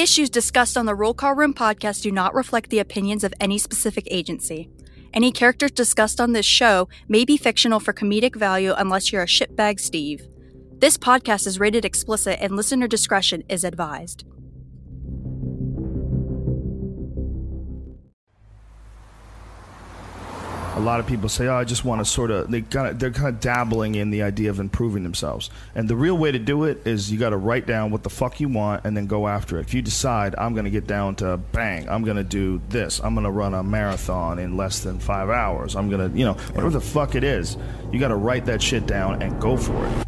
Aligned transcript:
Issues 0.00 0.30
discussed 0.30 0.78
on 0.78 0.86
the 0.86 0.94
Roll 0.94 1.12
Call 1.12 1.34
Room 1.34 1.52
podcast 1.52 2.00
do 2.00 2.10
not 2.10 2.34
reflect 2.34 2.70
the 2.70 2.78
opinions 2.78 3.22
of 3.22 3.34
any 3.38 3.58
specific 3.58 4.08
agency. 4.10 4.70
Any 5.12 5.30
characters 5.30 5.72
discussed 5.72 6.20
on 6.20 6.32
this 6.32 6.46
show 6.46 6.88
may 7.06 7.26
be 7.26 7.36
fictional 7.36 7.80
for 7.80 7.92
comedic 7.92 8.34
value 8.34 8.72
unless 8.76 9.12
you're 9.12 9.22
a 9.22 9.26
shitbag 9.26 9.78
Steve. 9.78 10.26
This 10.78 10.96
podcast 10.96 11.46
is 11.46 11.60
rated 11.60 11.84
explicit 11.84 12.38
and 12.40 12.56
listener 12.56 12.88
discretion 12.88 13.44
is 13.50 13.62
advised. 13.62 14.24
A 20.80 20.82
lot 20.82 20.98
of 20.98 21.06
people 21.06 21.28
say, 21.28 21.46
"Oh, 21.46 21.54
I 21.54 21.64
just 21.64 21.84
want 21.84 22.00
to 22.00 22.04
sort 22.04 22.30
of." 22.30 22.50
They 22.50 22.62
kind 22.62 22.88
of 22.88 22.98
they're 22.98 23.10
kind 23.10 23.28
of 23.28 23.40
dabbling 23.40 23.94
in 23.94 24.10
the 24.10 24.22
idea 24.22 24.50
of 24.50 24.58
improving 24.58 25.02
themselves, 25.02 25.50
and 25.74 25.88
the 25.88 25.96
real 25.96 26.16
way 26.16 26.32
to 26.32 26.38
do 26.38 26.64
it 26.64 26.86
is 26.86 27.12
you 27.12 27.18
got 27.18 27.30
to 27.30 27.36
write 27.36 27.66
down 27.66 27.90
what 27.90 28.02
the 28.02 28.10
fuck 28.10 28.40
you 28.40 28.48
want 28.48 28.84
and 28.84 28.96
then 28.96 29.06
go 29.06 29.28
after 29.28 29.58
it. 29.58 29.62
If 29.62 29.74
you 29.74 29.82
decide 29.82 30.34
I'm 30.38 30.54
going 30.54 30.64
to 30.64 30.70
get 30.70 30.86
down 30.86 31.16
to 31.16 31.36
bang, 31.36 31.88
I'm 31.88 32.02
going 32.02 32.16
to 32.16 32.24
do 32.24 32.62
this. 32.70 33.00
I'm 33.00 33.14
going 33.14 33.24
to 33.24 33.30
run 33.30 33.52
a 33.52 33.62
marathon 33.62 34.38
in 34.38 34.56
less 34.56 34.80
than 34.80 34.98
five 34.98 35.28
hours. 35.28 35.76
I'm 35.76 35.90
going 35.90 36.10
to, 36.10 36.18
you 36.18 36.24
know, 36.24 36.34
whatever 36.34 36.70
the 36.70 36.80
fuck 36.80 37.14
it 37.14 37.24
is, 37.24 37.56
you 37.92 38.00
got 38.00 38.08
to 38.08 38.16
write 38.16 38.46
that 38.46 38.62
shit 38.62 38.86
down 38.86 39.22
and 39.22 39.40
go 39.40 39.56
for 39.56 39.86
it. 39.86 40.06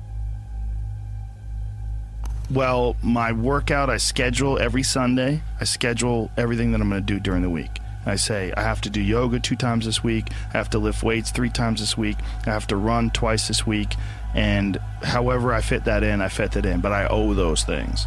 Well, 2.50 2.96
my 3.02 3.32
workout 3.32 3.88
I 3.88 3.96
schedule 3.96 4.58
every 4.58 4.82
Sunday. 4.82 5.42
I 5.60 5.64
schedule 5.64 6.30
everything 6.36 6.72
that 6.72 6.80
I'm 6.80 6.88
going 6.90 7.00
to 7.00 7.06
do 7.06 7.18
during 7.18 7.42
the 7.42 7.50
week. 7.50 7.70
I 8.04 8.16
say 8.16 8.52
I 8.56 8.62
have 8.62 8.80
to 8.82 8.90
do 8.90 9.00
yoga 9.00 9.38
two 9.38 9.56
times 9.56 9.86
this 9.86 10.02
week. 10.02 10.30
I 10.52 10.58
have 10.58 10.70
to 10.70 10.78
lift 10.78 11.02
weights 11.02 11.30
three 11.30 11.50
times 11.50 11.80
this 11.80 11.96
week. 11.96 12.16
I 12.46 12.50
have 12.50 12.66
to 12.68 12.76
run 12.76 13.10
twice 13.10 13.48
this 13.48 13.66
week. 13.66 13.94
And 14.34 14.78
however 15.02 15.52
I 15.52 15.60
fit 15.60 15.84
that 15.84 16.02
in, 16.02 16.20
I 16.20 16.28
fit 16.28 16.52
that 16.52 16.66
in. 16.66 16.80
But 16.80 16.92
I 16.92 17.06
owe 17.06 17.34
those 17.34 17.64
things. 17.64 18.06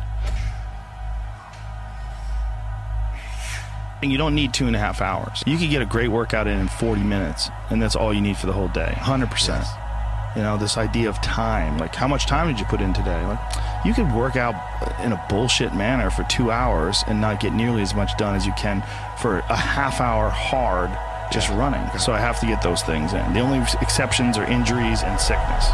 And 4.02 4.12
you 4.12 4.18
don't 4.18 4.36
need 4.36 4.54
two 4.54 4.68
and 4.68 4.76
a 4.76 4.80
half 4.80 5.02
hours. 5.02 5.44
You 5.48 5.58
can 5.58 5.70
get 5.70 5.82
a 5.82 5.86
great 5.86 6.10
workout 6.10 6.48
in 6.48 6.60
in 6.60 6.68
40 6.68 7.02
minutes, 7.02 7.50
and 7.70 7.82
that's 7.82 7.96
all 7.96 8.14
you 8.14 8.22
need 8.22 8.38
for 8.38 8.46
the 8.46 8.54
whole 8.54 8.68
day. 8.68 8.94
100%. 8.98 9.85
You 10.36 10.42
know, 10.42 10.58
this 10.58 10.78
idea 10.78 11.08
of 11.08 11.22
time. 11.22 11.78
Like, 11.78 11.96
how 11.96 12.08
much 12.08 12.26
time 12.26 12.48
did 12.48 12.60
you 12.60 12.66
put 12.66 12.82
in 12.82 12.94
today? 12.94 13.26
Like, 13.26 13.40
you 13.86 13.94
could 13.94 14.12
work 14.12 14.36
out 14.36 14.56
in 15.02 15.14
a 15.14 15.26
bullshit 15.30 15.74
manner 15.74 16.10
for 16.10 16.24
two 16.24 16.52
hours 16.52 17.04
and 17.08 17.22
not 17.22 17.40
get 17.40 17.54
nearly 17.54 17.82
as 17.82 17.96
much 17.96 18.18
done 18.18 18.36
as 18.36 18.46
you 18.46 18.54
can 18.54 18.82
for 19.18 19.40
a 19.40 19.56
half 19.56 20.02
hour 20.02 20.30
hard 20.30 20.92
just 21.32 21.50
running. 21.50 21.88
So 22.00 22.12
I 22.12 22.20
have 22.20 22.40
to 22.42 22.46
get 22.46 22.62
those 22.62 22.82
things 22.84 23.14
in. 23.14 23.34
The 23.34 23.40
only 23.40 23.60
exceptions 23.82 24.38
are 24.38 24.46
injuries 24.46 25.04
and 25.04 25.20
sickness. 25.20 25.66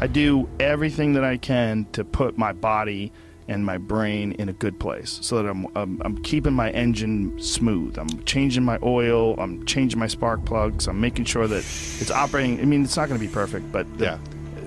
I 0.00 0.06
do 0.06 0.48
everything 0.60 1.14
that 1.14 1.24
I 1.24 1.38
can 1.38 1.86
to 1.92 2.04
put 2.04 2.36
my 2.36 2.52
body 2.52 3.12
and 3.48 3.64
my 3.64 3.78
brain 3.78 4.32
in 4.32 4.48
a 4.48 4.52
good 4.52 4.78
place 4.78 5.18
so 5.22 5.42
that 5.42 5.48
I'm, 5.48 5.66
I'm, 5.74 6.00
I'm, 6.04 6.22
keeping 6.22 6.54
my 6.54 6.70
engine 6.70 7.38
smooth. 7.38 7.98
I'm 7.98 8.24
changing 8.24 8.64
my 8.64 8.78
oil, 8.82 9.34
I'm 9.38 9.64
changing 9.66 9.98
my 9.98 10.06
spark 10.06 10.44
plugs, 10.44 10.86
I'm 10.88 11.00
making 11.00 11.26
sure 11.26 11.46
that 11.46 11.58
it's 11.58 12.10
operating. 12.10 12.60
I 12.60 12.64
mean, 12.64 12.84
it's 12.84 12.96
not 12.96 13.08
going 13.08 13.20
to 13.20 13.26
be 13.26 13.32
perfect, 13.32 13.70
but 13.70 13.86
the, 13.98 14.04
Yeah. 14.04 14.18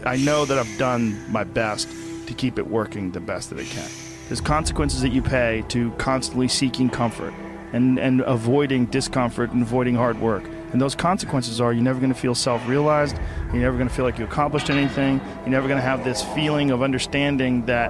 I 0.05 0.17
know 0.17 0.45
that 0.45 0.57
I've 0.57 0.77
done 0.77 1.19
my 1.31 1.43
best 1.43 1.89
to 2.27 2.33
keep 2.33 2.59
it 2.59 2.67
working 2.67 3.11
the 3.11 3.19
best 3.19 3.49
that 3.49 3.59
it 3.59 3.67
can. 3.67 3.89
There's 4.27 4.41
consequences 4.41 5.01
that 5.01 5.09
you 5.09 5.21
pay 5.21 5.63
to 5.69 5.91
constantly 5.91 6.47
seeking 6.47 6.89
comfort 6.89 7.33
and, 7.73 7.97
and 7.99 8.21
avoiding 8.21 8.85
discomfort 8.85 9.51
and 9.51 9.61
avoiding 9.61 9.95
hard 9.95 10.19
work. 10.19 10.43
And 10.71 10.81
those 10.81 10.95
consequences 10.95 11.61
are 11.61 11.71
you're 11.71 11.83
never 11.83 11.99
going 11.99 12.13
to 12.13 12.19
feel 12.19 12.35
self 12.35 12.65
realized, 12.67 13.17
you're 13.53 13.61
never 13.61 13.77
going 13.77 13.87
to 13.87 13.93
feel 13.93 14.05
like 14.05 14.19
you 14.19 14.25
accomplished 14.25 14.69
anything, 14.69 15.21
you're 15.41 15.49
never 15.49 15.67
going 15.67 15.79
to 15.79 15.85
have 15.85 16.03
this 16.03 16.23
feeling 16.35 16.71
of 16.71 16.83
understanding 16.83 17.65
that 17.65 17.89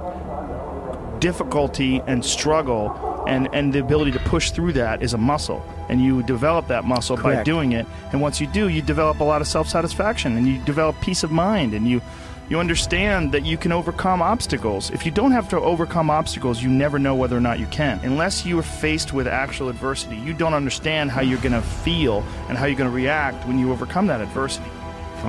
difficulty 1.20 2.00
and 2.06 2.24
struggle 2.24 3.24
and, 3.26 3.48
and 3.52 3.72
the 3.72 3.78
ability 3.78 4.10
to 4.12 4.18
push 4.20 4.50
through 4.50 4.72
that 4.72 5.02
is 5.02 5.12
a 5.12 5.18
muscle. 5.18 5.64
And 5.88 6.02
you 6.02 6.22
develop 6.22 6.66
that 6.68 6.84
muscle 6.84 7.16
by 7.16 7.42
doing 7.42 7.72
it. 7.72 7.86
And 8.12 8.20
once 8.20 8.40
you 8.40 8.46
do 8.46 8.68
you 8.68 8.82
develop 8.82 9.20
a 9.20 9.24
lot 9.24 9.40
of 9.40 9.48
self-satisfaction 9.48 10.36
and 10.36 10.46
you 10.46 10.58
develop 10.64 11.00
peace 11.00 11.22
of 11.22 11.30
mind 11.30 11.74
and 11.74 11.86
you 11.86 12.00
you 12.48 12.58
understand 12.58 13.32
that 13.32 13.44
you 13.44 13.58
can 13.58 13.72
overcome 13.72 14.22
obstacles. 14.22 14.90
If 14.90 15.04
you 15.04 15.12
don't 15.12 15.32
have 15.32 15.50
to 15.50 15.60
overcome 15.60 16.08
obstacles 16.08 16.62
you 16.62 16.70
never 16.70 16.98
know 16.98 17.14
whether 17.14 17.36
or 17.36 17.40
not 17.40 17.58
you 17.58 17.66
can. 17.66 18.00
Unless 18.02 18.46
you 18.46 18.58
are 18.58 18.62
faced 18.62 19.12
with 19.12 19.26
actual 19.26 19.68
adversity 19.68 20.16
you 20.16 20.32
don't 20.32 20.54
understand 20.54 21.10
how 21.10 21.20
you're 21.20 21.40
going 21.40 21.52
to 21.52 21.62
feel 21.62 22.24
and 22.48 22.56
how 22.56 22.64
you're 22.64 22.78
going 22.78 22.90
to 22.90 22.96
react 22.96 23.46
when 23.46 23.58
you 23.58 23.70
overcome 23.72 24.06
that 24.06 24.20
adversity. 24.20 24.70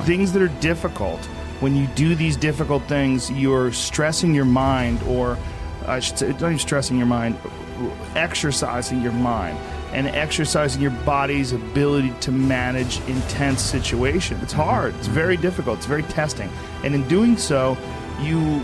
Things 0.03 0.31
that 0.33 0.41
are 0.41 0.59
difficult 0.59 1.19
when 1.59 1.75
you 1.75 1.88
do 1.88 2.16
these 2.16 2.38
difficult 2.38 2.83
things 2.83 3.29
you're 3.31 3.71
stressing 3.73 4.33
your 4.33 4.45
mind 4.45 5.01
or 5.03 5.38
i 5.89 6.00
should 6.00 6.17
say 6.17 6.29
not 6.29 6.44
even 6.44 6.59
stressing 6.59 6.97
your 6.97 7.07
mind 7.07 7.38
exercising 8.16 9.01
your 9.01 9.11
mind 9.11 9.57
and 9.94 10.07
exercising 10.07 10.81
your 10.81 10.91
body's 10.91 11.51
ability 11.51 12.13
to 12.22 12.31
manage 12.31 13.00
intense 13.07 13.61
situations. 13.61 14.41
It's 14.44 14.53
hard. 14.53 14.94
It's 14.95 15.07
very 15.07 15.35
difficult. 15.35 15.77
It's 15.77 15.88
very 15.88 16.03
testing. 16.03 16.50
And 16.83 16.94
in 16.94 17.07
doing 17.07 17.38
so 17.38 17.77
you 18.22 18.61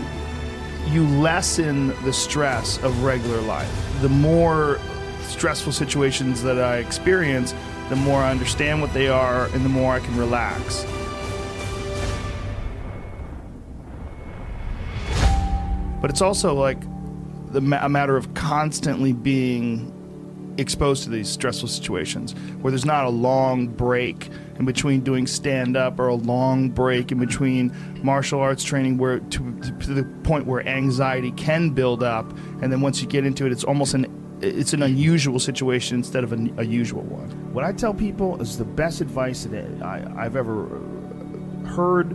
you 0.86 1.04
lessen 1.18 1.88
the 2.04 2.12
stress 2.12 2.80
of 2.84 3.02
regular 3.02 3.40
life. 3.40 4.00
The 4.02 4.08
more 4.08 4.78
stressful 5.22 5.72
situations 5.72 6.40
that 6.42 6.60
i 6.60 6.76
experience 6.76 7.52
the 7.88 7.96
more 7.96 8.20
i 8.20 8.30
understand 8.30 8.80
what 8.80 8.92
they 8.94 9.08
are 9.08 9.46
and 9.46 9.64
the 9.64 9.68
more 9.68 9.94
i 9.94 10.00
can 10.00 10.16
relax. 10.16 10.84
But 16.00 16.10
it's 16.10 16.22
also 16.22 16.54
like 16.54 16.78
the 17.50 17.58
a 17.84 17.88
matter 17.88 18.16
of 18.16 18.32
constantly 18.34 19.12
being 19.12 19.92
exposed 20.58 21.04
to 21.04 21.10
these 21.10 21.28
stressful 21.28 21.68
situations 21.68 22.32
where 22.62 22.70
there's 22.70 22.86
not 22.86 23.04
a 23.04 23.10
long 23.10 23.66
break 23.66 24.30
in 24.58 24.64
between 24.64 25.00
doing 25.00 25.26
stand 25.26 25.76
up 25.76 25.98
or 26.00 26.08
a 26.08 26.14
long 26.14 26.70
break 26.70 27.12
in 27.12 27.18
between 27.18 27.70
martial 28.02 28.40
arts 28.40 28.64
training 28.64 28.96
where 28.96 29.18
to, 29.18 29.60
to 29.80 29.92
the 29.92 30.04
point 30.24 30.46
where 30.46 30.66
anxiety 30.66 31.30
can 31.32 31.70
build 31.70 32.02
up 32.02 32.30
and 32.62 32.72
then 32.72 32.80
once 32.80 33.02
you 33.02 33.06
get 33.06 33.26
into 33.26 33.44
it 33.44 33.52
it's 33.52 33.64
almost 33.64 33.92
an 33.92 34.06
it's 34.40 34.72
an 34.72 34.82
unusual 34.82 35.38
situation 35.38 35.96
instead 35.96 36.22
of 36.22 36.32
a, 36.32 36.36
a 36.58 36.64
usual 36.64 37.02
one. 37.02 37.30
What 37.54 37.64
I 37.64 37.72
tell 37.72 37.94
people 37.94 38.40
is 38.40 38.58
the 38.58 38.64
best 38.64 39.00
advice 39.00 39.44
that 39.44 39.82
I, 39.82 40.04
I've 40.16 40.36
ever 40.36 40.66
heard, 41.66 42.14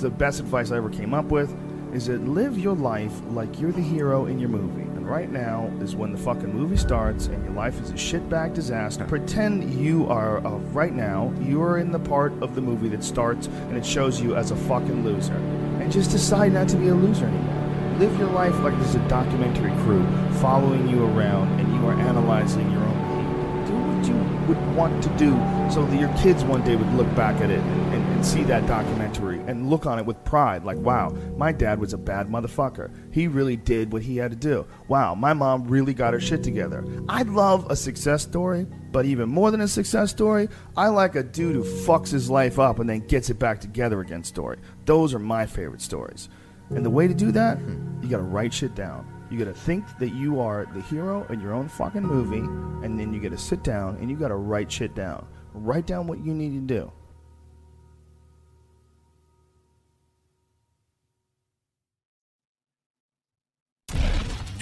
the 0.00 0.10
best 0.10 0.40
advice 0.40 0.70
I 0.70 0.76
ever 0.76 0.90
came 0.90 1.14
up 1.14 1.26
with, 1.26 1.54
is 1.92 2.06
that 2.06 2.26
live 2.26 2.58
your 2.58 2.74
life 2.74 3.12
like 3.30 3.60
you're 3.60 3.72
the 3.72 3.82
hero 3.82 4.24
in 4.24 4.38
your 4.38 4.48
movie. 4.48 4.82
And 4.82 5.06
right 5.06 5.30
now 5.30 5.70
is 5.80 5.94
when 5.94 6.12
the 6.12 6.18
fucking 6.18 6.52
movie 6.52 6.78
starts 6.78 7.26
and 7.26 7.44
your 7.44 7.52
life 7.52 7.78
is 7.82 7.90
a 7.90 7.94
shitbag 7.94 8.54
disaster. 8.54 9.04
Pretend 9.04 9.74
you 9.74 10.06
are, 10.08 10.38
uh, 10.38 10.56
right 10.72 10.94
now, 10.94 11.32
you 11.42 11.62
are 11.62 11.78
in 11.78 11.92
the 11.92 11.98
part 11.98 12.32
of 12.42 12.54
the 12.54 12.62
movie 12.62 12.88
that 12.88 13.04
starts 13.04 13.46
and 13.46 13.76
it 13.76 13.84
shows 13.84 14.20
you 14.20 14.34
as 14.36 14.50
a 14.50 14.56
fucking 14.56 15.04
loser. 15.04 15.34
And 15.80 15.92
just 15.92 16.10
decide 16.10 16.52
not 16.52 16.68
to 16.68 16.76
be 16.76 16.88
a 16.88 16.94
loser 16.94 17.26
anymore. 17.26 17.98
Live 17.98 18.18
your 18.18 18.30
life 18.30 18.58
like 18.60 18.74
there's 18.80 18.94
a 18.94 19.08
documentary 19.08 19.72
crew 19.84 20.06
following 20.40 20.88
you 20.88 21.04
around 21.04 21.60
and 21.60 21.74
you 21.74 21.86
are 21.88 21.94
analyzing 21.94 22.70
your 22.70 22.80
own 22.80 22.96
behavior. 23.02 23.66
Do 23.66 23.74
what 23.74 24.08
you 24.08 24.46
would 24.48 24.76
want 24.76 25.02
to 25.02 25.10
do 25.10 25.32
so 25.70 25.84
that 25.84 26.00
your 26.00 26.12
kids 26.16 26.42
one 26.42 26.64
day 26.64 26.74
would 26.74 26.92
look 26.94 27.14
back 27.14 27.42
at 27.42 27.50
it 27.50 27.60
and, 28.22 28.30
see 28.30 28.44
that 28.44 28.64
documentary 28.68 29.40
and 29.48 29.68
look 29.68 29.84
on 29.84 29.98
it 29.98 30.06
with 30.06 30.24
pride 30.24 30.62
like 30.62 30.78
wow 30.78 31.10
my 31.36 31.50
dad 31.50 31.80
was 31.80 31.92
a 31.92 31.98
bad 31.98 32.28
motherfucker. 32.28 32.88
He 33.12 33.26
really 33.26 33.56
did 33.56 33.92
what 33.92 34.02
he 34.02 34.16
had 34.16 34.30
to 34.30 34.36
do. 34.36 34.64
Wow 34.86 35.16
my 35.16 35.32
mom 35.32 35.64
really 35.64 35.92
got 35.92 36.12
her 36.12 36.20
shit 36.20 36.44
together. 36.44 36.84
I 37.08 37.22
love 37.22 37.68
a 37.68 37.74
success 37.74 38.22
story 38.22 38.68
but 38.92 39.06
even 39.06 39.28
more 39.28 39.50
than 39.50 39.60
a 39.60 39.66
success 39.66 40.10
story 40.10 40.48
i 40.76 40.86
like 40.86 41.16
a 41.16 41.22
dude 41.22 41.56
who 41.56 41.64
fucks 41.64 42.10
his 42.10 42.30
life 42.30 42.58
up 42.60 42.78
and 42.78 42.88
then 42.88 43.00
gets 43.08 43.28
it 43.28 43.40
back 43.40 43.60
together 43.60 44.00
again 44.00 44.22
story. 44.22 44.58
Those 44.84 45.14
are 45.14 45.18
my 45.18 45.44
favorite 45.44 45.82
stories. 45.82 46.28
And 46.70 46.86
the 46.86 46.90
way 46.90 47.08
to 47.08 47.14
do 47.14 47.32
that 47.32 47.58
you 48.02 48.08
gotta 48.08 48.22
write 48.22 48.54
shit 48.54 48.76
down. 48.76 49.04
You 49.30 49.38
got 49.38 49.46
to 49.46 49.54
think 49.54 49.86
that 49.98 50.10
you 50.10 50.40
are 50.40 50.66
the 50.74 50.82
hero 50.82 51.26
in 51.30 51.40
your 51.40 51.54
own 51.54 51.66
fucking 51.66 52.02
movie, 52.02 52.46
and 52.84 53.00
then 53.00 53.14
you 53.14 53.20
got 53.20 53.30
to 53.30 53.38
sit 53.38 53.64
down 53.64 53.96
and 53.96 54.10
you 54.10 54.16
got 54.16 54.28
to 54.28 54.34
write 54.34 54.70
shit 54.70 54.94
down. 54.94 55.26
Write 55.54 55.86
down 55.86 56.06
what 56.06 56.22
you 56.22 56.34
need 56.34 56.52
to 56.52 56.60
do. 56.60 56.92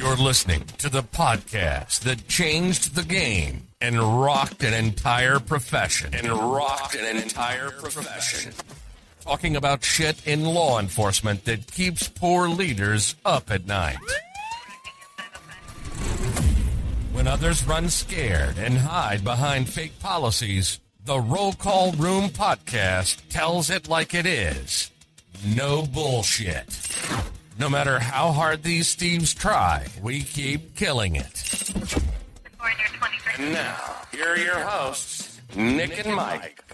You're 0.00 0.16
listening 0.16 0.64
to 0.78 0.88
the 0.88 1.02
podcast 1.02 2.00
that 2.00 2.26
changed 2.26 2.94
the 2.94 3.02
game 3.02 3.66
and 3.82 4.00
rocked 4.00 4.64
an 4.64 4.72
entire 4.72 5.38
profession. 5.38 6.14
And 6.14 6.26
rocked 6.26 6.94
an 6.94 7.18
entire 7.18 7.70
profession. 7.70 8.54
Talking 9.20 9.56
about 9.56 9.84
shit 9.84 10.26
in 10.26 10.46
law 10.46 10.80
enforcement 10.80 11.44
that 11.44 11.70
keeps 11.70 12.08
poor 12.08 12.48
leaders 12.48 13.14
up 13.26 13.50
at 13.50 13.66
night. 13.66 13.98
When 17.12 17.28
others 17.28 17.66
run 17.66 17.90
scared 17.90 18.56
and 18.56 18.78
hide 18.78 19.22
behind 19.22 19.68
fake 19.68 20.00
policies, 20.00 20.80
the 21.04 21.20
Roll 21.20 21.52
Call 21.52 21.92
Room 21.92 22.30
podcast 22.30 23.20
tells 23.28 23.68
it 23.68 23.86
like 23.86 24.14
it 24.14 24.24
is. 24.24 24.90
No 25.44 25.82
bullshit. 25.82 26.89
No 27.60 27.68
matter 27.68 27.98
how 27.98 28.32
hard 28.32 28.62
these 28.62 28.94
thieves 28.94 29.34
try, 29.34 29.86
we 30.02 30.22
keep 30.22 30.74
killing 30.76 31.16
it. 31.16 31.70
And 33.36 33.52
now, 33.52 33.76
here 34.10 34.28
are 34.28 34.38
your 34.38 34.60
hosts, 34.60 35.42
Nick 35.54 36.02
and 36.02 36.16
Mike. 36.16 36.64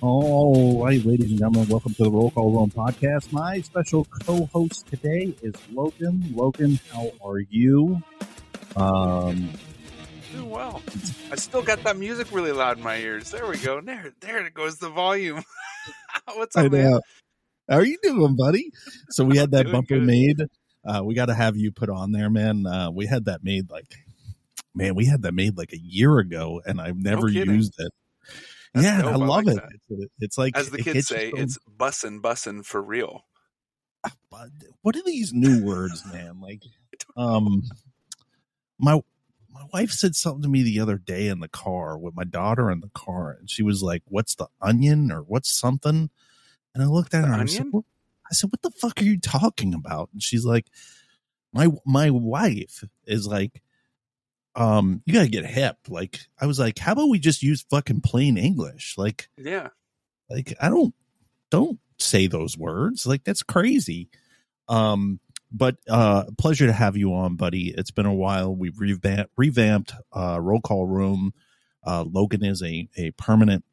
All 0.00 0.82
right, 0.82 1.04
ladies 1.04 1.28
and 1.28 1.38
gentlemen, 1.38 1.68
welcome 1.68 1.92
to 1.96 2.04
the 2.04 2.10
Roll 2.10 2.30
Call 2.30 2.50
Room 2.50 2.70
podcast. 2.70 3.30
My 3.30 3.60
special 3.60 4.06
co-host 4.06 4.86
today 4.86 5.34
is 5.42 5.52
Logan. 5.70 6.32
Logan, 6.34 6.80
how 6.90 7.12
are 7.22 7.40
you? 7.40 8.02
Um, 8.74 9.50
Doing 10.32 10.48
well. 10.48 10.80
I 11.30 11.36
still 11.36 11.62
got 11.62 11.82
that 11.82 11.98
music 11.98 12.28
really 12.32 12.52
loud 12.52 12.78
in 12.78 12.84
my 12.84 12.96
ears. 12.96 13.30
There 13.30 13.46
we 13.46 13.58
go. 13.58 13.82
There, 13.82 14.14
there 14.20 14.48
goes 14.48 14.78
the 14.78 14.88
volume. 14.88 15.44
What's 16.34 16.56
I 16.56 16.66
up, 16.66 16.72
man? 16.72 17.00
How 17.68 17.76
are 17.76 17.84
you 17.84 17.98
doing, 18.02 18.36
buddy? 18.36 18.72
So 19.10 19.24
we 19.24 19.36
had 19.36 19.50
that 19.52 19.70
bumper 19.70 19.98
good. 19.98 20.06
made. 20.06 20.42
Uh, 20.84 21.02
we 21.04 21.14
got 21.14 21.26
to 21.26 21.34
have 21.34 21.56
you 21.56 21.70
put 21.70 21.90
on 21.90 22.12
there, 22.12 22.30
man. 22.30 22.66
Uh, 22.66 22.90
we 22.90 23.06
had 23.06 23.26
that 23.26 23.44
made 23.44 23.70
like, 23.70 23.94
man, 24.74 24.94
we 24.94 25.04
had 25.06 25.22
that 25.22 25.34
made 25.34 25.58
like 25.58 25.72
a 25.72 25.78
year 25.78 26.18
ago, 26.18 26.62
and 26.64 26.80
I've 26.80 26.96
never 26.96 27.28
kidding. 27.28 27.54
used 27.54 27.74
it. 27.78 27.92
That's 28.74 28.86
yeah, 28.86 29.02
dope. 29.02 29.06
I 29.06 29.12
I 29.12 29.16
love 29.16 29.44
like 29.44 29.48
it. 29.48 29.54
that. 29.56 29.68
It's, 29.90 30.12
it's 30.20 30.38
like 30.38 30.56
As 30.56 30.70
the 30.70 30.78
kids 30.78 31.10
you 31.10 31.16
say, 31.16 31.28
it's 31.30 31.58
bussin' 31.78 32.20
bussin' 32.20 32.64
for 32.64 32.82
real. 32.82 33.24
but 34.30 34.48
what 34.82 34.96
are 34.96 35.02
these 35.04 35.32
new 35.32 35.64
words, 35.64 36.04
man? 36.12 36.40
Like, 36.40 36.62
um, 37.16 37.62
my 38.78 39.00
my 39.52 39.64
wife 39.72 39.90
said 39.90 40.14
something 40.14 40.42
to 40.42 40.48
me 40.48 40.62
the 40.62 40.80
other 40.80 40.98
day 40.98 41.28
in 41.28 41.40
the 41.40 41.48
car 41.48 41.98
with 41.98 42.14
my 42.14 42.24
daughter 42.24 42.70
in 42.70 42.80
the 42.80 42.90
car, 42.94 43.36
and 43.38 43.50
she 43.50 43.62
was 43.62 43.82
like, 43.82 44.02
"What's 44.06 44.34
the 44.34 44.48
onion 44.60 45.10
or 45.10 45.20
what's 45.22 45.50
something?" 45.50 46.10
And 46.74 46.82
I 46.82 46.86
looked 46.86 47.14
at 47.14 47.22
The 47.22 47.26
her. 47.28 47.32
and 47.34 47.42
I 47.42 47.46
said, 47.46 47.66
"What-" 47.70 47.84
I 48.30 48.34
said, 48.34 48.50
"What 48.50 48.62
the 48.62 48.70
fuck 48.70 49.00
are 49.00 49.04
you 49.04 49.18
talking 49.18 49.74
about?" 49.74 50.10
And 50.12 50.22
she's 50.22 50.44
like, 50.44 50.66
"My 51.52 51.68
my 51.86 52.10
wife 52.10 52.84
is 53.06 53.26
like." 53.26 53.62
Um, 54.54 55.02
you 55.06 55.12
gotta 55.14 55.28
get 55.28 55.46
hip. 55.46 55.76
Like, 55.88 56.18
I 56.40 56.46
was 56.46 56.58
like, 56.58 56.78
how 56.80 56.92
about 56.92 57.10
we 57.10 57.20
just 57.20 57.44
use 57.44 57.64
fucking 57.70 58.00
plain 58.00 58.36
English? 58.36 58.94
Like, 58.98 59.28
Yeah. 59.36 59.68
like 60.28 60.52
i 60.60 60.68
don't 60.68 60.94
don't 61.50 61.78
say 61.98 62.26
those 62.26 62.58
words 62.58 63.06
like 63.06 63.22
that's 63.24 63.42
crazy 63.44 64.08
um 64.68 65.20
but 65.52 65.76
uh 65.88 66.24
pleasure 66.38 66.66
to 66.66 66.72
have 66.72 66.96
you 66.96 67.14
on 67.14 67.36
buddy 67.36 67.72
it's 67.76 67.90
been 67.92 68.04
a 68.06 68.14
while 68.14 68.54
we've 68.54 68.78
revamped 68.80 69.32
revamped 69.36 69.92
uh 70.12 70.38
roll 70.40 70.60
call 70.60 70.86
room 70.86 71.32
uh 71.86 72.04
logan 72.06 72.44
is 72.44 72.62
a 72.62 72.88
a 72.96 73.10
permanent 73.12 73.64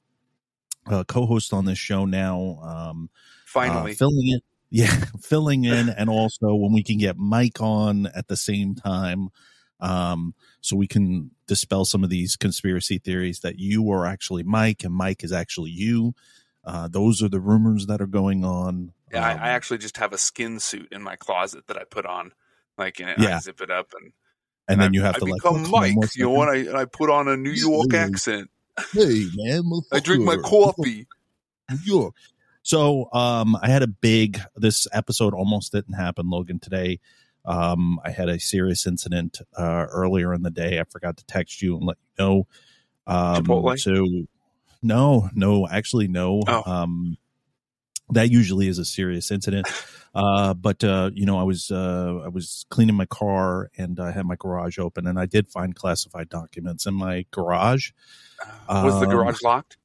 uh 0.87 1.03
co-host 1.03 1.53
on 1.53 1.65
this 1.65 1.77
show 1.77 2.05
now 2.05 2.59
um 2.63 3.09
Finally. 3.45 3.91
uh, 3.91 3.95
filling 3.95 4.27
in 4.27 4.39
yeah 4.69 5.05
filling 5.21 5.63
in 5.63 5.89
and 5.89 6.09
also 6.09 6.55
when 6.55 6.73
we 6.73 6.83
can 6.83 6.97
get 6.97 7.17
mike 7.17 7.61
on 7.61 8.07
at 8.07 8.27
the 8.27 8.35
same 8.35 8.75
time 8.75 9.29
um 9.79 10.33
so 10.61 10.75
we 10.75 10.87
can 10.87 11.31
dispel 11.47 11.85
some 11.85 12.03
of 12.03 12.09
these 12.09 12.35
conspiracy 12.35 12.97
theories 12.97 13.39
that 13.41 13.59
you 13.59 13.89
are 13.91 14.05
actually 14.05 14.43
mike 14.43 14.83
and 14.83 14.93
mike 14.93 15.23
is 15.23 15.31
actually 15.31 15.69
you 15.69 16.13
uh 16.65 16.87
those 16.87 17.21
are 17.21 17.29
the 17.29 17.39
rumors 17.39 17.85
that 17.85 18.01
are 18.01 18.07
going 18.07 18.43
on 18.43 18.91
yeah, 19.11 19.23
I, 19.25 19.33
Um, 19.33 19.39
I 19.39 19.49
actually 19.49 19.77
just 19.77 19.97
have 19.97 20.13
a 20.13 20.17
skin 20.17 20.59
suit 20.59 20.89
in 20.91 21.01
my 21.01 21.15
closet 21.15 21.67
that 21.67 21.77
I 21.77 21.83
put 21.83 22.05
on, 22.05 22.31
like, 22.77 22.99
and 22.99 23.09
Yeah. 23.17 23.37
I 23.37 23.39
zip 23.39 23.61
it 23.61 23.71
up, 23.71 23.87
and, 23.99 24.11
and 24.67 24.81
then 24.81 24.89
I, 24.89 24.93
you 24.93 25.01
have 25.03 25.15
I 25.15 25.19
to 25.19 25.25
like 25.25 25.41
become 25.41 25.61
"Oh, 25.61 25.63
come 25.63 25.71
Mike. 25.71 26.15
You 26.15 26.23
know 26.23 26.29
what? 26.31 26.53
second." 26.53 26.75
I, 26.75 26.81
I 26.81 26.85
put 26.85 27.09
on 27.09 27.27
a 27.27 27.37
New 27.37 27.51
York 27.51 27.93
accent. 27.93 28.49
Hey 28.94 29.25
man 29.36 29.63
I 29.92 30.00
drink 30.00 30.24
my 30.24 30.38
coffee. 30.38 31.07
New 31.69 31.77
York. 31.83 32.16
So 32.63 33.10
um 33.13 33.57
I 33.62 33.69
had 33.69 33.83
a 33.83 33.88
big 33.88 34.39
this 34.56 34.88
episode 34.92 35.33
almost 35.33 35.72
didn't 35.72 35.94
happen, 35.94 36.30
Logan, 36.30 36.60
today. 36.60 37.00
Um 37.45 38.00
I 38.04 38.12
had 38.12 38.30
a 38.30 38.39
serious 38.39 38.86
incident 38.88 39.39
uh 39.57 39.86
earlier 39.89 40.33
in 40.33 40.42
the 40.44 40.51
day. 40.51 40.80
I 40.80 40.83
forgot 40.83 41.18
to 41.18 41.25
text 41.25 41.62
you 41.62 41.77
and 41.77 41.86
let 41.86 41.98
you 41.98 42.24
know. 42.24 42.48
Um 43.07 43.45
Chipotle? 43.45 43.80
so 43.80 44.25
no, 44.81 45.30
no, 45.33 45.68
actually 45.68 46.07
no. 46.07 46.42
Oh. 46.48 46.63
Um 46.66 47.18
that 48.12 48.30
usually 48.30 48.68
is 48.68 48.78
a 48.78 48.86
serious 48.86 49.31
incident. 49.31 49.68
Uh 50.15 50.53
but 50.53 50.81
uh 50.83 51.12
you 51.13 51.25
know 51.25 51.38
I 51.38 51.44
was 51.44 51.69
uh 51.71 52.21
I 52.23 52.29
was 52.29 52.65
cleaning 52.69 52.95
my 52.95 53.06
car 53.06 53.69
and 53.77 54.00
I 54.00 54.12
had 54.12 54.25
my 54.25 54.35
garage 54.38 54.79
open 54.79 55.06
and 55.07 55.19
I 55.19 55.25
did 55.25 55.50
find 55.50 55.75
classified 55.75 56.29
documents 56.29 56.85
in 56.85 56.94
my 56.94 57.25
garage. 57.31 57.91
Was 58.69 59.00
the 59.01 59.07
Um, 59.07 59.12
garage 59.12 59.41
locked? 59.44 59.77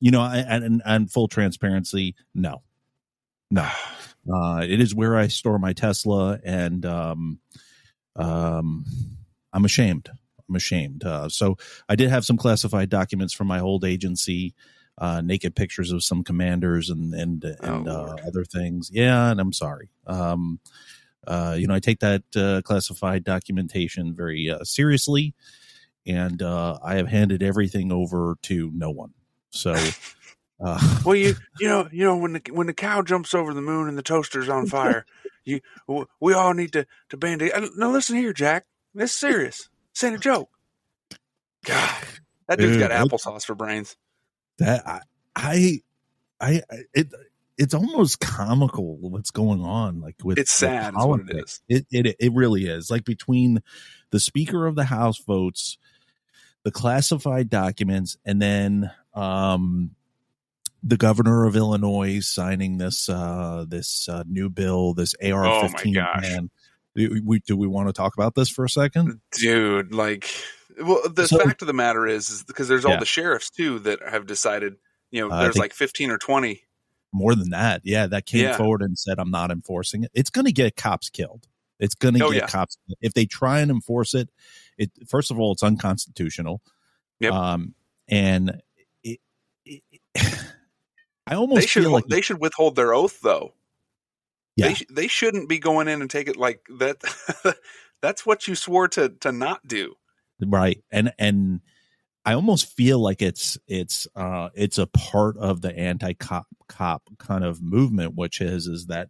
you 0.00 0.10
know, 0.10 0.20
I- 0.20 0.38
and, 0.38 0.82
and, 0.84 1.10
full 1.10 1.28
transparency, 1.28 2.14
no, 2.34 2.62
no. 3.50 3.68
Uh, 4.30 4.60
it 4.62 4.78
is 4.78 4.94
where 4.94 5.16
I 5.16 5.28
store 5.28 5.58
my 5.58 5.72
Tesla, 5.72 6.38
and 6.44 6.84
um, 6.84 7.38
um, 8.14 8.84
I'm 9.54 9.64
ashamed. 9.64 10.10
I'm 10.46 10.54
ashamed. 10.54 11.02
Uh, 11.02 11.30
so 11.30 11.56
I 11.88 11.96
did 11.96 12.10
have 12.10 12.26
some 12.26 12.36
classified 12.36 12.90
documents 12.90 13.32
from 13.32 13.46
my 13.46 13.58
old 13.60 13.86
agency, 13.86 14.54
uh, 14.98 15.20
naked 15.20 15.54
pictures 15.54 15.92
of 15.92 16.02
some 16.02 16.24
commanders 16.24 16.90
and 16.90 17.14
and 17.14 17.44
and 17.44 17.88
Oh, 17.88 17.90
uh, 17.90 18.16
other 18.26 18.44
things. 18.44 18.90
Yeah, 18.92 19.30
and 19.30 19.40
I'm 19.40 19.52
sorry. 19.52 19.90
Um, 20.06 20.60
uh, 21.26 21.56
you 21.58 21.66
know, 21.66 21.74
I 21.74 21.80
take 21.80 22.00
that 22.00 22.22
uh, 22.34 22.62
classified 22.62 23.24
documentation 23.24 24.14
very 24.14 24.50
uh, 24.50 24.64
seriously, 24.64 25.34
and 26.06 26.42
uh, 26.42 26.78
I 26.82 26.96
have 26.96 27.08
handed 27.08 27.42
everything 27.42 27.92
over 27.92 28.36
to 28.42 28.70
no 28.74 28.90
one. 28.90 29.12
So, 29.50 29.74
uh, 30.64 31.00
Well, 31.04 31.16
you 31.16 31.36
you 31.60 31.68
know 31.68 31.88
you 31.92 32.04
know 32.04 32.16
when 32.16 32.32
the 32.34 32.42
when 32.52 32.66
the 32.66 32.74
cow 32.74 33.02
jumps 33.02 33.34
over 33.34 33.54
the 33.54 33.62
moon 33.62 33.88
and 33.88 33.96
the 33.98 34.02
toaster's 34.02 34.48
on 34.48 34.66
fire, 34.66 35.04
you 35.44 35.60
we 36.20 36.34
all 36.34 36.54
need 36.54 36.72
to 36.72 36.86
to 37.10 37.16
band 37.16 37.42
aid. 37.42 37.52
Now 37.76 37.90
listen 37.90 38.16
here, 38.16 38.32
Jack. 38.32 38.64
This 38.94 39.12
is 39.12 39.16
serious. 39.16 39.68
This 39.94 40.04
ain't 40.04 40.16
a 40.16 40.18
joke. 40.18 40.50
God, 41.64 41.94
that 42.48 42.58
dude's 42.58 42.78
got 42.78 42.90
applesauce 42.90 43.44
for 43.44 43.54
brains. 43.54 43.96
That 44.58 44.86
I, 44.86 45.00
I, 45.36 45.82
I, 46.40 46.62
it, 46.94 47.08
it's 47.56 47.74
almost 47.74 48.20
comical 48.20 48.96
what's 49.00 49.30
going 49.30 49.60
on. 49.60 50.00
Like 50.00 50.16
with 50.22 50.38
It's 50.38 50.60
with 50.60 50.70
sad, 50.70 50.94
is 50.98 51.04
what 51.06 51.20
it 51.28 51.36
is. 51.36 51.60
It, 51.68 51.86
it, 51.90 52.16
it 52.20 52.32
really 52.32 52.66
is. 52.66 52.90
Like 52.90 53.04
between 53.04 53.62
the 54.10 54.20
Speaker 54.20 54.66
of 54.66 54.76
the 54.76 54.84
House 54.84 55.18
votes, 55.18 55.76
the 56.64 56.70
classified 56.70 57.50
documents, 57.50 58.16
and 58.24 58.40
then 58.40 58.90
um, 59.14 59.90
the 60.82 60.96
Governor 60.96 61.46
of 61.46 61.56
Illinois 61.56 62.20
signing 62.20 62.78
this 62.78 63.08
uh, 63.08 63.64
this 63.68 64.08
uh, 64.08 64.22
new 64.28 64.48
bill, 64.50 64.94
this 64.94 65.14
AR 65.22 65.46
Oh 65.46 65.62
fifteen 65.68 65.94
gosh. 65.94 66.20
plan. 66.20 66.50
Do 66.94 67.20
we, 67.24 67.38
do 67.40 67.56
we 67.56 67.66
want 67.68 67.88
to 67.88 67.92
talk 67.92 68.14
about 68.16 68.34
this 68.34 68.48
for 68.48 68.64
a 68.64 68.68
second? 68.68 69.20
dude 69.32 69.94
like 69.94 70.28
well 70.80 71.08
the 71.08 71.26
So- 71.28 71.38
fact 71.38 71.62
of 71.62 71.66
the 71.66 71.72
matter 71.74 72.06
is 72.06 72.30
is 72.30 72.42
because 72.44 72.68
there's 72.68 72.84
all 72.84 72.92
Yeah. 72.92 73.00
the 73.00 73.06
sheriffs 73.06 73.50
too 73.50 73.78
that 73.80 74.00
have 74.08 74.26
decided 74.26 74.76
you 75.10 75.20
know 75.26 75.34
Uh, 75.34 75.42
there's 75.42 75.56
like 75.56 75.72
15 75.74 76.10
or 76.10 76.18
20 76.18 76.62
More 77.12 77.34
than 77.34 77.50
that, 77.50 77.80
yeah, 77.84 78.06
that 78.06 78.26
came 78.26 78.42
Yeah. 78.42 78.56
forward 78.58 78.82
and 78.82 78.98
said, 78.98 79.18
"I'm 79.18 79.30
not 79.30 79.50
enforcing 79.50 80.04
it." 80.04 80.10
It's 80.12 80.28
going 80.28 80.44
to 80.44 80.52
get 80.52 80.76
cops 80.76 81.08
killed. 81.08 81.48
It's 81.80 81.94
going 81.94 82.12
to 82.14 82.24
Oh, 82.26 82.30
get 82.30 82.42
yeah. 82.42 82.46
cops 82.48 82.76
if 83.00 83.14
they 83.14 83.24
try 83.24 83.60
and 83.60 83.70
enforce 83.70 84.12
it. 84.12 84.28
It 84.76 84.90
first 85.08 85.30
of 85.30 85.38
all, 85.40 85.52
it's 85.52 85.62
unconstitutional. 85.62 86.60
Yep. 87.20 87.32
Um, 87.32 87.74
and 88.08 88.60
it, 89.02 89.20
it, 89.64 89.82
I 91.26 91.34
almost 91.34 91.60
they 91.62 91.66
should 91.66 91.84
feel 91.84 91.92
like 91.92 92.06
they 92.08 92.20
should 92.20 92.40
withhold 92.40 92.76
their 92.76 92.92
oath 92.94 93.20
though 93.22 93.54
Yeah. 94.56 94.68
they, 94.68 94.74
sh- 94.74 94.86
they 94.90 95.08
shouldn't 95.08 95.48
be 95.48 95.58
going 95.58 95.88
in 95.88 96.00
and 96.02 96.10
take 96.10 96.28
it 96.28 96.36
like 96.36 96.60
that 96.78 97.02
that's 98.02 98.24
what 98.26 98.46
you 98.48 98.54
swore 98.54 98.88
to 98.88 99.08
to 99.20 99.32
not 99.32 99.66
do 99.66 99.94
right. 100.40 100.82
And 100.90 101.12
and 101.18 101.60
I 102.24 102.34
almost 102.34 102.74
feel 102.74 102.98
like 103.00 103.22
it's 103.22 103.58
it's 103.66 104.06
uh 104.14 104.50
it's 104.54 104.78
a 104.78 104.86
part 104.86 105.36
of 105.38 105.60
the 105.62 105.76
anti 105.76 106.12
cop 106.14 106.46
cop 106.68 107.02
kind 107.18 107.44
of 107.44 107.62
movement, 107.62 108.14
which 108.16 108.40
is 108.40 108.66
is 108.66 108.86
that 108.86 109.08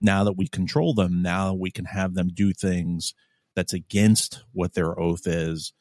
now 0.00 0.24
that 0.24 0.36
we 0.36 0.48
control 0.48 0.94
them, 0.94 1.22
now 1.22 1.54
we 1.54 1.70
can 1.70 1.84
have 1.86 2.14
them 2.14 2.28
do 2.32 2.52
things 2.52 3.14
that's 3.54 3.72
against 3.72 4.44
what 4.52 4.74
their 4.74 4.98
oath 4.98 5.26
is 5.26 5.72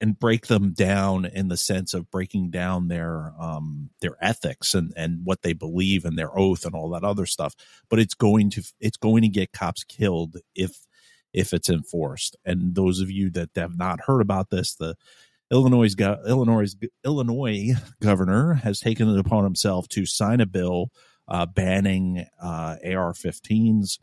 and 0.00 0.18
break 0.18 0.46
them 0.46 0.72
down 0.72 1.24
in 1.24 1.48
the 1.48 1.56
sense 1.56 1.92
of 1.92 2.10
breaking 2.10 2.50
down 2.50 2.88
their 2.88 3.32
um 3.40 3.90
their 4.00 4.16
ethics 4.20 4.74
and 4.74 4.92
and 4.96 5.24
what 5.24 5.42
they 5.42 5.52
believe 5.52 6.04
and 6.04 6.18
their 6.18 6.36
oath 6.38 6.64
and 6.64 6.74
all 6.74 6.90
that 6.90 7.04
other 7.04 7.26
stuff. 7.26 7.54
But 7.90 7.98
it's 7.98 8.14
going 8.14 8.50
to 8.50 8.62
it's 8.80 8.96
going 8.96 9.22
to 9.22 9.28
get 9.28 9.52
cops 9.52 9.84
killed 9.84 10.36
if 10.54 10.86
if 11.32 11.52
it's 11.52 11.68
enforced 11.68 12.36
and 12.44 12.74
those 12.74 13.00
of 13.00 13.10
you 13.10 13.30
that 13.30 13.50
have 13.54 13.76
not 13.76 14.00
heard 14.06 14.20
about 14.20 14.50
this 14.50 14.74
the 14.74 14.94
Illinois 15.50 15.94
Illinois 16.26 16.74
Illinois 17.04 17.72
governor 18.00 18.54
has 18.54 18.80
taken 18.80 19.08
it 19.08 19.18
upon 19.18 19.44
himself 19.44 19.88
to 19.88 20.06
sign 20.06 20.40
a 20.40 20.46
bill 20.46 20.90
uh, 21.28 21.46
banning 21.46 22.24
uh, 22.42 22.76
AR-15s, 22.84 23.98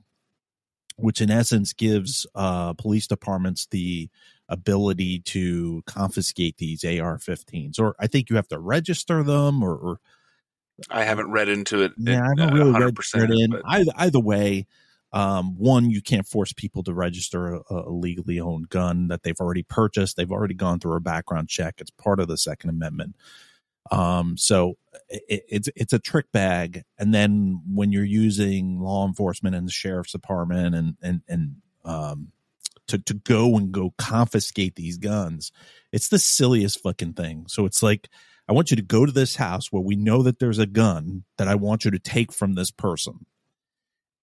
which 0.97 1.21
in 1.21 1.31
essence 1.31 1.73
gives 1.73 2.25
uh, 2.35 2.73
police 2.73 3.07
departments 3.07 3.67
the 3.71 4.09
ability 4.47 5.19
to 5.19 5.81
confiscate 5.87 6.57
these 6.57 6.83
AR-15s. 6.83 7.79
Or 7.79 7.95
I 7.99 8.07
think 8.07 8.29
you 8.29 8.35
have 8.35 8.47
to 8.49 8.59
register 8.59 9.23
them, 9.23 9.63
or, 9.63 9.75
or 9.75 9.99
I 10.89 11.03
haven't 11.03 11.31
read 11.31 11.49
into 11.49 11.81
it. 11.81 11.93
Yeah, 11.97 12.21
I 12.21 12.41
haven't 12.41 12.53
really 12.53 12.79
read, 12.79 12.97
read 13.15 13.31
in. 13.31 13.51
But... 13.51 13.61
Either, 13.65 13.91
either 13.95 14.19
way, 14.19 14.67
um, 15.15 15.57
one, 15.57 15.89
you 15.89 16.01
can't 16.01 16.27
force 16.27 16.51
people 16.51 16.83
to 16.83 16.93
register 16.93 17.55
a, 17.55 17.61
a, 17.69 17.89
legally 17.89 18.37
owned 18.37 18.67
gun 18.67 19.07
that 19.07 19.23
they've 19.23 19.39
already 19.39 19.63
purchased. 19.63 20.17
They've 20.17 20.31
already 20.31 20.55
gone 20.55 20.79
through 20.79 20.97
a 20.97 20.99
background 20.99 21.47
check. 21.47 21.75
It's 21.77 21.89
part 21.89 22.19
of 22.19 22.27
the 22.27 22.37
Second 22.37 22.69
Amendment. 22.69 23.15
Um, 23.91 24.35
so 24.35 24.75
it, 25.07 25.45
it's 25.47 25.69
it's 25.73 25.93
a 25.93 25.99
trick 25.99 26.33
bag. 26.33 26.83
And 26.99 27.13
then 27.13 27.61
when 27.65 27.93
you're 27.93 28.03
using 28.03 28.81
law 28.81 29.07
enforcement 29.07 29.55
and 29.55 29.65
the 29.65 29.71
sheriff's 29.71 30.11
department 30.11 30.75
and 30.75 30.97
and 31.01 31.21
and 31.29 31.55
um, 31.85 32.33
to 32.87 32.97
to 32.97 33.13
go 33.13 33.55
and 33.55 33.71
go 33.71 33.93
confiscate 33.97 34.75
these 34.75 34.97
guns, 34.97 35.53
it's 35.93 36.09
the 36.09 36.19
silliest 36.19 36.81
fucking 36.81 37.13
thing. 37.13 37.45
So 37.47 37.65
it's 37.65 37.81
like. 37.81 38.09
I 38.47 38.53
want 38.53 38.69
you 38.69 38.77
to 38.77 38.83
go 38.83 39.07
to 39.07 39.11
this 39.11 39.37
house 39.37 39.71
where 39.71 39.81
we 39.81 39.95
know 39.95 40.21
that 40.21 40.37
there's 40.37 40.59
a 40.59 40.67
gun 40.67 41.23
that 41.39 41.47
I 41.47 41.55
want 41.55 41.83
you 41.83 41.89
to 41.89 41.97
take 41.97 42.31
from 42.31 42.53
this 42.53 42.69
person 42.69 43.25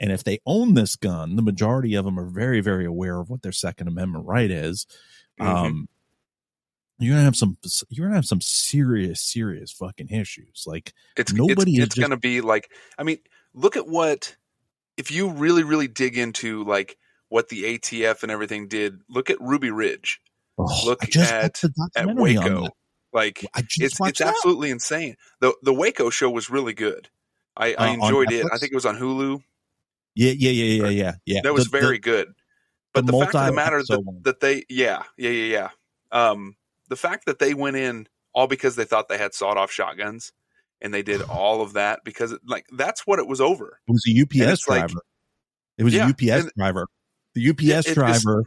and 0.02 0.10
if 0.10 0.24
they 0.24 0.40
own 0.44 0.74
this 0.74 0.96
gun, 0.96 1.36
the 1.36 1.42
majority 1.42 1.94
of 1.94 2.04
them 2.04 2.18
are 2.18 2.26
very, 2.26 2.60
very 2.60 2.84
aware 2.84 3.20
of 3.20 3.30
what 3.30 3.42
their 3.42 3.52
Second 3.52 3.86
Amendment 3.86 4.26
right 4.26 4.50
is. 4.50 4.84
Mm-hmm. 5.40 5.56
Um, 5.56 5.88
you're 6.98 7.14
gonna 7.14 7.24
have 7.24 7.36
some. 7.36 7.56
You're 7.88 8.06
gonna 8.06 8.16
have 8.16 8.26
some 8.26 8.40
serious, 8.40 9.20
serious 9.22 9.70
fucking 9.70 10.08
issues. 10.08 10.64
Like 10.66 10.92
it's 11.16 11.32
nobody. 11.32 11.76
It's, 11.76 11.86
it's 11.86 11.94
just, 11.94 12.04
gonna 12.04 12.18
be 12.18 12.40
like. 12.40 12.68
I 12.98 13.04
mean, 13.04 13.18
look 13.54 13.76
at 13.76 13.86
what. 13.86 14.36
If 14.96 15.10
you 15.10 15.30
really, 15.30 15.62
really 15.62 15.88
dig 15.88 16.18
into 16.18 16.64
like 16.64 16.98
what 17.28 17.48
the 17.48 17.78
ATF 17.78 18.22
and 18.22 18.30
everything 18.30 18.68
did, 18.68 19.00
look 19.08 19.30
at 19.30 19.40
Ruby 19.40 19.70
Ridge. 19.70 20.20
Oh, 20.58 20.68
look 20.84 21.16
at 21.16 21.62
at 21.96 22.14
Waco. 22.14 22.68
Like 23.12 23.44
it's 23.56 23.78
it's 23.80 23.98
that. 23.98 24.20
absolutely 24.20 24.70
insane. 24.70 25.16
the 25.40 25.54
The 25.62 25.72
Waco 25.72 26.10
show 26.10 26.28
was 26.28 26.50
really 26.50 26.74
good. 26.74 27.08
I, 27.56 27.74
I 27.74 27.90
uh, 27.90 27.92
enjoyed 27.94 28.32
it. 28.32 28.46
I 28.52 28.58
think 28.58 28.72
it 28.72 28.76
was 28.76 28.86
on 28.86 28.96
Hulu. 28.96 29.42
Yeah, 30.14 30.32
yeah, 30.36 30.50
yeah, 30.50 30.82
yeah, 30.82 30.88
yeah, 30.88 31.12
yeah. 31.24 31.40
That 31.42 31.54
was 31.54 31.70
the, 31.70 31.80
very 31.80 31.96
the, 31.96 32.00
good. 32.00 32.32
But 32.92 33.06
the, 33.06 33.12
the 33.12 33.18
fact 33.18 33.34
of 33.34 33.46
the 33.46 33.52
matter 33.52 33.82
that, 33.82 34.20
that 34.24 34.40
they, 34.40 34.64
yeah, 34.68 35.04
yeah, 35.16 35.30
yeah, 35.30 35.44
yeah. 35.44 35.68
Um, 36.10 36.56
the 36.88 36.96
fact 36.96 37.26
that 37.26 37.38
they 37.38 37.54
went 37.54 37.76
in 37.76 38.06
all 38.34 38.46
because 38.46 38.76
they 38.76 38.84
thought 38.84 39.08
they 39.08 39.18
had 39.18 39.34
sawed 39.34 39.56
off 39.56 39.70
shotguns 39.70 40.32
and 40.80 40.92
they 40.92 41.02
did 41.02 41.22
all 41.30 41.62
of 41.62 41.74
that 41.74 42.00
because 42.04 42.32
it, 42.32 42.40
like 42.46 42.66
that's 42.72 43.06
what 43.06 43.18
it 43.18 43.26
was 43.26 43.40
over. 43.40 43.80
It 43.88 43.92
was 43.92 44.04
a 44.06 44.22
UPS 44.22 44.64
driver. 44.64 44.88
Like, 44.88 44.96
it 45.78 45.84
was 45.84 45.94
yeah, 45.94 46.06
a 46.06 46.10
UPS 46.10 46.44
and, 46.44 46.52
driver. 46.56 46.86
The 47.34 47.50
UPS 47.50 47.88
it, 47.88 47.94
driver. 47.94 48.44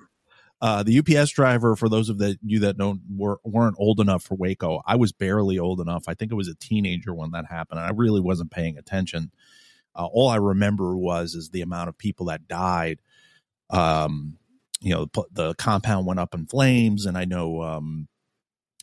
Uh, 0.61 0.83
the 0.83 0.99
UPS 0.99 1.31
driver, 1.31 1.75
for 1.75 1.89
those 1.89 2.09
of 2.09 2.21
you 2.43 2.59
that 2.59 2.77
don't 2.77 3.01
were, 3.15 3.39
weren't 3.43 3.75
old 3.77 3.99
enough 3.99 4.23
for 4.23 4.35
Waco, 4.35 4.81
I 4.85 4.95
was 4.95 5.11
barely 5.11 5.59
old 5.59 5.81
enough. 5.81 6.05
I 6.07 6.13
think 6.13 6.31
it 6.31 6.35
was 6.35 6.47
a 6.47 6.55
teenager 6.55 7.13
when 7.13 7.31
that 7.31 7.45
happened. 7.45 7.79
I 7.79 7.89
really 7.89 8.21
wasn't 8.21 8.51
paying 8.51 8.77
attention 8.77 9.31
uh, 9.95 10.05
all 10.05 10.29
I 10.29 10.37
remember 10.37 10.97
was 10.97 11.35
is 11.35 11.49
the 11.49 11.61
amount 11.61 11.89
of 11.89 11.97
people 11.97 12.27
that 12.27 12.47
died. 12.47 12.99
Um, 13.69 14.37
you 14.81 14.93
know, 14.93 15.05
the, 15.05 15.23
the 15.31 15.53
compound 15.55 16.05
went 16.05 16.19
up 16.19 16.33
in 16.33 16.45
flames, 16.45 17.05
and 17.05 17.17
I 17.17 17.25
know 17.25 17.61
um, 17.61 18.07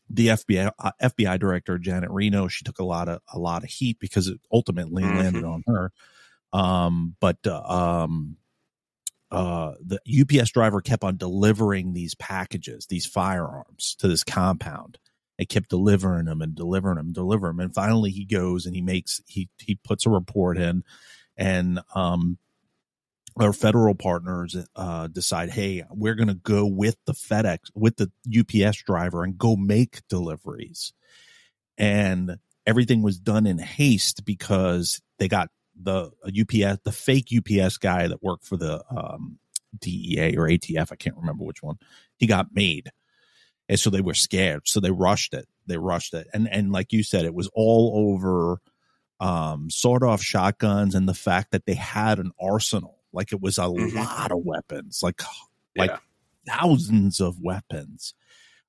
the 0.09 0.29
FBI 0.29 0.71
uh, 0.79 0.91
FBI 1.03 1.39
director 1.39 1.79
Janet 1.79 2.11
Reno. 2.11 2.49
She 2.49 2.65
took 2.65 2.79
a 2.79 2.85
lot 2.85 3.09
of 3.09 3.21
a 3.33 3.39
lot 3.39 3.63
of 3.63 3.71
heat 3.71 3.99
because 4.01 4.29
it 4.29 4.41
ultimately 4.51 5.03
mm-hmm. 5.03 5.19
landed 5.19 5.45
on 5.45 5.63
her. 5.67 5.93
Um, 6.53 7.17
but 7.21 7.39
uh, 7.47 7.63
um, 7.63 8.37
uh, 9.31 9.73
the 9.81 9.99
UPS 10.07 10.51
driver 10.51 10.81
kept 10.81 11.05
on 11.05 11.17
delivering 11.17 11.95
these 11.95 12.15
packages, 12.15 12.87
these 12.87 13.07
firearms 13.07 13.97
to 13.99 14.09
this 14.09 14.23
compound. 14.23 14.99
They 15.39 15.45
kept 15.45 15.71
delivering 15.71 16.27
them 16.27 16.43
and 16.43 16.55
delivering 16.55 16.97
them, 16.97 17.13
delivering 17.13 17.57
them, 17.57 17.65
and 17.65 17.75
finally 17.75 18.11
he 18.11 18.25
goes 18.25 18.67
and 18.67 18.75
he 18.75 18.83
makes 18.83 19.21
he 19.27 19.49
he 19.59 19.77
puts 19.77 20.07
a 20.07 20.11
report 20.11 20.59
in, 20.59 20.85
and 21.37 21.81
um, 21.95 22.39
our 23.41 23.53
federal 23.53 23.95
partners 23.95 24.57
uh, 24.77 25.07
decide, 25.09 25.51
hey, 25.51 25.85
we're 25.91 26.15
going 26.15 26.29
to 26.29 26.35
go 26.35 26.67
with 26.67 26.97
the 27.07 27.15
FedEx 27.15 27.59
with 27.75 27.97
the 27.97 28.11
UPS 28.29 28.83
driver 28.83 29.25
and 29.25 29.39
go 29.39 29.57
make 29.57 30.07
deliveries, 30.09 30.93
and 31.79 32.37
everything 32.67 33.03
was 33.03 33.19
done 33.19 33.47
in 33.47 33.59
haste 33.59 34.25
because 34.25 35.01
they 35.19 35.29
got 35.29 35.49
the 35.81 36.11
UPS 36.27 36.81
the 36.85 36.93
fake 36.93 37.29
UPS 37.35 37.79
guy 37.79 38.07
that 38.07 38.23
worked 38.23 38.45
for 38.45 38.59
the 38.59 38.85
um, 38.95 39.39
DEA 39.79 40.37
or 40.37 40.49
ATF, 40.49 40.93
I 40.93 40.97
can't 40.97 41.17
remember 41.17 41.45
which 41.45 41.63
one. 41.63 41.79
He 42.19 42.27
got 42.27 42.55
made 42.55 42.91
and 43.73 43.81
so 43.81 43.89
they 43.89 44.03
were 44.03 44.13
scared. 44.13 44.69
So 44.69 44.81
they 44.81 44.91
rushed 44.91 45.33
it. 45.33 45.49
They 45.67 45.79
rushed 45.79 46.13
it. 46.13 46.27
And 46.35 46.47
and 46.47 46.73
like 46.73 46.93
you 46.93 47.03
said 47.03 47.25
it 47.25 47.33
was 47.33 47.49
all 47.55 48.13
over 48.13 48.61
um 49.19 49.71
sawed 49.71 50.03
off 50.03 50.21
shotguns 50.21 50.95
and 50.95 51.09
the 51.09 51.15
fact 51.15 51.53
that 51.53 51.65
they 51.65 51.73
had 51.73 52.19
an 52.19 52.33
arsenal. 52.39 52.99
Like 53.15 53.33
it 53.33 53.41
was 53.41 53.57
a 53.57 53.63
mm-hmm. 53.63 53.97
lot 53.97 54.31
of 54.31 54.41
weapons. 54.45 55.01
Like 55.03 55.23
like 55.75 55.91
yeah. 55.91 55.99
thousands 56.55 57.19
of 57.19 57.41
weapons. 57.41 58.13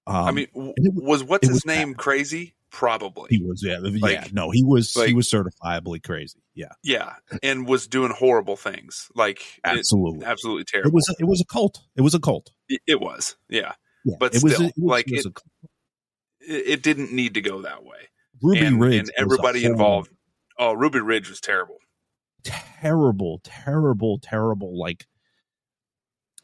Um, 0.07 0.15
i 0.15 0.31
mean 0.31 0.47
it, 0.53 0.93
was 0.95 1.21
what's 1.21 1.47
his 1.47 1.55
was 1.55 1.65
name 1.65 1.91
bad. 1.91 1.97
crazy? 1.97 2.55
Probably. 2.69 3.27
He 3.29 3.43
was 3.43 3.61
yeah 3.61 3.79
like, 3.81 4.13
yeah 4.13 4.27
no 4.31 4.51
he 4.51 4.63
was 4.63 4.95
like, 4.95 5.09
he 5.09 5.13
was 5.13 5.29
certifiably 5.29 6.01
crazy. 6.01 6.39
Yeah. 6.55 6.71
Yeah 6.81 7.15
and 7.41 7.67
was 7.67 7.87
doing 7.87 8.11
horrible 8.11 8.55
things. 8.55 9.09
Like 9.15 9.43
absolutely 9.65 10.21
it, 10.21 10.29
absolutely. 10.29 10.63
terrible 10.63 10.87
it 10.87 10.93
was 10.93 11.15
it 11.19 11.25
was 11.25 11.41
a 11.41 11.45
cult. 11.45 11.81
It 11.97 12.01
was 12.03 12.13
a 12.13 12.21
cult. 12.21 12.53
It, 12.69 12.79
it 12.87 13.01
was. 13.01 13.35
Yeah 13.49 13.73
yeah, 14.03 14.15
but 14.19 14.35
it 14.35 14.39
still, 14.39 14.49
was, 14.49 14.59
it 14.61 14.73
was, 14.77 14.89
like 14.89 15.11
it, 15.11 15.25
it, 15.25 16.67
it, 16.67 16.83
didn't 16.83 17.11
need 17.11 17.35
to 17.35 17.41
go 17.41 17.61
that 17.61 17.83
way. 17.83 18.09
Ruby 18.41 18.65
and, 18.65 18.79
Ridge 18.79 18.99
and 18.99 19.11
everybody 19.17 19.65
involved. 19.65 20.11
Oh, 20.57 20.73
Ruby 20.73 20.99
Ridge 20.99 21.29
was 21.29 21.39
terrible. 21.39 21.77
Terrible, 22.43 23.39
terrible, 23.43 24.19
terrible. 24.19 24.77
Like, 24.77 25.07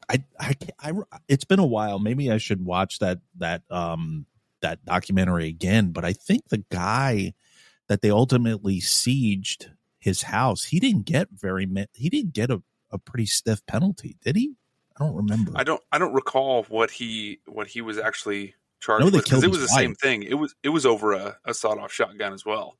I, 0.10 0.24
I, 0.40 0.56
I, 0.80 0.94
it's 1.28 1.44
been 1.44 1.60
a 1.60 1.66
while. 1.66 2.00
Maybe 2.00 2.32
I 2.32 2.38
should 2.38 2.64
watch 2.64 3.00
that 3.00 3.20
that 3.38 3.64
um 3.70 4.26
that 4.62 4.84
documentary 4.86 5.48
again. 5.48 5.92
But 5.92 6.06
I 6.06 6.14
think 6.14 6.48
the 6.48 6.64
guy 6.72 7.34
that 7.88 8.02
they 8.02 8.10
ultimately 8.10 8.80
sieged 8.80 9.68
his 10.00 10.24
house, 10.24 10.66
he 10.66 10.80
didn't 10.80 11.06
get 11.06 11.28
very. 11.32 11.68
He 11.94 12.10
didn't 12.10 12.34
get 12.34 12.50
a, 12.50 12.64
a 12.92 12.98
pretty 12.98 13.26
stiff 13.26 13.66
penalty, 13.66 14.18
did 14.24 14.36
he? 14.36 14.56
I 15.00 15.06
don't 15.06 15.16
remember. 15.16 15.52
I 15.56 15.64
don't. 15.64 15.82
I 15.92 15.98
don't 15.98 16.14
recall 16.14 16.64
what 16.64 16.92
he 16.92 17.40
what 17.46 17.68
he 17.68 17.82
was 17.82 17.98
actually 17.98 18.56
charged 18.80 19.06
with 19.06 19.14
because 19.14 19.44
it 19.44 19.50
was 19.50 19.60
the 19.60 19.70
wife. 19.72 19.82
same 19.82 19.96
thing. 19.96 20.24
It 20.24 20.36
was 20.36 20.56
it 20.64 20.70
was 20.70 20.86
over 20.86 21.14
a, 21.14 21.38
a 21.46 21.54
sawed 21.54 21.78
off 21.78 21.92
shotgun 21.92 22.34
as 22.34 22.46
well. 22.46 22.78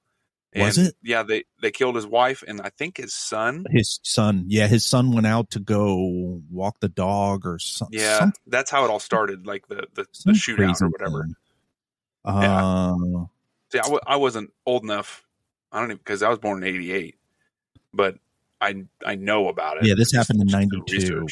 And 0.54 0.64
was 0.64 0.78
it? 0.78 0.96
Yeah, 1.04 1.24
they 1.24 1.44
they 1.62 1.72
killed 1.72 1.96
his 1.96 2.08
wife 2.08 2.44
and 2.48 2.60
I 2.62 2.70
think 2.70 2.98
his 2.98 3.14
son. 3.14 3.66
His 3.70 4.00
son, 4.04 4.46
yeah, 4.48 4.68
his 4.68 4.86
son 4.86 5.12
went 5.12 5.28
out 5.28 5.52
to 5.52 5.60
go 5.60 6.42
walk 6.50 6.80
the 6.80 6.90
dog 6.90 7.46
or 7.46 7.60
something. 7.60 8.00
Yeah, 8.00 8.20
something. 8.20 8.42
that's 8.48 8.72
how 8.72 8.84
it 8.84 8.90
all 8.90 9.00
started, 9.00 9.46
like 9.46 9.68
the 9.68 9.88
the, 9.94 10.06
the 10.26 10.32
shootout 10.32 10.82
or 10.82 10.90
whatever. 10.90 11.28
Uh, 12.26 12.42
yeah. 12.42 13.26
See, 13.72 13.80
I 13.80 13.84
w- 13.84 14.02
I 14.08 14.16
wasn't 14.16 14.52
old 14.66 14.84
enough. 14.84 15.24
I 15.72 15.80
don't 15.80 15.92
even 15.92 15.98
because 15.98 16.24
I 16.24 16.30
was 16.30 16.40
born 16.40 16.64
in 16.64 16.68
'88, 16.68 17.16
but 17.94 18.18
I 18.60 18.86
I 19.06 19.16
know 19.16 19.50
about 19.50 19.78
it. 19.78 19.86
Yeah, 19.86 19.94
this 19.96 20.12
happened 20.12 20.42
in 20.42 20.48
'92. 20.48 21.28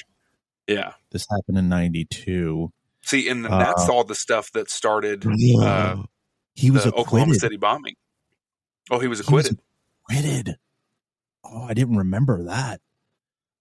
Yeah. 0.67 0.93
This 1.11 1.25
happened 1.29 1.57
in 1.57 1.69
92. 1.69 2.71
See, 3.01 3.29
and 3.29 3.45
that's 3.45 3.87
uh, 3.87 3.93
all 3.93 4.03
the 4.03 4.15
stuff 4.15 4.51
that 4.51 4.69
started 4.69 5.25
uh, 5.25 6.03
he 6.55 6.71
was 6.71 6.85
Oklahoma 6.85 7.35
City 7.35 7.55
bombing. 7.57 7.95
Oh, 8.91 8.99
he 8.99 9.07
was 9.07 9.19
acquitted. 9.21 9.59
He 10.09 10.15
was 10.15 10.25
acquitted. 10.25 10.57
Oh, 11.45 11.63
I 11.63 11.73
didn't 11.73 11.95
remember 11.97 12.45
that. 12.45 12.81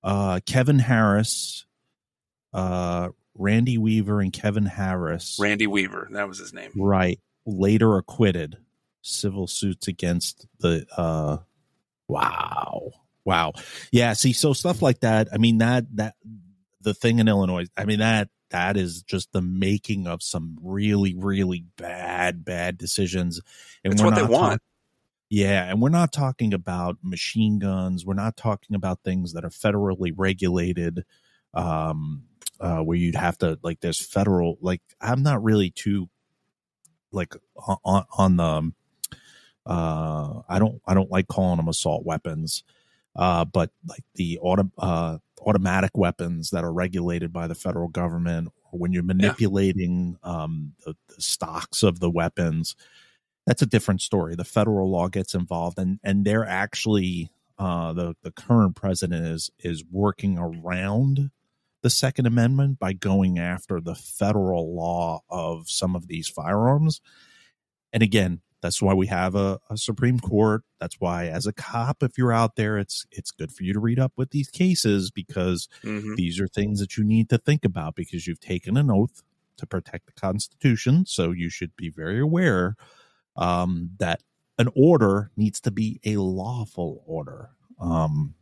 Uh, 0.02 0.40
Kevin 0.46 0.80
Harris, 0.80 1.64
uh, 2.52 3.10
Randy 3.36 3.78
Weaver, 3.78 4.20
and 4.20 4.32
Kevin 4.32 4.66
Harris. 4.66 5.38
Randy 5.40 5.66
Weaver, 5.66 6.08
that 6.12 6.26
was 6.26 6.38
his 6.38 6.52
name. 6.52 6.72
Right. 6.74 7.20
later 7.44 7.96
acquitted 7.96 8.56
civil 9.02 9.46
suits 9.46 9.86
against 9.86 10.48
the 10.58 10.84
uh 10.96 11.36
wow 12.08 12.90
wow 13.24 13.52
yeah 13.92 14.12
see 14.14 14.32
so 14.32 14.52
stuff 14.52 14.82
like 14.82 14.98
that 14.98 15.28
i 15.32 15.38
mean 15.38 15.58
that 15.58 15.84
that 15.94 16.14
the 16.86 16.94
thing 16.94 17.18
in 17.18 17.28
illinois 17.28 17.66
i 17.76 17.84
mean 17.84 17.98
that 17.98 18.30
that 18.50 18.76
is 18.76 19.02
just 19.02 19.32
the 19.32 19.42
making 19.42 20.06
of 20.06 20.22
some 20.22 20.56
really 20.62 21.14
really 21.16 21.64
bad 21.76 22.44
bad 22.44 22.78
decisions. 22.78 23.40
And 23.84 23.92
it's 23.92 24.02
what 24.02 24.14
they 24.14 24.22
want. 24.22 24.62
Yeah 25.28 25.64
and 25.64 25.82
we're 25.82 25.88
not 25.88 26.12
talking 26.12 26.54
about 26.54 26.98
machine 27.02 27.58
guns. 27.58 28.06
We're 28.06 28.14
not 28.14 28.36
talking 28.36 28.76
about 28.76 29.02
things 29.02 29.32
that 29.32 29.44
are 29.44 29.50
federally 29.50 30.12
regulated 30.16 31.04
um 31.54 32.24
uh 32.60 32.78
where 32.78 32.96
you'd 32.96 33.16
have 33.16 33.38
to 33.38 33.58
like 33.62 33.80
there's 33.80 34.04
federal 34.04 34.58
like 34.60 34.82
i'm 35.00 35.22
not 35.22 35.42
really 35.42 35.70
too 35.70 36.08
like 37.12 37.34
on 37.84 38.04
on 38.18 38.36
the 38.36 38.72
uh 39.64 40.40
i 40.48 40.58
don't 40.58 40.82
i 40.86 40.92
don't 40.92 41.10
like 41.10 41.28
calling 41.28 41.56
them 41.56 41.68
assault 41.68 42.04
weapons 42.04 42.62
uh 43.16 43.44
but 43.44 43.70
like 43.88 44.04
the 44.14 44.38
auto 44.40 44.70
uh 44.78 45.18
automatic 45.46 45.90
weapons 45.94 46.50
that 46.50 46.64
are 46.64 46.72
regulated 46.72 47.32
by 47.32 47.46
the 47.46 47.54
federal 47.54 47.88
government 47.88 48.48
or 48.70 48.78
when 48.78 48.92
you're 48.92 49.02
manipulating 49.02 50.18
yeah. 50.24 50.30
um 50.30 50.72
the, 50.84 50.94
the 51.08 51.22
stocks 51.22 51.82
of 51.82 52.00
the 52.00 52.10
weapons 52.10 52.74
that's 53.46 53.62
a 53.62 53.66
different 53.66 54.00
story 54.00 54.34
the 54.34 54.44
federal 54.44 54.90
law 54.90 55.08
gets 55.08 55.34
involved 55.34 55.78
and 55.78 55.98
and 56.02 56.24
they're 56.24 56.46
actually 56.46 57.30
uh 57.58 57.92
the 57.92 58.14
the 58.22 58.32
current 58.32 58.74
president 58.74 59.24
is 59.24 59.50
is 59.60 59.84
working 59.90 60.38
around 60.38 61.30
the 61.86 61.90
Second 61.90 62.26
Amendment 62.26 62.80
by 62.80 62.92
going 62.92 63.38
after 63.38 63.80
the 63.80 63.94
federal 63.94 64.74
law 64.74 65.20
of 65.30 65.70
some 65.70 65.94
of 65.94 66.08
these 66.08 66.26
firearms. 66.26 67.00
And 67.92 68.02
again, 68.02 68.40
that's 68.62 68.80
why 68.82 68.94
we 68.94 69.06
have 69.06 69.34
a, 69.34 69.60
a, 69.70 69.76
Supreme 69.76 70.18
Court. 70.18 70.62
That's 70.80 70.96
why, 70.98 71.26
as 71.26 71.46
a 71.46 71.52
cop, 71.52 72.02
if 72.02 72.18
you're 72.18 72.32
out 72.32 72.56
there, 72.56 72.78
it's 72.78 73.06
it's 73.10 73.30
good 73.30 73.52
for 73.52 73.64
you 73.64 73.72
to 73.72 73.80
read 73.80 73.98
up 73.98 74.12
with 74.16 74.30
these 74.30 74.48
cases 74.48 75.10
because 75.10 75.68
mm-hmm. 75.82 76.14
these 76.14 76.40
are 76.40 76.48
things 76.48 76.80
that 76.80 76.96
you 76.96 77.04
need 77.04 77.28
to 77.30 77.38
think 77.38 77.64
about 77.64 77.94
because 77.94 78.26
you've 78.26 78.40
taken 78.40 78.76
an 78.76 78.90
oath 78.90 79.22
to 79.58 79.66
protect 79.66 80.06
the 80.06 80.12
Constitution. 80.12 81.06
So 81.06 81.30
you 81.32 81.48
should 81.50 81.76
be 81.76 81.90
very 81.90 82.20
aware 82.20 82.76
um, 83.36 83.90
that 83.98 84.22
an 84.58 84.68
order 84.74 85.30
needs 85.36 85.60
to 85.60 85.70
be 85.70 86.00
a 86.04 86.16
lawful 86.16 87.02
order. 87.06 87.50
Um, 87.80 88.34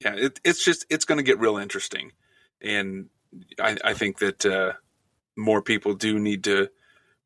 yeah, 0.00 0.14
it, 0.14 0.40
it's 0.44 0.64
just 0.64 0.86
it's 0.90 1.04
going 1.04 1.18
to 1.18 1.24
get 1.24 1.38
real 1.38 1.56
interesting 1.56 2.12
and 2.60 3.08
I, 3.60 3.76
I 3.84 3.94
think 3.94 4.18
that 4.18 4.44
uh, 4.46 4.72
more 5.36 5.62
people 5.62 5.94
do 5.94 6.18
need 6.18 6.44
to 6.44 6.68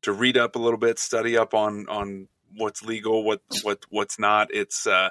to 0.03 0.11
read 0.11 0.37
up 0.37 0.55
a 0.55 0.59
little 0.59 0.77
bit, 0.77 0.99
study 0.99 1.37
up 1.37 1.53
on 1.53 1.87
on 1.87 2.27
what's 2.55 2.83
legal, 2.83 3.23
what 3.23 3.41
what 3.63 3.85
what's 3.89 4.19
not. 4.19 4.53
It's 4.53 4.87
uh, 4.87 5.09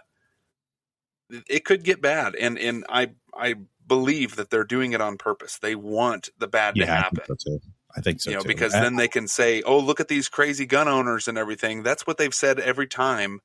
it 1.49 1.65
could 1.65 1.85
get 1.85 2.01
bad, 2.01 2.35
and 2.35 2.59
and 2.59 2.85
I 2.89 3.11
I 3.35 3.55
believe 3.87 4.37
that 4.37 4.51
they're 4.51 4.65
doing 4.65 4.93
it 4.93 5.01
on 5.01 5.19
purpose. 5.19 5.59
They 5.59 5.75
want 5.75 6.31
the 6.39 6.49
bad 6.49 6.77
yeah, 6.77 6.87
to 6.87 6.93
happen. 6.93 7.21
I 7.23 7.27
think 7.27 7.41
so 7.41 7.51
too. 7.51 7.61
I 7.95 8.01
think 8.01 8.21
so 8.21 8.31
you 8.31 8.37
know, 8.37 8.43
too. 8.43 8.49
because 8.49 8.73
then 8.73 8.97
they 8.97 9.09
can 9.09 9.29
say, 9.29 9.63
"Oh, 9.63 9.79
look 9.79 10.01
at 10.01 10.09
these 10.09 10.29
crazy 10.29 10.67
gun 10.67 10.89
owners 10.89 11.29
and 11.29 11.37
everything." 11.37 11.83
That's 11.83 12.07
what 12.07 12.19
they've 12.19 12.35
said 12.35 12.59
every 12.61 12.87
time 12.87 13.41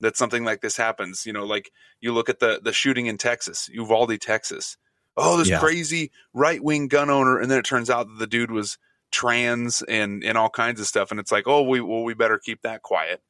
that 0.00 0.16
something 0.16 0.44
like 0.44 0.60
this 0.60 0.76
happens. 0.76 1.24
You 1.26 1.32
know, 1.32 1.44
like 1.44 1.70
you 2.00 2.12
look 2.12 2.28
at 2.28 2.40
the 2.40 2.60
the 2.62 2.72
shooting 2.72 3.06
in 3.06 3.18
Texas, 3.18 3.68
Uvalde, 3.72 4.20
Texas 4.20 4.76
oh, 5.16 5.36
this 5.36 5.48
yeah. 5.48 5.58
crazy 5.58 6.10
right 6.32 6.62
wing 6.62 6.88
gun 6.88 7.10
owner, 7.10 7.38
and 7.38 7.50
then 7.50 7.58
it 7.58 7.64
turns 7.64 7.90
out 7.90 8.06
that 8.08 8.18
the 8.18 8.26
dude 8.26 8.50
was 8.50 8.78
trans 9.10 9.82
and 9.82 10.24
and 10.24 10.38
all 10.38 10.50
kinds 10.50 10.80
of 10.80 10.86
stuff, 10.86 11.10
and 11.10 11.20
it's 11.20 11.32
like, 11.32 11.46
oh, 11.46 11.62
we 11.62 11.80
well, 11.80 12.02
we 12.02 12.14
better 12.14 12.38
keep 12.38 12.62
that 12.62 12.82
quiet. 12.82 13.20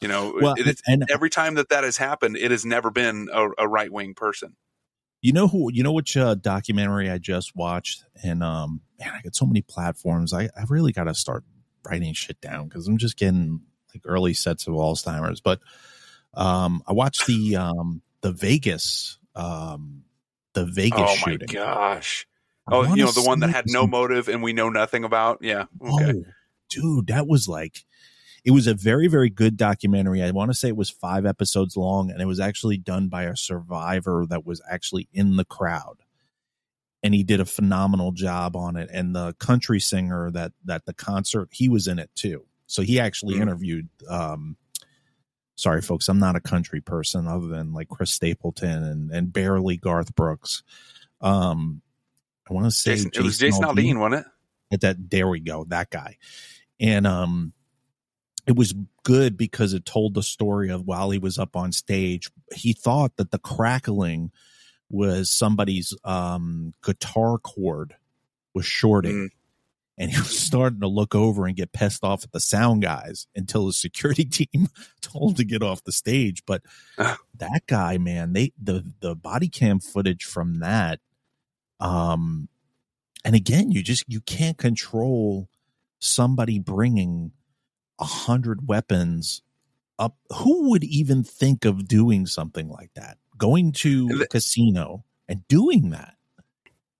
You 0.00 0.08
know, 0.08 0.38
well, 0.40 0.54
it, 0.56 0.80
and 0.86 1.04
every 1.12 1.28
time 1.28 1.54
that 1.54 1.70
that 1.70 1.82
has 1.82 1.96
happened, 1.96 2.36
it 2.36 2.52
has 2.52 2.64
never 2.64 2.90
been 2.90 3.28
a, 3.32 3.48
a 3.58 3.68
right 3.68 3.92
wing 3.92 4.14
person. 4.14 4.54
You 5.20 5.32
know 5.32 5.48
who? 5.48 5.72
You 5.72 5.82
know 5.82 5.92
which 5.92 6.16
uh, 6.16 6.36
documentary 6.36 7.10
I 7.10 7.18
just 7.18 7.56
watched, 7.56 8.04
and 8.22 8.42
um, 8.44 8.80
man, 9.00 9.12
I 9.12 9.20
got 9.22 9.34
so 9.34 9.44
many 9.44 9.62
platforms. 9.62 10.32
I 10.32 10.44
I 10.44 10.64
really 10.68 10.92
got 10.92 11.04
to 11.04 11.14
start 11.14 11.42
writing 11.84 12.14
shit 12.14 12.40
down 12.40 12.68
because 12.68 12.86
I'm 12.86 12.98
just 12.98 13.16
getting 13.16 13.62
like 13.92 14.02
early 14.04 14.34
sets 14.34 14.68
of 14.68 14.74
Alzheimer's. 14.74 15.40
But 15.40 15.60
um, 16.34 16.82
I 16.86 16.92
watched 16.92 17.26
the 17.26 17.56
um 17.56 18.02
the 18.20 18.30
Vegas 18.30 19.18
um 19.34 20.04
the 20.54 20.64
Vegas 20.64 21.10
shooting. 21.10 21.10
oh 21.10 21.30
shooting. 21.30 21.48
my 21.48 21.54
gosh! 21.54 22.28
Oh, 22.70 22.94
you 22.94 23.04
know 23.04 23.10
the 23.10 23.22
one 23.22 23.40
that 23.40 23.50
had 23.50 23.64
no 23.66 23.86
motive 23.86 24.28
and 24.28 24.42
we 24.42 24.52
know 24.52 24.68
nothing 24.68 25.02
about. 25.02 25.38
Yeah. 25.40 25.64
Okay. 25.82 26.12
Oh, 26.16 26.24
dude, 26.70 27.06
that 27.08 27.26
was 27.26 27.48
like 27.48 27.84
it 28.44 28.50
was 28.50 28.66
a 28.66 28.74
very 28.74 29.08
very 29.08 29.30
good 29.30 29.56
documentary. 29.56 30.22
I 30.22 30.30
want 30.30 30.50
to 30.50 30.56
say 30.56 30.68
it 30.68 30.76
was 30.76 30.90
five 30.90 31.26
episodes 31.26 31.76
long, 31.76 32.10
and 32.10 32.20
it 32.20 32.26
was 32.26 32.40
actually 32.40 32.76
done 32.76 33.08
by 33.08 33.24
a 33.24 33.36
survivor 33.36 34.26
that 34.28 34.46
was 34.46 34.60
actually 34.70 35.08
in 35.12 35.36
the 35.36 35.44
crowd, 35.44 36.02
and 37.02 37.14
he 37.14 37.22
did 37.22 37.40
a 37.40 37.44
phenomenal 37.44 38.12
job 38.12 38.56
on 38.56 38.76
it. 38.76 38.90
And 38.92 39.14
the 39.14 39.34
country 39.34 39.80
singer 39.80 40.30
that 40.30 40.52
that 40.64 40.86
the 40.86 40.94
concert 40.94 41.48
he 41.52 41.68
was 41.68 41.86
in 41.86 41.98
it 41.98 42.10
too, 42.14 42.46
so 42.66 42.82
he 42.82 43.00
actually 43.00 43.34
mm-hmm. 43.34 43.42
interviewed. 43.42 43.88
um 44.08 44.56
sorry 45.58 45.82
folks 45.82 46.08
i'm 46.08 46.20
not 46.20 46.36
a 46.36 46.40
country 46.40 46.80
person 46.80 47.26
other 47.26 47.48
than 47.48 47.72
like 47.72 47.88
chris 47.88 48.12
stapleton 48.12 48.84
and, 48.84 49.10
and 49.10 49.32
barely 49.32 49.76
garth 49.76 50.14
brooks 50.14 50.62
um 51.20 51.82
i 52.48 52.54
want 52.54 52.64
to 52.64 52.70
say 52.70 52.92
jason, 52.92 53.10
jason, 53.10 53.22
it 53.22 53.26
was 53.26 53.38
jason 53.38 53.64
aldean, 53.64 53.74
aldean 53.74 53.98
wasn't 53.98 54.24
it 54.24 54.32
at 54.72 54.80
that 54.82 55.10
there 55.10 55.26
we 55.26 55.40
go 55.40 55.64
that 55.64 55.90
guy 55.90 56.16
and 56.78 57.08
um 57.08 57.52
it 58.48 58.56
was 58.56 58.74
good 59.04 59.36
because 59.36 59.74
it 59.74 59.84
told 59.84 60.14
the 60.14 60.22
story 60.22 60.70
of 60.70 60.86
while 60.86 61.10
he 61.10 61.18
was 61.18 61.38
up 61.38 61.54
on 61.54 61.70
stage 61.70 62.30
he 62.52 62.72
thought 62.72 63.16
that 63.16 63.30
the 63.30 63.38
crackling 63.38 64.32
was 64.90 65.30
somebody's 65.30 65.94
um 66.04 66.74
guitar 66.82 67.38
cord 67.38 67.94
was 68.54 68.66
shorting. 68.66 69.14
Mm. 69.14 69.28
And 70.00 70.10
he 70.10 70.18
was 70.18 70.38
starting 70.38 70.80
to 70.80 70.88
look 70.88 71.14
over 71.14 71.46
and 71.46 71.56
get 71.56 71.72
pissed 71.72 72.04
off 72.04 72.24
at 72.24 72.32
the 72.32 72.40
sound 72.40 72.82
guys 72.82 73.26
until 73.34 73.66
the 73.66 73.72
security 73.72 74.24
team 74.26 74.68
told 75.00 75.30
him 75.30 75.36
to 75.36 75.44
get 75.44 75.62
off 75.62 75.84
the 75.84 75.92
stage. 75.92 76.42
But 76.46 76.62
that 76.96 77.62
guy, 77.66 77.98
man, 77.98 78.32
they 78.32 78.52
the 78.60 78.92
the 79.00 79.14
body 79.14 79.48
cam 79.48 79.80
footage 79.80 80.24
from 80.24 80.60
that, 80.60 81.00
um, 81.80 82.48
and 83.24 83.34
again, 83.34 83.70
you 83.70 83.82
just 83.82 84.04
you 84.08 84.20
can't 84.20 84.58
control 84.58 85.48
somebody 86.00 86.58
bringing 86.58 87.32
a 87.98 88.04
hundred 88.04 88.68
weapons 88.68 89.42
up. 89.98 90.16
Who 90.32 90.70
would 90.70 90.84
even 90.84 91.22
think 91.24 91.64
of 91.64 91.88
doing 91.88 92.26
something 92.26 92.68
like 92.68 92.90
that? 92.94 93.18
Going 93.36 93.72
to 93.72 94.22
a 94.22 94.26
casino 94.26 95.04
and 95.28 95.46
doing 95.48 95.90
that? 95.90 96.14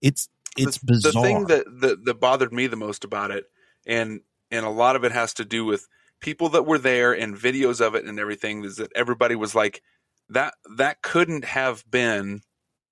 It's 0.01 0.29
it's 0.57 0.77
the, 0.79 0.85
bizarre. 0.85 1.11
The 1.13 1.21
thing 1.21 1.45
that, 1.45 1.65
that 1.81 2.05
that 2.05 2.19
bothered 2.19 2.53
me 2.53 2.67
the 2.67 2.75
most 2.75 3.03
about 3.03 3.31
it, 3.31 3.45
and 3.85 4.21
and 4.51 4.65
a 4.65 4.69
lot 4.69 4.95
of 4.95 5.03
it 5.03 5.11
has 5.11 5.33
to 5.35 5.45
do 5.45 5.65
with 5.65 5.87
people 6.19 6.49
that 6.49 6.65
were 6.65 6.77
there 6.77 7.13
and 7.13 7.35
videos 7.35 7.85
of 7.85 7.95
it 7.95 8.05
and 8.05 8.19
everything, 8.19 8.63
is 8.63 8.77
that 8.77 8.91
everybody 8.95 9.35
was 9.35 9.55
like, 9.55 9.81
that 10.29 10.53
that 10.77 11.01
couldn't 11.01 11.45
have 11.45 11.83
been 11.89 12.41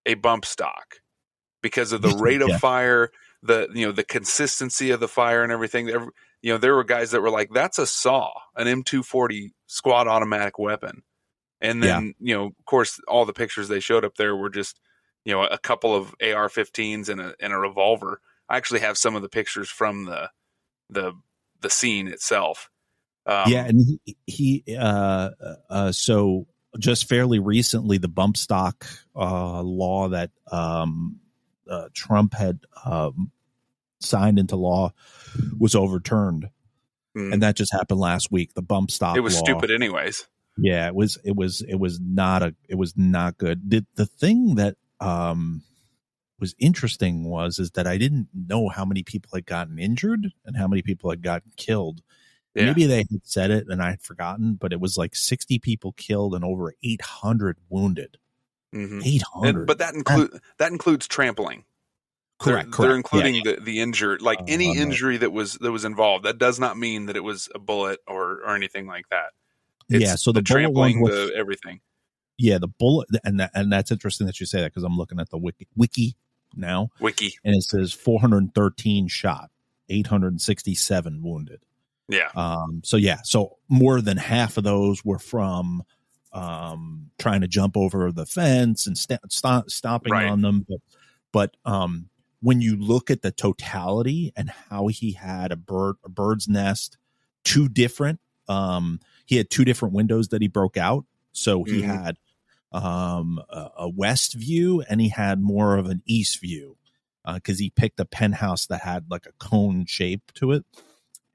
a 0.05 0.15
bump 0.15 0.45
stock 0.45 1.01
because 1.61 1.91
of 1.91 2.01
the 2.01 2.15
rate 2.19 2.41
of 2.41 2.49
yeah. 2.49 2.57
fire, 2.57 3.11
the 3.43 3.67
you 3.73 3.85
know 3.85 3.91
the 3.91 4.03
consistency 4.03 4.91
of 4.91 4.99
the 4.99 5.07
fire 5.07 5.43
and 5.43 5.51
everything. 5.51 5.89
You 6.41 6.53
know, 6.53 6.57
there 6.57 6.75
were 6.75 6.83
guys 6.83 7.11
that 7.11 7.21
were 7.21 7.29
like, 7.29 7.49
"That's 7.51 7.79
a 7.79 7.87
saw, 7.87 8.31
an 8.55 8.67
M240 8.67 9.51
squad 9.65 10.07
automatic 10.07 10.59
weapon," 10.59 11.03
and 11.61 11.81
then 11.81 12.15
yeah. 12.19 12.27
you 12.27 12.35
know, 12.35 12.45
of 12.47 12.65
course, 12.65 12.99
all 13.07 13.25
the 13.25 13.33
pictures 13.33 13.67
they 13.67 13.79
showed 13.79 14.05
up 14.05 14.15
there 14.15 14.35
were 14.35 14.49
just 14.49 14.79
you 15.25 15.33
know 15.33 15.43
a 15.43 15.57
couple 15.57 15.95
of 15.95 16.15
AR-15s 16.21 17.09
and 17.09 17.19
a 17.19 17.35
and 17.39 17.53
a 17.53 17.57
revolver. 17.57 18.21
I 18.49 18.57
actually 18.57 18.81
have 18.81 18.97
some 18.97 19.15
of 19.15 19.21
the 19.21 19.29
pictures 19.29 19.69
from 19.69 20.05
the 20.05 20.29
the 20.89 21.13
the 21.61 21.69
scene 21.69 22.07
itself. 22.07 22.69
Um, 23.25 23.51
yeah, 23.51 23.65
and 23.65 23.99
he, 24.05 24.17
he 24.25 24.77
uh, 24.77 25.31
uh, 25.69 25.91
so 25.91 26.47
just 26.79 27.09
fairly 27.09 27.39
recently, 27.39 27.97
the 27.97 28.07
bump 28.07 28.37
stock 28.37 28.85
uh, 29.15 29.61
law 29.61 30.09
that 30.09 30.31
um, 30.51 31.19
uh, 31.69 31.89
Trump 31.93 32.33
had 32.33 32.59
um, 32.85 33.31
signed 33.99 34.39
into 34.39 34.55
law 34.55 34.93
was 35.59 35.75
overturned, 35.75 36.49
mm. 37.15 37.33
and 37.33 37.43
that 37.43 37.55
just 37.55 37.73
happened 37.73 37.99
last 37.99 38.31
week. 38.31 38.53
The 38.53 38.61
bump 38.61 38.91
stop. 38.91 39.17
It 39.17 39.21
was 39.21 39.35
law. 39.35 39.43
stupid, 39.43 39.71
anyways. 39.71 40.27
Yeah, 40.57 40.87
it 40.87 40.95
was. 40.95 41.17
It 41.23 41.35
was. 41.35 41.61
It 41.61 41.79
was 41.79 41.99
not 41.99 42.43
a. 42.43 42.55
It 42.67 42.75
was 42.75 42.95
not 42.97 43.37
good. 43.37 43.69
The 43.69 43.85
the 43.95 44.05
thing 44.05 44.55
that 44.55 44.75
um, 44.99 45.63
was 46.39 46.55
interesting 46.59 47.23
was 47.23 47.59
is 47.59 47.71
that 47.71 47.87
I 47.87 47.97
didn't 47.97 48.29
know 48.33 48.69
how 48.69 48.85
many 48.85 49.03
people 49.03 49.31
had 49.33 49.45
gotten 49.45 49.79
injured 49.79 50.27
and 50.45 50.57
how 50.57 50.67
many 50.67 50.81
people 50.81 51.09
had 51.09 51.21
gotten 51.21 51.51
killed. 51.57 52.01
Yeah. 52.53 52.65
Maybe 52.65 52.85
they 52.85 52.97
had 52.97 53.21
said 53.23 53.51
it 53.51 53.67
and 53.69 53.81
I 53.81 53.91
had 53.91 54.01
forgotten, 54.01 54.55
but 54.55 54.73
it 54.73 54.79
was 54.79 54.97
like 54.97 55.15
60 55.15 55.59
people 55.59 55.91
killed 55.93 56.33
and 56.33 56.43
over 56.43 56.73
800 56.83 57.57
wounded. 57.69 58.17
Mm-hmm. 58.73 59.01
800. 59.03 59.55
And, 59.55 59.67
but 59.67 59.77
that 59.77 59.93
includes 59.93 60.39
that 60.57 60.71
includes 60.71 61.07
trampling. 61.07 61.63
Correct, 62.39 62.71
They're, 62.77 62.89
they're 62.89 63.01
correct. 63.01 63.13
Yeah, 63.13 63.25
including 63.25 63.43
the 63.43 63.61
the 63.61 63.79
injured, 63.81 64.21
like 64.21 64.39
Uh, 64.41 64.45
any 64.47 64.69
on 64.69 64.77
injury 64.77 65.17
that 65.17 65.31
was 65.31 65.53
that 65.55 65.71
was 65.71 65.85
involved. 65.85 66.25
That 66.25 66.37
does 66.37 66.59
not 66.59 66.77
mean 66.77 67.07
that 67.07 67.15
it 67.15 67.23
was 67.23 67.49
a 67.55 67.59
bullet 67.59 67.99
or 68.07 68.41
or 68.43 68.55
anything 68.55 68.85
like 68.87 69.09
that. 69.09 69.31
It's 69.89 70.03
yeah. 70.03 70.15
So 70.15 70.31
the, 70.31 70.41
the 70.41 70.43
trampling, 70.45 71.01
were 71.01 71.09
the 71.09 71.33
everything. 71.35 71.79
yeah 72.37 72.57
the 72.59 72.67
bullet 72.67 73.07
and 73.23 73.39
that, 73.39 73.51
and 73.55 73.71
that's 73.71 73.91
interesting 73.91 74.27
that 74.27 74.39
you 74.39 74.45
say 74.45 74.61
that 74.61 74.71
because 74.71 74.83
I'm 74.83 74.97
looking 74.97 75.19
at 75.19 75.29
the 75.31 75.37
wiki, 75.37 75.67
wiki 75.75 76.15
now 76.55 76.89
Wiki, 76.99 77.33
and 77.43 77.55
it 77.55 77.63
says 77.63 77.91
413 77.93 79.07
shot, 79.07 79.49
867 79.89 81.21
wounded. 81.23 81.61
yeah, 82.07 82.29
Um, 82.35 82.81
so 82.83 82.97
yeah, 82.97 83.21
so 83.23 83.57
more 83.69 84.01
than 84.01 84.17
half 84.17 84.57
of 84.57 84.63
those 84.63 85.03
were 85.03 85.19
from 85.19 85.83
um, 86.33 87.09
trying 87.17 87.41
to 87.41 87.47
jump 87.47 87.75
over 87.77 88.11
the 88.11 88.25
fence 88.25 88.85
and 88.87 88.97
st- 88.97 89.19
st- 89.31 89.71
stomping 89.71 90.13
Right. 90.13 90.27
on 90.27 90.41
them. 90.41 90.65
But, 90.67 90.79
but 91.31 91.57
um, 91.65 92.09
when 92.41 92.61
you 92.61 92.75
look 92.75 93.09
at 93.09 93.21
the 93.21 93.31
totality 93.31 94.31
and 94.35 94.49
how 94.69 94.87
he 94.87 95.13
had 95.13 95.51
a 95.51 95.55
bird, 95.55 95.95
a 96.03 96.09
bird's 96.09 96.47
nest, 96.47 96.97
two 97.43 97.67
different, 97.67 98.19
um, 98.47 98.99
he 99.25 99.37
had 99.37 99.49
two 99.49 99.65
different 99.65 99.93
windows 99.93 100.29
that 100.29 100.41
he 100.41 100.47
broke 100.47 100.77
out. 100.77 101.05
So 101.31 101.63
he 101.63 101.81
Mhm. 101.81 101.85
had 101.85 102.17
um, 102.71 103.41
a, 103.49 103.69
a 103.77 103.89
west 103.89 104.33
view 104.33 104.83
and 104.89 104.99
he 104.99 105.09
had 105.09 105.39
more 105.41 105.77
of 105.77 105.87
an 105.87 106.01
east 106.05 106.41
view 106.41 106.77
because 107.33 107.59
he 107.59 107.69
picked 107.69 107.99
a 107.99 108.05
penthouse 108.05 108.65
that 108.67 108.81
had 108.81 109.05
like 109.09 109.25
a 109.25 109.31
cone 109.39 109.85
shape 109.85 110.31
to 110.35 110.51
it. 110.51 110.65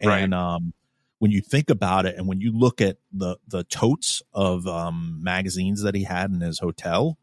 And 0.01 0.35
um, 0.35 0.73
when 1.19 1.31
you 1.31 1.41
think 1.41 1.71
about 1.71 2.07
it, 2.07 2.17
and 2.17 2.27
when 2.29 2.41
you 2.41 2.53
look 2.53 2.81
at 2.81 2.99
the 3.13 3.37
the 3.47 3.65
totes 3.65 4.23
of 4.33 4.67
um, 4.67 5.21
magazines 5.23 5.83
that 5.83 5.95
he 5.95 6.05
had 6.05 6.31
in 6.31 6.41
his 6.41 6.59
hotel, 6.59 7.19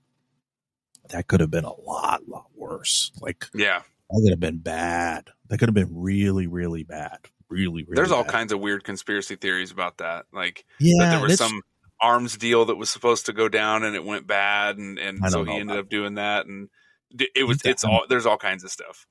that 1.09 1.27
could 1.27 1.39
have 1.39 1.51
been 1.51 1.65
a 1.65 1.73
lot, 1.73 2.27
lot 2.27 2.47
worse. 2.55 3.11
Like 3.21 3.47
yeah. 3.53 3.81
that 4.09 4.21
could 4.23 4.31
have 4.31 4.39
been 4.39 4.59
bad. 4.59 5.29
That 5.47 5.57
could 5.57 5.69
have 5.69 5.75
been 5.75 5.91
really, 5.91 6.47
really 6.47 6.83
bad. 6.83 7.19
Really, 7.49 7.83
really. 7.83 7.95
There's 7.95 8.11
all 8.11 8.23
kinds 8.23 8.51
of 8.51 8.59
weird 8.59 8.83
conspiracy 8.83 9.35
theories 9.35 9.71
about 9.71 9.97
that. 9.97 10.25
Like 10.31 10.65
Yeah, 10.79 11.03
that 11.03 11.09
there 11.11 11.21
was 11.21 11.37
some 11.37 11.61
arms 12.01 12.37
deal 12.37 12.65
that 12.65 12.75
was 12.75 12.89
supposed 12.89 13.25
to 13.25 13.33
go 13.33 13.49
down 13.49 13.83
and 13.83 13.95
it 13.95 14.03
went 14.03 14.27
bad, 14.27 14.77
and 14.77 14.97
and 14.99 15.19
so 15.29 15.43
he 15.43 15.57
ended 15.57 15.77
up 15.77 15.89
doing 15.89 16.15
that, 16.15 16.45
and 16.45 16.69
it 17.11 17.47
was 17.47 17.61
it's 17.65 17.83
all 17.83 18.05
there's 18.07 18.25
all 18.25 18.37
kinds 18.37 18.63
of 18.63 18.71
stuff. 18.71 19.07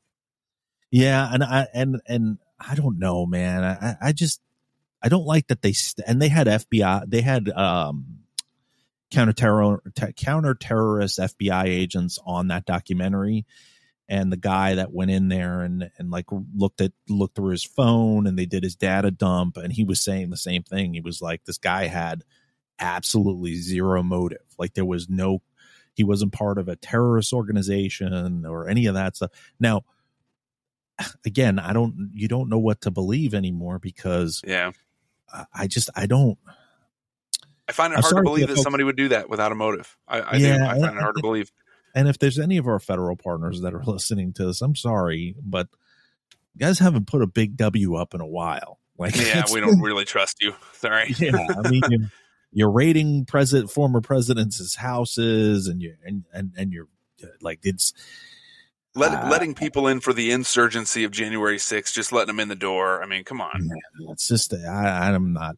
Yeah, 0.91 1.29
and 1.33 1.43
I 1.43 1.67
and 1.75 2.01
and 2.07 2.39
I 2.61 2.75
don't 2.75 2.99
know, 2.99 3.27
man. 3.27 3.65
I 3.65 3.97
I 4.01 4.13
just 4.13 4.41
I 5.03 5.09
don't 5.09 5.27
like 5.27 5.49
that 5.49 5.63
they 5.63 5.73
st- 5.73 6.07
and 6.09 6.21
they 6.21 6.29
had 6.29 6.47
FBI. 6.47 7.05
They 7.09 7.21
had 7.21 7.49
um 7.51 8.18
counter 9.11 9.33
terror 9.33 9.83
counter 10.17 10.55
terrorist 10.55 11.19
FBI 11.19 11.65
agents 11.65 12.19
on 12.27 12.49
that 12.49 12.67
documentary, 12.67 13.47
and 14.09 14.31
the 14.33 14.37
guy 14.37 14.75
that 14.77 14.93
went 14.93 15.11
in 15.11 15.29
there 15.29 15.63
and 15.63 15.91
and 15.99 16.11
like 16.11 16.27
looked 16.57 16.81
at 16.81 16.93
looked 17.09 17.37
through 17.37 17.51
his 17.53 17.65
phone 17.65 18.27
and 18.27 18.39
they 18.39 18.47
did 18.47 18.63
his 18.63 18.77
data 18.77 19.11
dump 19.11 19.57
and 19.57 19.73
he 19.73 19.85
was 19.85 20.01
saying 20.01 20.31
the 20.31 20.37
same 20.37 20.63
thing. 20.63 20.95
He 20.95 21.01
was 21.01 21.21
like, 21.23 21.45
this 21.45 21.59
guy 21.59 21.87
had 21.87 22.23
absolutely 22.79 23.55
zero 23.57 24.03
motive. 24.03 24.45
Like 24.59 24.75
there 24.75 24.85
was 24.85 25.09
no. 25.09 25.43
He 25.95 26.05
wasn't 26.05 26.33
part 26.33 26.59
of 26.59 26.69
a 26.69 26.77
terrorist 26.77 27.33
organization 27.33 28.47
or 28.47 28.69
any 28.69 28.87
of 28.87 28.95
that 28.95 29.17
stuff. 29.17 29.33
Now, 29.59 29.83
again, 31.25 31.59
I 31.59 31.73
don't 31.73 32.11
you 32.15 32.29
don't 32.29 32.49
know 32.49 32.59
what 32.59 32.81
to 32.83 32.91
believe 32.91 33.35
anymore 33.35 33.79
because 33.79 34.43
Yeah, 34.47 34.73
I- 35.33 35.47
I 35.53 35.67
just 35.67 35.91
I 35.97 36.07
don't 36.07 36.39
I 37.69 37.73
find 37.73 37.93
it 37.93 37.97
I'm 37.97 38.03
hard 38.03 38.17
to 38.17 38.23
believe 38.23 38.47
that 38.49 38.55
folks- 38.55 38.63
somebody 38.63 38.85
would 38.85 38.97
do 38.97 39.09
that 39.09 39.29
without 39.29 39.53
a 39.53 39.55
motive. 39.55 39.97
I, 40.09 40.21
I 40.21 40.37
Yeah, 40.37 40.57
do. 40.59 40.65
I 40.65 40.69
find 40.81 40.97
it 40.97 41.01
hard 41.03 41.17
to 41.17 41.23
believe. 41.23 41.53
and 41.95 42.09
if 42.09 42.19
there's 42.19 42.39
any 42.39 42.57
of 42.57 42.67
our 42.67 42.79
federal 42.79 43.17
partners 43.17 43.61
that 43.61 43.75
are 43.75 43.83
listening 43.87 44.33
to 44.35 44.47
this, 44.47 44.63
I'm 44.63 44.75
sorry, 44.77 45.35
but 45.43 45.69
you 46.55 46.61
guys 46.61 46.79
haven't 46.79 47.07
put 47.07 47.23
a 47.23 47.27
big 47.27 47.57
W 47.57 47.95
up 47.97 48.15
in 48.15 48.21
a 48.21 48.27
while. 48.27 48.79
Like 48.97 49.15
Yeah, 49.17 49.45
we 49.53 49.61
don't 49.61 49.81
really 49.83 50.05
trust 50.05 50.39
you. 50.43 50.55
Sorry. 50.73 51.15
yeah, 51.19 51.37
I 51.65 51.69
mean 51.69 51.83
you're, 51.89 52.01
you're 52.53 52.71
raiding 52.73 53.27
president 53.27 53.71
former 53.71 54.01
presidents' 54.01 54.75
houses 54.77 55.67
and 55.69 55.83
you 55.83 55.95
and 56.05 56.25
and, 56.33 56.53
and 56.57 56.73
you're 56.73 56.89
like 57.43 57.61
it's 57.65 57.93
Let, 58.95 59.13
Uh, 59.13 59.29
letting 59.29 59.55
people 59.55 59.87
in 59.87 60.01
for 60.01 60.13
the 60.13 60.31
insurgency 60.33 61.05
of 61.05 61.11
January 61.13 61.59
6th, 61.59 61.93
just 61.93 62.11
letting 62.13 62.29
them 62.29 62.41
in 62.41 62.49
the 62.49 62.55
door. 62.57 63.03
I 63.03 63.07
mean, 63.07 63.23
come 63.25 63.41
on. 63.41 63.69
it's 64.09 64.27
just 64.27 64.53
I 64.55 65.11
I'm 65.13 65.33
not 65.33 65.57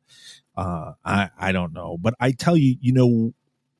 uh 0.60 0.92
I 1.04 1.30
I 1.38 1.52
don't 1.52 1.72
know, 1.72 1.96
but 1.98 2.14
I 2.20 2.32
tell 2.32 2.56
you, 2.56 2.76
you 2.80 2.92
know 2.92 3.32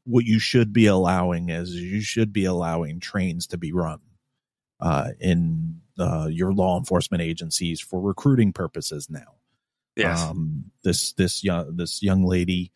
what 0.04 0.24
you 0.24 0.38
should 0.38 0.72
be 0.72 0.86
allowing 0.86 1.50
is 1.50 1.74
you 1.74 2.00
should 2.00 2.32
be 2.32 2.46
allowing 2.46 3.00
trains 3.00 3.46
to 3.48 3.58
be 3.58 3.70
run 3.70 4.00
uh 4.80 5.10
in 5.20 5.80
uh 5.98 6.26
your 6.30 6.52
law 6.54 6.78
enforcement 6.78 7.22
agencies 7.22 7.80
for 7.80 8.00
recruiting 8.00 8.52
purposes 8.52 9.08
now. 9.10 9.34
Yes. 9.94 10.22
Um 10.22 10.70
this 10.82 11.12
this 11.12 11.44
young 11.44 11.76
this 11.76 12.02
young 12.02 12.24
lady 12.24 12.72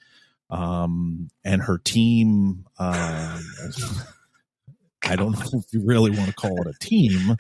um 0.50 1.30
and 1.42 1.62
her 1.62 1.78
team 1.78 2.66
uh 2.78 3.40
I 5.06 5.16
don't 5.16 5.32
know 5.32 5.60
if 5.60 5.72
you 5.72 5.82
really 5.84 6.10
want 6.10 6.28
to 6.28 6.34
call 6.34 6.60
it 6.60 6.66
a 6.66 6.78
team. 6.78 7.36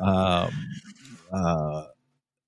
Um 0.00 0.52
uh 1.32 1.84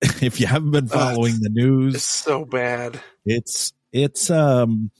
if 0.21 0.39
you 0.39 0.47
haven't 0.47 0.71
been 0.71 0.87
following 0.87 1.39
the 1.41 1.49
news, 1.49 1.95
it's 1.95 2.03
so 2.03 2.45
bad. 2.45 2.99
it's 3.25 3.73
it's 3.91 4.29
um 4.29 4.91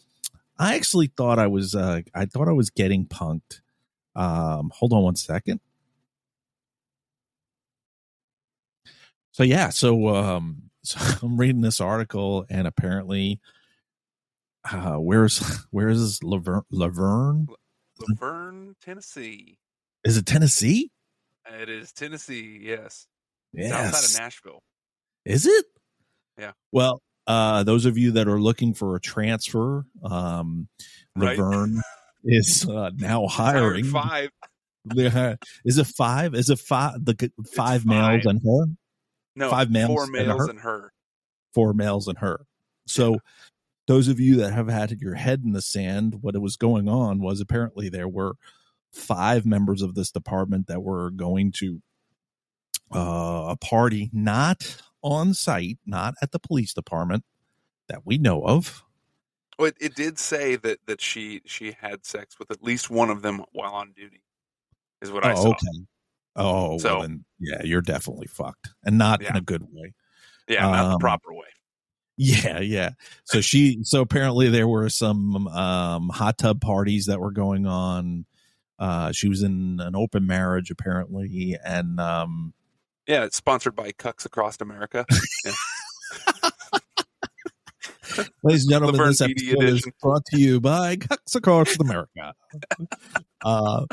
I 0.57 0.75
actually 0.75 1.07
thought 1.07 1.39
I 1.39 1.47
was 1.47 1.73
uh 1.75 2.01
I 2.13 2.25
thought 2.25 2.47
I 2.49 2.53
was 2.53 2.69
getting 2.69 3.05
punked. 3.05 3.61
Um 4.15 4.71
hold 4.73 4.91
on 4.93 5.03
one 5.03 5.15
second. 5.15 5.61
So 9.31 9.43
yeah, 9.43 9.69
so 9.69 10.07
um 10.09 10.63
so 10.83 10.99
I'm 11.21 11.37
reading 11.37 11.61
this 11.61 11.79
article 11.81 12.45
and 12.49 12.67
apparently 12.67 13.39
uh 14.69 14.95
where's 14.95 15.39
where's 15.71 16.21
La 16.23 16.37
Vergne 16.39 16.65
Laverne? 16.71 17.47
La 17.99 18.15
Vergne, 18.15 18.75
Tennessee. 18.81 19.57
Is 20.03 20.17
it 20.17 20.25
Tennessee? 20.25 20.91
It 21.51 21.69
is 21.69 21.91
Tennessee, 21.91 22.59
yes. 22.61 23.07
It's 23.53 23.69
Yes. 23.69 23.93
outside 23.93 24.05
of 24.05 24.23
Nashville. 24.23 24.63
Is 25.29 25.45
it? 25.45 25.65
Yeah. 26.39 26.51
Well, 26.71 27.01
uh, 27.27 27.63
those 27.63 27.85
of 27.85 27.97
you 27.97 28.11
that 28.13 28.27
are 28.27 28.39
looking 28.41 28.73
for 28.73 28.95
a 28.95 28.99
transfer, 28.99 29.85
um, 30.03 30.67
Right. 31.15 31.37
La 31.37 31.45
Vergne 31.51 31.81
is 32.23 32.67
uh, 32.67 32.89
now 32.95 33.27
hiring. 33.27 33.85
five. 33.85 34.29
Is 35.65 35.77
it 35.77 35.85
five? 35.87 36.33
Is 36.33 36.49
it 36.49 36.57
five? 36.57 37.03
The 37.05 37.31
five 37.53 37.83
five. 37.83 37.85
males 37.85 38.25
and 38.25 38.41
her, 38.43 38.65
No, 39.35 39.49
Five 39.51 39.69
males 39.69 39.87
four 39.89 40.03
and 40.03 40.11
males 40.11 40.41
her? 40.45 40.49
and 40.49 40.59
her. 40.61 40.93
four 41.53 41.73
males 41.73 42.07
and 42.07 42.17
her. 42.19 42.45
So, 42.87 43.19
those 43.87 44.07
of 44.07 44.19
you 44.19 44.37
that 44.37 44.53
have 44.53 44.67
had 44.69 44.99
your 44.99 45.13
head 45.15 45.41
in 45.43 45.51
the 45.51 45.61
sand, 45.61 46.19
what 46.21 46.35
was 46.41 46.55
going 46.55 46.87
on 46.87 47.19
was 47.19 47.39
apparently 47.41 47.89
there 47.89 48.07
were 48.07 48.33
five 48.91 49.45
members 49.45 49.81
of 49.83 49.93
this 49.93 50.09
department 50.11 50.67
that 50.67 50.81
were 50.81 51.11
going 51.11 51.51
to 51.57 51.81
uh, 52.95 53.47
a 53.49 53.57
party 53.57 54.09
not 54.11 54.81
on 55.01 55.33
site, 55.33 55.77
not 55.85 56.15
at 56.21 56.31
the 56.31 56.39
police 56.39 56.73
department 56.73 57.23
that 57.87 58.05
we 58.05 58.17
know 58.17 58.43
of. 58.43 58.83
Well, 59.57 59.67
it, 59.67 59.75
it 59.79 59.95
did 59.95 60.17
say 60.17 60.55
that 60.57 60.79
that 60.87 61.01
she 61.01 61.41
she 61.45 61.75
had 61.79 62.05
sex 62.05 62.39
with 62.39 62.49
at 62.51 62.63
least 62.63 62.89
one 62.89 63.09
of 63.09 63.21
them 63.21 63.43
while 63.51 63.73
on 63.73 63.91
duty. 63.91 64.21
Is 65.01 65.11
what 65.11 65.25
I 65.25 65.33
oh, 65.33 65.35
saw. 65.35 65.49
okay. 65.49 65.85
Oh, 66.35 66.77
So- 66.77 66.99
well, 66.99 67.01
then, 67.01 67.25
yeah, 67.39 67.63
you're 67.63 67.81
definitely 67.81 68.27
fucked, 68.27 68.69
and 68.83 68.97
not 68.97 69.21
in 69.21 69.35
a 69.35 69.41
good 69.41 69.63
way. 69.71 69.93
Yeah, 70.47 70.61
not 70.61 70.87
the 70.89 70.93
Um, 70.95 70.99
proper 70.99 71.33
way. 71.33 71.47
Yeah, 72.21 72.59
yeah. 72.59 72.91
So 73.23 73.39
she, 73.39 73.79
so 73.83 74.01
apparently 74.01 74.49
there 74.49 74.67
were 74.67 74.89
some 74.89 75.47
um, 75.47 76.09
hot 76.09 76.37
tub 76.37 76.59
parties 76.59 77.05
that 77.05 77.19
were 77.19 77.31
going 77.31 77.65
on. 77.65 78.25
Uh, 78.77 79.13
she 79.13 79.29
was 79.29 79.41
in 79.41 79.79
an 79.79 79.95
open 79.95 80.27
marriage 80.27 80.69
apparently, 80.69 81.57
and 81.63 81.97
um, 81.99 82.53
Yeah, 83.09 83.23
it's 83.23 83.35
sponsored 83.37 83.75
by 83.75 83.91
Cucks 83.91 84.23
Across 84.27 84.61
America. 84.61 85.03
ladies 88.43 88.65
and 88.65 88.69
gentlemen, 88.69 88.97
La 88.97 89.05
Vergne 89.05 89.09
this 89.09 89.21
episode 89.21 89.63
is 89.63 89.71
edition. 89.71 89.93
brought 89.99 90.25
to 90.25 90.39
you 90.39 90.61
by 90.61 90.95
Cucks 90.95 91.35
Across 91.35 91.79
America. 91.79 92.35
uh, 93.43 93.87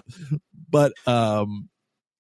but 0.69 0.93
um, 1.07 1.71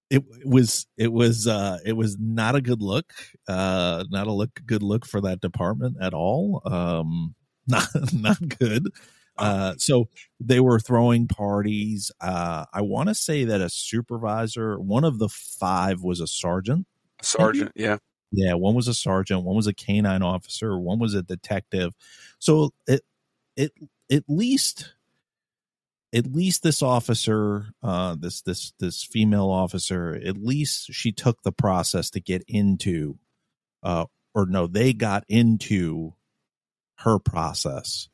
it 0.08 0.24
was 0.46 0.86
it 0.96 1.12
was 1.12 1.46
uh, 1.46 1.76
it 1.84 1.98
was 1.98 2.16
not 2.18 2.56
a 2.56 2.62
good 2.62 2.80
look, 2.80 3.12
uh, 3.46 4.02
not 4.10 4.26
a 4.26 4.32
look 4.32 4.58
good 4.64 4.82
look 4.82 5.04
for 5.04 5.20
that 5.20 5.42
department 5.42 5.98
at 6.00 6.14
all. 6.14 6.62
Um, 6.64 7.34
not 7.66 7.88
not 8.14 8.38
good. 8.58 8.88
Uh, 9.38 9.74
so 9.78 10.08
they 10.40 10.60
were 10.60 10.80
throwing 10.80 11.28
parties. 11.28 12.10
Uh, 12.20 12.64
I 12.72 12.82
want 12.82 13.08
to 13.08 13.14
say 13.14 13.44
that 13.44 13.60
a 13.60 13.68
supervisor, 13.68 14.78
one 14.78 15.04
of 15.04 15.18
the 15.18 15.28
five 15.28 16.02
was 16.02 16.20
a 16.20 16.26
sergeant. 16.26 16.86
Sergeant, 17.22 17.72
yeah. 17.74 17.98
Yeah, 18.32 18.54
one 18.54 18.74
was 18.74 18.88
a 18.88 18.94
sergeant, 18.94 19.44
one 19.44 19.56
was 19.56 19.66
a 19.66 19.74
canine 19.74 20.22
officer, 20.22 20.78
one 20.78 20.98
was 20.98 21.14
a 21.14 21.22
detective. 21.22 21.94
So 22.38 22.72
it 22.86 23.02
it 23.56 23.72
at 24.10 24.24
least 24.28 24.92
at 26.12 26.32
least 26.32 26.62
this 26.62 26.82
officer, 26.82 27.68
uh, 27.82 28.16
this 28.18 28.42
this 28.42 28.72
this 28.78 29.02
female 29.02 29.50
officer, 29.50 30.20
at 30.24 30.36
least 30.36 30.92
she 30.92 31.12
took 31.12 31.42
the 31.42 31.52
process 31.52 32.10
to 32.10 32.20
get 32.20 32.42
into, 32.48 33.18
uh, 33.82 34.06
or 34.34 34.46
no, 34.46 34.66
they 34.66 34.92
got 34.92 35.24
into 35.28 36.14
her 36.96 37.18
process 37.18 38.08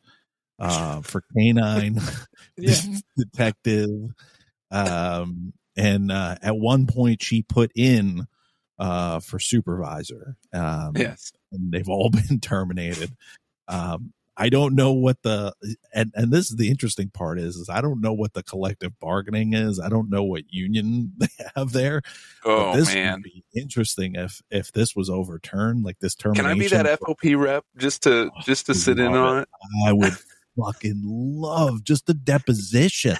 uh, 0.62 1.00
for 1.02 1.22
canine 1.36 1.98
detective, 3.16 3.90
um, 4.70 5.52
and 5.76 6.10
uh, 6.12 6.36
at 6.42 6.56
one 6.56 6.86
point 6.86 7.22
she 7.22 7.42
put 7.42 7.70
in 7.74 8.26
uh, 8.78 9.20
for 9.20 9.38
supervisor. 9.38 10.36
Um, 10.52 10.92
Yes. 10.96 11.32
and 11.52 11.72
they've 11.72 11.88
all 11.88 12.10
been 12.28 12.40
terminated. 12.40 13.10
Um, 13.68 14.12
I 14.34 14.48
don't 14.48 14.74
know 14.74 14.92
what 14.92 15.18
the 15.22 15.52
and 15.94 16.10
and 16.14 16.32
this 16.32 16.50
is 16.50 16.56
the 16.56 16.70
interesting 16.70 17.10
part 17.10 17.38
is 17.38 17.56
is 17.56 17.68
I 17.68 17.82
don't 17.82 18.00
know 18.00 18.14
what 18.14 18.32
the 18.32 18.42
collective 18.42 18.98
bargaining 18.98 19.52
is. 19.52 19.78
I 19.78 19.90
don't 19.90 20.08
know 20.08 20.24
what 20.24 20.44
union 20.48 21.12
they 21.18 21.28
have 21.54 21.72
there. 21.72 22.00
But 22.42 22.50
Oh 22.72 22.74
this 22.74 22.92
man. 22.94 23.16
would 23.16 23.22
be 23.24 23.44
interesting 23.54 24.14
if 24.16 24.40
if 24.50 24.72
this 24.72 24.96
was 24.96 25.10
overturned, 25.10 25.84
like 25.84 25.98
this 26.00 26.14
Can. 26.14 26.46
I 26.46 26.54
be 26.54 26.66
that 26.68 26.86
FOP 27.00 27.36
rep 27.38 27.64
just 27.76 28.04
to 28.04 28.30
Oh, 28.34 28.40
just 28.42 28.66
to 28.66 28.74
sit 28.74 28.98
in 28.98 29.14
on 29.14 29.42
it? 29.42 29.48
I 29.86 29.92
would 29.92 30.16
fucking 30.58 31.02
love 31.04 31.84
just 31.84 32.06
the 32.06 32.14
deposition, 32.14 33.16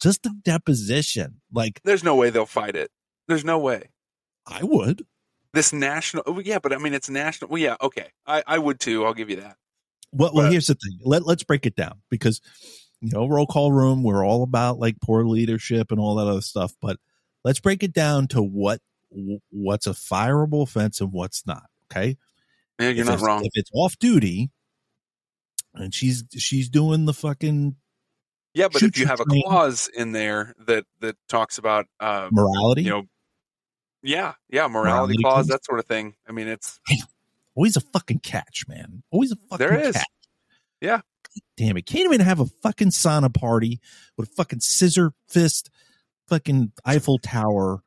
just 0.00 0.22
the 0.22 0.34
deposition. 0.44 1.40
Like 1.52 1.80
There's 1.84 2.04
no 2.04 2.14
way 2.16 2.30
they'll 2.30 2.46
fight 2.46 2.76
it. 2.76 2.90
There's 3.28 3.44
no 3.44 3.58
way. 3.58 3.90
I 4.46 4.62
would. 4.62 5.06
This 5.52 5.72
national, 5.72 6.22
oh, 6.26 6.38
yeah, 6.38 6.60
but 6.60 6.72
I 6.72 6.78
mean, 6.78 6.94
it's 6.94 7.10
national. 7.10 7.50
Well, 7.50 7.60
yeah, 7.60 7.76
okay, 7.82 8.08
I, 8.26 8.42
I 8.46 8.58
would 8.58 8.78
too. 8.78 9.04
I'll 9.04 9.14
give 9.14 9.30
you 9.30 9.36
that. 9.36 9.56
Well, 10.12 10.30
well, 10.32 10.50
here's 10.50 10.66
the 10.66 10.74
thing. 10.74 10.98
Let 11.02 11.26
let's 11.26 11.44
break 11.44 11.66
it 11.66 11.76
down 11.76 12.00
because 12.08 12.40
you 13.00 13.10
know 13.12 13.26
roll 13.26 13.46
call 13.46 13.72
room. 13.72 14.02
We're 14.02 14.24
all 14.24 14.42
about 14.42 14.78
like 14.78 15.00
poor 15.00 15.24
leadership 15.24 15.90
and 15.90 16.00
all 16.00 16.16
that 16.16 16.26
other 16.26 16.40
stuff, 16.40 16.74
but 16.80 16.98
let's 17.44 17.60
break 17.60 17.82
it 17.82 17.92
down 17.92 18.28
to 18.28 18.42
what 18.42 18.80
what's 19.50 19.86
a 19.86 19.90
fireable 19.90 20.62
offense 20.62 21.00
and 21.00 21.12
what's 21.12 21.46
not. 21.46 21.64
Okay, 21.90 22.16
Yeah, 22.78 22.90
you're 22.90 23.00
if 23.02 23.06
not 23.06 23.20
wrong. 23.20 23.44
If 23.44 23.52
it's 23.54 23.70
off 23.72 23.98
duty, 23.98 24.50
and 25.74 25.94
she's 25.94 26.24
she's 26.36 26.68
doing 26.68 27.04
the 27.06 27.14
fucking 27.14 27.76
Yeah, 28.54 28.68
but 28.72 28.82
if 28.82 28.98
you 28.98 29.06
have 29.06 29.20
a 29.20 29.24
clause 29.24 29.88
in 29.94 30.12
there 30.12 30.54
that 30.66 30.84
that 31.00 31.16
talks 31.28 31.58
about, 31.58 31.86
uh, 32.00 32.28
morality, 32.32 32.82
you 32.82 32.90
know, 32.90 33.04
yeah, 34.02 34.34
yeah, 34.48 34.66
morality, 34.66 35.16
Morality 35.18 35.22
clause, 35.22 35.46
that 35.48 35.64
sort 35.64 35.78
of 35.78 35.86
thing. 35.86 36.14
I 36.28 36.32
mean, 36.32 36.48
it's 36.48 36.80
always 37.54 37.76
a 37.76 37.80
fucking 37.80 38.20
catch, 38.20 38.64
man. 38.68 39.02
Always 39.10 39.32
a 39.32 39.36
fucking 39.36 39.58
There 39.58 39.78
is. 39.78 39.94
catch. 39.94 40.06
Yeah. 40.80 41.00
Damn 41.56 41.76
it. 41.76 41.86
Can't 41.86 42.04
even 42.06 42.20
have 42.22 42.40
a 42.40 42.46
fucking 42.46 42.88
sauna 42.88 43.32
party 43.32 43.80
with 44.16 44.30
a 44.30 44.32
fucking 44.32 44.60
scissor 44.60 45.12
fist 45.28 45.70
fucking 46.26 46.72
Eiffel 46.86 47.18
Tower 47.18 47.82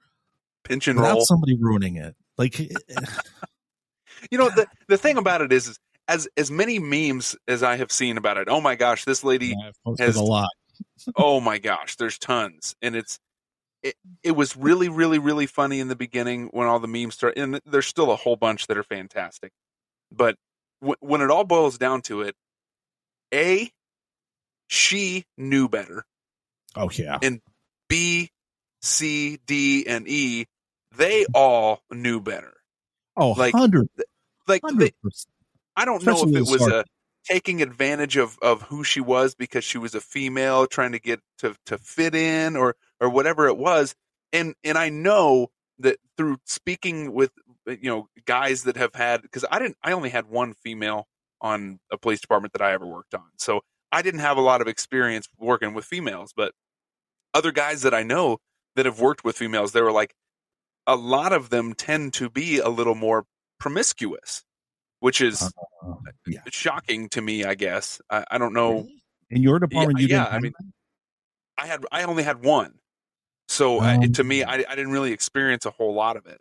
pinch 0.64 0.88
and 0.88 0.98
without 1.00 1.16
roll. 1.16 1.26
somebody 1.26 1.58
ruining 1.60 1.96
it. 1.98 2.16
Like 2.38 2.60
You 4.32 4.38
know, 4.38 4.50
the 4.50 4.68
the 4.88 4.98
thing 4.98 5.18
about 5.18 5.42
it 5.42 5.52
is, 5.52 5.68
is 5.68 5.80
as 6.08 6.28
as 6.38 6.52
many 6.52 6.80
memes 6.80 7.36
as 7.48 7.64
I 7.64 7.78
have 7.78 7.92
seen 7.92 8.18
about 8.18 8.38
it. 8.38 8.48
Oh 8.50 8.62
my 8.62 8.76
gosh, 8.76 9.06
this 9.06 9.24
lady 9.24 9.56
I've 9.86 10.00
has- 10.00 10.16
a 10.16 10.24
lot. 10.24 10.50
oh 11.16 11.40
my 11.40 11.60
gosh, 11.60 11.96
there's 11.96 12.18
tons, 12.18 12.76
and 12.82 12.96
it's 12.96 13.20
it, 13.84 13.96
it 14.24 14.32
was 14.32 14.56
really, 14.56 14.88
really, 14.90 15.20
really 15.20 15.46
funny 15.46 15.80
in 15.80 15.90
the 15.90 15.96
beginning 15.96 16.48
when 16.52 16.68
all 16.68 16.80
the 16.80 16.88
memes 16.88 17.16
start, 17.16 17.38
and 17.38 17.60
there's 17.66 17.86
still 17.86 18.12
a 18.12 18.16
whole 18.16 18.36
bunch 18.38 18.68
that 18.68 18.78
are 18.78 18.84
fantastic, 18.84 19.52
but 20.12 20.36
w- 20.82 20.96
when 21.02 21.22
it 21.22 21.30
all 21.30 21.44
boils 21.44 21.78
down 21.78 22.02
to 22.04 22.22
it, 22.22 22.36
a 23.34 23.70
she 24.68 25.26
knew 25.38 25.68
better. 25.68 26.06
Oh 26.76 26.90
yeah. 26.90 27.20
And 27.22 27.42
B, 27.90 28.30
C, 28.82 29.40
D, 29.46 29.86
and 29.86 30.08
E, 30.08 30.46
they 30.98 31.26
all 31.34 31.82
knew 31.92 32.20
better. 32.22 32.54
Oh, 33.16 33.32
like, 33.32 33.54
100 33.54 33.88
Like 34.48 34.64
100%. 34.64 34.92
I 35.76 35.86
don't 35.86 36.06
know 36.06 36.24
if 36.24 36.36
it 36.36 36.52
was 36.52 36.68
a 36.68 36.86
taking 37.26 37.62
advantage 37.62 38.18
of 38.18 38.38
of 38.42 38.64
who 38.64 38.84
she 38.84 39.02
was 39.02 39.36
because 39.36 39.64
she 39.64 39.78
was 39.78 39.96
a 39.96 40.02
female 40.02 40.68
trying 40.68 40.92
to 40.92 41.00
get 41.00 41.20
to 41.40 41.56
to 41.66 41.78
fit 41.78 42.16
in 42.16 42.56
or 42.56 42.76
or 43.00 43.10
whatever 43.10 43.48
it 43.48 43.58
was. 43.58 43.96
And 44.32 44.56
and 44.64 44.78
I 44.78 44.90
know 44.90 45.48
that 45.80 45.98
through 46.18 46.38
speaking 46.46 47.14
with 47.14 47.32
eh, 47.68 47.78
you 47.82 47.90
know 47.90 48.08
guys 48.26 48.64
that 48.64 48.78
have 48.78 48.94
had 48.96 49.22
because 49.22 49.46
I 49.50 49.60
didn't 49.60 49.78
I 49.84 49.94
only 49.94 50.10
had 50.10 50.30
one 50.30 50.54
female 50.54 51.08
on 51.42 51.80
a 51.92 51.98
police 51.98 52.22
department 52.22 52.54
that 52.54 52.62
I 52.62 52.74
ever 52.74 52.86
worked 52.86 53.14
on. 53.14 53.30
So 53.38 53.62
I 53.92 54.02
didn't 54.02 54.22
have 54.22 54.38
a 54.38 54.42
lot 54.42 54.62
of 54.62 54.68
experience 54.68 55.28
working 55.38 55.74
with 55.74 55.86
females 55.86 56.34
but 56.36 56.54
other 57.34 57.52
guys 57.52 57.82
that 57.82 57.94
I 57.94 58.04
know 58.04 58.38
that 58.76 58.86
have 58.86 59.00
worked 59.00 59.24
with 59.24 59.38
females 59.38 59.72
they 59.72 59.82
were 59.82 59.92
like 59.92 60.14
a 60.86 60.96
lot 60.96 61.32
of 61.32 61.50
them 61.50 61.74
tend 61.74 62.14
to 62.16 62.30
be 62.30 62.60
a 62.60 62.70
little 62.70 62.96
more 62.96 63.26
promiscuous 63.60 64.44
which 65.04 65.20
is 65.20 65.42
Uh, 65.82 65.96
yeah. 66.26 66.40
shocking 66.50 67.10
to 67.10 67.22
me. 67.22 67.44
I 67.44 67.56
guess 67.56 68.02
I, 68.10 68.24
I 68.32 68.38
don't 68.38 68.54
know. 68.54 68.88
In 69.30 69.44
your 69.44 69.60
department, 69.60 70.00
you 70.00 70.08
yeah, 70.08 70.24
didn't 70.24 70.34
I 70.34 70.40
mean-? 70.40 70.54
I 71.58 71.68
had 71.68 71.86
I 71.92 72.04
only 72.04 72.24
had 72.24 72.42
one, 72.42 72.80
so 73.50 73.80
I, 73.80 73.96
Um, 73.96 74.14
to 74.14 74.24
me, 74.24 74.46
I, 74.46 74.54
I 74.54 74.76
didn't 74.76 74.92
really 74.92 75.12
experience 75.12 75.66
a 75.66 75.72
whole 75.72 75.94
lot 75.94 76.16
of 76.16 76.26
it. 76.26 76.40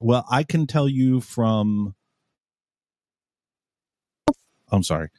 Well, 0.00 0.24
I 0.30 0.42
can 0.42 0.66
tell 0.66 0.88
you 0.88 1.20
from. 1.20 1.94
I'm 4.70 4.82
sorry. 4.82 5.10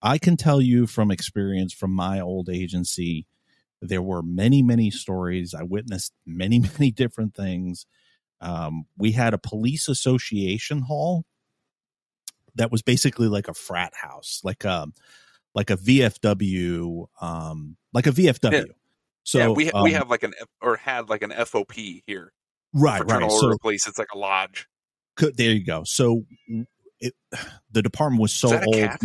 I 0.00 0.16
can 0.18 0.36
tell 0.36 0.60
you 0.60 0.86
from 0.86 1.10
experience 1.10 1.72
from 1.72 1.90
my 1.90 2.20
old 2.20 2.48
agency, 2.48 3.26
there 3.82 4.02
were 4.02 4.22
many, 4.22 4.62
many 4.62 4.92
stories. 4.92 5.52
I 5.52 5.64
witnessed 5.64 6.12
many, 6.24 6.60
many 6.78 6.92
different 6.92 7.34
things. 7.34 7.86
Um, 8.40 8.84
we 8.96 9.12
had 9.12 9.34
a 9.34 9.38
police 9.38 9.88
association 9.88 10.82
hall 10.82 11.24
that 12.56 12.70
was 12.70 12.82
basically 12.82 13.28
like 13.28 13.48
a 13.48 13.54
frat 13.54 13.92
house, 13.94 14.40
like 14.44 14.64
a 14.64 14.86
like 15.54 15.70
a 15.70 15.76
VFW, 15.76 17.06
um, 17.20 17.76
like 17.92 18.06
a 18.06 18.12
VFW. 18.12 18.52
Yeah. 18.52 18.64
So 19.24 19.38
yeah, 19.38 19.48
we 19.48 19.64
we 19.82 19.94
um, 19.94 20.00
have 20.00 20.10
like 20.10 20.22
an 20.22 20.32
or 20.60 20.76
had 20.76 21.08
like 21.08 21.22
an 21.22 21.30
FOP 21.30 22.02
here, 22.06 22.32
right, 22.72 23.04
right. 23.04 23.30
So 23.30 23.50
of 23.50 23.58
Police. 23.60 23.86
It's 23.86 23.98
like 23.98 24.08
a 24.14 24.18
lodge. 24.18 24.66
Could, 25.16 25.36
there 25.36 25.52
you 25.52 25.64
go. 25.64 25.82
So 25.84 26.24
it, 27.00 27.14
the 27.70 27.82
department 27.82 28.22
was 28.22 28.32
so 28.32 28.48
Is 28.48 28.52
that 28.52 28.62
a 28.62 28.66
old. 28.66 28.74
cat? 28.76 29.00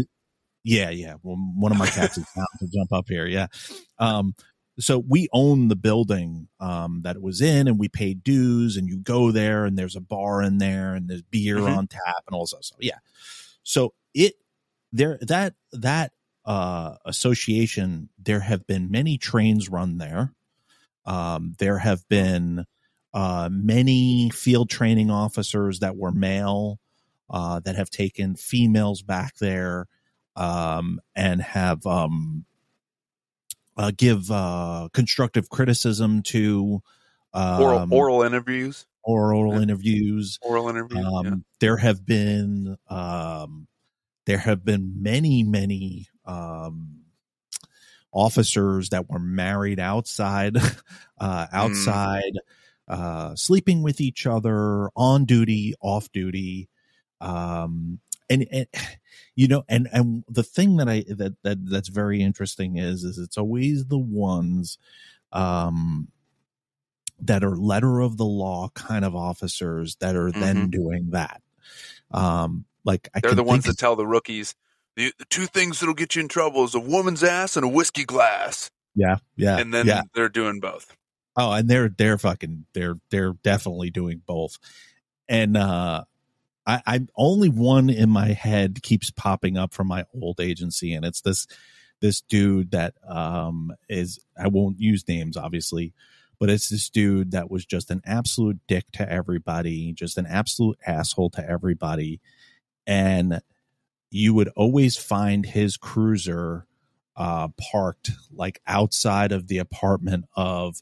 Yeah, 0.64 0.90
yeah. 0.90 1.16
Well, 1.22 1.36
one 1.36 1.72
of 1.72 1.78
my 1.78 1.86
cats 1.86 2.18
is 2.18 2.26
down 2.36 2.46
to 2.60 2.68
jump 2.74 2.92
up 2.92 3.06
here. 3.08 3.28
Yeah. 3.28 3.48
Um, 4.00 4.34
so 4.80 5.00
we 5.00 5.28
own 5.32 5.68
the 5.70 5.76
building 5.76 6.48
um, 6.60 7.02
that 7.04 7.16
it 7.16 7.22
was 7.22 7.42
in, 7.42 7.68
and 7.68 7.80
we 7.80 7.88
paid 7.88 8.24
dues. 8.24 8.76
And 8.78 8.88
you 8.88 8.98
go 8.98 9.32
there, 9.32 9.66
and 9.66 9.78
there's 9.78 9.96
a 9.96 10.02
bar 10.02 10.42
in 10.42 10.58
there, 10.58 10.94
and 10.96 11.10
there's 11.10 11.22
beer 11.22 11.58
Mhm. 11.58 11.78
on 11.78 11.88
tap, 11.88 12.24
and 12.28 12.36
all 12.36 12.46
that. 12.46 12.64
So 12.66 12.76
yeah. 12.80 13.00
So 13.64 13.94
it 14.14 14.36
there 14.92 15.18
that 15.22 15.56
that 15.72 16.12
uh, 16.46 16.96
association, 17.06 18.10
there 18.20 18.42
have 18.42 18.68
been 18.68 18.92
many 18.92 19.18
trains 19.18 19.68
run 19.70 19.98
there. 19.98 20.34
Um, 21.06 21.56
there 21.58 21.80
have 21.80 22.08
been 22.08 22.66
uh, 23.14 23.50
many 23.52 24.30
field 24.30 24.70
training 24.70 25.10
officers 25.10 25.80
that 25.80 25.96
were 25.96 26.12
male 26.12 26.80
uh, 27.30 27.60
that 27.62 27.76
have 27.76 27.90
taken 27.90 28.36
females 28.36 29.02
back 29.02 29.36
there 29.38 29.88
um, 30.36 31.00
and 31.16 31.42
have 31.42 31.86
um, 31.88 32.46
uh, 33.78 33.92
give 33.96 34.30
uh, 34.32 34.90
constructive 34.94 35.50
criticism 35.50 36.24
to 36.24 36.82
um, 37.34 37.62
Oral 37.62 37.88
oral 37.94 38.22
interviews. 38.24 38.86
oral 39.04 39.56
Yeah. 39.56 39.62
interviews. 39.62 40.40
Oral 40.42 40.70
interviews. 40.70 41.06
Um, 41.06 41.26
yeah. 41.26 41.34
There 41.60 41.78
have 41.78 42.06
been 42.06 42.78
um, 42.90 43.68
there 44.26 44.38
have 44.38 44.64
been 44.64 45.02
many 45.04 45.44
many 45.44 46.08
um, 46.26 47.02
officers 48.12 48.90
that 48.90 49.10
were 49.10 49.20
married 49.20 49.80
outside, 49.80 50.56
uh, 51.20 51.48
outside, 51.52 52.40
uh, 52.88 53.36
sleeping 53.36 53.84
with 53.84 54.00
each 54.00 54.26
other 54.26 54.90
on 54.96 55.26
duty, 55.26 55.74
off 55.82 56.10
duty, 56.14 56.70
um, 57.20 58.00
and, 58.30 58.48
and 58.52 58.68
you 59.36 59.48
know, 59.48 59.64
and 59.68 59.88
and 59.92 60.24
the 60.30 60.44
thing 60.44 60.78
that 60.78 60.90
I 60.90 61.04
that 61.08 61.36
that 61.44 61.70
that's 61.70 61.90
very 61.90 62.22
interesting 62.22 62.78
is 62.78 63.04
is 63.04 63.18
it's 63.18 63.38
always 63.38 63.86
the 63.86 64.00
ones. 64.00 64.78
Um, 65.32 66.10
that 67.22 67.46
are 67.46 67.56
letter 67.56 68.02
of 68.02 68.18
the 68.18 68.26
law 68.26 68.70
kind 68.74 69.06
of 69.06 69.16
officers 69.16 69.96
that 69.98 70.18
are 70.18 70.32
then 70.34 70.70
doing 70.70 71.12
that. 71.12 71.42
Um, 72.12 72.66
like 72.84 73.10
I 73.16 73.22
They're 73.22 73.34
the 73.34 73.44
ones 73.44 73.64
that 73.66 73.78
tell 73.78 73.96
the 73.96 74.06
rookies 74.06 74.54
the, 74.96 75.14
the 75.18 75.26
two 75.26 75.46
things 75.46 75.80
that'll 75.80 75.96
get 75.96 76.16
you 76.16 76.22
in 76.22 76.28
trouble 76.28 76.64
is 76.64 76.76
a 76.76 76.80
woman's 76.80 77.24
ass 77.24 77.56
and 77.56 77.66
a 77.66 77.70
whiskey 77.70 78.06
glass, 78.06 78.70
yeah, 78.96 79.18
yeah, 79.36 79.58
and 79.58 79.74
then 79.74 79.88
yeah. 79.88 80.04
they're 80.14 80.30
doing 80.30 80.60
both. 80.60 80.96
Oh, 81.36 81.52
and 81.52 81.68
they're 81.70 81.90
they're 81.90 82.18
fucking 82.18 82.66
they're 82.74 82.98
they're 83.12 83.34
definitely 83.44 83.90
doing 83.90 84.22
both. 84.26 84.58
And 85.28 85.58
uh 85.58 86.06
I 86.66 86.82
I'm 86.86 87.10
only 87.16 87.50
one 87.50 87.90
in 87.90 88.10
my 88.10 88.30
head 88.30 88.82
keeps 88.82 89.12
popping 89.12 89.58
up 89.58 89.74
from 89.74 89.88
my 89.88 90.06
old 90.14 90.40
agency 90.40 90.94
and 90.94 91.06
it's 91.06 91.22
this 91.22 91.48
this 92.02 92.22
dude 92.22 92.72
that 92.72 92.94
um 93.08 93.72
is 93.90 94.20
I 94.38 94.48
won't 94.48 94.80
use 94.80 95.08
names 95.08 95.38
obviously, 95.38 95.94
but 96.40 96.50
it's 96.50 96.70
this 96.70 96.90
dude 96.90 97.32
that 97.32 97.50
was 97.50 97.66
just 97.66 97.92
an 97.92 98.02
absolute 98.06 98.60
dick 98.68 98.86
to 98.94 99.10
everybody, 99.10 99.94
just 99.94 100.18
an 100.18 100.26
absolute 100.26 100.78
asshole 100.86 101.30
to 101.32 101.50
everybody. 101.50 102.20
And 102.88 103.42
you 104.12 104.34
would 104.34 104.50
always 104.50 104.98
find 104.98 105.46
his 105.46 105.78
cruiser 105.78 106.68
uh 107.16 107.48
parked 107.72 108.12
like 108.32 108.60
outside 108.68 109.32
of 109.32 109.48
the 109.48 109.58
apartment 109.58 110.26
of 110.36 110.82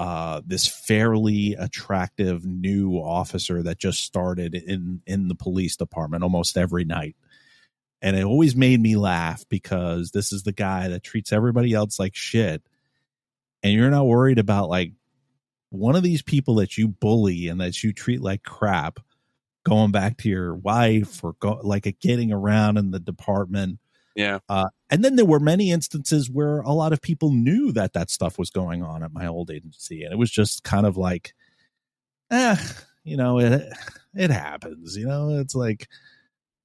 uh, 0.00 0.40
this 0.46 0.66
fairly 0.66 1.54
attractive 1.58 2.46
new 2.46 2.94
officer 2.94 3.62
that 3.62 3.78
just 3.78 4.00
started 4.00 4.54
in 4.54 5.02
in 5.06 5.28
the 5.28 5.34
police 5.34 5.76
department 5.76 6.24
almost 6.24 6.56
every 6.56 6.86
night. 6.86 7.16
And 8.00 8.16
it 8.16 8.24
always 8.24 8.56
made 8.56 8.80
me 8.80 8.96
laugh 8.96 9.44
because 9.50 10.12
this 10.12 10.32
is 10.32 10.42
the 10.42 10.54
guy 10.54 10.88
that 10.88 11.02
treats 11.02 11.34
everybody 11.34 11.74
else 11.74 11.98
like 11.98 12.16
shit. 12.16 12.62
And 13.62 13.74
you're 13.74 13.90
not 13.90 14.06
worried 14.06 14.38
about 14.38 14.70
like 14.70 14.92
one 15.68 15.96
of 15.96 16.02
these 16.02 16.22
people 16.22 16.54
that 16.54 16.78
you 16.78 16.88
bully 16.88 17.48
and 17.48 17.60
that 17.60 17.82
you 17.82 17.92
treat 17.92 18.22
like 18.22 18.42
crap 18.42 19.00
going 19.64 19.90
back 19.90 20.16
to 20.16 20.30
your 20.30 20.54
wife 20.54 21.22
or 21.22 21.34
go, 21.40 21.60
like 21.62 21.94
getting 22.00 22.32
around 22.32 22.78
in 22.78 22.90
the 22.90 23.00
department 23.00 23.78
Yeah. 24.16 24.40
uh, 24.48 24.68
and 24.90 25.04
then 25.04 25.16
there 25.16 25.24
were 25.24 25.38
many 25.40 25.70
instances 25.70 26.28
where 26.28 26.60
a 26.60 26.72
lot 26.72 26.92
of 26.92 27.00
people 27.00 27.30
knew 27.32 27.70
that 27.72 27.92
that 27.92 28.10
stuff 28.10 28.38
was 28.38 28.50
going 28.50 28.82
on 28.82 29.02
at 29.04 29.12
my 29.12 29.26
old 29.26 29.50
agency, 29.50 30.02
and 30.02 30.12
it 30.12 30.16
was 30.16 30.30
just 30.30 30.64
kind 30.64 30.84
of 30.86 30.96
like, 30.96 31.32
eh, 32.30 32.56
you 33.04 33.16
know, 33.16 33.38
it 33.38 33.62
it 34.14 34.30
happens. 34.30 34.96
You 34.96 35.06
know, 35.06 35.38
it's 35.38 35.54
like 35.54 35.86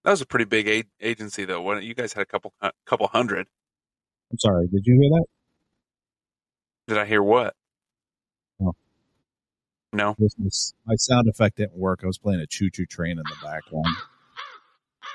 That 0.04 0.12
was 0.12 0.22
a 0.22 0.26
pretty 0.26 0.46
big 0.46 0.68
a- 0.68 0.84
agency, 1.08 1.46
though. 1.46 1.62
When 1.62 1.82
you 1.84 1.94
guys 1.94 2.14
had 2.14 2.22
a 2.24 2.26
couple, 2.26 2.54
a 2.62 2.72
couple 2.86 3.08
hundred. 3.08 3.48
I'm 4.32 4.40
sorry, 4.40 4.68
did 4.68 4.86
you 4.86 5.00
hear 5.00 5.10
that? 5.12 5.26
Did 6.88 6.98
I 6.98 7.06
hear 7.06 7.22
what? 7.24 7.54
No. 8.60 8.74
No. 9.94 10.16
This 10.18 10.74
my 10.86 10.96
sound 10.98 11.28
effect 11.30 11.58
didn't 11.58 11.78
work. 11.78 12.02
I 12.04 12.08
was 12.08 12.18
playing 12.18 12.42
a 12.42 12.48
choo 12.48 12.70
choo 12.72 12.86
train 12.88 13.12
in 13.20 13.24
the 13.24 13.36
background. 13.44 13.86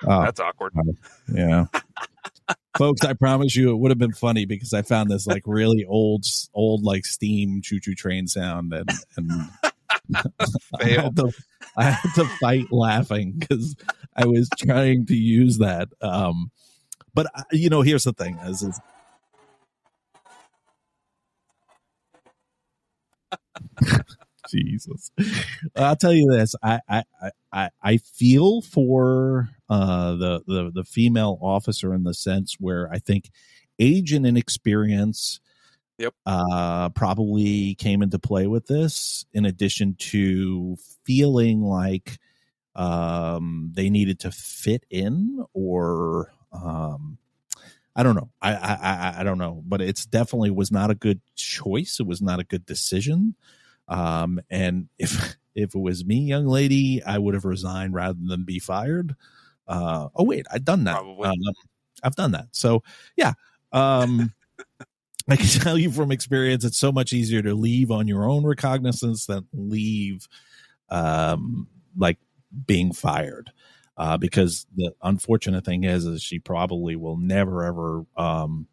Oh, 0.05 0.23
That's 0.23 0.41
awkward. 0.41 0.73
yeah. 1.35 1.67
Folks, 2.79 3.05
I 3.05 3.13
promise 3.15 3.57
you 3.57 3.71
it 3.71 3.77
would 3.77 3.91
have 3.91 3.99
been 3.99 4.13
funny 4.13 4.45
because 4.45 4.73
I 4.73 4.83
found 4.83 5.11
this 5.11 5.27
like 5.27 5.43
really 5.47 5.85
old, 5.85 6.25
old 6.55 6.83
like 6.83 7.05
steam 7.05 7.61
choo 7.63 7.81
choo 7.81 7.95
train 7.95 8.27
sound 8.27 8.73
and, 8.73 8.89
and 9.17 9.31
I, 10.81 10.89
had 10.89 11.17
to, 11.17 11.33
I 11.77 11.91
had 11.91 12.15
to 12.15 12.25
fight 12.25 12.73
laughing 12.73 13.35
because 13.39 13.77
I 14.17 14.27
was 14.27 14.49
trying 14.59 15.07
to 15.07 15.15
use 15.15 15.59
that. 15.59 15.89
Um, 16.01 16.51
but 17.15 17.27
uh, 17.35 17.43
you 17.53 17.69
know, 17.69 17.83
here's 17.83 18.05
the 18.05 18.13
thing: 18.13 18.39
is, 18.45 18.63
is 18.63 18.81
Jesus, 24.51 25.11
I'll 25.77 25.97
tell 25.97 26.13
you 26.13 26.31
this: 26.31 26.55
I 26.63 26.81
I 26.89 27.03
I 27.53 27.71
I 27.83 27.97
feel 27.99 28.63
for 28.63 29.49
uh, 29.71 30.17
the 30.17 30.43
the 30.49 30.73
the 30.75 30.85
female 30.85 31.39
officer 31.43 31.95
in 31.95 32.05
the 32.05 32.15
sense 32.15 32.57
where 32.61 32.91
I 32.93 33.01
think 33.01 33.31
age 33.81 34.13
and 34.13 34.27
inexperience 34.27 35.41
Yep. 35.99 36.15
uh, 36.27 36.91
probably 36.91 37.75
came 37.77 38.03
into 38.03 38.19
play 38.19 38.47
with 38.47 38.67
this, 38.67 39.25
in 39.33 39.45
addition 39.45 39.95
to 39.97 40.77
feeling 41.05 41.63
like 41.63 42.19
um, 42.77 43.73
they 43.75 43.91
needed 43.91 44.21
to 44.21 44.33
fit 44.33 44.85
in 44.91 45.45
or 45.55 46.35
um, 46.53 47.19
I 47.97 48.03
don't 48.03 48.15
know. 48.15 48.31
I, 48.41 48.55
I 48.55 48.75
I 48.75 49.21
I 49.21 49.25
don't 49.25 49.39
know, 49.39 49.63
but 49.67 49.81
it's 49.81 50.07
definitely 50.07 50.51
was 50.51 50.71
not 50.71 50.91
a 50.91 50.95
good 50.95 51.21
choice. 51.37 51.99
It 52.01 52.07
was 52.07 52.23
not 52.23 52.41
a 52.41 52.45
good 52.45 52.65
decision. 52.65 53.35
Um, 53.89 54.41
and 54.51 54.89
if 54.99 55.37
if 55.55 55.75
it 55.75 55.79
was 55.81 56.05
me, 56.05 56.21
young 56.21 56.47
lady, 56.47 57.03
I 57.03 57.19
would 57.19 57.35
have 57.35 57.45
resigned 57.45 57.95
rather 57.95 58.19
than 58.23 58.45
be 58.45 58.59
fired. 58.59 59.17
Uh, 59.71 60.09
oh 60.17 60.25
wait, 60.25 60.47
I've 60.53 60.65
done 60.65 60.85
that. 60.85 60.99
Um, 60.99 61.37
I've 62.03 62.17
done 62.17 62.33
that. 62.33 62.49
So 62.51 62.83
yeah. 63.17 63.35
Um, 63.73 64.33
I 65.29 65.37
can 65.37 65.47
tell 65.61 65.79
you 65.79 65.93
from 65.93 66.11
experience, 66.11 66.65
it's 66.65 66.77
so 66.77 66.91
much 66.91 67.13
easier 67.13 67.41
to 67.43 67.55
leave 67.55 67.93
on 67.93 68.09
your 68.09 68.29
own 68.29 68.45
recognizance 68.45 69.27
than 69.27 69.47
leave, 69.53 70.29
um, 70.89 71.69
like 71.97 72.19
being 72.67 72.93
fired. 72.93 73.53
Uh, 73.97 74.17
because 74.17 74.67
the 74.77 74.93
unfortunate 75.03 75.65
thing 75.65 75.85
is, 75.85 76.07
is 76.07 76.23
she 76.23 76.39
probably 76.39 76.97
will 76.97 77.19
never 77.19 77.63
ever. 77.65 78.05
Um, 78.17 78.67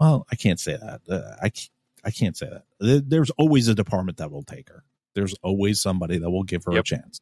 well, 0.00 0.26
I 0.32 0.34
can't 0.36 0.58
say 0.58 0.76
that. 0.76 1.02
Uh, 1.08 1.36
I 1.42 1.52
I 2.04 2.10
can't 2.10 2.36
say 2.36 2.48
that. 2.48 3.04
There's 3.08 3.30
always 3.30 3.68
a 3.68 3.74
department 3.74 4.18
that 4.18 4.30
will 4.30 4.44
take 4.44 4.70
her. 4.70 4.82
There's 5.14 5.34
always 5.42 5.80
somebody 5.80 6.18
that 6.18 6.30
will 6.30 6.42
give 6.42 6.64
her 6.64 6.72
a 6.72 6.82
chance. 6.82 7.20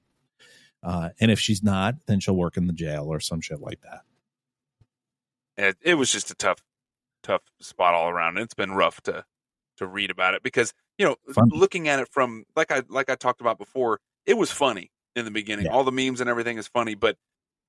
Uh, 0.85 1.09
and 1.21 1.31
if 1.31 1.41
she's 1.41 1.63
not, 1.63 1.95
then 2.07 2.21
she'll 2.21 2.37
work 2.37 2.57
in 2.57 2.67
the 2.67 2.73
jail 2.73 3.07
or 3.13 3.19
some 3.21 3.41
shit 3.41 3.61
like 3.61 3.81
that. 3.81 4.03
it, 5.57 5.77
it 5.83 5.95
was 5.95 6.11
just 6.13 6.31
a 6.31 6.35
tough 6.35 6.59
tough 7.23 7.41
spot 7.59 7.95
all 7.95 8.11
around 8.11 8.37
it's 8.37 8.53
been 8.53 8.73
rough 8.73 9.01
to 9.01 9.25
to 9.79 9.87
read 9.87 10.11
about 10.11 10.35
it 10.35 10.43
because 10.43 10.75
you 10.99 11.07
know 11.07 11.17
Fun. 11.33 11.49
looking 11.49 11.89
at 11.89 11.99
it 11.99 12.07
from 12.11 12.45
like 12.55 12.71
i 12.71 12.83
like 12.91 13.09
i 13.09 13.15
talked 13.15 13.41
about 13.41 13.57
before 13.57 13.99
it 14.27 14.35
was 14.37 14.51
funny 14.51 14.91
in 15.17 15.25
the 15.25 15.31
beginning 15.31 15.65
Yeah. 15.65 15.73
all 15.73 15.85
the 15.85 15.91
memes 15.93 16.21
and 16.21 16.29
everything 16.29 16.59
is 16.59 16.69
funny 16.69 16.95
but 16.95 17.17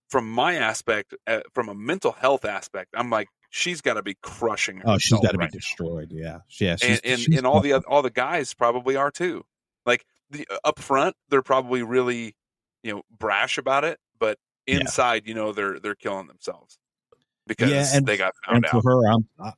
from 0.10 0.30
my 0.30 0.56
aspect 0.56 1.14
uh, 1.26 1.40
from 1.54 1.70
a 1.70 1.74
mental 1.74 2.12
health 2.12 2.44
aspect 2.44 2.90
i'm 2.98 3.10
like 3.10 3.30
she's 3.50 3.80
got 3.80 3.94
to 3.94 4.04
be 4.04 4.16
crushing 4.22 4.82
Oh, 4.86 4.98
she's 4.98 5.18
got 5.22 5.32
to 5.32 5.38
right 5.38 5.50
be 5.50 5.56
now. 5.56 5.60
destroyed. 5.60 6.12
Yeah, 6.12 6.40
yeah. 6.60 6.72
and 6.72 6.80
She's, 6.82 7.00
and, 7.06 7.20
she's 7.22 7.38
and 7.38 7.48
all 7.48 7.62
the 7.62 7.76
all 7.88 8.02
the 8.02 8.10
guys 8.10 8.54
probably 8.54 8.98
are 8.98 9.10
too 9.12 9.46
like 9.86 10.04
the 10.30 10.46
uh, 10.52 10.58
up 10.66 10.80
front 10.80 11.16
they're 11.30 11.42
probably 11.42 11.82
really 11.82 12.36
you 12.86 12.94
know 12.94 13.02
brash 13.18 13.58
about 13.58 13.84
it 13.84 14.00
but 14.20 14.38
Yeah. 14.68 14.80
inside 14.82 15.26
you 15.26 15.34
know 15.34 15.52
they're 15.52 15.80
they're 15.80 15.96
killing 15.96 16.28
themselves 16.28 16.78
because 17.48 17.70
Yeah, 17.70 17.86
and- 17.98 18.06
they 18.06 18.16
got 18.18 18.34
found 18.46 18.58
and 18.58 18.66
out 18.66 18.72
for 18.72 18.82
her, 18.84 19.08
I'm, 19.12 19.28
I, 19.40 19.52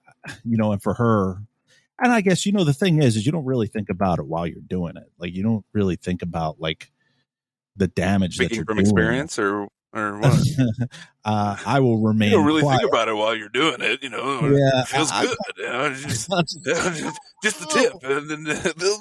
you 0.43 0.57
know, 0.57 0.71
and 0.73 0.81
for 0.83 0.93
her, 0.95 1.41
and 1.99 2.11
I 2.11 2.19
guess 2.21 2.45
you 2.45 2.51
know 2.51 2.63
the 2.65 2.73
thing 2.73 3.01
is, 3.01 3.15
is 3.15 3.25
you 3.25 3.31
don't 3.31 3.45
really 3.45 3.67
think 3.67 3.89
about 3.89 4.19
it 4.19 4.25
while 4.27 4.45
you're 4.45 4.59
doing 4.59 4.97
it. 4.97 5.09
Like 5.17 5.33
you 5.33 5.41
don't 5.43 5.63
really 5.73 5.95
think 5.95 6.21
about 6.21 6.59
like 6.59 6.91
the 7.77 7.87
damage 7.87 8.37
that 8.37 8.45
speaking 8.45 8.55
you're 8.57 8.65
from 8.65 8.75
doing. 8.77 8.85
experience 8.87 9.39
or 9.39 9.67
or 9.93 10.19
what 10.19 10.37
uh, 11.23 11.55
I 11.65 11.79
will 11.79 11.97
remain. 11.99 12.29
you 12.31 12.37
don't 12.37 12.45
really 12.45 12.61
quiet. 12.61 12.79
think 12.81 12.91
about 12.91 13.07
it 13.07 13.13
while 13.15 13.33
you're 13.35 13.47
doing 13.49 13.77
it, 13.79 14.03
you 14.03 14.09
know. 14.09 14.41
Yeah, 14.41 14.81
it 14.81 14.87
feels 14.89 15.09
I- 15.11 15.21
good. 15.25 15.37
You 15.57 15.63
know, 15.63 15.93
just, 15.93 16.29
just, 16.29 16.65
just 17.43 17.59
the 17.61 17.65
tip, 17.67 17.93
and 18.03 18.29
then 18.29 18.43
the, 18.43 18.99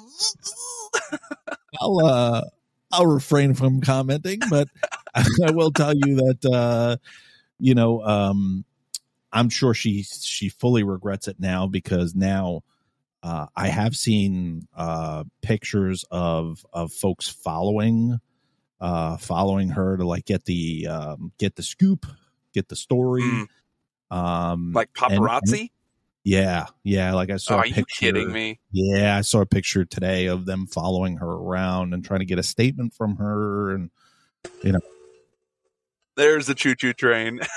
I'll 1.81 2.05
uh 2.05 2.41
I'll 2.97 3.05
refrain 3.05 3.53
from 3.53 3.79
commenting, 3.81 4.39
but 4.49 4.67
I 5.15 5.51
will 5.51 5.71
tell 5.71 5.93
you 5.95 6.15
that 6.15 6.45
uh 6.51 6.97
you 7.59 7.75
know 7.75 8.03
um 8.03 8.65
I'm 9.31 9.49
sure 9.49 9.73
she 9.73 10.03
she 10.03 10.49
fully 10.49 10.83
regrets 10.83 11.27
it 11.27 11.39
now 11.39 11.67
because 11.67 12.15
now 12.15 12.63
uh 13.23 13.45
I 13.55 13.67
have 13.67 13.95
seen 13.95 14.67
uh 14.75 15.25
pictures 15.41 16.05
of 16.09 16.65
of 16.73 16.91
folks 16.91 17.27
following 17.27 18.19
uh 18.81 19.17
following 19.17 19.69
her 19.69 19.97
to 19.97 20.05
like 20.07 20.25
get 20.25 20.45
the 20.45 20.87
um 20.87 21.31
get 21.37 21.55
the 21.55 21.63
scoop, 21.63 22.05
get 22.53 22.67
the 22.69 22.75
story. 22.75 23.21
Mm. 23.23 23.47
Um 24.09 24.71
like 24.73 24.89
and- 25.03 25.13
and- 25.13 25.21
paparazzi. 25.23 25.71
Yeah, 26.27 26.65
yeah, 26.83 27.13
like 27.13 27.29
I 27.29 27.37
saw 27.37 27.53
Oh, 27.53 27.55
a 27.55 27.59
are 27.59 27.65
you 27.67 27.73
picture 27.73 28.07
kidding 28.07 28.33
me? 28.33 28.59
yeah, 28.73 29.15
I 29.15 29.21
saw 29.21 29.39
a 29.39 29.45
picture 29.45 29.85
today 29.85 30.25
of 30.25 30.45
them 30.45 30.67
following 30.67 31.15
her 31.15 31.25
around 31.25 31.93
and 31.93 32.03
trying 32.03 32.19
to 32.19 32.25
get 32.25 32.37
a 32.37 32.43
statement 32.43 32.93
from 32.93 33.15
her. 33.15 33.73
And 33.73 33.89
you 34.61 34.73
know, 34.73 34.81
There's 36.17 36.47
the 36.47 36.53
choo 36.53 36.75
choo 36.75 36.91
train. 36.91 37.39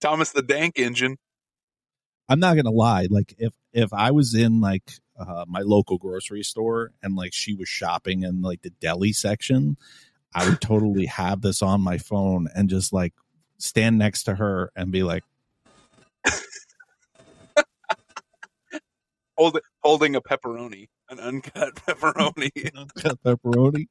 Thomas 0.00 0.32
the 0.32 0.42
Dank 0.42 0.80
engine. 0.80 1.18
I'm 2.28 2.40
not 2.40 2.56
gonna 2.56 2.70
lie, 2.70 3.06
like 3.08 3.32
if 3.38 3.52
if 3.72 3.92
I 3.92 4.10
was 4.10 4.34
in 4.34 4.60
like 4.60 4.90
uh, 5.16 5.44
my 5.46 5.60
local 5.60 5.98
grocery 5.98 6.42
store 6.42 6.90
and 7.00 7.14
like 7.14 7.32
she 7.32 7.54
was 7.54 7.68
shopping 7.68 8.24
in 8.24 8.42
like 8.42 8.62
the 8.62 8.70
deli 8.80 9.12
section, 9.12 9.76
I 10.34 10.48
would 10.48 10.60
totally 10.60 11.06
have 11.06 11.42
this 11.42 11.62
on 11.62 11.80
my 11.80 11.98
phone 11.98 12.48
and 12.56 12.68
just 12.68 12.92
like 12.92 13.14
stand 13.62 13.96
next 13.98 14.24
to 14.24 14.34
her 14.34 14.72
and 14.76 14.90
be 14.90 15.02
like, 15.02 15.22
Hold, 19.38 19.58
holding 19.80 20.16
a 20.16 20.20
pepperoni, 20.20 20.88
an 21.08 21.18
uncut 21.20 21.74
pepperoni. 21.86 22.50
cut 22.98 23.22
pepperoni. 23.24 23.86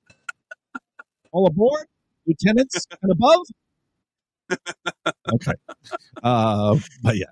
All 1.31 1.47
aboard, 1.47 1.87
lieutenants 2.27 2.85
and 3.01 3.11
above. 3.11 3.39
okay, 5.33 5.53
uh, 6.21 6.77
but 7.01 7.15
yeah. 7.17 7.31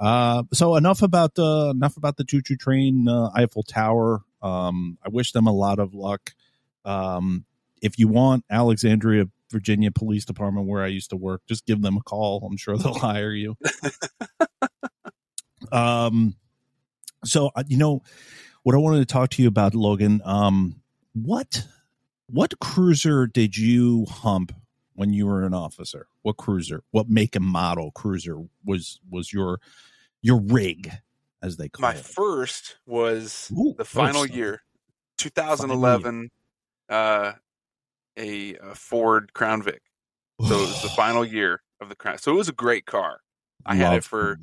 Uh, 0.00 0.42
so 0.52 0.74
enough 0.74 1.02
about 1.02 1.38
uh, 1.38 1.70
enough 1.70 1.96
about 1.96 2.16
the 2.16 2.24
choo 2.24 2.42
choo 2.42 2.56
train 2.56 3.06
uh, 3.08 3.30
Eiffel 3.34 3.62
Tower. 3.62 4.22
Um, 4.42 4.98
I 5.04 5.08
wish 5.08 5.30
them 5.30 5.46
a 5.46 5.52
lot 5.52 5.78
of 5.78 5.94
luck. 5.94 6.34
Um, 6.84 7.44
if 7.80 7.98
you 7.98 8.08
want 8.08 8.44
Alexandria 8.50 9.26
Virginia 9.52 9.92
Police 9.92 10.24
Department 10.24 10.66
where 10.66 10.82
I 10.82 10.88
used 10.88 11.10
to 11.10 11.16
work. 11.16 11.42
Just 11.46 11.66
give 11.66 11.82
them 11.82 11.96
a 11.96 12.02
call. 12.02 12.44
I'm 12.44 12.56
sure 12.56 12.76
they'll 12.76 12.94
hire 12.98 13.32
you. 13.32 13.56
um, 15.72 16.34
so 17.24 17.50
uh, 17.54 17.62
you 17.68 17.76
know 17.76 18.02
what 18.64 18.74
I 18.74 18.78
wanted 18.78 18.98
to 18.98 19.12
talk 19.12 19.30
to 19.30 19.42
you 19.42 19.48
about, 19.48 19.74
Logan. 19.74 20.20
Um, 20.24 20.82
what 21.12 21.66
what 22.26 22.58
cruiser 22.58 23.26
did 23.26 23.56
you 23.56 24.06
hump 24.08 24.52
when 24.94 25.12
you 25.12 25.26
were 25.26 25.44
an 25.44 25.54
officer? 25.54 26.08
What 26.22 26.36
cruiser? 26.36 26.82
What 26.90 27.08
make 27.08 27.36
and 27.36 27.44
model 27.44 27.90
cruiser 27.92 28.38
was 28.64 29.00
was 29.08 29.32
your 29.32 29.60
your 30.22 30.40
rig, 30.40 30.90
as 31.42 31.56
they 31.56 31.68
call 31.68 31.90
it? 31.90 31.94
My 31.94 32.00
first 32.00 32.76
was 32.86 33.50
Ooh, 33.52 33.74
the 33.76 33.84
final 33.84 34.26
year, 34.26 34.62
2011, 35.18 36.30
uh, 36.88 37.32
a, 38.16 38.56
a 38.56 38.74
Ford 38.74 39.32
Crown 39.32 39.62
Vic. 39.62 39.82
So 40.48 40.56
it 40.56 40.60
was 40.62 40.82
the 40.82 40.88
final 40.88 41.24
year 41.24 41.62
of 41.80 41.88
the 41.88 41.94
Crown. 41.94 42.18
So 42.18 42.32
it 42.32 42.36
was 42.36 42.48
a 42.48 42.52
great 42.52 42.84
car. 42.84 43.20
I 43.64 43.76
had 43.76 43.94
it 43.94 44.04
for 44.04 44.38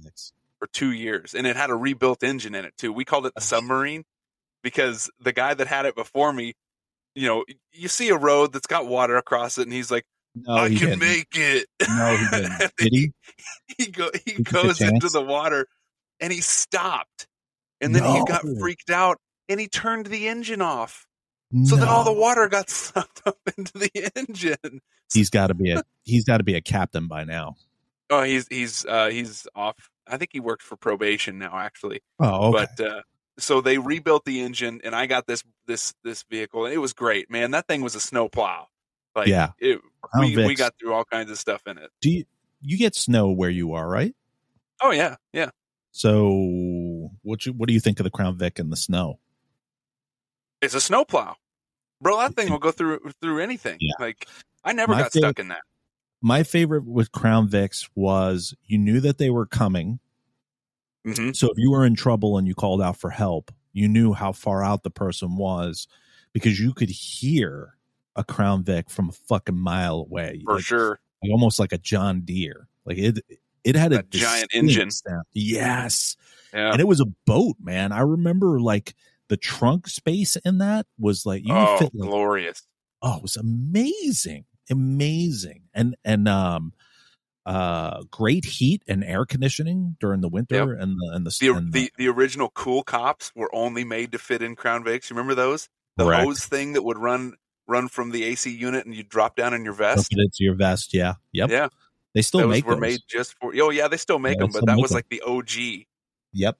for 0.59 0.67
two 0.67 0.91
years, 0.91 1.33
and 1.33 1.45
it 1.45 1.57
had 1.57 1.69
a 1.69 1.75
rebuilt 1.75 2.23
engine 2.23 2.55
in 2.55 2.63
it 2.63 2.73
too. 2.77 2.93
We 2.93 3.03
called 3.03 3.25
it 3.25 3.33
the 3.35 3.41
submarine 3.41 4.05
because 4.63 5.09
the 5.19 5.33
guy 5.33 5.53
that 5.53 5.67
had 5.67 5.85
it 5.85 5.95
before 5.95 6.31
me, 6.31 6.53
you 7.15 7.27
know, 7.27 7.43
you 7.73 7.89
see 7.89 8.09
a 8.09 8.17
road 8.17 8.53
that's 8.53 8.67
got 8.67 8.87
water 8.87 9.17
across 9.17 9.57
it, 9.57 9.63
and 9.63 9.73
he's 9.73 9.91
like, 9.91 10.05
No, 10.35 10.53
"I 10.53 10.69
he 10.69 10.77
can 10.77 10.89
didn't. 10.89 10.99
make 10.99 11.27
it." 11.33 11.67
No, 11.89 12.15
he 12.15 12.27
didn't. 12.31 12.71
Did 12.77 12.89
he? 12.93 13.11
he 13.77 13.87
go 13.91 14.09
he 14.25 14.35
a 14.35 14.41
goes 14.41 14.79
into 14.81 15.09
the 15.09 15.21
water 15.21 15.67
and 16.19 16.31
he 16.31 16.41
stopped 16.41 17.27
and 17.81 17.95
then 17.95 18.03
he 18.03 18.23
got 18.25 18.43
freaked 18.59 18.89
out 18.89 19.17
and 19.47 19.59
he 19.59 19.67
turned 19.67 20.07
the 20.07 20.27
engine 20.27 20.61
off 20.61 21.07
so 21.65 21.75
then, 21.75 21.87
all 21.87 22.03
the 22.03 22.13
water 22.13 22.47
got 22.47 22.69
sucked 22.69 23.21
up 23.25 23.37
into 23.57 23.73
the 23.77 24.11
engine 24.15 24.81
He's 25.13 25.29
got 25.31 25.47
to 25.47 25.53
be 25.55 25.71
a 25.71 25.83
he's 26.03 26.23
got 26.25 26.37
to 26.37 26.43
be 26.43 26.53
a 26.55 26.61
captain 26.61 27.07
by 27.07 27.23
now. 27.23 27.55
oh 28.11 28.23
he's 28.23 28.47
he's 28.49 28.85
uh 28.85 29.07
he's 29.09 29.47
off 29.55 29.89
i 30.07 30.17
think 30.17 30.29
he 30.33 30.39
worked 30.39 30.61
for 30.63 30.75
probation 30.75 31.39
now 31.39 31.57
actually 31.57 32.01
Oh, 32.19 32.49
okay. 32.53 32.67
but 32.77 32.85
uh 32.85 33.01
so 33.39 33.61
they 33.61 33.77
rebuilt 33.77 34.25
the 34.25 34.41
engine 34.41 34.81
and 34.83 34.93
i 34.93 35.05
got 35.07 35.25
this 35.27 35.43
this 35.65 35.93
this 36.03 36.23
vehicle 36.29 36.65
and 36.65 36.73
it 36.73 36.77
was 36.79 36.93
great 36.93 37.31
man 37.31 37.51
that 37.51 37.67
thing 37.67 37.81
was 37.81 37.95
a 37.95 37.99
snow 38.01 38.27
plow 38.29 38.67
like 39.15 39.27
Yeah. 39.27 39.51
it, 39.59 39.79
Crown 40.01 40.25
we, 40.25 40.35
we 40.45 40.55
got 40.55 40.73
through 40.79 40.93
all 40.93 41.05
kinds 41.05 41.31
of 41.31 41.39
stuff 41.39 41.61
in 41.65 41.77
it 41.77 41.89
Do 42.01 42.09
you 42.11 42.25
you 42.61 42.77
get 42.77 42.93
snow 42.95 43.29
where 43.31 43.49
you 43.49 43.73
are, 43.73 43.87
right? 43.89 44.13
oh 44.81 44.91
yeah 44.91 45.15
yeah 45.33 45.49
So 45.91 47.09
what 47.23 47.45
you 47.45 47.53
what 47.53 47.67
do 47.67 47.73
you 47.73 47.79
think 47.79 47.99
of 47.99 48.03
the 48.03 48.09
Crown 48.11 48.37
Vic 48.37 48.59
in 48.59 48.69
the 48.69 48.75
snow? 48.75 49.19
It's 50.61 50.73
a 50.73 50.81
snow 50.81 51.03
plow 51.05 51.35
bro 52.01 52.17
that 52.17 52.35
thing 52.35 52.49
will 52.51 52.59
go 52.59 52.71
through 52.71 52.99
through 53.21 53.39
anything 53.39 53.77
Yeah. 53.79 53.93
like 53.99 54.27
i 54.63 54.73
never 54.73 54.93
My 54.93 55.01
got 55.03 55.11
favorite- 55.13 55.27
stuck 55.29 55.39
in 55.39 55.47
that 55.49 55.61
My 56.21 56.43
favorite 56.43 56.85
with 56.85 57.11
Crown 57.13 57.47
Vics 57.47 57.89
was 57.95 58.53
you 58.65 58.77
knew 58.77 58.99
that 58.99 59.17
they 59.19 59.29
were 59.29 59.45
coming. 59.45 59.99
mm-hmm. 61.07 61.31
So 61.31 61.47
if 61.47 61.57
you 61.57 61.71
were 61.71 61.85
in 61.85 61.95
trouble 61.95 62.37
and 62.37 62.45
you 62.47 62.53
called 62.55 62.81
out 62.81 62.97
for 62.97 63.09
help, 63.09 63.51
you 63.71 63.87
knew 63.87 64.11
how 64.13 64.33
far 64.33 64.61
out 64.63 64.83
the 64.83 64.89
person 64.89 65.37
was 65.37 65.87
because 66.33 66.59
you 66.59 66.73
could 66.73 66.89
hear 66.89 67.77
a 68.17 68.23
Crown 68.25 68.63
Vic 68.65 68.89
from 68.89 69.07
a 69.09 69.11
fucking 69.13 69.55
mile 69.57 69.95
away. 70.01 70.41
for 70.45 70.55
like, 70.55 70.63
sure 70.65 70.99
like 71.23 71.31
almost 71.31 71.57
like 71.59 71.71
a 71.71 71.77
John 71.77 72.21
Deere. 72.21 72.67
Like 72.85 72.97
it 72.97 73.19
it 73.63 73.75
had 73.77 73.93
a 73.93 73.97
That 73.97 74.09
giant 74.09 74.49
engine. 74.53 74.91
sound. 74.91 75.23
Yes. 75.33 76.17
yeah 76.53 76.71
And 76.71 76.81
it 76.81 76.87
was 76.87 76.99
a 76.99 77.05
boat, 77.25 77.55
man. 77.61 77.91
I 77.93 78.01
remember 78.01 78.59
like 78.59 78.93
the 79.29 79.37
trunk 79.37 79.87
space 79.87 80.35
in 80.37 80.57
that 80.57 80.85
was 80.99 81.25
like 81.25 81.43
you 81.45 81.53
oh 81.55 81.77
fit 81.77 81.91
like, 81.93 82.09
glorious 82.09 82.63
oh, 83.01 83.17
it 83.17 83.21
was 83.21 83.37
amazing. 83.37 84.45
Amazing. 84.69 85.63
And 85.73 85.95
and 86.03 86.27
um 86.27 86.73
uh 87.45 88.03
great 88.11 88.45
heat 88.45 88.83
and 88.87 89.03
air 89.03 89.25
conditioning 89.25 89.95
during 89.99 90.21
the 90.21 90.29
winter 90.29 90.73
and 90.73 90.93
the 90.97 91.11
and 91.15 91.25
the, 91.25 91.35
the, 91.39 91.53
and 91.53 91.73
the 91.73 91.91
the 91.97 92.07
original 92.07 92.49
cool 92.53 92.83
cops 92.83 93.31
were 93.35 93.49
only 93.55 93.83
made 93.83 94.11
to 94.11 94.19
fit 94.19 94.41
in 94.41 94.55
crown 94.55 94.83
vics 94.83 95.09
you 95.09 95.15
remember 95.15 95.33
those 95.33 95.69
the 95.97 96.03
Correct. 96.05 96.25
hose 96.25 96.45
thing 96.45 96.73
that 96.73 96.83
would 96.83 96.97
run 96.97 97.33
run 97.67 97.87
from 97.87 98.11
the 98.11 98.23
ac 98.25 98.51
unit 98.51 98.85
and 98.85 98.93
you 98.93 99.03
drop 99.03 99.35
down 99.35 99.53
in 99.53 99.63
your 99.63 99.73
vest 99.73 100.09
it 100.11 100.19
into 100.19 100.37
your 100.39 100.55
vest. 100.55 100.93
Yeah. 100.93 101.13
Yep. 101.31 101.49
yeah 101.49 101.67
They 102.13 102.21
still 102.21 102.41
those 102.41 102.49
make 102.51 102.65
were 102.65 102.73
those. 102.73 102.77
Were 102.77 102.81
made 102.87 102.99
just 103.07 103.33
for 103.39 103.53
oh 103.55 103.69
yeah 103.71 103.87
they 103.87 103.97
still 103.97 104.19
make 104.19 104.37
Yeah, 104.37 104.45
them 104.45 104.51
but 104.53 104.65
that 104.65 104.77
was 104.77 104.91
them. 104.91 104.95
like 104.97 105.09
the 105.09 105.21
og 105.21 105.49
Yep. 106.33 106.57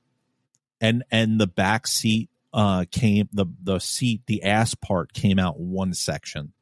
And 0.82 1.04
and 1.12 1.40
the 1.40 1.48
back 1.48 1.86
seat 1.86 2.30
uh 2.54 2.86
came 2.92 3.30
the 3.32 3.46
the 3.64 3.80
seat 3.80 4.22
the 4.28 4.44
ass 4.44 4.74
part 4.76 5.14
came 5.14 5.38
out 5.40 5.60
one 5.60 5.94
section. 5.94 6.54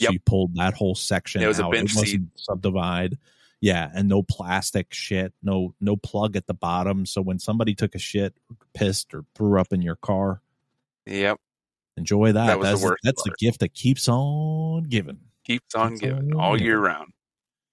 So 0.00 0.04
Yep. 0.04 0.12
you 0.12 0.20
pulled 0.20 0.54
that 0.54 0.74
whole 0.74 0.94
section. 0.94 1.42
It 1.42 1.48
was 1.48 1.58
a 1.58 1.64
out. 1.64 1.72
bench 1.72 1.92
it 1.92 1.98
wasn't 1.98 2.30
subdivide. 2.36 3.18
Yeah, 3.60 3.90
and 3.92 4.08
no 4.08 4.22
plastic 4.22 4.94
shit, 4.94 5.32
no 5.42 5.74
no 5.80 5.96
plug 5.96 6.36
at 6.36 6.46
the 6.46 6.54
bottom. 6.54 7.04
So 7.04 7.20
when 7.20 7.40
somebody 7.40 7.74
took 7.74 7.96
a 7.96 7.98
shit, 7.98 8.34
pissed, 8.74 9.12
or 9.12 9.24
threw 9.34 9.60
up 9.60 9.72
in 9.72 9.82
your 9.82 9.96
car, 9.96 10.40
yep 11.06 11.38
enjoy 11.96 12.30
that. 12.32 12.46
That 12.46 12.58
was 12.60 12.80
the 12.80 12.88
that's 13.02 13.02
that's 13.02 13.22
the 13.24 13.34
gift 13.40 13.58
that 13.60 13.74
keeps 13.74 14.06
on 14.08 14.84
giving. 14.84 15.18
keeps 15.44 15.74
on 15.74 15.90
Keeps 15.90 16.00
giving 16.02 16.32
on 16.34 16.40
all 16.40 16.52
giving. 16.52 16.66
year 16.66 16.78
round 16.78 17.12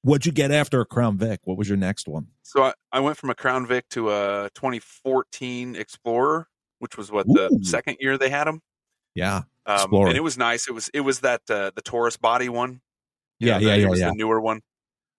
What'd 0.02 0.26
you 0.26 0.32
get 0.32 0.52
after 0.52 0.82
a 0.82 0.86
Crown 0.86 1.18
Vic? 1.18 1.40
What 1.46 1.58
was 1.58 1.68
your 1.70 1.78
next 1.78 2.08
one? 2.08 2.28
so 2.42 2.64
I, 2.64 2.74
I 2.92 3.00
went 3.02 3.18
from 3.18 3.30
a 3.30 3.36
crown 3.36 3.68
vic 3.68 3.88
to 3.90 4.10
a 4.10 4.50
2014 4.56 5.76
explorer 5.76 6.48
which 6.80 6.98
was 6.98 7.12
what 7.12 7.28
the 7.28 7.60
second 7.64 7.98
year 8.00 8.18
they 8.18 8.30
had 8.30 8.46
them 8.46 8.62
Yeah. 9.16 9.44
um, 9.66 9.94
and 9.94 10.16
it 10.18 10.24
was 10.24 10.38
nice 10.38 10.68
it 10.68 10.74
was 10.74 10.90
it 10.94 11.02
was 11.02 11.22
that 11.22 11.42
uh, 11.50 11.72
the 11.76 11.82
taurus 11.82 12.18
body 12.18 12.50
one 12.50 12.82
Yeah, 13.40 13.58
know, 13.60 13.68
yeah, 13.68 13.74
it 13.76 13.80
yeah, 13.82 13.88
was 13.90 14.00
yeah. 14.00 14.10
the 14.10 14.16
newer 14.16 14.40
one 14.42 14.62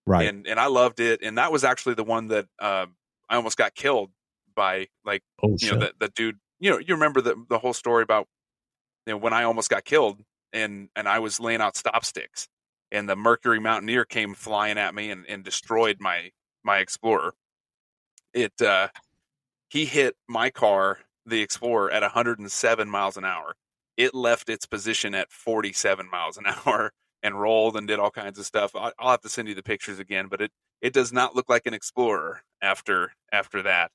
Right. 0.09 0.29
and 0.29 0.47
and 0.47 0.61
I 0.61 0.67
loved 0.67 1.01
it. 1.01 1.21
And 1.23 1.37
that 1.39 1.51
was 1.51 1.65
actually 1.65 1.95
the 1.95 2.05
one 2.05 2.29
that 2.29 2.47
uh, 2.61 2.87
I 3.29 3.35
almost 3.35 3.57
got 3.57 3.75
killed 3.75 4.13
by, 4.55 4.87
like 5.05 5.23
oh 5.43 5.49
you 5.51 5.59
shit. 5.59 5.73
know, 5.73 5.87
the, 5.87 5.93
the 5.99 6.09
dude. 6.11 6.39
You 6.61 6.71
know, 6.71 6.79
you 6.79 6.95
remember 6.95 7.21
the 7.21 7.35
the 7.49 7.59
whole 7.59 7.73
story 7.73 8.05
about 8.05 8.29
you 9.05 9.13
know 9.15 9.17
when 9.17 9.33
I 9.33 9.43
almost 9.43 9.69
got 9.69 9.85
killed, 9.85 10.23
and 10.53 10.91
and 10.95 11.09
I 11.09 11.19
was 11.19 11.41
laying 11.41 11.61
out 11.61 11.77
stop 11.77 12.05
sticks, 12.05 12.47
and 12.93 13.09
the 13.09 13.17
Mercury 13.17 13.59
Mountaineer 13.59 14.05
came 14.05 14.35
flying 14.35 14.79
at 14.79 14.95
me 14.95 15.11
and, 15.11 15.27
and 15.29 15.43
destroyed 15.43 15.97
my 15.99 16.31
my 16.63 16.79
Explorer. 16.79 17.35
It 18.33 18.63
uh, 18.63 18.89
he 19.71 19.87
hit 19.87 20.15
my 20.29 20.51
car, 20.51 21.01
the 21.27 21.43
Explorer, 21.43 21.91
at 21.91 22.03
107 22.03 22.89
miles 22.89 23.17
an 23.17 23.25
hour. 23.25 23.55
It 23.97 24.15
left 24.15 24.49
its 24.51 24.67
position 24.67 25.15
at 25.15 25.33
47 25.33 26.09
miles 26.11 26.37
an 26.37 26.45
hour 26.67 26.93
and 27.23 27.41
rolled 27.41 27.77
and 27.77 27.89
did 27.89 27.99
all 27.99 28.11
kinds 28.11 28.39
of 28.39 28.47
stuff. 28.47 28.73
I'll 28.75 29.11
have 29.11 29.23
to 29.23 29.29
send 29.29 29.49
you 29.49 29.55
the 29.55 29.63
pictures 29.63 29.99
again, 29.99 30.29
but 30.29 30.41
it 30.41 30.51
it 30.83 30.93
does 30.93 31.13
not 31.13 31.35
look 31.35 31.49
like 31.49 31.67
an 31.67 31.75
Explorer 31.75 32.43
after 32.63 33.13
after 33.33 33.63
that. 33.63 33.91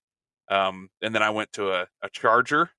Um, 0.49 0.89
and 1.01 1.15
then 1.15 1.23
I 1.23 1.29
went 1.29 1.53
to 1.53 1.71
a, 1.71 1.87
a 2.01 2.09
Charger, 2.11 2.71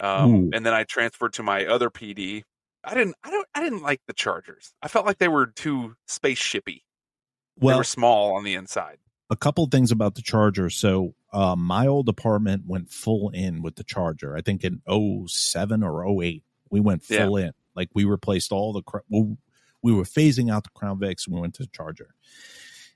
um, 0.00 0.50
and 0.52 0.64
then 0.64 0.72
I 0.74 0.84
transferred 0.84 1.32
to 1.34 1.42
my 1.42 1.66
other 1.66 1.90
PD. 1.90 2.42
I 2.84 2.94
didn't 2.94 3.16
I 3.24 3.30
don't 3.30 3.48
I 3.54 3.62
didn't 3.62 3.82
like 3.82 4.00
the 4.06 4.12
Chargers. 4.12 4.72
I 4.82 4.88
felt 4.88 5.06
like 5.06 5.18
they 5.18 5.28
were 5.28 5.46
too 5.46 5.96
spaceshipy. 6.08 6.64
they 6.64 6.82
well, 7.60 7.78
were 7.78 7.84
small 7.84 8.34
on 8.34 8.44
the 8.44 8.54
inside. 8.54 8.98
a 9.30 9.36
couple 9.36 9.64
of 9.64 9.70
things 9.70 9.90
about 9.90 10.14
the 10.14 10.22
charger 10.22 10.70
so 10.70 11.14
uh, 11.32 11.54
my 11.56 11.86
old 11.86 12.08
apartment 12.08 12.64
went 12.66 12.90
full 12.90 13.30
in 13.30 13.62
with 13.62 13.76
the 13.76 13.84
charger 13.84 14.36
i 14.36 14.40
think 14.40 14.64
in 14.64 14.80
07 15.28 15.82
or 15.82 16.22
08 16.22 16.42
we 16.70 16.80
went 16.80 17.02
Yeah. 17.08 17.24
full 17.26 17.36
in 17.36 17.52
like 17.74 17.88
we 17.94 18.04
replaced 18.04 18.52
all 18.52 18.72
the 18.72 18.82
well, 19.08 19.36
we 19.82 19.92
were 19.92 20.04
phasing 20.04 20.50
out 20.52 20.64
the 20.64 20.70
crown 20.74 20.98
vics 20.98 21.26
and 21.26 21.34
we 21.34 21.40
went 21.40 21.54
to 21.54 21.62
the 21.62 21.70
charger 21.72 22.14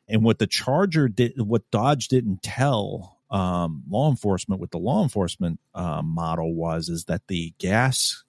and 0.09 0.22
what 0.22 0.39
the 0.39 0.47
charger 0.47 1.09
did 1.09 1.41
what 1.41 1.70
dodge 1.70 2.09
didn't 2.09 2.43
tell 2.43 3.18
um, 3.30 3.82
law 3.89 4.11
enforcement 4.11 4.61
with 4.61 4.70
the 4.70 4.78
law 4.78 5.03
enforcement 5.03 5.59
uh, 5.74 6.03
model 6.03 6.55
was 6.55 6.89
is 6.89 7.05
that 7.07 7.22
the 7.28 7.53
gas 7.59 8.22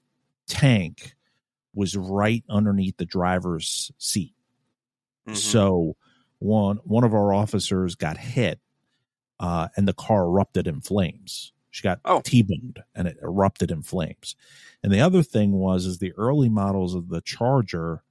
tank 0.47 1.16
was 1.74 1.97
right 1.97 2.43
underneath 2.49 2.97
the 2.97 3.06
driver's 3.06 3.91
seat 3.97 4.34
Mhm. 5.28 5.36
so 5.36 5.95
one 6.39 6.78
one 6.84 7.03
of 7.03 7.14
our 7.14 7.34
officers 7.34 7.95
got 7.95 8.18
hit, 8.18 8.60
uh, 9.39 9.67
and 9.75 9.88
the 9.88 9.93
car 9.93 10.23
erupted 10.23 10.67
in 10.67 10.81
flames. 10.81 11.51
She 11.71 11.83
got 11.83 11.99
Oh. 12.05 12.21
T-boned, 12.23 12.79
and 12.95 13.07
it 13.07 13.17
erupted 13.21 13.69
in 13.71 13.81
flames. 13.81 14.36
And 14.81 14.93
the 14.93 15.01
other 15.01 15.23
thing 15.23 15.51
was, 15.53 15.86
is 15.86 15.97
the 15.99 16.13
early 16.13 16.47
models 16.49 16.95
of 16.95 17.09
the 17.09 17.21
Charger, 17.21 18.01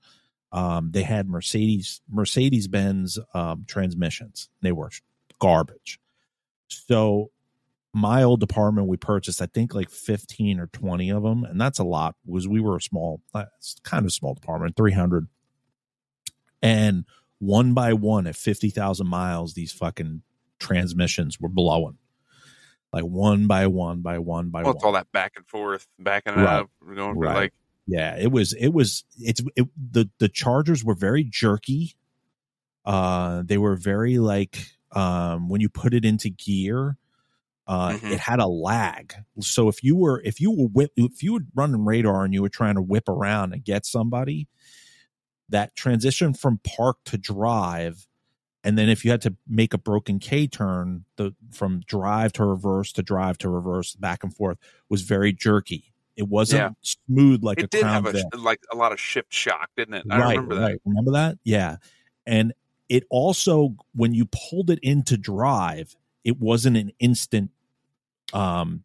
um, 0.52 0.90
they 0.92 1.02
had 1.02 1.28
Mercedes 1.28 2.00
Mercedes 2.08 2.68
Benz 2.68 3.18
um, 3.32 3.64
transmissions. 3.66 4.48
They 4.60 4.72
were 4.72 4.90
garbage. 5.40 5.98
So 6.68 7.30
my 7.92 8.22
old 8.22 8.40
department, 8.40 8.86
we 8.88 8.96
purchased, 8.96 9.40
I 9.40 9.46
think, 9.46 9.74
like 9.74 9.88
fifteen 9.90 10.60
or 10.60 10.66
twenty 10.68 11.10
of 11.10 11.22
them, 11.22 11.44
and 11.44 11.60
that's 11.60 11.78
a 11.78 11.84
lot. 11.84 12.16
because 12.26 12.46
we 12.46 12.60
were 12.60 12.76
a 12.76 12.80
small, 12.82 13.20
uh, 13.34 13.46
kind 13.82 14.04
of 14.04 14.12
small 14.12 14.34
department, 14.34 14.76
300 14.76 15.26
and 16.62 17.04
one 17.38 17.74
by 17.74 17.92
one 17.92 18.26
at 18.26 18.36
50,000 18.36 19.06
miles, 19.06 19.54
these 19.54 19.72
fucking 19.72 20.22
transmissions 20.58 21.40
were 21.40 21.48
blowing. 21.48 21.98
Like 22.92 23.04
one 23.04 23.46
by 23.48 23.66
one 23.66 24.02
by 24.02 24.18
one 24.18 24.50
by 24.50 24.60
well, 24.62 24.68
one. 24.72 24.76
it's 24.76 24.84
all 24.84 24.92
that 24.92 25.10
back 25.12 25.32
and 25.36 25.46
forth, 25.46 25.86
backing 25.98 26.34
it 26.34 26.36
Right. 26.38 26.60
up, 26.60 26.70
going 26.94 27.16
Right. 27.18 27.34
like 27.34 27.52
Yeah, 27.86 28.16
it 28.16 28.30
was 28.30 28.52
it 28.54 28.68
was 28.68 29.04
it's 29.18 29.42
it, 29.56 29.68
the 29.92 30.08
the 30.18 30.28
Chargers 30.28 30.84
were 30.84 30.94
very 30.94 31.24
jerky. 31.24 31.96
Uh 32.84 33.42
they 33.44 33.58
were 33.58 33.76
very 33.76 34.18
like 34.18 34.58
um 34.92 35.48
when 35.48 35.60
you 35.60 35.68
put 35.68 35.92
it 35.92 36.04
into 36.04 36.30
gear, 36.30 36.96
uh 37.66 37.90
Mhm. 37.94 38.12
it 38.12 38.20
had 38.20 38.38
a 38.38 38.46
lag. 38.46 39.14
So 39.40 39.68
if 39.68 39.82
you 39.82 39.96
were 39.96 40.22
if 40.24 40.40
you 40.40 40.50
were 40.52 40.68
whip 40.68 40.92
if 40.96 41.22
you 41.22 41.32
were 41.34 41.44
running 41.54 41.84
radar 41.84 42.24
and 42.24 42.32
you 42.32 42.42
were 42.42 42.48
trying 42.48 42.76
to 42.76 42.82
whip 42.82 43.08
around 43.08 43.52
and 43.54 43.64
get 43.64 43.84
somebody, 43.86 44.46
that 45.48 45.74
transition 45.74 46.32
from 46.32 46.60
park 46.64 46.98
to 47.06 47.18
drive 47.18 48.06
and 48.64 48.76
then 48.78 48.88
if 48.88 49.04
you 49.04 49.10
had 49.10 49.20
to 49.22 49.36
make 49.46 49.74
a 49.74 49.78
broken 49.78 50.18
K 50.18 50.46
turn, 50.48 51.04
the 51.16 51.34
from 51.52 51.80
drive 51.86 52.32
to 52.34 52.44
reverse 52.44 52.92
to 52.94 53.02
drive 53.02 53.38
to 53.38 53.48
reverse 53.50 53.94
back 53.94 54.24
and 54.24 54.34
forth 54.34 54.58
was 54.88 55.02
very 55.02 55.32
jerky. 55.32 55.92
It 56.16 56.28
wasn't 56.28 56.60
Yeah. 56.60 56.70
smooth 57.08 57.42
like 57.44 57.58
a 57.60 57.64
it 57.64 57.70
did 57.70 57.82
crown 57.82 58.04
have 58.04 58.14
a 58.14 58.36
like 58.38 58.60
a 58.72 58.76
lot 58.76 58.92
of 58.92 58.98
shift 59.00 59.32
shock, 59.32 59.70
didn't 59.76 59.94
it? 59.94 60.06
I 60.10 60.18
right, 60.18 60.28
remember 60.30 60.54
that. 60.56 60.60
right. 60.62 60.80
Remember 60.84 61.10
that? 61.12 61.38
Yeah. 61.44 61.76
And 62.26 62.52
it 62.88 63.04
also 63.10 63.74
when 63.94 64.14
you 64.14 64.26
pulled 64.26 64.70
it 64.70 64.78
into 64.82 65.16
drive, 65.16 65.94
it 66.24 66.38
wasn't 66.40 66.76
an 66.76 66.92
instant 67.00 67.50
um 68.32 68.82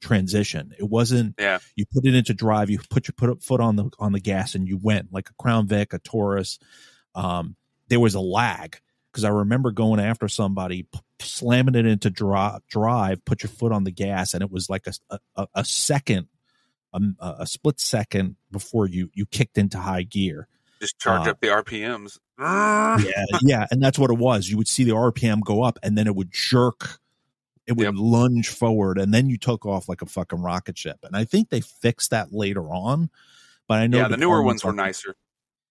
transition. 0.00 0.74
It 0.78 0.88
wasn't 0.88 1.34
Yeah. 1.38 1.58
you 1.76 1.84
put 1.86 2.04
it 2.06 2.14
into 2.14 2.34
drive, 2.34 2.70
you 2.70 2.78
put 2.90 3.06
your 3.08 3.14
put 3.16 3.30
a 3.30 3.36
foot 3.36 3.60
on 3.60 3.76
the 3.76 3.90
on 3.98 4.12
the 4.12 4.20
gas 4.20 4.54
and 4.54 4.66
you 4.66 4.76
went 4.76 5.12
like 5.12 5.30
a 5.30 5.34
Crown 5.34 5.66
Vic, 5.66 5.92
a 5.92 5.98
Taurus. 5.98 6.58
Um 7.14 7.56
there 7.88 8.00
was 8.00 8.14
a 8.14 8.20
lag 8.20 8.80
because 9.12 9.24
I 9.24 9.28
remember 9.28 9.70
going 9.70 10.00
after 10.00 10.26
somebody, 10.28 10.84
p- 10.84 11.00
slamming 11.20 11.74
it 11.74 11.84
into 11.86 12.08
dri- 12.10 12.58
drive, 12.68 13.24
put 13.24 13.42
your 13.42 13.50
foot 13.50 13.70
on 13.72 13.84
the 13.84 13.90
gas, 13.90 14.32
and 14.34 14.42
it 14.42 14.50
was 14.50 14.70
like 14.70 14.86
a 14.86 15.18
a, 15.36 15.46
a 15.54 15.64
second, 15.64 16.28
um, 16.94 17.16
a, 17.20 17.36
a 17.40 17.46
split 17.46 17.78
second 17.80 18.36
before 18.50 18.88
you 18.88 19.10
you 19.14 19.26
kicked 19.26 19.58
into 19.58 19.78
high 19.78 20.02
gear. 20.02 20.48
Just 20.80 20.98
charge 20.98 21.26
Uh, 21.26 21.30
up 21.30 21.40
the 21.40 21.48
RPMs. 21.48 22.18
Yeah, 22.38 23.24
yeah, 23.42 23.66
and 23.70 23.82
that's 23.82 23.98
what 23.98 24.10
it 24.10 24.18
was. 24.18 24.48
You 24.48 24.56
would 24.56 24.68
see 24.68 24.84
the 24.84 24.92
RPM 24.92 25.42
go 25.42 25.62
up, 25.62 25.78
and 25.82 25.96
then 25.96 26.06
it 26.06 26.16
would 26.16 26.32
jerk. 26.32 26.98
It 27.66 27.74
would 27.76 27.84
Yep. 27.84 27.94
lunge 27.96 28.48
forward, 28.48 28.98
and 28.98 29.14
then 29.14 29.28
you 29.30 29.38
took 29.38 29.64
off 29.64 29.88
like 29.88 30.02
a 30.02 30.06
fucking 30.06 30.40
rocket 30.42 30.76
ship. 30.76 30.98
And 31.04 31.14
I 31.16 31.24
think 31.24 31.50
they 31.50 31.60
fixed 31.60 32.10
that 32.10 32.32
later 32.32 32.64
on. 32.72 33.08
But 33.68 33.78
I 33.78 33.86
know 33.86 33.98
yeah, 33.98 34.08
the 34.08 34.16
newer 34.16 34.42
ones 34.42 34.64
were 34.64 34.72
nicer. 34.72 35.14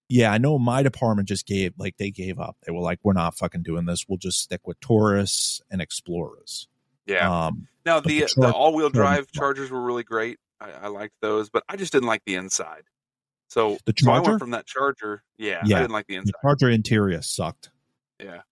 Yeah, 0.08 0.32
I 0.32 0.38
know 0.38 0.58
my 0.58 0.82
department 0.82 1.28
just 1.28 1.46
gave 1.46 1.72
like 1.78 1.96
they 1.96 2.10
gave 2.10 2.38
up. 2.38 2.56
They 2.66 2.72
were 2.72 2.80
like, 2.80 2.98
we're 3.02 3.12
not 3.14 3.34
fucking 3.36 3.62
doing 3.62 3.86
this. 3.86 4.04
We'll 4.08 4.18
just 4.18 4.40
stick 4.40 4.60
with 4.66 4.78
Taurus 4.80 5.60
and 5.70 5.80
Explorers. 5.80 6.68
Yeah. 7.06 7.46
Um, 7.46 7.66
now 7.86 8.00
the, 8.00 8.20
the 8.20 8.32
the 8.36 8.52
all 8.52 8.74
wheel 8.74 8.90
Char- 8.90 9.02
drive 9.02 9.32
Chargers 9.32 9.70
were 9.70 9.82
really 9.82 10.04
great. 10.04 10.38
I, 10.60 10.70
I 10.82 10.86
liked 10.88 11.14
those, 11.20 11.50
but 11.50 11.64
I 11.68 11.76
just 11.76 11.92
didn't 11.92 12.06
like 12.08 12.22
the 12.26 12.34
inside. 12.36 12.82
So, 13.48 13.76
The 13.84 13.92
so 13.98 14.10
I 14.10 14.14
Charger? 14.16 14.30
went 14.30 14.40
from 14.40 14.50
that 14.52 14.66
Charger. 14.66 15.22
Yeah, 15.36 15.60
Yeah. 15.64 15.76
I 15.76 15.80
didn't 15.80 15.92
like 15.92 16.06
the 16.06 16.18
the. 16.20 16.32
Charger 16.42 16.70
interior 16.70 17.20
sucked. 17.22 17.70
Yeah, 18.20 18.42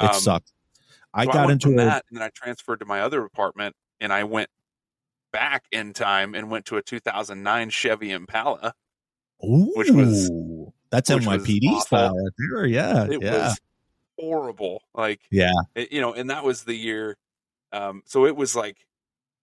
It 0.00 0.04
Um, 0.14 0.14
sucked. 0.14 0.52
I 1.12 1.24
so 1.24 1.32
got 1.32 1.46
went 1.46 1.64
into 1.64 1.74
a, 1.80 1.84
that, 1.84 2.04
and 2.08 2.16
then 2.18 2.22
I 2.22 2.30
transferred 2.34 2.78
to 2.80 2.86
my 2.86 3.00
other 3.00 3.24
apartment, 3.24 3.74
and 4.00 4.12
I 4.12 4.24
went 4.24 4.48
back 5.32 5.64
in 5.72 5.92
time 5.92 6.34
and 6.34 6.50
went 6.50 6.64
to 6.66 6.76
a 6.76 6.82
2009 6.82 7.70
Chevy 7.70 8.12
Impala. 8.12 8.74
ooh, 9.44 9.72
which 9.74 9.90
was- 9.90 10.30
that's 10.90 11.10
NYPD 11.10 11.80
style 11.80 12.16
right 12.16 12.32
there. 12.38 12.66
Yeah, 12.66 13.04
It 13.10 13.22
yeah, 13.22 13.48
was 13.48 13.60
horrible. 14.18 14.82
Like, 14.94 15.20
yeah. 15.30 15.52
it- 15.74 15.92
you 15.92 16.00
know, 16.00 16.12
and 16.14 16.30
that 16.30 16.44
was 16.44 16.64
the 16.64 16.74
year. 16.74 17.16
Um, 17.72 18.02
so 18.06 18.26
it 18.26 18.36
was 18.36 18.54
like 18.56 18.76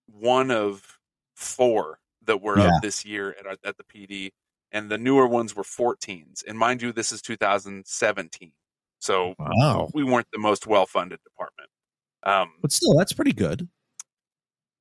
one 0.08 0.52
of 0.52 1.00
four 1.36 2.00
that 2.26 2.42
were 2.42 2.58
Yeah. 2.58 2.76
of 2.76 2.82
this 2.82 3.04
year 3.06 3.36
at, 3.40 3.58
at 3.66 3.78
the 3.78 3.84
PD, 3.84 4.32
and 4.72 4.90
the 4.90 4.98
newer 4.98 5.28
ones 5.28 5.56
were 5.56 5.64
14s. 5.64 6.44
And 6.48 6.58
mind 6.58 6.82
you, 6.82 6.92
this 6.94 7.12
is 7.12 7.22
2017, 7.22 8.52
so 9.00 9.36
Wow, 9.38 9.90
we 9.94 10.04
weren't 10.04 10.28
the 10.32 10.40
most 10.40 10.66
well-funded 10.66 11.20
department. 11.24 11.70
Um, 12.24 12.54
but 12.62 12.72
still, 12.72 12.96
that's 12.98 13.12
pretty 13.14 13.34
good. 13.34 13.68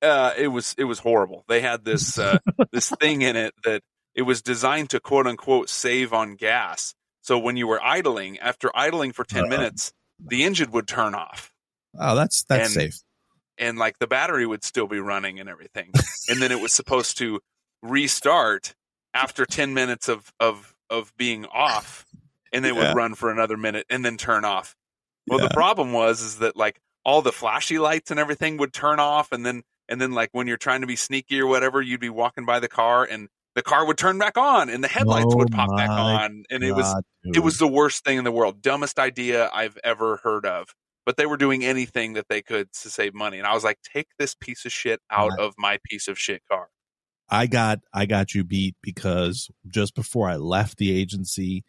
uh, 0.00 0.32
it 0.38 0.48
was 0.48 0.74
it 0.78 0.84
was 0.84 1.00
horrible. 1.00 1.44
They 1.48 1.60
had 1.60 1.84
this 1.84 2.18
uh, 2.18 2.38
this 2.72 2.88
thing 2.90 3.22
in 3.22 3.34
it 3.36 3.52
that 3.64 3.82
it 4.14 4.22
was 4.22 4.42
designed 4.42 4.90
to 4.90 5.00
quote 5.00 5.26
unquote 5.26 5.68
save 5.68 6.12
on 6.12 6.34
gas. 6.36 6.94
So 7.22 7.38
when 7.38 7.56
you 7.56 7.66
were 7.66 7.82
idling, 7.82 8.38
after 8.40 8.70
idling 8.74 9.12
for 9.12 9.24
10 9.24 9.44
Uh. 9.44 9.46
minutes, 9.48 9.92
the 10.18 10.44
engine 10.44 10.70
would 10.72 10.88
turn 10.88 11.14
off. 11.14 11.52
Oh, 11.98 12.14
that's 12.16 12.44
that's 12.44 12.64
And- 12.66 12.92
safe. 12.92 13.00
and 13.58 13.78
like 13.78 13.98
the 13.98 14.06
battery 14.06 14.46
would 14.46 14.64
still 14.64 14.86
be 14.86 14.98
running 15.00 15.38
and 15.40 15.48
everything. 15.48 15.92
and 16.28 16.40
then 16.42 16.50
it 16.52 16.60
was 16.60 16.72
supposed 16.72 17.18
to 17.18 17.40
restart 17.82 18.74
after 19.14 19.44
10 19.44 19.74
minutes 19.74 20.08
of 20.08 20.32
of 20.40 20.74
of 20.88 21.12
being 21.16 21.44
off 21.46 22.06
and 22.52 22.64
they 22.64 22.72
would 22.72 22.94
run 22.94 23.14
for 23.14 23.30
another 23.30 23.56
minute 23.56 23.86
and 23.90 24.04
then 24.04 24.16
turn 24.16 24.44
off. 24.44 24.76
Well, 25.26 25.40
Yeah. 25.40 25.48
the 25.48 25.54
problem 25.54 25.92
was 25.92 26.20
is 26.22 26.38
that 26.38 26.56
like 26.56 26.80
all 27.04 27.22
the 27.22 27.32
flashy 27.32 27.78
lights 27.78 28.10
and 28.10 28.20
everything 28.20 28.56
would 28.58 28.72
turn 28.72 29.00
off 29.00 29.32
and 29.32 29.44
then 29.44 29.62
and 29.88 30.00
then 30.00 30.12
like 30.12 30.30
when 30.32 30.46
you're 30.46 30.56
trying 30.56 30.80
to 30.82 30.86
be 30.86 30.96
sneaky 30.96 31.40
or 31.40 31.46
whatever, 31.46 31.82
you'd 31.82 32.00
be 32.00 32.08
walking 32.08 32.44
by 32.46 32.60
the 32.60 32.68
car 32.68 33.04
and 33.04 33.28
the 33.54 33.62
car 33.62 33.86
would 33.86 33.98
turn 33.98 34.18
back 34.18 34.36
on 34.36 34.70
and 34.70 34.82
the 34.82 34.88
headlights 34.88 35.26
Oh 35.30 35.36
would 35.36 35.52
pop 35.52 35.76
back 35.76 35.90
on 35.90 36.44
and 36.50 36.62
it 36.62 36.72
was 36.72 36.86
God, 36.86 37.04
it 37.24 37.40
was 37.40 37.58
the 37.58 37.68
worst 37.68 38.04
thing 38.04 38.18
in 38.18 38.24
the 38.24 38.32
world 38.32 38.62
dumbest 38.62 38.98
idea 38.98 39.50
i've 39.52 39.78
ever 39.84 40.18
heard 40.18 40.46
of 40.46 40.74
but 41.04 41.16
they 41.16 41.26
were 41.26 41.36
doing 41.36 41.64
anything 41.64 42.14
that 42.14 42.28
they 42.28 42.42
could 42.42 42.72
to 42.72 42.90
save 42.90 43.14
money 43.14 43.38
and 43.38 43.46
i 43.46 43.54
was 43.54 43.64
like 43.64 43.78
take 43.82 44.08
this 44.18 44.34
piece 44.34 44.64
of 44.64 44.72
shit 44.72 45.00
out 45.10 45.38
of 45.38 45.54
my 45.58 45.78
piece 45.88 46.08
of 46.08 46.18
shit 46.18 46.42
car 46.50 46.68
I 47.32 47.46
got 47.46 47.80
I 47.94 48.04
got 48.04 48.34
you 48.34 48.44
beat 48.44 48.76
because 48.82 49.50
just 49.66 49.94
before 49.94 50.28
I 50.28 50.36
left 50.36 50.76
the 50.76 50.94
agency, 50.94 51.64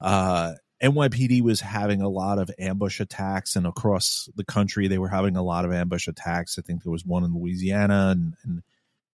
uh, 0.00 0.52
NYPD 0.80 1.42
was 1.42 1.60
having 1.60 2.00
a 2.00 2.08
lot 2.08 2.38
of 2.38 2.52
ambush 2.56 3.00
attacks, 3.00 3.56
and 3.56 3.66
across 3.66 4.28
the 4.36 4.44
country 4.44 4.86
they 4.86 4.98
were 4.98 5.08
having 5.08 5.36
a 5.36 5.42
lot 5.42 5.64
of 5.64 5.72
ambush 5.72 6.06
attacks. 6.06 6.56
I 6.56 6.62
think 6.62 6.84
there 6.84 6.92
was 6.92 7.04
one 7.04 7.24
in 7.24 7.34
Louisiana, 7.34 8.10
and 8.12 8.34
and 8.44 8.62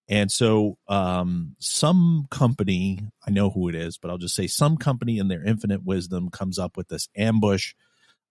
and 0.09 0.30
so 0.30 0.78
um, 0.88 1.57
some 1.59 2.26
company 2.30 3.00
I 3.26 3.30
know 3.30 3.50
who 3.50 3.68
it 3.68 3.74
is, 3.74 3.98
but 3.98 4.11
I'll 4.11 4.18
just 4.18 4.34
say 4.36 4.46
some 4.46 4.76
company 4.76 5.18
in 5.18 5.28
their 5.28 5.44
infinite 5.44 5.84
wisdom 5.84 6.30
comes 6.30 6.59
up 6.59 6.76
with 6.76 6.88
this 6.88 7.09
ambush 7.16 7.74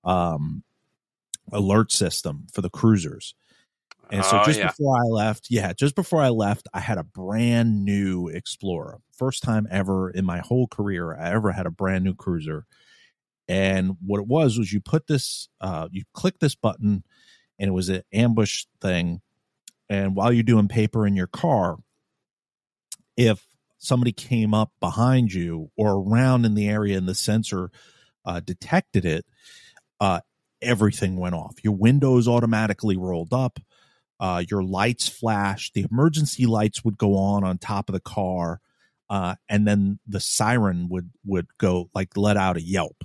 um, 0.03 0.63
alert 1.51 1.91
system 1.91 2.47
for 2.53 2.61
the 2.61 2.69
cruisers. 2.69 3.36
And 4.11 4.23
so 4.23 4.39
Oh, 4.39 4.43
just 4.45 4.59
yeah. 4.59 4.67
before 4.67 4.97
I 4.97 5.03
left, 5.07 5.47
yeah, 5.49 5.73
just 5.73 5.95
before 5.95 6.21
I 6.21 6.30
left, 6.30 6.67
I 6.73 6.80
had 6.80 6.99
a 6.99 7.03
brand 7.03 7.84
new 7.84 8.28
Explorer. 8.28 8.99
First 9.11 9.41
time 9.43 9.67
ever 9.71 10.11
in 10.11 10.26
my 10.26 10.39
whole 10.39 10.67
career 10.67 11.15
I 11.15 11.32
ever 11.32 11.51
had 11.51 11.65
a 11.65 11.71
brand 11.71 12.03
new 12.03 12.13
cruiser. 12.13 12.65
And 13.47 13.97
what 14.05 14.19
it 14.19 14.28
was 14.28 14.57
was 14.57 14.71
you 14.73 14.80
put 14.82 15.07
this 15.07 15.49
uh 15.61 15.88
you 15.91 16.03
click 16.13 16.39
this 16.39 16.55
button 16.55 17.03
and 17.59 17.67
it 17.69 17.73
was 17.73 17.89
an 17.89 18.03
ambush 18.13 18.65
thing. 18.82 19.21
And 19.89 20.15
while 20.15 20.33
you're 20.33 20.43
doing 20.43 20.67
paper 20.67 21.05
in 21.05 21.15
your 21.15 21.27
car, 21.27 21.77
if 23.15 23.45
somebody 23.77 24.11
came 24.11 24.53
up 24.53 24.71
behind 24.79 25.33
you 25.33 25.69
or 25.77 25.93
around 25.93 26.45
in 26.45 26.55
the 26.55 26.67
area 26.67 26.97
and 26.97 27.07
the 27.07 27.15
sensor 27.15 27.69
uh, 28.25 28.39
detected 28.39 29.05
it, 29.05 29.25
uh, 29.99 30.21
everything 30.61 31.17
went 31.17 31.36
off. 31.36 31.63
Your 31.63 31.75
windows 31.75 32.27
automatically 32.27 32.97
rolled 32.97 33.33
up 33.33 33.59
uh, 34.19 34.43
your 34.49 34.63
lights 34.63 35.09
flashed, 35.09 35.73
the 35.73 35.86
emergency 35.89 36.45
lights 36.45 36.83
would 36.83 36.97
go 36.97 37.17
on 37.17 37.43
on 37.43 37.57
top 37.57 37.89
of 37.89 37.93
the 37.93 37.99
car, 37.99 38.61
uh, 39.09 39.36
and 39.49 39.67
then 39.67 39.99
the 40.07 40.19
siren 40.19 40.88
would 40.89 41.09
would 41.25 41.47
go 41.57 41.89
like 41.93 42.15
let 42.15 42.38
out 42.38 42.57
a 42.57 42.61
yelp. 42.61 43.03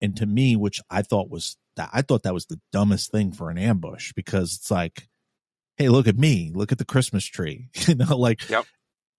And 0.00 0.16
to 0.16 0.26
me, 0.26 0.56
which 0.56 0.80
I 0.90 1.02
thought 1.02 1.30
was 1.30 1.56
that 1.76 1.90
I 1.92 2.02
thought 2.02 2.24
that 2.24 2.34
was 2.34 2.46
the 2.46 2.60
dumbest 2.72 3.12
thing 3.12 3.32
for 3.32 3.50
an 3.50 3.58
ambush 3.58 4.12
because 4.14 4.56
it's 4.56 4.70
like, 4.70 5.08
hey, 5.76 5.88
look 5.88 6.06
at 6.08 6.16
me, 6.18 6.50
look 6.54 6.72
at 6.72 6.78
the 6.78 6.84
Christmas 6.84 7.24
tree, 7.24 7.68
you 7.86 7.94
know, 7.94 8.16
like 8.16 8.48
Yep. 8.48 8.64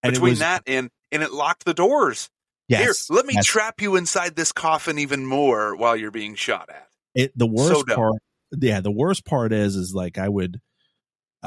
between 0.03 0.31
was- 0.31 0.39
that 0.39 0.63
and 0.67 0.89
and 1.11 1.23
it 1.23 1.31
locked 1.31 1.65
the 1.65 1.73
doors. 1.73 2.29
Yes, 2.67 3.07
here 3.07 3.15
let 3.15 3.25
me 3.25 3.35
yes. 3.35 3.45
trap 3.45 3.81
you 3.81 3.95
inside 3.95 4.35
this 4.35 4.51
coffin 4.51 4.99
even 4.99 5.25
more 5.25 5.73
while 5.77 5.95
you're 5.95 6.11
being 6.11 6.35
shot 6.35 6.69
at. 6.69 6.89
It 7.15 7.31
the 7.37 7.47
worst 7.47 7.87
So 7.87 7.95
part 7.95 8.21
yeah 8.51 8.81
the 8.81 8.91
worst 8.91 9.25
part 9.25 9.51
is 9.51 9.75
is 9.75 9.93
like 9.93 10.17
i 10.17 10.27
would 10.29 10.61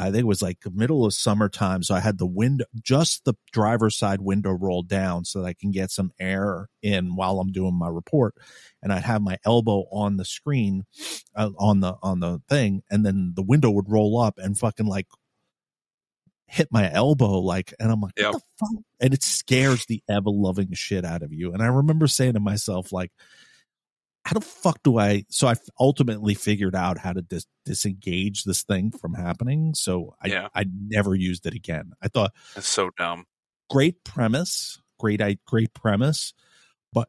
i 0.01 0.05
think 0.11 0.23
it 0.23 0.27
was 0.27 0.43
like 0.43 0.59
middle 0.73 1.05
of 1.05 1.13
summertime 1.15 1.83
so 1.83 1.95
i 1.95 2.01
had 2.01 2.19
the 2.19 2.27
window 2.27 2.65
just 2.83 3.25
the 3.25 3.35
driver's 3.53 3.97
side 3.97 4.21
window 4.21 4.51
rolled 4.51 4.89
down 4.89 5.25
so 5.25 5.41
that 5.41 5.47
i 5.49 5.53
can 5.55 5.71
get 5.71 5.91
some 5.91 6.11
air 6.19 6.69
in 6.83 7.15
while 7.17 7.39
i'm 7.41 7.53
doing 7.53 7.75
my 7.79 7.89
report 7.89 8.35
and 8.83 8.93
i'd 8.93 9.03
have 9.03 9.23
my 9.23 9.37
elbow 9.45 9.85
on 9.93 10.17
the 10.17 10.25
screen 10.25 10.85
uh, 11.37 11.51
on 11.59 11.81
the 11.81 11.95
on 12.03 12.21
the 12.21 12.41
thing 12.49 12.83
and 12.91 13.05
then 13.05 13.33
the 13.37 13.43
window 13.43 13.71
would 13.71 13.89
roll 13.91 14.21
up 14.21 14.39
and 14.39 14.59
fucking 14.59 14.87
like 14.87 15.07
hit 16.47 16.69
my 16.73 16.91
elbow 16.93 17.39
like 17.39 17.73
and 17.79 17.93
i'm 17.93 18.01
like 18.01 18.13
Yep. 18.17 18.33
what 18.33 18.43
the 18.43 18.67
fuck 18.67 18.85
and 19.01 19.15
it 19.15 19.23
scares 19.23 19.87
the 19.87 20.03
ever 20.09 20.31
loving 20.31 20.73
shit 20.73 21.05
out 21.05 21.23
of 21.23 21.33
you 21.33 21.53
and 21.53 21.63
i 21.63 21.67
remember 21.67 22.09
saying 22.09 22.33
to 22.33 22.41
myself 22.41 22.93
like 22.93 23.13
how 24.25 24.35
the 24.35 24.45
fuck 24.45 24.83
do 24.83 24.99
I? 24.99 25.25
So 25.31 25.49
I 25.49 25.55
ultimately 25.79 26.35
figured 26.35 26.75
out 26.75 26.99
how 26.99 27.13
to 27.13 27.23
dis- 27.23 27.47
disengage 27.65 28.45
this 28.45 28.63
thing 28.63 28.91
from 28.91 29.15
happening. 29.15 29.75
So 29.75 30.15
I 30.23 30.29
Yeah. 30.29 30.49
I 30.55 30.67
never 30.89 31.15
used 31.15 31.47
it 31.47 31.55
again. 31.55 31.93
I 32.03 32.09
thought 32.09 32.33
it's 32.57 32.69
so 32.69 32.91
dumb 32.97 33.25
great 33.71 34.03
premise, 34.05 34.81
great 34.99 35.23
i- 35.23 35.39
great 35.47 35.73
premise, 35.73 36.35
but 36.93 37.09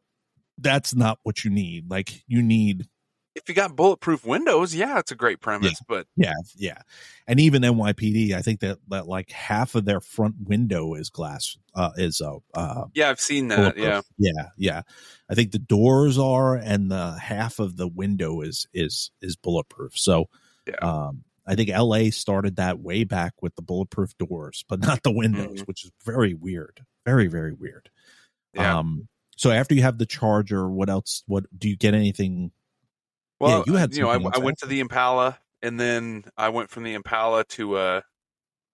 that's 0.56 0.94
not 0.94 1.18
what 1.24 1.44
you 1.44 1.50
need. 1.50 1.90
Like 1.90 2.22
you 2.26 2.40
need 2.40 2.88
If 3.34 3.48
you 3.48 3.54
got 3.54 3.74
bulletproof 3.74 4.26
windows, 4.26 4.74
yeah, 4.74 4.98
it's 4.98 5.10
a 5.10 5.14
great 5.16 5.40
premise. 5.40 5.80
But 5.88 6.06
yeah, 6.16 6.34
yeah. 6.56 6.82
And 7.26 7.40
even 7.40 7.62
NYPD, 7.62 8.32
I 8.34 8.42
think 8.42 8.60
that, 8.60 8.78
that 8.88 9.06
like 9.08 9.30
half 9.30 9.74
of 9.74 9.86
their 9.86 10.00
front 10.00 10.34
window 10.44 10.94
is 10.94 11.08
glass 11.08 11.56
uh 11.74 11.92
is 11.96 12.20
uh, 12.20 12.36
uh 12.54 12.84
yeah, 12.94 13.08
I've 13.08 13.20
seen 13.20 13.48
that. 13.48 13.78
Yeah, 13.78 14.02
yeah, 14.18 14.48
yeah. 14.58 14.82
I 15.30 15.34
think 15.34 15.52
the 15.52 15.58
doors 15.58 16.18
are 16.18 16.56
and 16.56 16.90
the 16.90 17.18
half 17.18 17.58
of 17.58 17.78
the 17.78 17.88
window 17.88 18.42
is 18.42 18.66
is 18.74 19.10
is 19.22 19.34
bulletproof. 19.36 19.96
So 19.96 20.28
Yeah. 20.66 20.74
um 20.82 21.24
I 21.46 21.54
think 21.54 21.70
LA 21.70 22.10
started 22.10 22.56
that 22.56 22.80
way 22.80 23.02
back 23.04 23.32
with 23.40 23.56
the 23.56 23.62
bulletproof 23.62 24.16
doors, 24.18 24.64
but 24.68 24.78
not 24.88 25.02
the 25.04 25.10
windows, 25.10 25.62
Mhm. 25.62 25.66
which 25.66 25.84
is 25.86 25.90
very 26.04 26.34
weird. 26.34 26.84
Very, 27.06 27.28
very 27.28 27.54
weird. 27.54 27.88
yeah. 28.52 28.78
Um 28.78 29.08
so 29.36 29.50
after 29.50 29.74
you 29.74 29.80
have 29.82 29.96
the 29.96 30.04
charger, 30.06 30.68
what 30.68 30.90
else 30.90 31.22
what 31.26 31.44
do 31.58 31.70
you 31.70 31.76
get 31.78 31.94
anything 31.94 32.52
well, 33.42 33.58
yeah, 33.58 33.72
you 33.72 33.74
had 33.78 33.94
you 33.94 34.02
know, 34.02 34.10
I, 34.10 34.18
I 34.34 34.38
went 34.38 34.58
to 34.58 34.66
the 34.66 34.80
Impala, 34.80 35.38
and 35.62 35.78
then 35.78 36.24
I 36.36 36.48
went 36.48 36.70
from 36.70 36.84
the 36.84 36.94
Impala 36.94 37.44
to 37.44 37.76
uh, 37.76 38.00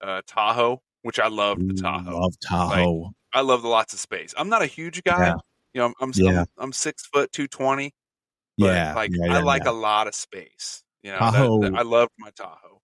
uh 0.00 0.22
Tahoe, 0.26 0.82
which 1.02 1.18
I 1.18 1.28
love 1.28 1.58
the 1.58 1.74
Tahoe. 1.74 2.20
Love 2.20 2.34
Tahoe. 2.40 3.12
I 3.32 3.40
love 3.40 3.62
the 3.62 3.68
lots 3.68 3.94
of 3.94 4.00
space. 4.00 4.34
I'm 4.36 4.48
not 4.48 4.62
a 4.62 4.66
huge 4.66 5.02
guy. 5.04 5.28
Yeah. 5.28 5.34
You 5.74 5.80
know, 5.80 5.86
I'm 5.86 5.94
I'm, 6.00 6.12
Yeah. 6.14 6.40
I'm 6.40 6.46
I'm 6.58 6.72
six 6.72 7.06
foot 7.06 7.32
two 7.32 7.46
twenty. 7.48 7.94
But 8.58 8.74
yeah. 8.74 8.94
like 8.94 9.12
I 9.30 9.40
like 9.40 9.66
a 9.66 9.72
lot 9.72 10.06
of 10.06 10.14
space. 10.14 10.82
You 11.02 11.12
know, 11.12 11.18
Tahoe- 11.18 11.60
that- 11.62 11.74
I 11.74 11.82
loved 11.82 12.12
my 12.18 12.30
Tahoe. 12.30 12.82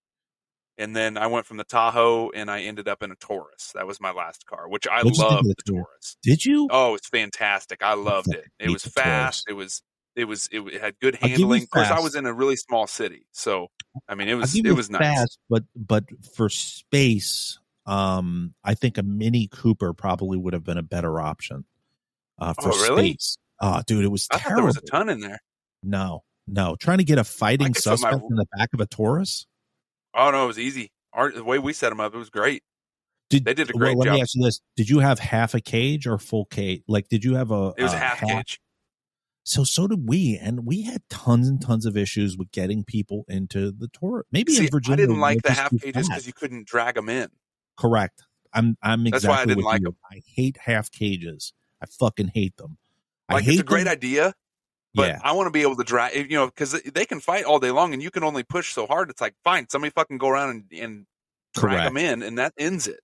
And 0.76 0.94
then 0.94 1.16
I 1.16 1.28
went 1.28 1.46
from 1.46 1.56
the 1.56 1.64
Tahoe 1.64 2.30
and 2.34 2.50
I 2.50 2.62
ended 2.62 2.88
up 2.88 3.02
in 3.02 3.12
a 3.12 3.14
Taurus. 3.14 3.70
That 3.74 3.86
was 3.86 4.00
my 4.00 4.10
last 4.10 4.44
car, 4.46 4.68
which 4.68 4.88
I 4.88 5.04
What'd 5.04 5.16
you 5.16 5.22
think 5.22 5.26
of 5.26 5.32
loved 5.36 5.48
the 5.48 5.72
Taurus? 5.72 6.16
Did 6.22 6.44
you? 6.44 6.68
Oh, 6.70 6.94
it's 6.94 7.08
fantastic. 7.08 7.82
I 7.82 7.94
loved 7.94 8.34
it. 8.34 8.46
It 8.58 8.70
was 8.70 8.82
the 8.82 8.90
Taurus. 8.90 9.06
fast. 9.06 9.44
It 9.48 9.52
was 9.52 9.82
it 10.16 10.24
was 10.24 10.48
it, 10.52 10.60
it 10.60 10.80
had 10.80 10.98
good 11.00 11.18
I'll 11.22 11.28
give 11.28 11.38
you 11.38 11.44
handling. 11.44 11.62
Of 11.64 11.70
course, 11.70 11.88
I 11.90 12.00
was 12.00 12.14
in 12.14 12.26
a 12.26 12.32
really 12.32 12.56
small 12.56 12.86
city, 12.86 13.26
so 13.32 13.68
I 14.08 14.14
mean, 14.14 14.28
it 14.28 14.34
was 14.34 14.54
it 14.54 14.72
was 14.72 14.90
nice. 14.90 15.00
fast, 15.02 15.38
but 15.50 15.64
but 15.74 16.04
for 16.34 16.48
space, 16.48 17.58
um, 17.86 18.54
I 18.64 18.74
think 18.74 18.98
a 18.98 19.02
Mini 19.02 19.48
Cooper 19.50 19.92
probably 19.92 20.38
would 20.38 20.52
have 20.52 20.64
been 20.64 20.78
a 20.78 20.82
better 20.82 21.20
option. 21.20 21.64
Uh, 22.38 22.52
for 22.54 22.72
Oh, 22.72 22.82
really? 22.82 23.10
space. 23.10 23.38
Oh, 23.60 23.82
dude, 23.86 24.04
it 24.04 24.08
was 24.08 24.26
I 24.32 24.38
thought 24.38 24.56
there 24.56 24.64
was 24.64 24.76
a 24.76 24.80
ton 24.82 25.08
in 25.08 25.20
there. 25.20 25.40
No, 25.82 26.24
no, 26.48 26.76
trying 26.76 26.98
to 26.98 27.04
get 27.04 27.18
a 27.18 27.24
fighting 27.24 27.68
put 27.74 27.86
my- 27.86 27.94
suspect 27.96 28.22
in 28.28 28.36
the 28.36 28.46
back 28.56 28.70
of 28.74 28.80
a 28.80 28.86
Taurus. 28.86 29.46
Oh 30.14 30.30
no, 30.30 30.44
it 30.44 30.46
was 30.48 30.58
easy. 30.58 30.90
Our, 31.12 31.30
the 31.30 31.44
way 31.44 31.58
we 31.58 31.72
set 31.72 31.90
them 31.90 32.00
up, 32.00 32.14
it 32.14 32.18
was 32.18 32.30
great. 32.30 32.62
Did 33.30 33.44
They 33.44 33.54
did 33.54 33.70
a 33.70 33.72
well, 33.74 33.78
great 33.86 33.96
let 33.96 34.04
job. 34.06 34.14
me 34.16 34.20
ask 34.20 34.34
you 34.34 34.44
this: 34.44 34.60
Did 34.76 34.88
you 34.90 34.98
have 34.98 35.18
half 35.18 35.54
a 35.54 35.60
cage 35.60 36.06
or 36.06 36.18
full 36.18 36.44
cage? 36.46 36.82
Like, 36.88 37.08
did 37.08 37.24
you 37.24 37.34
have 37.36 37.50
a? 37.52 37.72
It 37.78 37.82
was 37.84 37.92
a 37.92 37.96
a 37.96 37.98
half 37.98 38.20
cage. 38.20 38.60
So 39.44 39.62
so 39.62 39.86
did 39.86 40.08
we, 40.08 40.38
and 40.40 40.64
we 40.66 40.82
had 40.82 41.02
tons 41.10 41.48
and 41.48 41.60
tons 41.60 41.84
of 41.84 41.96
issues 41.98 42.36
with 42.36 42.50
getting 42.50 42.82
people 42.82 43.24
into 43.28 43.70
the 43.70 43.88
tour. 43.88 44.24
Maybe 44.32 44.54
See, 44.54 44.64
in 44.64 44.70
Virginia, 44.70 45.04
I 45.04 45.06
didn't 45.06 45.20
like 45.20 45.42
the 45.42 45.52
half 45.52 45.70
cages 45.70 46.08
because 46.08 46.26
you 46.26 46.32
couldn't 46.32 46.66
drag 46.66 46.94
them 46.94 47.10
in. 47.10 47.28
Correct. 47.76 48.22
I'm 48.54 48.76
I'm 48.82 49.04
That's 49.04 49.24
exactly 49.24 49.28
why 49.28 49.42
I 49.42 49.46
didn't 49.46 49.64
like 49.64 49.80
you. 49.82 49.88
'em. 49.88 49.96
I 50.10 50.22
hate 50.26 50.56
half 50.56 50.90
cages. 50.90 51.52
I 51.82 51.86
fucking 51.86 52.28
hate 52.34 52.56
them. 52.56 52.78
I 53.28 53.42
hate 53.42 53.52
it's 53.52 53.60
a 53.60 53.64
great 53.64 53.84
them. 53.84 53.92
idea, 53.92 54.34
but 54.94 55.08
yeah, 55.08 55.18
I 55.22 55.32
want 55.32 55.46
to 55.46 55.50
be 55.50 55.62
able 55.62 55.76
to 55.76 55.84
drag. 55.84 56.14
You 56.30 56.38
know, 56.38 56.46
because 56.46 56.72
they 56.82 57.04
can 57.04 57.20
fight 57.20 57.44
all 57.44 57.58
day 57.58 57.70
long, 57.70 57.92
and 57.92 58.02
you 58.02 58.10
can 58.10 58.24
only 58.24 58.44
push 58.44 58.72
so 58.72 58.86
hard. 58.86 59.10
It's 59.10 59.20
like 59.20 59.34
fine, 59.44 59.68
somebody 59.68 59.90
fucking 59.90 60.18
go 60.18 60.28
around 60.28 60.50
and, 60.50 60.80
and 60.80 61.06
drag 61.54 61.76
correct. 61.76 61.84
them 61.88 61.96
in, 61.98 62.22
and 62.22 62.38
that 62.38 62.54
ends 62.56 62.86
it. 62.86 63.00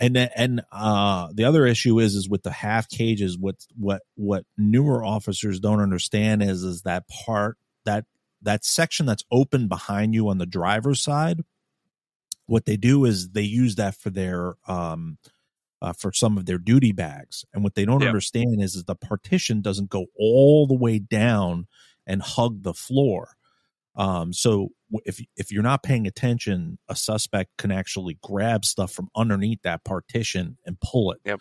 And 0.00 0.14
then- 0.14 0.30
and 0.36 0.62
uh, 0.70 1.28
the 1.34 1.44
other 1.44 1.66
issue 1.66 1.98
is 1.98 2.14
is 2.14 2.28
with 2.28 2.42
the 2.44 2.52
half 2.52 2.88
cages. 2.88 3.36
What 3.36 3.56
what 3.76 4.02
what 4.14 4.44
newer 4.56 5.04
officers 5.04 5.58
don't 5.60 5.80
understand 5.80 6.42
is 6.42 6.62
is 6.62 6.82
that 6.82 7.08
part 7.08 7.56
that 7.84 8.04
that 8.42 8.64
section 8.64 9.06
that's 9.06 9.24
open 9.32 9.66
behind 9.66 10.14
you 10.14 10.28
on 10.28 10.38
the 10.38 10.46
driver's 10.46 11.02
side. 11.02 11.42
What 12.46 12.64
they 12.64 12.76
do 12.76 13.04
is 13.04 13.30
they 13.30 13.42
use 13.42 13.74
that 13.74 13.96
for 13.96 14.10
their 14.10 14.54
um 14.66 15.18
uh, 15.82 15.92
for 15.92 16.12
some 16.12 16.36
of 16.38 16.46
their 16.46 16.58
duty 16.58 16.92
bags, 16.92 17.44
and 17.52 17.62
what 17.64 17.74
they 17.74 17.84
don't 17.84 18.00
Yeah. 18.02 18.08
understand 18.08 18.62
is 18.62 18.74
is 18.76 18.84
the 18.84 18.94
partition 18.96 19.60
doesn't 19.62 19.90
go 19.90 20.06
all 20.16 20.66
the 20.66 20.74
way 20.74 20.98
down 20.98 21.66
and 22.06 22.22
hug 22.22 22.62
the 22.62 22.74
floor. 22.74 23.36
Um, 23.98 24.32
so 24.32 24.68
if 25.04 25.20
if 25.36 25.50
you're 25.50 25.62
not 25.62 25.82
paying 25.82 26.06
attention, 26.06 26.78
a 26.88 26.94
suspect 26.94 27.50
can 27.58 27.70
actually 27.70 28.16
grab 28.22 28.64
stuff 28.64 28.92
from 28.92 29.08
underneath 29.14 29.60
that 29.62 29.84
partition 29.84 30.56
and 30.64 30.80
pull 30.80 31.12
it. 31.12 31.18
Yep. 31.24 31.40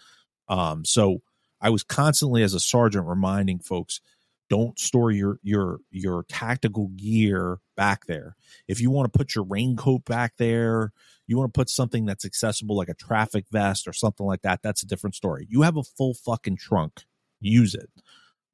Um, 0.50 0.84
so 0.84 1.20
I 1.62 1.70
was 1.70 1.84
constantly 1.84 2.42
as 2.44 2.54
a 2.54 2.60
sergeant 2.60 3.06
reminding 3.06 3.60
folks, 3.60 4.02
don't 4.50 4.80
store 4.80 5.12
your 5.12 5.40
your 5.44 5.80
your 5.92 6.26
tactical 6.28 6.88
gear 6.96 7.60
back 7.76 8.08
there. 8.08 8.36
If 8.68 8.82
you 8.82 8.90
want 8.90 9.12
to 9.12 9.18
put 9.18 9.36
your 9.36 9.46
raincoat 9.46 10.04
back 10.06 10.34
there, 10.38 10.94
you 11.28 11.38
want 11.38 11.54
to 11.54 11.58
put 11.58 11.70
something 11.70 12.06
that's 12.06 12.26
accessible 12.26 12.76
like 12.76 12.90
a 12.90 12.96
traffic 12.96 13.46
vest 13.52 13.88
or 13.88 13.94
something 13.94 14.26
like 14.26 14.42
that, 14.42 14.62
that's 14.64 14.82
a 14.82 14.88
different 14.88 15.16
story. 15.16 15.46
You 15.50 15.62
have 15.62 15.78
a 15.78 15.84
full 15.84 16.16
fucking 16.16 16.58
trunk. 16.58 17.04
Use 17.40 17.76
it. 17.76 17.90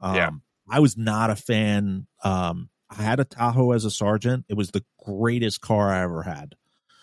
Um, 0.02 0.16
Yeah. 0.16 0.30
I 0.70 0.80
was 0.80 0.98
not 0.98 1.30
a 1.30 1.36
fan. 1.36 2.08
Um, 2.24 2.70
I 2.98 3.02
had 3.04 3.20
a 3.20 3.26
Tahoe 3.26 3.72
as 3.72 3.86
a 3.86 3.92
sergeant. 3.92 4.46
It 4.50 4.56
was 4.56 4.72
the 4.72 4.84
greatest 5.04 5.62
car 5.62 5.92
I 5.92 6.02
ever 6.04 6.24
had. 6.24 6.56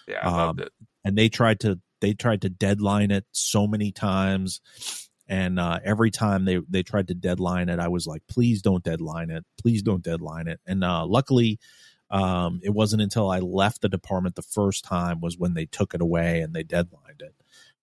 Yeah, 0.09 0.21
I 0.29 0.31
loved 0.31 0.61
Um, 0.61 0.67
it. 0.67 0.73
And 1.05 1.17
they 1.19 1.29
tried 1.29 1.61
to 1.61 1.79
they 2.01 2.15
tried 2.15 2.43
to 2.43 2.49
deadline 2.49 3.11
it 3.11 3.27
so 3.33 3.67
many 3.67 3.93
times. 3.93 4.61
And 5.29 5.61
uh, 5.61 5.79
every 5.85 6.11
time 6.11 6.45
they 6.45 6.59
they 6.69 6.83
tried 6.83 7.09
to 7.09 7.15
deadline 7.15 7.69
it, 7.69 7.79
I 7.79 7.89
was 7.89 8.07
like, 8.07 8.23
please 8.29 8.63
don't 8.63 8.83
deadline 8.83 9.31
it. 9.31 9.45
Please 9.61 9.83
don't 9.83 10.03
deadline 10.03 10.49
it. 10.49 10.61
And 10.67 10.83
uh, 10.83 11.07
luckily, 11.07 11.59
um, 12.11 12.61
it 12.65 12.71
wasn't 12.71 13.03
until 13.03 13.31
I 13.31 13.39
left 13.39 13.83
the 13.83 13.89
department 13.89 14.35
the 14.35 14.43
first 14.43 14.85
time 14.85 15.21
was 15.21 15.39
when 15.39 15.55
they 15.55 15.67
took 15.67 15.95
it 15.95 16.01
away 16.01 16.41
and 16.41 16.53
they 16.55 16.65
deadlined 16.65 17.21
it. 17.21 17.35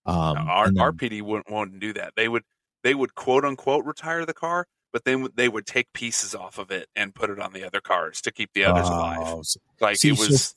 Um, 0.05 0.35
No, 0.35 0.41
our 0.51 0.65
then- 0.65 0.79
our 0.79 0.91
PD 0.91 1.21
wouldn't 1.21 1.49
want 1.49 1.73
to 1.73 1.79
do 1.79 1.93
that. 1.93 2.13
They 2.15 2.27
would 2.27 2.43
they 2.83 2.93
would 2.93 3.15
quote 3.15 3.45
unquote 3.45 3.85
retire 3.85 4.25
the 4.25 4.33
car, 4.33 4.67
but 4.97 5.05
then 5.05 5.27
they 5.35 5.47
would 5.47 5.67
take 5.67 5.93
pieces 5.93 6.33
off 6.33 6.57
of 6.57 6.71
it 6.71 6.89
and 6.95 7.13
put 7.13 7.29
it 7.29 7.39
on 7.39 7.53
the 7.53 7.63
other 7.63 7.79
cars 7.79 8.19
to 8.19 8.31
keep 8.31 8.51
the 8.53 8.63
others 8.63 8.87
alive. 8.87 9.45
So- 9.45 9.59
Like 9.79 9.97
see, 9.97 10.09
it 10.09 10.17
was. 10.17 10.55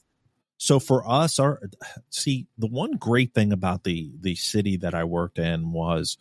so 0.56 0.80
for 0.80 1.06
us 1.06 1.38
our 1.38 1.60
see 2.08 2.46
the 2.56 2.66
one 2.66 2.92
great 2.92 3.34
thing 3.34 3.52
about 3.52 3.84
the 3.84 4.10
the 4.18 4.34
city 4.36 4.78
that 4.78 4.94
i 4.94 5.04
worked 5.04 5.38
in 5.38 5.72
was 5.72 6.16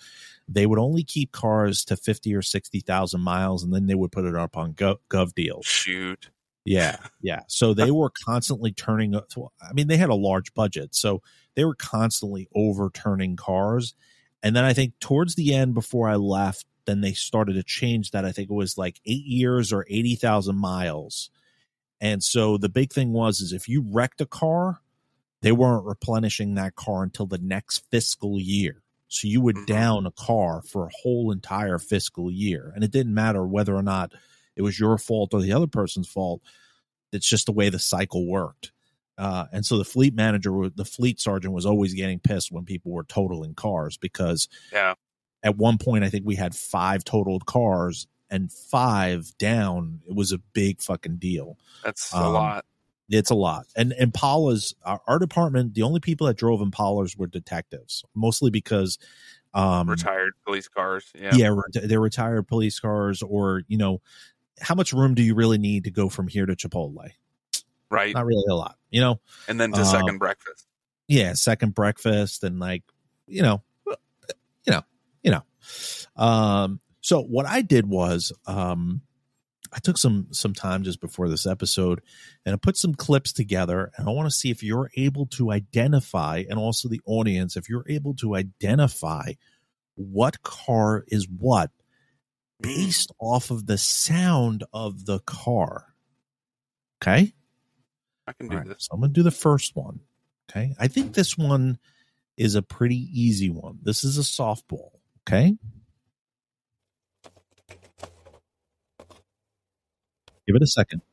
they 0.50 0.66
would 0.66 0.80
only 0.80 1.02
keep 1.06 1.32
cars 1.32 1.86
to 1.86 1.96
50 1.96 2.36
or 2.36 2.42
60,000 2.42 3.22
miles 3.22 3.64
and 3.64 3.74
then 3.74 3.86
they 3.88 3.96
would 3.96 4.12
put 4.12 4.26
it 4.26 4.36
up 4.36 4.58
on 4.58 4.74
gov, 4.74 4.98
gov 5.10 5.34
deals 5.34 5.66
shoot. 5.66 6.30
yeah 6.66 6.98
yeah 7.22 7.44
so 7.48 7.74
they 7.80 7.92
were 7.92 8.12
constantly 8.26 8.74
turning 8.74 9.16
i 9.16 9.74
mean 9.74 9.88
they 9.88 9.96
had 9.98 10.10
a 10.10 10.16
large 10.16 10.54
budget 10.54 10.94
so 10.94 11.22
they 11.56 11.64
were 11.64 11.76
constantly 11.76 12.50
overturning 12.54 13.38
cars 13.38 13.94
and 14.44 14.56
then 14.58 14.66
i 14.66 14.74
think 14.74 14.94
towards 15.00 15.36
the 15.36 15.54
end 15.54 15.74
before 15.74 16.10
i 16.10 16.16
left 16.16 16.66
then 16.90 17.02
they 17.02 17.14
started 17.14 17.54
to 17.54 17.64
change 17.64 18.12
that 18.12 18.26
i 18.26 18.32
think 18.32 18.50
it 18.50 18.54
was 18.56 18.78
like 18.78 19.00
8 19.06 19.24
years 19.26 19.72
or 19.72 19.86
80,000 19.90 20.56
miles 20.58 21.30
and 22.02 22.24
so 22.24 22.58
the 22.58 22.70
big 22.70 22.92
thing 22.94 23.12
was 23.14 23.42
is 23.42 23.52
if 23.54 23.68
you 23.68 23.84
wrecked 23.92 24.22
a 24.22 24.26
car, 24.26 24.80
they 25.42 25.52
weren't 25.52 25.84
replenishing 25.86 26.56
that 26.56 26.76
car 26.76 27.04
until 27.04 27.26
the 27.26 27.38
next 27.40 27.84
fiscal 27.92 28.40
year. 28.40 28.82
So 29.10 29.28
you 29.28 29.42
would 29.42 29.58
Mhm. 29.58 29.66
down 29.66 30.06
a 30.06 30.12
car 30.12 30.62
for 30.62 30.86
a 30.86 30.92
whole 31.04 31.30
entire 31.30 31.78
fiscal 31.78 32.32
year. 32.32 32.72
And 32.74 32.86
it 32.86 32.92
didn't 32.92 33.14
matter 33.14 33.46
whether 33.46 33.76
or 33.76 33.84
not 33.84 34.14
it 34.56 34.62
was 34.62 34.80
your 34.80 34.98
fault 34.98 35.34
or 35.34 35.42
the 35.42 35.52
other 35.52 35.68
person's 35.68 36.08
fault. 36.08 36.42
It's 37.12 37.28
just 37.28 37.48
the 37.48 37.52
way 37.52 37.68
the 37.70 37.80
cycle 37.80 38.26
worked. 38.26 38.72
Uh, 39.18 39.48
and 39.52 39.66
so 39.66 39.78
the 39.78 39.84
fleet 39.84 40.14
manager, 40.14 40.70
the 40.70 40.86
fleet 40.86 41.20
sergeant 41.20 41.54
was 41.54 41.66
always 41.66 41.94
getting 41.94 42.20
pissed 42.20 42.50
when 42.50 42.64
people 42.64 42.94
were 42.94 43.04
totaling 43.04 43.56
cars 43.56 43.98
because 43.98 44.48
Yeah. 44.72 44.94
At 45.44 45.58
one 45.58 45.78
point, 45.78 46.04
I 46.04 46.10
think 46.10 46.26
we 46.26 46.36
had 46.36 46.56
five 46.56 47.04
totaled 47.04 47.46
cars 47.46 48.08
and 48.30 48.52
five 48.52 49.32
down. 49.38 50.02
It 50.08 50.16
was 50.16 50.32
a 50.32 50.38
big 50.38 50.82
fucking 50.82 51.18
deal 51.18 51.58
That's 51.84 52.14
a 52.14 52.18
Um, 52.18 52.34
lot. 52.34 52.66
it's 53.10 53.30
a 53.32 53.36
lot. 53.36 53.66
And 53.76 53.92
Impalas, 53.94 54.76
our, 54.84 55.02
our 55.08 55.20
department, 55.20 55.74
the 55.74 55.82
only 55.84 56.00
people 56.00 56.28
that 56.28 56.38
drove 56.38 56.60
Impalas 56.60 57.18
were 57.18 57.28
detectives, 57.28 58.04
mostly 58.14 58.52
because, 58.52 59.00
um, 59.54 59.90
Retired 59.90 60.34
police 60.46 60.68
cars. 60.68 61.12
Yeah. 61.16 61.34
yeah, 61.34 61.48
re- 61.48 61.88
they're 61.88 62.00
retired 62.00 62.48
police 62.48 62.80
cars, 62.80 63.24
or 63.24 63.64
you 63.68 63.78
know, 63.80 64.00
how 64.62 64.76
much 64.76 64.94
room 64.94 65.16
do 65.16 65.24
you 65.24 65.34
really 65.34 65.58
need 65.58 65.86
to 65.86 65.92
go 65.92 66.08
from 66.10 66.28
here 66.28 66.46
to 66.46 66.56
Chipotle? 66.56 67.10
Right. 67.90 68.14
Not 68.14 68.28
really 68.28 68.44
a 68.48 68.54
lot, 68.54 68.78
you 68.92 69.02
know. 69.02 69.20
And 69.48 69.60
then 69.60 69.72
to 69.72 69.80
um, 69.80 69.86
second 69.86 70.20
breakfast. 70.20 70.68
Yeah, 71.08 71.34
second 71.34 71.74
breakfast 71.74 72.44
and 72.44 72.60
like, 72.60 72.84
you 73.26 73.42
know, 73.42 73.64
you 73.88 74.72
know, 74.74 74.84
you 75.24 75.32
know. 75.32 75.44
Um, 76.16 76.80
so 77.02 77.22
what 77.22 77.46
I 77.46 77.62
did 77.62 77.86
was, 77.86 78.34
um, 78.46 79.02
I 79.72 79.80
took 79.80 79.98
some 79.98 80.28
some 80.32 80.54
time 80.54 80.84
just 80.84 81.00
before 81.00 81.30
this 81.30 81.46
episode 81.46 82.02
and 82.46 82.54
I 82.54 82.58
put 82.58 82.76
some 82.76 82.96
clips 82.96 83.32
together 83.34 83.92
and 83.96 84.08
I 84.08 84.12
want 84.12 84.28
to 84.28 84.36
see 84.36 84.50
if 84.50 84.64
you're 84.64 84.90
able 84.96 85.28
to 85.28 85.52
identify 85.52 86.44
and 86.50 86.58
also 86.58 86.90
the 86.90 87.02
audience 87.06 87.56
if 87.56 87.70
you're 87.70 87.86
able 87.88 88.16
to 88.16 88.36
identify 88.36 89.34
what 89.96 90.42
car 90.42 91.04
is 91.08 91.28
what 91.28 91.72
based 92.62 93.12
off 93.20 93.52
of 93.52 93.66
the 93.66 93.78
sound 93.78 94.64
of 94.74 95.06
the 95.06 95.20
car. 95.20 95.86
Okay? 97.02 97.34
I 98.28 98.34
can 98.34 98.48
do 98.50 98.58
right, 98.58 98.68
this. 98.68 98.88
so 98.90 98.90
I'm 98.94 99.00
going 99.00 99.12
to 99.12 99.20
do 99.20 99.24
the 99.24 99.32
first 99.32 99.76
one. 99.76 100.00
Okay. 100.50 100.76
I 100.80 100.88
think 100.88 101.14
this 101.14 101.38
one 101.38 101.78
is 102.38 102.56
a 102.56 102.62
pretty 102.62 103.08
easy 103.14 103.50
one. 103.50 103.80
This 103.82 104.04
is 104.04 104.18
a 104.18 104.22
softball. 104.22 104.99
Okay. 105.30 105.60
Give 110.48 110.56
it 110.56 110.64
a 110.64 110.68
second. 110.68 111.04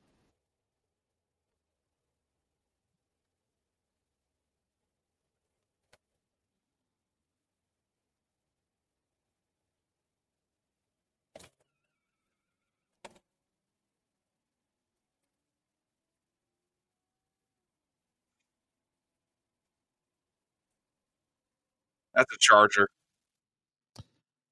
That's 22.14 22.32
a 22.34 22.38
charger. 22.40 22.88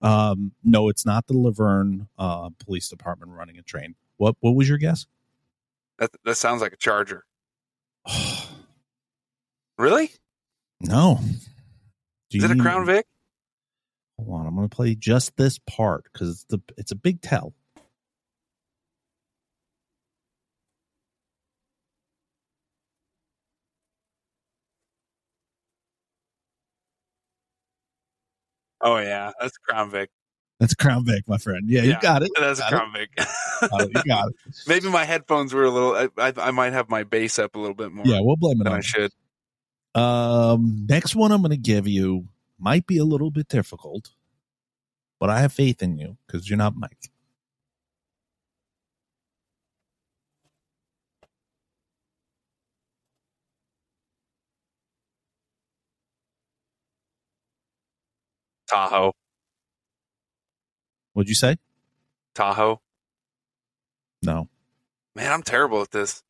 Um, 0.05 0.53
no, 0.63 0.89
it's 0.89 1.07
not 1.07 1.27
the 1.27 1.33
La 1.33 1.51
Vergne 1.51 2.07
uh, 2.19 2.51
Police 2.65 2.89
Department 2.89 3.33
running 3.33 3.59
a 3.59 3.63
train. 3.63 3.95
What 4.19 4.37
What 4.41 4.55
was 4.55 4.69
your 4.69 4.79
guess? 4.79 5.07
That 5.99 6.11
that 6.25 6.37
sounds 6.37 6.61
like 6.61 6.73
a 6.73 6.77
charger. 6.77 7.25
Really? 9.77 10.11
no. 10.81 11.19
Do 12.31 12.39
Is 12.39 12.45
it 12.45 12.51
a 12.53 12.57
Crown 12.57 12.87
Vic? 12.87 13.07
Hold 14.17 14.41
on, 14.41 14.47
I'm 14.47 14.55
going 14.55 14.69
to 14.69 14.75
play 14.75 14.95
just 14.95 15.37
this 15.37 15.59
part 15.59 16.05
because 16.13 16.31
it's 16.31 16.45
the 16.45 16.61
it's 16.77 16.93
a 16.93 16.97
big 16.97 17.21
tell. 17.23 17.55
Oh 28.85 28.99
yeah, 28.99 29.33
that's 29.41 29.57
Crown 29.59 29.91
Vic. 29.91 30.11
That's 30.61 30.75
Crown 30.75 31.05
Vic, 31.05 31.27
my 31.27 31.39
friend. 31.39 31.69
Yeah, 31.69 31.83
you 31.83 31.91
Yeah, 31.91 32.01
got 32.01 32.23
it. 32.23 32.31
That's 32.39 32.61
a 32.61 32.63
Got. 32.63 32.71
Crown 32.71 32.93
Vic. 32.93 33.11
It. 33.17 33.29
You 33.73 34.03
got 34.07 34.29
it. 34.29 34.35
Maybe 34.69 34.91
my 34.91 35.05
headphones 35.05 35.55
were 35.55 35.65
a 35.65 35.71
little. 35.71 35.97
I, 35.97 36.09
I, 36.19 36.33
I 36.37 36.51
might 36.51 36.75
have 36.75 36.91
my 36.91 37.03
bass 37.03 37.39
up 37.39 37.55
a 37.55 37.59
little 37.59 37.75
bit 37.75 37.93
more 37.93 38.05
Yeah, 38.07 38.21
we'll 38.21 38.37
blame 38.37 38.61
it 38.61 38.67
on 38.67 38.75
I 38.75 38.81
should. 38.81 39.11
Um, 39.95 40.87
next 40.87 41.17
one 41.17 41.33
I'm 41.33 41.41
going 41.41 41.51
to 41.51 41.57
give 41.57 41.89
you 41.89 42.29
might 42.59 42.87
be 42.87 42.99
a 42.99 43.05
little 43.05 43.31
bit 43.31 43.49
difficult, 43.49 44.11
but 45.19 45.31
I 45.31 45.41
have 45.41 45.53
faith 45.53 45.83
in 45.83 45.97
you 45.97 46.19
because 46.27 46.51
you're 46.51 46.59
not 46.59 46.77
Mike. 46.77 47.11
Tahoe, 58.79 59.13
What'd 61.13 61.29
you 61.29 61.37
say? 61.37 61.59
Tahoe. 62.35 62.81
No. 64.21 64.49
Man, 65.15 65.31
I'm 65.31 65.43
terrible 65.45 65.81
at 65.83 65.93
this. 65.93 66.25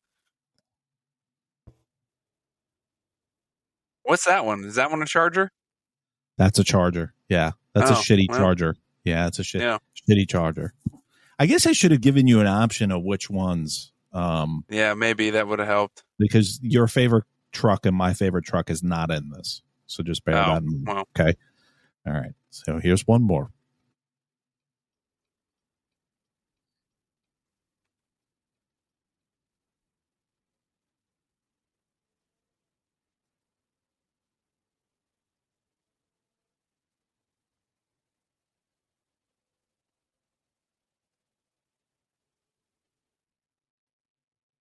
What's 4.03 4.25
that 4.25 4.45
one? 4.45 4.63
Is 4.63 4.75
that 4.75 4.91
one 4.91 5.01
a 5.01 5.05
charger? 5.07 5.49
That's 6.37 6.59
a 6.59 6.63
charger. 6.63 7.15
Yeah. 7.29 7.53
That's 7.73 7.89
a 7.89 7.93
Oh, 7.95 7.97
shitty 7.97 8.27
well. 8.29 8.37
charger. 8.37 8.75
Yeah, 9.03 9.25
it's 9.25 9.39
a 9.39 9.43
shit, 9.43 9.61
Yeah. 9.61 9.79
shitty 10.07 10.29
charger. 10.29 10.75
I 11.39 11.47
guess 11.47 11.65
I 11.65 11.71
should 11.71 11.89
have 11.91 12.01
given 12.01 12.27
you 12.27 12.39
an 12.41 12.47
option 12.47 12.91
of 12.91 13.01
which 13.03 13.27
ones. 13.27 13.91
Um, 14.13 14.65
Yeah, 14.69 14.93
maybe 14.93 15.31
that 15.31 15.47
would 15.47 15.57
have 15.59 15.67
helped. 15.67 16.03
because 16.19 16.59
your 16.61 16.87
favorite 16.87 17.25
truck 17.51 17.87
and 17.87 17.95
my 17.95 18.13
favorite 18.13 18.45
truck 18.45 18.69
is 18.69 18.83
not 18.83 19.09
in 19.09 19.31
this. 19.31 19.63
So 19.87 20.03
just 20.03 20.23
bear 20.25 20.35
Oh, 20.35 20.45
that 20.53 20.61
in 20.61 20.83
mind. 20.83 20.87
well. 20.87 21.07
Okay. 21.19 21.35
All 22.07 22.13
right. 22.13 22.33
So 22.51 22.79
here's 22.79 23.07
one 23.07 23.23
more. 23.23 23.51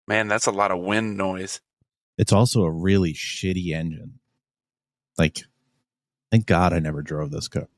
Man, 0.08 0.28
that's 0.28 0.46
a 0.46 0.50
lot 0.50 0.70
of 0.70 0.80
wind 0.80 1.16
noise. 1.16 1.60
It's 2.18 2.32
also 2.32 2.64
a 2.64 2.70
really 2.70 3.14
shitty 3.14 3.72
engine. 3.72 4.18
Like, 5.16 5.42
thank 6.32 6.46
God 6.46 6.72
I 6.72 6.80
never 6.80 7.02
drove 7.02 7.30
this 7.30 7.46
car. 7.46 7.68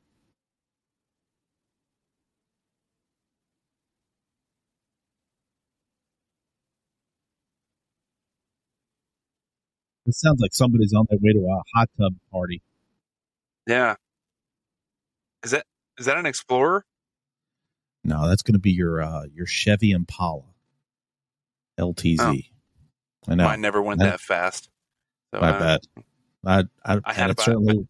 It 10.07 10.13
sounds 10.13 10.39
like 10.39 10.53
somebody's 10.53 10.93
on 10.93 11.05
their 11.09 11.17
way 11.21 11.33
to 11.33 11.39
a 11.39 11.61
hot 11.75 11.89
tub 11.99 12.13
party. 12.31 12.61
Yeah. 13.67 13.95
Is 15.43 15.51
that 15.51 15.65
is 15.97 16.05
that 16.05 16.17
an 16.17 16.25
Explorer? 16.25 16.85
No, 18.03 18.27
that's 18.27 18.43
going 18.43 18.53
to 18.53 18.59
be 18.59 18.71
your 18.71 19.01
uh, 19.01 19.23
your 19.33 19.47
Chevy 19.47 19.91
Impala 19.91 20.43
LTZ. 21.79 22.45
I 23.27 23.35
know. 23.35 23.45
Mine 23.45 23.61
never 23.61 23.81
went 23.81 23.99
That- 23.99 24.11
that 24.11 24.21
fast. 24.21 24.69
So, 25.33 25.39
I 25.41 25.49
uh, 25.49 25.59
bet. 25.59 25.87
I 26.45 26.63
I, 26.85 26.99
I 27.03 27.13
had 27.13 27.31
about- 27.31 27.43
certainly 27.43 27.87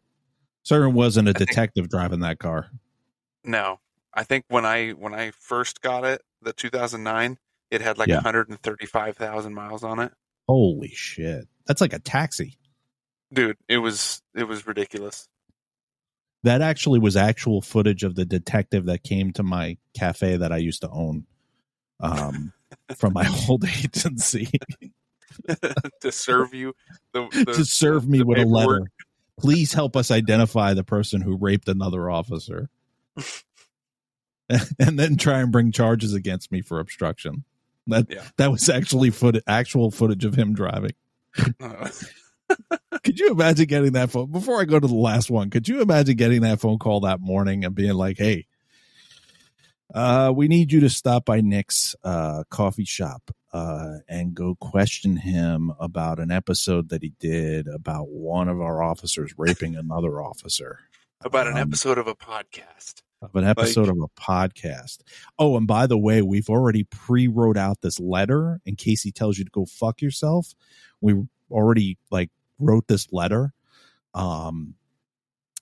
certainly 0.66 0.94
wasn't 0.94 1.30
a 1.30 1.34
think- 1.34 1.50
detective 1.50 1.88
driving 1.90 2.20
that 2.20 2.40
car. 2.40 2.68
No, 3.46 3.80
I 4.14 4.24
think 4.24 4.44
when 4.50 4.66
I 4.66 4.92
when 4.92 5.14
I 5.14 5.32
first 5.32 5.82
got 5.82 6.04
it, 6.04 6.22
the 6.42 6.52
2009, 6.52 7.38
it 7.72 7.82
had 7.82 7.98
like 7.98 8.10
Yeah. 8.10 8.16
135,000 8.16 9.54
miles 9.54 9.84
on 9.84 10.00
it. 10.00 10.12
Holy 10.48 10.90
shit! 10.94 11.48
That's 11.66 11.82
like 11.82 11.94
a 11.94 12.00
taxi. 12.00 12.58
Dude, 13.34 13.58
it 13.68 13.78
was 13.78 14.22
it 14.36 14.44
was 14.46 14.68
ridiculous. 14.68 15.28
That 16.44 16.62
actually 16.62 17.00
was 17.00 17.16
actual 17.18 17.62
footage 17.62 18.04
of 18.04 18.14
the 18.16 18.26
detective 18.26 18.86
that 18.86 19.04
came 19.04 19.34
to 19.34 19.42
my 19.44 19.78
cafe 19.96 20.38
that 20.38 20.52
I 20.52 20.58
used 20.58 20.82
to 20.82 20.90
own 20.92 21.26
um, 22.00 22.54
from 22.96 23.14
my 23.14 23.28
old 23.50 23.66
agency 23.84 24.52
to 26.02 26.12
serve 26.12 26.54
you 26.54 26.74
the, 27.14 27.28
the 27.46 27.54
to 27.54 27.66
serve 27.66 28.08
me 28.08 28.20
the 28.20 28.26
with 28.26 28.38
a 28.40 28.46
letter. 28.46 28.86
Please 29.40 29.74
help 29.74 29.96
us 29.96 30.12
identify 30.12 30.74
the 30.74 30.84
person 30.84 31.22
who 31.22 31.36
raped 31.38 31.68
another 31.68 32.10
officer. 32.10 32.70
and 34.80 35.00
then 35.00 35.18
try 35.18 35.40
and 35.40 35.52
bring 35.52 35.72
charges 35.72 36.14
against 36.14 36.52
me 36.52 36.62
for 36.62 36.80
obstruction. 36.80 37.44
That 37.88 38.08
Yeah. 38.10 38.24
that 38.38 38.52
was 38.52 38.70
actually 38.70 39.10
foot 39.12 39.42
actual 39.48 39.92
footage 39.92 40.26
of 40.26 40.36
him 40.36 40.54
driving. 40.54 40.94
Uh, 41.60 41.90
Could 43.04 43.20
you 43.20 43.32
imagine 43.32 43.66
getting 43.66 43.92
that 43.94 44.12
phone 44.12 44.32
before 44.32 44.62
I 44.62 44.66
go 44.66 44.80
to 44.80 44.88
the 44.88 44.94
last 44.96 45.30
one? 45.30 45.50
Could 45.50 45.68
you 45.68 45.82
imagine 45.82 46.16
getting 46.16 46.42
that 46.42 46.60
phone 46.60 46.80
call 46.80 47.02
that 47.02 47.20
morning 47.20 47.66
and 47.66 47.76
being 47.76 47.94
like, 47.94 48.18
"Hey, 48.18 48.48
uh, 49.94 50.32
we 50.36 50.48
need 50.48 50.72
you 50.72 50.80
to 50.82 50.90
stop 50.90 51.26
by 51.26 51.42
Nick's 51.42 51.96
uh, 52.04 52.44
coffee 52.50 52.86
shop 52.86 53.32
uh, 53.56 54.00
and 54.10 54.34
go 54.36 54.56
question 54.56 55.16
him 55.16 55.72
about 55.80 56.20
an 56.20 56.30
episode 56.32 56.90
that 56.90 57.02
he 57.02 57.14
did 57.20 57.68
about 57.68 58.10
one 58.10 58.50
of 58.50 58.60
our 58.60 58.84
officers 58.84 59.34
raping 59.38 59.76
another 59.76 60.22
officer." 60.22 60.80
about 61.24 61.48
an 61.48 61.54
Um, 61.54 61.60
episode 61.60 61.98
of 61.98 62.08
a 62.08 62.14
podcast. 62.16 63.02
of 63.22 63.34
an 63.36 63.46
episode 63.46 63.88
of 63.90 63.98
a 63.98 64.10
podcast. 64.22 65.00
Oh, 65.40 65.56
and 65.58 65.66
by 65.66 65.88
the 65.88 65.98
way, 65.98 66.22
we've 66.22 66.50
already 66.50 66.84
pre-wrote 66.84 67.58
out 67.58 67.82
this 67.82 68.00
letter 68.00 68.60
in 68.66 68.76
case 68.76 69.02
he 69.02 69.12
tells 69.12 69.38
you 69.40 69.46
to 69.46 69.50
go 69.52 69.66
fuck 69.66 70.02
yourself. 70.02 70.54
We 71.02 71.24
already 71.50 71.98
like 72.12 72.30
wrote 72.60 72.88
this 72.88 73.08
letter 73.12 73.54
um 74.14 74.76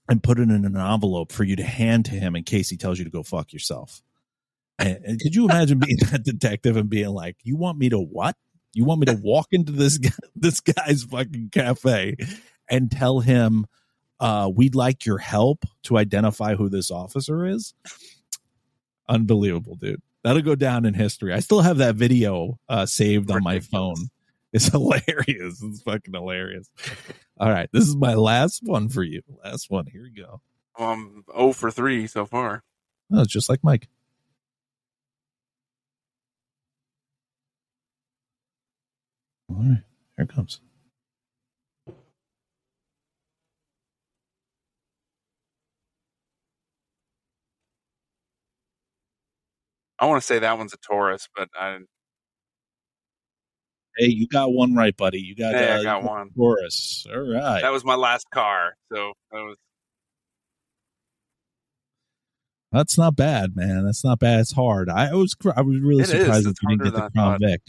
and 0.09 0.21
put 0.21 0.37
it 0.39 0.43
in 0.43 0.65
an 0.65 0.75
envelope 0.75 1.31
for 1.31 1.43
you 1.45 1.55
to 1.55 1.63
hand 1.63 2.05
to 2.05 2.11
him 2.11 2.35
in 2.35 2.43
case 2.43 2.69
he 2.69 2.75
tells 2.77 2.97
you 2.99 3.05
to 3.05 3.11
go 3.11 3.23
fuck 3.23 3.53
yourself. 3.53 4.01
And, 4.80 5.19
could 5.21 5.36
you 5.36 5.45
imagine 5.45 5.80
being 5.80 5.97
that 6.11 6.24
detective 6.24 6.78
and 6.78 6.89
being 6.89 7.09
like, 7.09 7.38
"You 7.43 7.57
want 7.57 7.78
me 7.78 7.89
to 7.89 7.99
what? 7.99 8.36
You 8.74 8.86
want 8.86 9.01
me 9.01 9.05
to 9.05 9.19
walk 9.21 9.47
into 9.51 9.71
this 9.71 9.97
guy, 9.97 10.09
this 10.36 10.59
guy's 10.59 11.03
fucking 11.03 11.49
cafe 11.51 12.15
and 12.69 12.91
tell 12.91 13.19
him 13.19 13.67
uh, 14.19 14.49
we'd 14.53 14.76
like 14.76 15.05
your 15.05 15.19
help 15.19 15.65
to 15.84 15.97
identify 15.97 16.55
who 16.55 16.69
this 16.69 16.89
officer 16.89 17.45
is. 17.45 17.74
Unbelievable, 19.07 19.76
dude. 19.76 20.01
That'll 20.24 20.41
go 20.41 20.55
down 20.55 20.86
in 20.86 20.93
history. 20.93 21.34
I 21.34 21.39
still 21.39 21.61
have 21.61 21.78
that 21.78 21.95
video 21.95 22.57
uh, 22.69 22.86
saved 22.86 23.30
on 23.30 23.43
my 23.43 23.59
phone. 23.59 24.09
It's 24.53 24.67
hilarious. 24.71 25.61
It's 25.61 25.82
fucking 25.82 26.13
hilarious. 26.13 26.69
All 27.38 27.49
right. 27.49 27.69
This 27.74 27.88
is 27.88 27.95
my 27.95 28.13
last 28.13 28.61
one 28.63 28.88
for 28.88 29.03
you. 29.03 29.21
Last 29.43 29.69
one. 29.69 29.88
Here 29.88 30.03
we 30.03 30.11
go. 30.11 30.41
I'm 30.78 31.26
0 31.36 31.51
for 31.51 31.69
3 31.69 32.07
so 32.07 32.26
far. 32.26 32.63
Oh, 33.11 33.21
it's 33.21 33.34
just 33.34 33.49
like 33.49 33.59
Mike. 33.63 33.89
All 39.55 39.59
right, 39.63 39.83
here 40.17 40.25
it 40.25 40.29
comes. 40.29 40.59
I 49.99 50.05
want 50.07 50.21
to 50.21 50.25
say 50.25 50.39
that 50.39 50.57
one's 50.57 50.73
a 50.73 50.77
Taurus, 50.77 51.29
but 51.35 51.49
I 51.59 51.77
Hey, 53.97 54.07
you 54.07 54.27
got 54.27 54.51
one 54.51 54.73
right, 54.73 54.95
buddy. 54.97 55.19
You 55.19 55.35
got, 55.35 55.53
Yeah, 55.53 55.75
I 55.75 55.79
uh, 55.79 55.83
got 55.83 56.03
one. 56.03 56.31
Taurus. 56.35 57.05
All 57.13 57.19
right. 57.19 57.61
that 57.61 57.71
was 57.71 57.85
my 57.85 57.93
last 57.95 58.25
car. 58.31 58.75
So 58.91 59.13
that 59.31 59.39
was 59.41 59.57
That's 62.71 62.97
not 62.97 63.15
bad, 63.15 63.55
man. 63.55 63.85
That's 63.85 64.03
not 64.03 64.17
bad. 64.19 64.39
It's 64.39 64.53
hard. 64.53 64.89
I 64.89 65.13
was 65.13 65.35
I 65.55 65.61
was 65.61 65.79
really 65.79 66.03
It 66.03 66.09
is. 66.09 66.23
surprised 66.23 66.45
that 66.45 66.49
It's 66.51 66.59
you 66.63 66.69
didn't 66.69 66.83
get 66.85 66.93
the 66.95 67.11
Crown. 67.11 67.39
Vic. 67.39 67.61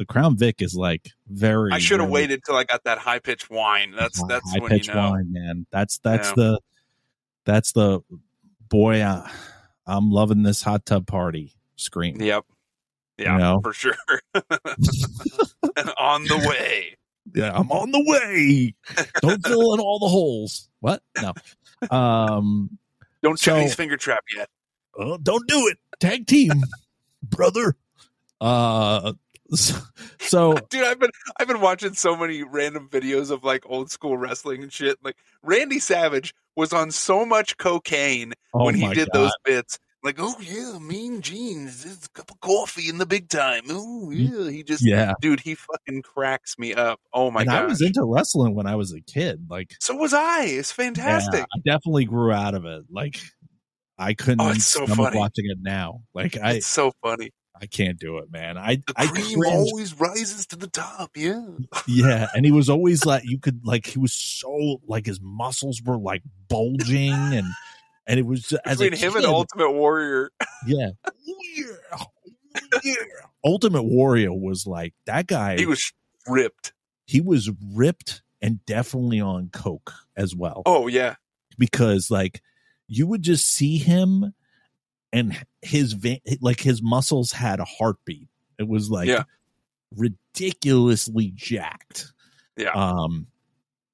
The 0.00 0.06
Crown 0.06 0.34
Vic 0.34 0.62
is 0.62 0.74
like 0.74 1.10
very. 1.28 1.72
I 1.72 1.78
should 1.78 2.00
have 2.00 2.08
waited 2.08 2.42
till 2.42 2.56
I 2.56 2.64
got 2.64 2.84
that 2.84 2.96
high 2.96 3.18
pitched 3.18 3.50
whine. 3.50 3.90
That's 3.94 4.24
that's 4.28 4.50
high 4.50 4.58
when 4.58 4.78
you 4.78 4.94
know. 4.94 5.10
wine, 5.10 5.30
man. 5.30 5.66
That's 5.70 5.98
that's 5.98 6.28
Yeah. 6.28 6.34
the 6.36 6.60
that's 7.44 7.72
the 7.72 8.00
boy. 8.66 9.02
Uh, 9.02 9.28
I'm 9.86 10.10
loving 10.10 10.42
this 10.42 10.62
hot 10.62 10.86
tub 10.86 11.06
party 11.06 11.52
scream. 11.76 12.18
Yep. 12.18 12.46
Yeah, 13.18 13.36
know? 13.36 13.60
for 13.62 13.74
sure. 13.74 13.92
On 15.98 16.24
the 16.24 16.46
way. 16.48 16.96
Yeah, 17.34 17.52
I'm 17.54 17.70
on 17.70 17.90
the 17.92 18.02
way. 18.02 18.74
Don't 19.20 19.46
fill 19.46 19.74
in 19.74 19.80
all 19.80 19.98
the 19.98 20.08
holes. 20.08 20.70
What? 20.80 21.02
No. 21.20 21.34
Um. 21.94 22.78
Don't 23.22 23.38
So- 23.38 23.50
Chinese 23.50 23.74
finger 23.74 23.98
trap 23.98 24.24
yet. 24.34 24.48
Oh, 24.98 25.18
don't 25.18 25.46
do 25.46 25.68
it. 25.68 25.76
Tag 26.00 26.26
team, 26.26 26.64
brother. 27.22 27.76
Uh. 28.40 29.12
So, 29.52 29.78
so 30.20 30.54
Dude, 30.70 30.84
I've 30.84 30.98
been 31.00 31.10
I've 31.38 31.48
been 31.48 31.60
watching 31.60 31.94
so 31.94 32.16
many 32.16 32.42
random 32.42 32.88
videos 32.88 33.30
of 33.30 33.44
like 33.44 33.64
old 33.66 33.90
school 33.90 34.16
wrestling 34.16 34.62
and 34.62 34.72
shit. 34.72 34.98
Like 35.02 35.16
Randy 35.42 35.78
Savage 35.78 36.34
was 36.56 36.72
on 36.72 36.90
so 36.90 37.24
much 37.24 37.56
cocaine 37.56 38.32
oh 38.54 38.64
when 38.66 38.74
he 38.74 38.88
did 38.94 39.08
God. 39.12 39.20
those 39.22 39.32
bits. 39.44 39.78
Like, 40.02 40.16
oh 40.18 40.34
yeah, 40.40 40.78
mean 40.78 41.20
jeans, 41.20 41.84
there's 41.84 42.06
a 42.06 42.08
cup 42.10 42.30
of 42.30 42.40
coffee 42.40 42.88
in 42.88 42.96
the 42.96 43.04
big 43.04 43.28
time. 43.28 43.64
Oh 43.68 44.10
yeah, 44.10 44.50
he 44.50 44.62
just 44.62 44.82
Yeah. 44.82 45.12
dude, 45.20 45.40
he 45.40 45.54
fucking 45.54 46.02
cracks 46.02 46.58
me 46.58 46.72
up. 46.72 46.98
Oh 47.12 47.30
my 47.30 47.42
and 47.42 47.50
god. 47.50 47.64
I 47.64 47.66
was 47.66 47.82
into 47.82 48.02
wrestling 48.04 48.54
when 48.54 48.66
I 48.66 48.76
was 48.76 48.94
a 48.94 49.00
kid. 49.02 49.46
Like 49.50 49.74
so 49.80 49.94
was 49.96 50.14
I. 50.14 50.44
It's 50.44 50.72
fantastic. 50.72 51.40
Yeah, 51.40 51.44
I 51.54 51.58
definitely 51.66 52.06
grew 52.06 52.32
out 52.32 52.54
of 52.54 52.64
it. 52.64 52.84
Like 52.90 53.20
I 53.98 54.14
couldn't 54.14 54.40
Oh, 54.40 54.48
it's 54.48 54.64
so 54.64 54.86
funny. 54.86 55.18
watching 55.18 55.44
it 55.46 55.58
now. 55.60 56.00
Like 56.14 56.38
I, 56.38 56.52
it's 56.52 56.66
so 56.66 56.92
funny. 57.02 57.30
I 57.62 57.66
can't 57.66 57.98
do 57.98 58.18
it, 58.18 58.30
man. 58.32 58.56
I, 58.56 58.76
The 58.76 58.94
I 58.96 59.06
cream 59.08 59.38
cringe. 59.40 59.54
always 59.54 59.98
rises 60.00 60.46
to 60.46 60.56
the 60.56 60.66
top. 60.66 61.10
Yeah. 61.16 61.42
yeah, 61.86 62.28
and 62.34 62.44
he 62.46 62.52
was 62.52 62.68
always 62.70 63.04
like, 63.04 63.22
you 63.24 63.38
could 63.38 63.60
like, 63.66 63.86
he 63.86 63.98
was 63.98 64.12
so 64.14 64.80
like 64.86 65.04
his 65.06 65.20
muscles 65.20 65.82
were 65.84 65.98
like 65.98 66.22
bulging, 66.48 67.12
and 67.12 67.46
and 68.06 68.18
it 68.18 68.24
was 68.26 68.52
as 68.64 68.78
Between 68.78 68.98
him 68.98 69.12
kid, 69.12 69.24
and 69.24 69.26
Ultimate 69.32 69.72
Warrior. 69.72 70.30
yeah, 70.66 70.90
yeah, 71.56 71.64
yeah. 72.84 72.94
Ultimate 73.44 73.82
Warrior 73.84 74.32
was 74.32 74.66
like 74.66 74.94
that 75.06 75.26
guy. 75.26 75.56
He 75.56 75.66
was 75.66 75.92
ripped. 76.26 76.72
he 77.06 77.20
was 77.20 77.50
ripped 77.74 78.22
and 78.42 78.64
definitely 78.66 79.20
on 79.20 79.50
coke 79.52 79.92
as 80.16 80.34
well. 80.34 80.62
Oh 80.66 80.86
yeah. 80.86 81.16
because 81.58 82.10
like 82.10 82.42
you 82.88 83.06
would 83.06 83.22
just 83.22 83.46
see 83.46 83.78
him 83.78 84.32
and 85.12 85.36
his 85.62 85.94
like 86.40 86.60
his 86.60 86.82
muscles 86.82 87.32
had 87.32 87.60
a 87.60 87.64
heartbeat 87.64 88.28
it 88.58 88.68
was 88.68 88.90
like 88.90 89.08
Yeah. 89.08 89.24
ridiculously 89.96 91.32
jacked 91.34 92.12
Yeah. 92.56 92.70
um 92.72 93.26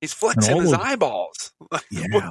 He's 0.01 0.13
flexing 0.13 0.61
his 0.61 0.73
of- 0.73 0.81
eyeballs. 0.81 1.53
yeah 1.91 2.31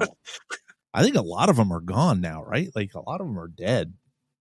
i 0.93 1.03
think 1.03 1.15
a 1.15 1.21
lot 1.21 1.49
of 1.49 1.55
them 1.57 1.71
are 1.71 1.81
gone 1.81 2.21
now 2.21 2.43
right 2.43 2.69
like 2.75 2.93
a 2.95 2.99
lot 3.01 3.19
of 3.21 3.27
them 3.27 3.37
are 3.39 3.47
dead 3.47 3.93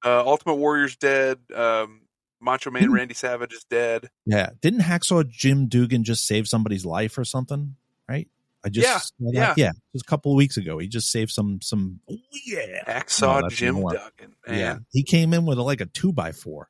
Uh, 0.05 0.23
Ultimate 0.27 0.57
Warrior's 0.57 0.97
dead. 0.97 1.39
Um, 1.55 2.03
Macho 2.41 2.71
Man 2.71 2.83
Didn't- 2.83 2.95
Randy 2.95 3.15
Savage 3.15 3.53
is 3.55 3.65
dead. 3.65 4.11
yeah 4.27 4.51
didn't 4.61 4.81
hacksaw 4.83 5.27
jim 5.29 5.67
Duggan 5.69 6.05
just 6.05 6.27
save 6.27 6.47
somebody's 6.47 6.85
life 6.85 7.17
or 7.19 7.25
something 7.25 7.77
right 8.09 8.29
i 8.65 8.69
just 8.69 9.13
Yeah, 9.19 9.55
yeah. 9.57 9.73
just 9.93 10.05
a 10.07 10.09
couple 10.09 10.33
of 10.33 10.37
weeks 10.37 10.57
ago 10.57 10.79
he 10.79 10.89
just 10.89 11.11
saved 11.11 11.31
some 11.31 11.61
some 11.61 12.01
oh, 12.11 12.17
yeah 12.47 12.83
Hacksaw 12.87 13.43
that's 13.43 13.55
Jim. 13.57 13.81
Duggan. 13.83 14.35
Man. 14.47 14.59
yeah 14.59 14.77
he 14.93 15.03
came 15.03 15.33
in 15.35 15.45
with 15.47 15.59
like 15.59 15.81
a 15.81 15.87
two 15.87 16.13
by 16.13 16.33
four 16.33 16.69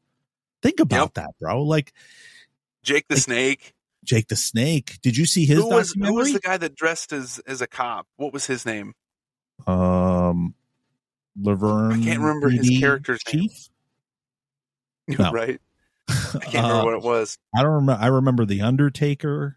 think 0.62 0.80
about 0.80 1.14
that 1.14 1.30
bro 1.40 1.62
like 1.62 1.92
Jake 2.82 3.06
the 3.08 3.14
Like, 3.14 3.22
Snake. 3.22 3.74
Jake 4.04 4.28
the 4.28 4.36
Snake. 4.36 4.98
Did 5.00 5.16
you 5.16 5.24
see 5.24 5.46
his 5.46 5.58
Who 5.60 5.70
was 5.70 5.92
who 5.94 6.12
was 6.14 6.34
the 6.34 6.40
guy 6.40 6.58
that 6.58 6.74
dressed 6.74 7.12
as 7.14 7.40
as 7.46 7.62
a 7.62 7.66
cop? 7.66 8.06
What 8.16 8.34
was 8.34 8.44
his 8.46 8.66
name? 8.66 8.92
um, 9.66 10.54
La 11.40 11.54
Vergne. 11.54 12.02
I 12.02 12.04
can't 12.04 12.20
remember 12.20 12.50
his 12.50 12.68
character's 12.78 13.20
name. 13.32 13.48
No. 15.18 15.30
right. 15.32 15.58
I 16.08 16.12
can't 16.40 16.54
remember 16.54 16.74
Uh, 16.74 16.84
what 16.84 16.94
it 16.94 17.02
was. 17.02 17.38
I 17.56 17.62
don't 17.62 17.72
remember. 17.72 18.02
I 18.02 18.06
remember 18.08 18.44
the 18.44 18.60
Undertaker. 18.62 19.56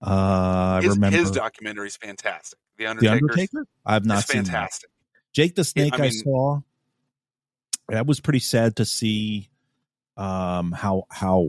Uh, 0.00 0.78
I 0.78 0.80
His, 0.82 0.94
remember 0.94 1.16
his 1.18 1.30
documentary 1.30 1.88
is 1.88 1.96
fantastic. 1.96 2.58
The 2.76 2.84
the 2.84 2.90
Undertaker. 2.90 3.14
Undertaker. 3.24 3.66
I've 3.84 4.06
not 4.06 4.24
seen 4.24 4.44
that. 4.44 4.70
Jake 5.32 5.54
the 5.56 5.64
Snake. 5.64 5.94
I, 5.98 6.02
mean- 6.02 6.12
saw. 6.12 6.60
That 7.88 8.06
was 8.06 8.20
pretty 8.20 8.40
sad 8.40 8.76
to 8.76 8.84
see. 8.84 9.48
Um, 10.16 10.72
how 10.72 11.04
how 11.10 11.48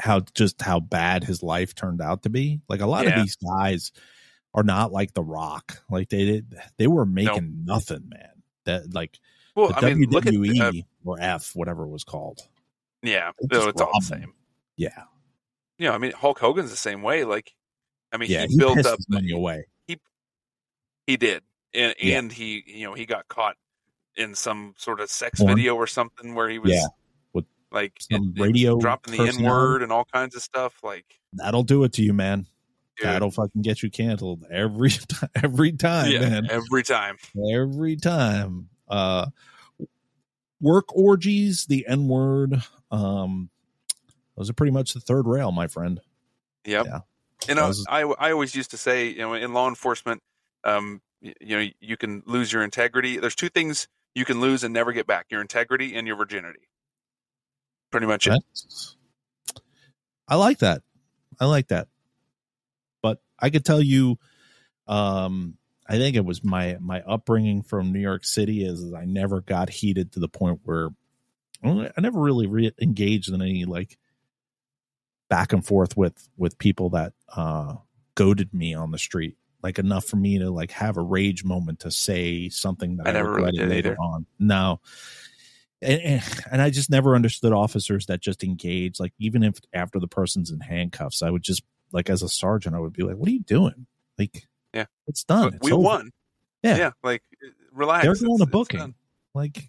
how 0.00 0.20
just 0.34 0.60
how 0.62 0.80
bad 0.80 1.22
his 1.24 1.42
life 1.42 1.74
turned 1.74 2.00
out 2.00 2.24
to 2.24 2.30
be. 2.30 2.60
Like 2.68 2.80
a 2.80 2.86
lot 2.86 3.04
Yeah. 3.04 3.18
of 3.18 3.22
these 3.22 3.36
guys 3.36 3.92
are 4.54 4.62
not 4.64 4.90
like 4.92 5.14
The 5.14 5.22
Rock. 5.22 5.82
Like 5.90 6.08
they 6.08 6.24
did, 6.24 6.56
they 6.76 6.86
were 6.88 7.06
making 7.06 7.64
nothing, 7.64 8.08
man. 8.08 8.30
That 8.64 8.92
like 8.92 9.18
Well, 9.54 9.68
the 9.68 9.76
I 9.86 9.94
mean, 9.94 10.10
look 10.10 10.26
at 10.26 10.32
WWE 10.34 10.60
uh, 10.60 10.82
or 11.04 11.18
F, 11.20 11.52
whatever 11.54 11.84
it 11.84 11.88
was 11.90 12.02
called. 12.04 12.40
yeah, 13.02 13.30
no, 13.50 13.68
it's 13.68 13.80
all 13.80 13.92
the 14.00 14.04
same. 14.06 14.34
Yeah, 14.76 15.04
You 15.80 15.88
know, 15.88 15.94
I 15.94 15.98
mean, 15.98 16.12
Hulk 16.12 16.38
Hogan's 16.38 16.70
the 16.70 16.76
same 16.76 17.00
way. 17.02 17.24
Like, 17.24 17.54
I 18.12 18.18
mean, 18.18 18.28
yeah, 18.30 18.42
he 18.42 18.48
he, 18.48 18.58
built 18.58 18.84
up. 18.84 18.98
money 19.08 19.30
away. 19.32 19.64
He 19.86 19.98
he 21.06 21.16
did, 21.16 21.42
and 21.72 21.94
Yeah. 21.98 22.18
and 22.18 22.30
he, 22.30 22.62
you 22.66 22.84
know, 22.86 22.92
he 22.92 23.06
got 23.06 23.26
caught 23.28 23.56
in 24.14 24.34
some 24.34 24.74
sort 24.76 25.00
of 25.00 25.08
sex 25.10 25.40
Porn. 25.40 25.56
video 25.56 25.74
or 25.76 25.86
something 25.86 26.34
where 26.34 26.50
he 26.50 26.58
was 26.58 26.70
Yeah, 26.72 26.86
with 27.32 27.46
like 27.72 27.94
some 27.98 28.34
it- 28.36 28.40
it- 28.40 28.42
radio 28.42 28.78
dropping 28.78 29.16
the 29.16 29.26
n 29.26 29.42
word 29.42 29.82
and 29.82 29.90
all 29.90 30.04
kinds 30.12 30.36
of 30.36 30.42
stuff. 30.42 30.74
Like, 30.82 31.06
That'll 31.32 31.62
do 31.62 31.82
it 31.84 31.94
to 31.94 32.02
you, 32.02 32.12
man. 32.12 32.46
dude, 32.98 33.06
That'll 33.06 33.30
fucking 33.30 33.62
get 33.62 33.82
you 33.82 33.90
canceled 33.90 34.44
every 34.50 34.90
every 35.42 35.72
time, 35.72 36.12
yeah, 36.12 36.20
man. 36.28 36.46
every 36.50 36.82
time. 36.82 37.16
Every 37.50 37.96
time. 37.96 38.68
Uh, 38.86 39.28
work 40.60 40.94
orgies, 40.94 41.64
the 41.64 41.86
N 41.86 42.06
word. 42.06 42.62
Um, 42.90 43.48
those 44.40 44.48
are 44.48 44.54
pretty 44.54 44.72
much 44.72 44.94
the 44.94 45.00
third 45.00 45.26
rail, 45.26 45.52
my 45.52 45.66
friend. 45.66 46.00
Yep. 46.64 46.86
Yeah. 46.86 47.00
You 47.46 47.54
know, 47.56 47.66
Those- 47.66 47.84
I 47.86 48.04
I 48.04 48.32
always 48.32 48.54
used 48.54 48.70
to 48.70 48.78
say, 48.78 49.08
you 49.08 49.18
know, 49.18 49.34
in 49.34 49.52
law 49.52 49.68
enforcement, 49.68 50.22
um, 50.64 51.02
y- 51.20 51.34
you 51.42 51.58
know, 51.58 51.68
you 51.78 51.98
can 51.98 52.22
lose 52.24 52.50
your 52.50 52.64
integrity. 52.64 53.18
There's 53.18 53.34
two 53.34 53.50
things 53.50 53.86
you 54.14 54.24
can 54.24 54.40
lose 54.40 54.64
and 54.64 54.72
never 54.72 54.92
get 54.94 55.06
back: 55.06 55.26
your 55.30 55.42
integrity 55.42 55.94
and 55.94 56.06
your 56.06 56.16
virginity. 56.16 56.70
Pretty 57.90 58.06
much 58.06 58.26
it. 58.28 58.42
I 60.26 60.36
like 60.36 60.60
that. 60.60 60.80
I 61.38 61.44
like 61.44 61.68
that. 61.68 61.88
But 63.02 63.20
I 63.38 63.50
could 63.50 63.66
tell 63.66 63.82
you, 63.82 64.18
um, 64.86 65.58
I 65.86 65.98
think 65.98 66.16
it 66.16 66.24
was 66.24 66.42
my 66.42 66.78
my 66.80 67.02
upbringing 67.02 67.60
from 67.62 67.92
New 67.92 68.00
York 68.00 68.24
City 68.24 68.64
is 68.64 68.94
I 68.94 69.04
never 69.04 69.42
got 69.42 69.68
heated 69.68 70.12
to 70.12 70.20
the 70.20 70.28
point 70.28 70.60
where 70.64 70.88
I 71.62 71.90
never 71.98 72.18
really 72.18 72.46
re- 72.46 72.72
engaged 72.80 73.28
in 73.28 73.42
any 73.42 73.66
like 73.66 73.98
back 75.30 75.52
and 75.54 75.64
forth 75.64 75.96
with 75.96 76.28
with 76.36 76.58
people 76.58 76.90
that 76.90 77.14
uh 77.34 77.74
goaded 78.16 78.52
me 78.52 78.74
on 78.74 78.90
the 78.90 78.98
street 78.98 79.36
like 79.62 79.78
enough 79.78 80.04
for 80.04 80.16
me 80.16 80.38
to 80.38 80.50
like 80.50 80.70
have 80.72 80.96
a 80.98 81.02
rage 81.02 81.44
moment 81.44 81.80
to 81.80 81.90
say 81.90 82.48
something 82.50 82.96
that 82.96 83.06
I 83.06 83.10
I, 83.10 83.12
never 83.14 83.30
really 83.30 83.44
regretted 83.46 83.60
did 83.60 83.70
later 83.70 83.88
either. 83.92 83.98
on. 84.00 84.26
No, 84.38 84.80
and, 85.82 86.00
and 86.00 86.22
and 86.50 86.62
I 86.62 86.70
just 86.70 86.90
never 86.90 87.14
understood 87.14 87.52
officers 87.52 88.06
that 88.06 88.20
just 88.20 88.42
engage. 88.44 88.98
Like 89.00 89.12
even 89.18 89.42
if 89.42 89.56
after 89.72 89.98
the 90.00 90.08
person's 90.08 90.50
in 90.50 90.60
handcuffs, 90.60 91.22
I 91.22 91.30
would 91.30 91.42
just 91.42 91.62
like 91.92 92.08
as 92.10 92.22
a 92.22 92.28
sergeant, 92.28 92.74
I 92.74 92.78
would 92.78 92.92
be 92.92 93.02
like, 93.02 93.16
"What 93.16 93.28
are 93.28 93.32
you 93.32 93.40
doing? 93.40 93.86
Like, 94.18 94.46
Yeah. 94.74 94.86
it's 95.06 95.24
done. 95.24 95.54
It's 95.54 95.62
we 95.64 95.72
over. 95.72 95.82
won. 95.82 96.10
Yeah. 96.62 96.76
Yeah. 96.76 96.90
Like, 97.02 97.22
relax. 97.72 98.04
They're 98.04 98.14
going 98.28 98.38
to 98.38 98.46
booking. 98.46 98.94
Like, 99.34 99.68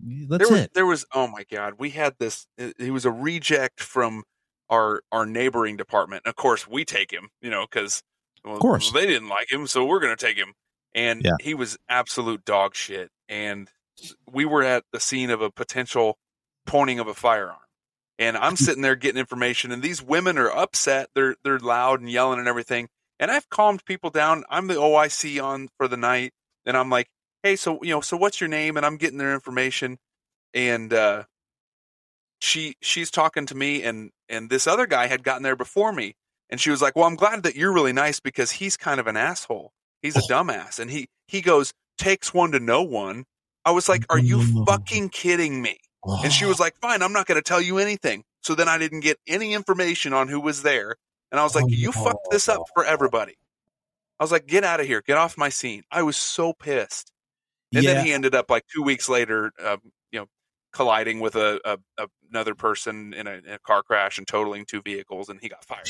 that's 0.00 0.38
there 0.38 0.48
was, 0.50 0.60
it. 0.60 0.74
There 0.74 0.86
was, 0.86 1.04
oh 1.14 1.26
my 1.28 1.44
God, 1.50 1.74
we 1.78 1.90
had 1.90 2.14
this. 2.18 2.46
it- 2.58 2.76
He 2.78 2.90
was 2.90 3.04
a 3.04 3.10
reject 3.10 3.80
from 3.80 4.24
our 4.70 5.02
our 5.12 5.26
neighboring 5.26 5.76
department. 5.76 6.26
Of 6.26 6.36
course, 6.36 6.66
we 6.66 6.84
take 6.86 7.10
him, 7.12 7.28
you 7.42 7.50
know, 7.50 7.66
because 7.70 8.02
Well, 8.44 8.54
Of 8.54 8.60
course. 8.62 8.90
they 8.92 9.06
didn't 9.06 9.28
like 9.28 9.52
him, 9.52 9.66
so 9.66 9.84
we're 9.84 10.00
going 10.00 10.16
to 10.16 10.26
take 10.26 10.38
him. 10.38 10.54
And 10.94 11.22
Yeah. 11.22 11.32
he 11.42 11.52
was 11.52 11.76
absolute 11.90 12.44
dog 12.46 12.74
shit. 12.74 13.10
And 13.28 13.68
we 14.30 14.46
were 14.46 14.62
at 14.62 14.84
the 14.92 15.00
scene 15.00 15.28
of 15.30 15.42
a 15.42 15.50
potential 15.50 16.16
pointing 16.66 16.98
of 17.00 17.06
a 17.06 17.12
firearm. 17.14 17.58
And 18.18 18.36
I'm 18.38 18.56
sitting 18.56 18.80
there 18.82 18.96
getting 18.96 19.18
information, 19.20 19.72
and 19.72 19.82
these 19.82 20.02
women 20.02 20.38
are 20.38 20.50
upset. 20.50 21.10
They're 21.14 21.36
they're 21.44 21.58
loud 21.58 22.00
and 22.00 22.10
yelling 22.10 22.38
and 22.38 22.48
everything. 22.48 22.88
And 23.18 23.30
I've 23.30 23.50
calmed 23.50 23.84
people 23.84 24.08
down. 24.08 24.44
I'm 24.48 24.66
the 24.68 24.74
OIC 24.76 25.42
on 25.42 25.68
for 25.76 25.86
the 25.88 25.96
night, 25.98 26.32
and 26.64 26.76
I'm 26.76 26.88
like, 26.88 27.08
"Hey, 27.42 27.56
so 27.56 27.78
you 27.82 27.90
know, 27.90 28.00
so 28.00 28.16
what's 28.16 28.40
your 28.40 28.48
name?" 28.48 28.76
And 28.78 28.86
I'm 28.86 28.96
getting 28.96 29.18
their 29.18 29.34
information, 29.34 29.98
and 30.54 30.92
uh, 30.92 31.24
she 32.40 32.74
she's 32.80 33.10
talking 33.10 33.46
to 33.46 33.54
me, 33.54 33.82
and 33.82 34.10
and 34.28 34.50
this 34.50 34.66
other 34.66 34.86
guy 34.86 35.06
had 35.06 35.22
gotten 35.22 35.42
there 35.42 35.56
before 35.56 35.92
me, 35.92 36.16
and 36.48 36.60
she 36.60 36.70
was 36.70 36.82
like, 36.82 36.96
"Well, 36.96 37.04
I'm 37.04 37.16
glad 37.16 37.42
that 37.44 37.56
you're 37.56 37.72
really 37.72 37.92
nice 37.92 38.20
because 38.20 38.50
he's 38.52 38.76
kind 38.76 38.98
of 38.98 39.06
an 39.06 39.16
asshole. 39.16 39.72
He's 40.02 40.16
a 40.16 40.20
oh. 40.20 40.28
dumbass." 40.28 40.78
And 40.78 40.90
he 40.90 41.08
he 41.28 41.40
goes, 41.40 41.72
"Takes 41.98 42.34
one 42.34 42.52
to 42.52 42.60
know 42.60 42.82
one." 42.82 43.24
I 43.64 43.72
was 43.72 43.88
like, 43.88 44.04
"Are 44.10 44.18
you 44.18 44.64
fucking 44.64 45.10
kidding 45.10 45.60
me?" 45.60 45.78
And 46.04 46.32
she 46.32 46.46
was 46.46 46.58
like, 46.58 46.76
"Fine, 46.80 47.02
I'm 47.02 47.12
not 47.12 47.26
going 47.26 47.36
to 47.36 47.46
tell 47.46 47.60
you 47.60 47.78
anything." 47.78 48.24
So 48.42 48.54
then 48.54 48.68
I 48.68 48.78
didn't 48.78 49.00
get 49.00 49.18
any 49.26 49.52
information 49.52 50.14
on 50.14 50.28
who 50.28 50.40
was 50.40 50.62
there, 50.62 50.96
and 51.30 51.38
I 51.38 51.44
was 51.44 51.54
like, 51.54 51.64
Oh, 51.64 51.68
"You 51.68 51.92
fucked 51.92 52.30
this 52.30 52.48
up 52.48 52.62
for 52.74 52.84
oh, 52.84 52.88
everybody." 52.88 53.36
I 54.18 54.24
was 54.24 54.32
like, 54.32 54.46
"Get 54.46 54.64
out 54.64 54.80
of 54.80 54.86
here! 54.86 55.02
Get 55.06 55.18
off 55.18 55.36
my 55.36 55.50
scene!" 55.50 55.82
I 55.90 56.02
was 56.02 56.16
so 56.16 56.54
pissed. 56.54 57.12
And 57.72 57.84
yeah, 57.84 57.94
then 57.94 58.06
he 58.06 58.12
ended 58.12 58.34
up 58.34 58.50
like 58.50 58.64
two 58.66 58.82
weeks 58.82 59.08
later, 59.08 59.52
know, 59.62 59.76
colliding 60.72 61.20
with 61.20 61.36
a, 61.36 61.60
a, 61.64 62.06
another 62.30 62.54
person 62.54 63.12
in 63.14 63.26
a, 63.26 63.32
in 63.32 63.52
a 63.52 63.58
car 63.58 63.82
crash 63.82 64.18
and 64.18 64.26
totaling 64.26 64.64
two 64.64 64.82
vehicles, 64.82 65.28
and 65.28 65.40
he 65.40 65.48
got 65.48 65.64
fired. 65.64 65.88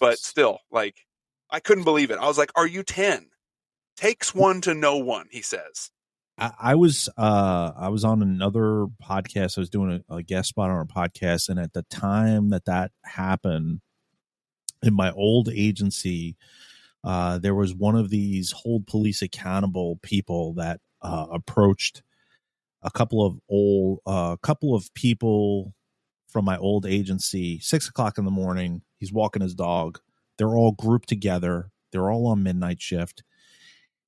But 0.00 0.18
still, 0.18 0.58
like, 0.70 0.96
I 1.50 1.60
couldn't 1.60 1.84
believe 1.84 2.10
it. 2.10 2.18
I 2.18 2.26
was 2.26 2.38
like, 2.38 2.50
"Are 2.56 2.66
you 2.66 2.82
ten? 2.82 3.30
Takes 3.96 4.34
one 4.34 4.60
to 4.62 4.74
know 4.74 4.96
one," 4.96 5.26
he 5.30 5.42
says. 5.42 5.90
I, 6.36 6.52
I 6.58 6.74
was 6.74 7.08
uh 7.16 7.72
I 7.76 7.88
was 7.88 8.04
on 8.04 8.22
another 8.22 8.86
podcast. 9.02 9.56
I 9.56 9.60
was 9.60 9.70
doing 9.70 10.02
a, 10.08 10.16
a 10.16 10.22
guest 10.22 10.48
spot 10.48 10.70
on 10.70 10.80
a 10.80 10.86
podcast, 10.86 11.48
and 11.48 11.60
at 11.60 11.72
the 11.72 11.82
time 11.82 12.50
that 12.50 12.64
that 12.64 12.90
happened, 13.04 13.80
in 14.82 14.94
my 14.94 15.12
old 15.12 15.48
agency, 15.48 16.36
uh, 17.04 17.38
there 17.38 17.54
was 17.54 17.74
one 17.74 17.96
of 17.96 18.10
these 18.10 18.52
hold 18.52 18.86
police 18.86 19.22
accountable 19.22 19.98
people 20.02 20.54
that 20.54 20.80
uh, 21.02 21.26
approached 21.30 22.02
a 22.84 22.90
couple 22.90 23.24
of 23.24 23.38
old, 23.48 24.00
a 24.06 24.10
uh, 24.10 24.36
couple 24.36 24.74
of 24.74 24.92
people 24.94 25.74
from 26.28 26.44
my 26.44 26.56
old 26.56 26.86
agency. 26.86 27.58
Six 27.60 27.88
o'clock 27.88 28.18
in 28.18 28.24
the 28.24 28.30
morning, 28.30 28.82
he's 28.98 29.12
walking 29.12 29.42
his 29.42 29.54
dog. 29.54 30.00
They're 30.38 30.56
all 30.56 30.72
grouped 30.72 31.08
together. 31.08 31.70
They're 31.92 32.10
all 32.10 32.26
on 32.26 32.42
midnight 32.42 32.80
shift 32.80 33.22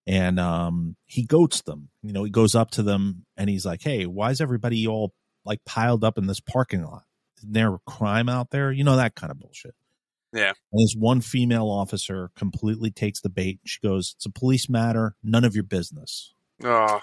and 0.07 0.39
um 0.39 0.97
he 1.07 1.25
goats 1.25 1.63
them 1.63 1.89
you 2.03 2.13
know 2.13 2.25
he 2.25 2.31
goes 2.31 2.55
up 2.55 2.71
to 2.71 2.83
them 2.83 3.25
and 3.37 3.51
he's 3.51 3.67
like 3.67 3.83
hey 3.83 4.07
why 4.07 4.31
is 4.31 4.41
everybody 4.41 4.87
all 4.87 5.13
like 5.45 5.65
piled 5.65 6.05
up 6.05 6.17
in 6.17 6.27
this 6.27 6.41
parking 6.41 6.85
lot 6.85 7.03
is 7.39 7.45
there 7.49 7.75
a 7.75 7.79
crime 7.87 8.29
out 8.29 8.51
there 8.51 8.71
you 8.71 8.85
know 8.85 8.97
that 8.97 9.15
kind 9.15 9.31
of 9.31 9.39
bullshit 9.39 9.75
Yeah. 10.33 10.53
and 10.73 10.83
this 10.83 10.95
one 10.97 11.21
female 11.21 11.69
officer 11.69 12.31
completely 12.37 12.91
takes 12.91 13.21
the 13.21 13.29
bait 13.29 13.61
she 13.65 13.79
goes 13.83 14.15
it's 14.17 14.27
a 14.27 14.31
police 14.31 14.69
matter 14.69 15.17
none 15.23 15.45
of 15.45 15.55
your 15.55 15.65
business 15.65 16.33
Oh, 16.65 17.03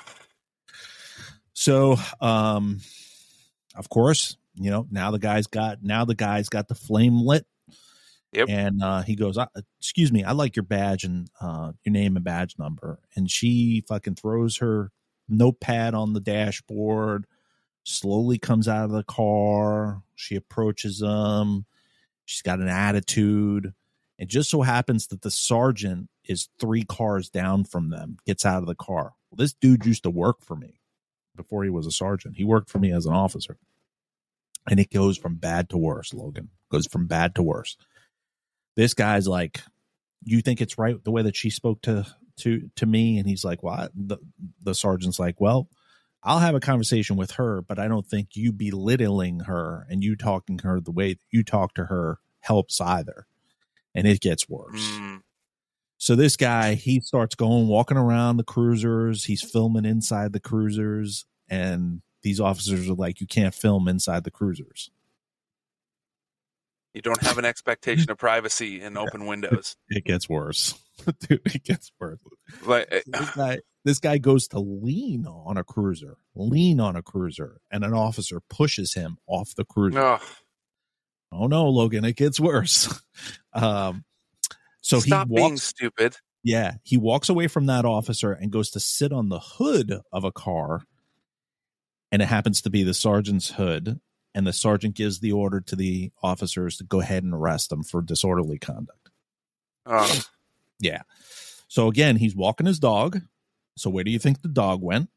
so 1.54 1.96
um 2.20 2.80
of 3.76 3.90
course 3.90 4.38
you 4.56 4.70
know 4.70 4.88
now 4.92 5.12
the 5.12 5.20
guy's 5.20 5.48
got 5.48 5.84
now 5.84 6.06
the 6.06 6.16
guy's 6.16 6.50
got 6.50 6.68
the 6.68 6.76
flame 6.76 7.20
lit. 7.26 7.46
Yep. 8.34 8.50
and 8.50 8.82
uh 8.84 9.04
he 9.04 9.16
goes 9.16 9.38
"Uh, 9.38 9.46
excuse 9.80 10.12
me 10.12 10.24
i 10.24 10.32
like 10.32 10.56
your 10.56 10.64
badge 10.64 11.04
and 11.04 11.28
uh 11.40 11.72
your 11.84 11.94
name 11.94 12.16
and 12.16 12.26
badge 12.26 12.56
number. 12.58 13.00
And 13.16 13.30
she 13.30 13.84
fucking 13.88 14.16
throws 14.16 14.58
her 14.58 14.92
notepad 15.30 15.94
on 15.94 16.14
the 16.14 16.20
dashboard 16.20 17.28
slowly 17.84 18.40
comes 18.40 18.68
out 18.68 18.86
of 18.86 18.92
the 18.92 19.04
car 19.04 20.02
she 20.16 20.36
approaches 20.36 21.02
him 21.02 21.66
she's 22.26 22.42
got 22.42 22.60
an 22.60 22.70
attitude. 22.70 23.74
It 24.18 24.30
just 24.30 24.50
so 24.50 24.62
happens 24.62 25.08
that 25.08 25.22
the 25.22 25.32
sergeant 25.32 26.10
is 26.24 26.48
three 26.60 26.84
cars 26.86 27.30
down 27.30 27.66
from 27.66 27.90
them 27.90 28.18
gets 28.26 28.46
out 28.46 28.62
of 28.64 28.68
the 28.68 28.76
car. 28.76 29.14
Well 29.30 29.38
this 29.38 29.54
dude 29.54 29.86
used 29.86 30.04
to 30.04 30.10
work 30.10 30.38
for 30.42 30.56
me 30.56 30.80
before 31.36 31.64
he 31.64 31.70
was 31.70 31.86
a 31.86 31.92
sergeant. 31.92 32.38
He 32.38 32.44
worked 32.44 32.70
for 32.70 32.80
me 32.80 32.92
as 32.92 33.06
an 33.06 33.14
officer. 33.14 33.58
And 34.70 34.80
it 34.80 34.92
goes 34.92 35.18
from 35.18 35.36
bad 35.36 35.70
to 35.70 35.78
worse 35.78 36.14
logan. 36.14 36.50
Goes 36.72 36.88
from 36.88 37.08
bad 37.08 37.36
to 37.36 37.44
worse. 37.44 37.76
This 38.76 38.94
guy's 38.94 39.28
like 39.28 39.62
you 40.26 40.42
think 40.42 40.62
it's 40.62 40.78
right 40.78 41.04
the 41.04 41.12
way 41.12 41.24
that 41.24 41.36
she 41.36 41.50
spoke 41.50 41.82
to 41.84 42.06
to 42.38 42.70
to 42.78 42.86
me? 42.86 43.18
And 43.18 43.28
he's 43.28 43.44
like 43.44 43.62
well 43.62 43.90
the, 43.94 44.18
the 44.62 44.74
sergeant's 44.74 45.20
like 45.20 45.40
well 45.40 45.68
i'll 46.24 46.40
have 46.40 46.56
a 46.56 46.62
conversation 46.62 47.18
with 47.18 47.32
her 47.32 47.62
but 47.62 47.78
i 47.78 47.90
don't 47.90 48.08
think 48.08 48.30
you 48.36 48.54
belittling 48.54 49.42
her 49.42 49.86
and 49.90 50.02
you 50.02 50.16
talking 50.16 50.60
her 50.60 50.80
the 50.80 50.92
way 50.92 51.18
you 51.30 51.44
talk 51.44 51.74
to 51.74 51.86
her 51.86 52.20
helps 52.44 52.80
either. 52.80 53.26
And 53.96 54.08
it 54.08 54.22
gets 54.22 54.48
worse. 54.48 54.82
Mm, 54.82 55.22
so 56.04 56.18
this 56.18 56.36
guy, 56.36 56.74
he 56.74 57.00
starts 57.00 57.34
going 57.34 57.68
walking 57.70 57.96
around 57.96 58.36
the 58.36 58.44
cruisers. 58.44 59.24
He's 59.24 59.42
filming 59.42 59.86
inside 59.86 60.34
the 60.34 60.40
cruisers, 60.42 61.26
and 61.48 62.02
these 62.24 62.42
officers 62.42 62.90
are 62.90 62.94
like, 62.94 63.22
"You 63.22 63.28
can't 63.28 63.56
film 63.56 63.88
inside 63.88 64.26
the 64.26 64.32
cruisers." 64.32 64.92
you 66.94 67.02
don't 67.02 67.24
have 67.24 67.38
an 67.38 67.46
expectation 67.46 68.12
of 68.12 68.18
privacy 68.18 68.82
in 68.82 68.98
open 68.98 69.26
windows. 69.28 69.78
It 69.88 70.04
gets 70.04 70.28
worse, 70.28 70.76
dude. 71.22 71.40
It 71.46 71.64
gets 71.64 71.90
worse. 71.98 72.20
Like, 72.66 72.90
eh, 72.92 73.02
This 73.08 73.30
guy, 73.32 73.60
this 73.86 74.00
guy 74.00 74.18
goes 74.18 74.50
to 74.50 74.60
lean 74.60 75.26
on 75.26 75.58
a 75.58 75.64
cruiser, 75.64 76.18
lean 76.36 76.82
on 76.82 76.98
a 76.98 77.02
cruiser, 77.02 77.62
and 77.72 77.86
an 77.86 77.94
officer 77.94 78.42
pushes 78.50 78.94
him 78.94 79.20
off 79.26 79.56
the 79.56 79.64
cruiser. 79.64 80.00
oh, 80.00 80.20
Oh 81.32 81.48
no, 81.48 81.70
Logan! 81.70 82.04
It 82.04 82.18
gets 82.18 82.42
worse. 82.42 82.94
Um, 83.54 84.04
so 84.84 85.00
stop 85.00 85.28
he 85.30 85.36
being 85.36 85.52
walks. 85.54 85.64
stupid. 85.64 86.18
Yeah, 86.44 86.74
he 86.84 86.98
walks 86.98 87.30
away 87.30 87.48
from 87.48 87.66
that 87.68 87.86
officer 87.86 88.32
and 88.34 88.52
goes 88.52 88.70
to 88.72 88.80
sit 88.80 89.12
on 89.12 89.30
the 89.30 89.40
hood 89.40 90.00
of 90.12 90.24
a 90.24 90.32
car. 90.32 90.82
And 92.12 92.22
it 92.22 92.26
happens 92.26 92.62
to 92.62 92.70
be 92.70 92.84
the 92.84 92.94
sergeant's 92.94 93.52
hood. 93.52 94.00
And 94.36 94.46
the 94.46 94.54
sergeant 94.54 94.96
gives 94.96 95.20
the 95.20 95.32
order 95.32 95.62
to 95.62 95.76
the 95.76 96.12
officers 96.22 96.78
to 96.78 96.84
go 96.84 97.00
ahead 97.00 97.24
and 97.24 97.34
arrest 97.34 97.72
him 97.72 97.84
for 97.84 98.02
disorderly 98.02 98.60
conduct. 98.60 99.10
Oh, 99.86 100.22
Yeah. 100.80 101.04
So 101.68 101.88
again, 101.88 102.18
he's 102.18 102.36
walking 102.36 102.66
his 102.68 102.78
dog. 102.80 103.22
So 103.78 103.90
where 103.90 104.04
do 104.04 104.12
you 104.12 104.20
think 104.20 104.42
the 104.42 104.48
dog 104.50 104.82
went? 104.82 105.10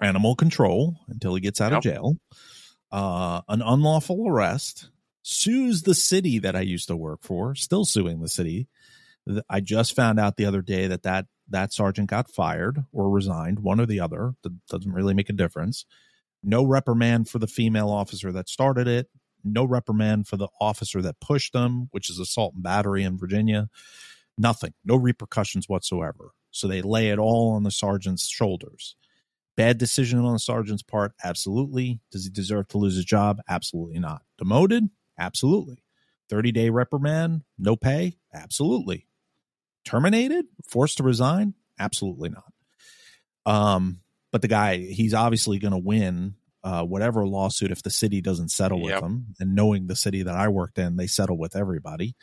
Animal 0.00 0.34
control 0.34 0.96
until 1.08 1.34
he 1.34 1.40
gets 1.40 1.60
out 1.60 1.72
of 1.72 1.82
jail. 1.82 2.16
Uh, 2.90 3.42
an 3.48 3.62
unlawful 3.62 4.26
arrest. 4.28 4.88
Sues 5.22 5.82
the 5.82 5.94
city 5.94 6.38
that 6.40 6.56
I 6.56 6.60
used 6.60 6.88
to 6.88 6.96
work 6.96 7.20
for. 7.22 7.54
Still 7.54 7.84
suing 7.84 8.20
the 8.20 8.28
city. 8.28 8.68
I 9.48 9.60
just 9.60 9.94
found 9.94 10.18
out 10.18 10.36
the 10.36 10.46
other 10.46 10.62
day 10.62 10.88
that 10.88 11.04
that 11.04 11.26
that 11.48 11.72
sergeant 11.72 12.10
got 12.10 12.30
fired 12.30 12.84
or 12.92 13.10
resigned, 13.10 13.60
one 13.60 13.80
or 13.80 13.86
the 13.86 14.00
other. 14.00 14.34
That 14.42 14.66
doesn't 14.66 14.92
really 14.92 15.14
make 15.14 15.28
a 15.28 15.34
difference. 15.34 15.84
No 16.42 16.64
reprimand 16.64 17.28
for 17.28 17.38
the 17.38 17.46
female 17.46 17.88
officer 17.88 18.32
that 18.32 18.48
started 18.48 18.88
it. 18.88 19.08
No 19.44 19.64
reprimand 19.64 20.26
for 20.26 20.36
the 20.36 20.48
officer 20.60 21.02
that 21.02 21.20
pushed 21.20 21.52
them, 21.52 21.88
which 21.92 22.10
is 22.10 22.18
assault 22.18 22.54
and 22.54 22.62
battery 22.62 23.04
in 23.04 23.18
Virginia. 23.18 23.68
Nothing. 24.38 24.72
No 24.84 24.96
repercussions 24.96 25.68
whatsoever. 25.68 26.30
So 26.50 26.66
they 26.66 26.82
lay 26.82 27.10
it 27.10 27.18
all 27.18 27.52
on 27.52 27.62
the 27.62 27.70
sergeant's 27.70 28.28
shoulders. 28.28 28.96
Bad 29.56 29.78
decision 29.78 30.20
on 30.20 30.32
the 30.32 30.38
sergeant's 30.38 30.82
part? 30.82 31.12
Absolutely. 31.22 32.00
Does 32.10 32.24
he 32.24 32.30
deserve 32.30 32.68
to 32.68 32.78
lose 32.78 32.96
his 32.96 33.04
job? 33.04 33.40
Absolutely 33.48 33.98
not. 33.98 34.22
Demoted? 34.38 34.88
Absolutely. 35.22 35.82
30 36.28 36.52
day 36.52 36.70
reprimand? 36.70 37.42
No 37.58 37.76
pay? 37.76 38.16
Absolutely. 38.34 39.06
Terminated? 39.84 40.46
Forced 40.68 40.96
to 40.98 41.02
resign? 41.02 41.54
Absolutely 41.78 42.30
not. 42.30 42.52
Um, 43.44 44.00
but 44.30 44.42
the 44.42 44.48
guy, 44.48 44.78
he's 44.78 45.14
obviously 45.14 45.58
going 45.58 45.72
to 45.72 45.78
win 45.78 46.34
uh, 46.64 46.84
whatever 46.84 47.26
lawsuit 47.26 47.70
if 47.70 47.82
the 47.82 47.90
city 47.90 48.20
doesn't 48.20 48.50
settle 48.50 48.80
with 48.80 48.92
Yep. 48.92 49.02
him. 49.02 49.26
And 49.40 49.54
knowing 49.54 49.86
the 49.86 49.96
city 49.96 50.22
that 50.22 50.34
I 50.36 50.48
worked 50.48 50.78
in, 50.78 50.96
they 50.96 51.06
settle 51.08 51.36
with 51.38 51.56
everybody. 51.56 52.14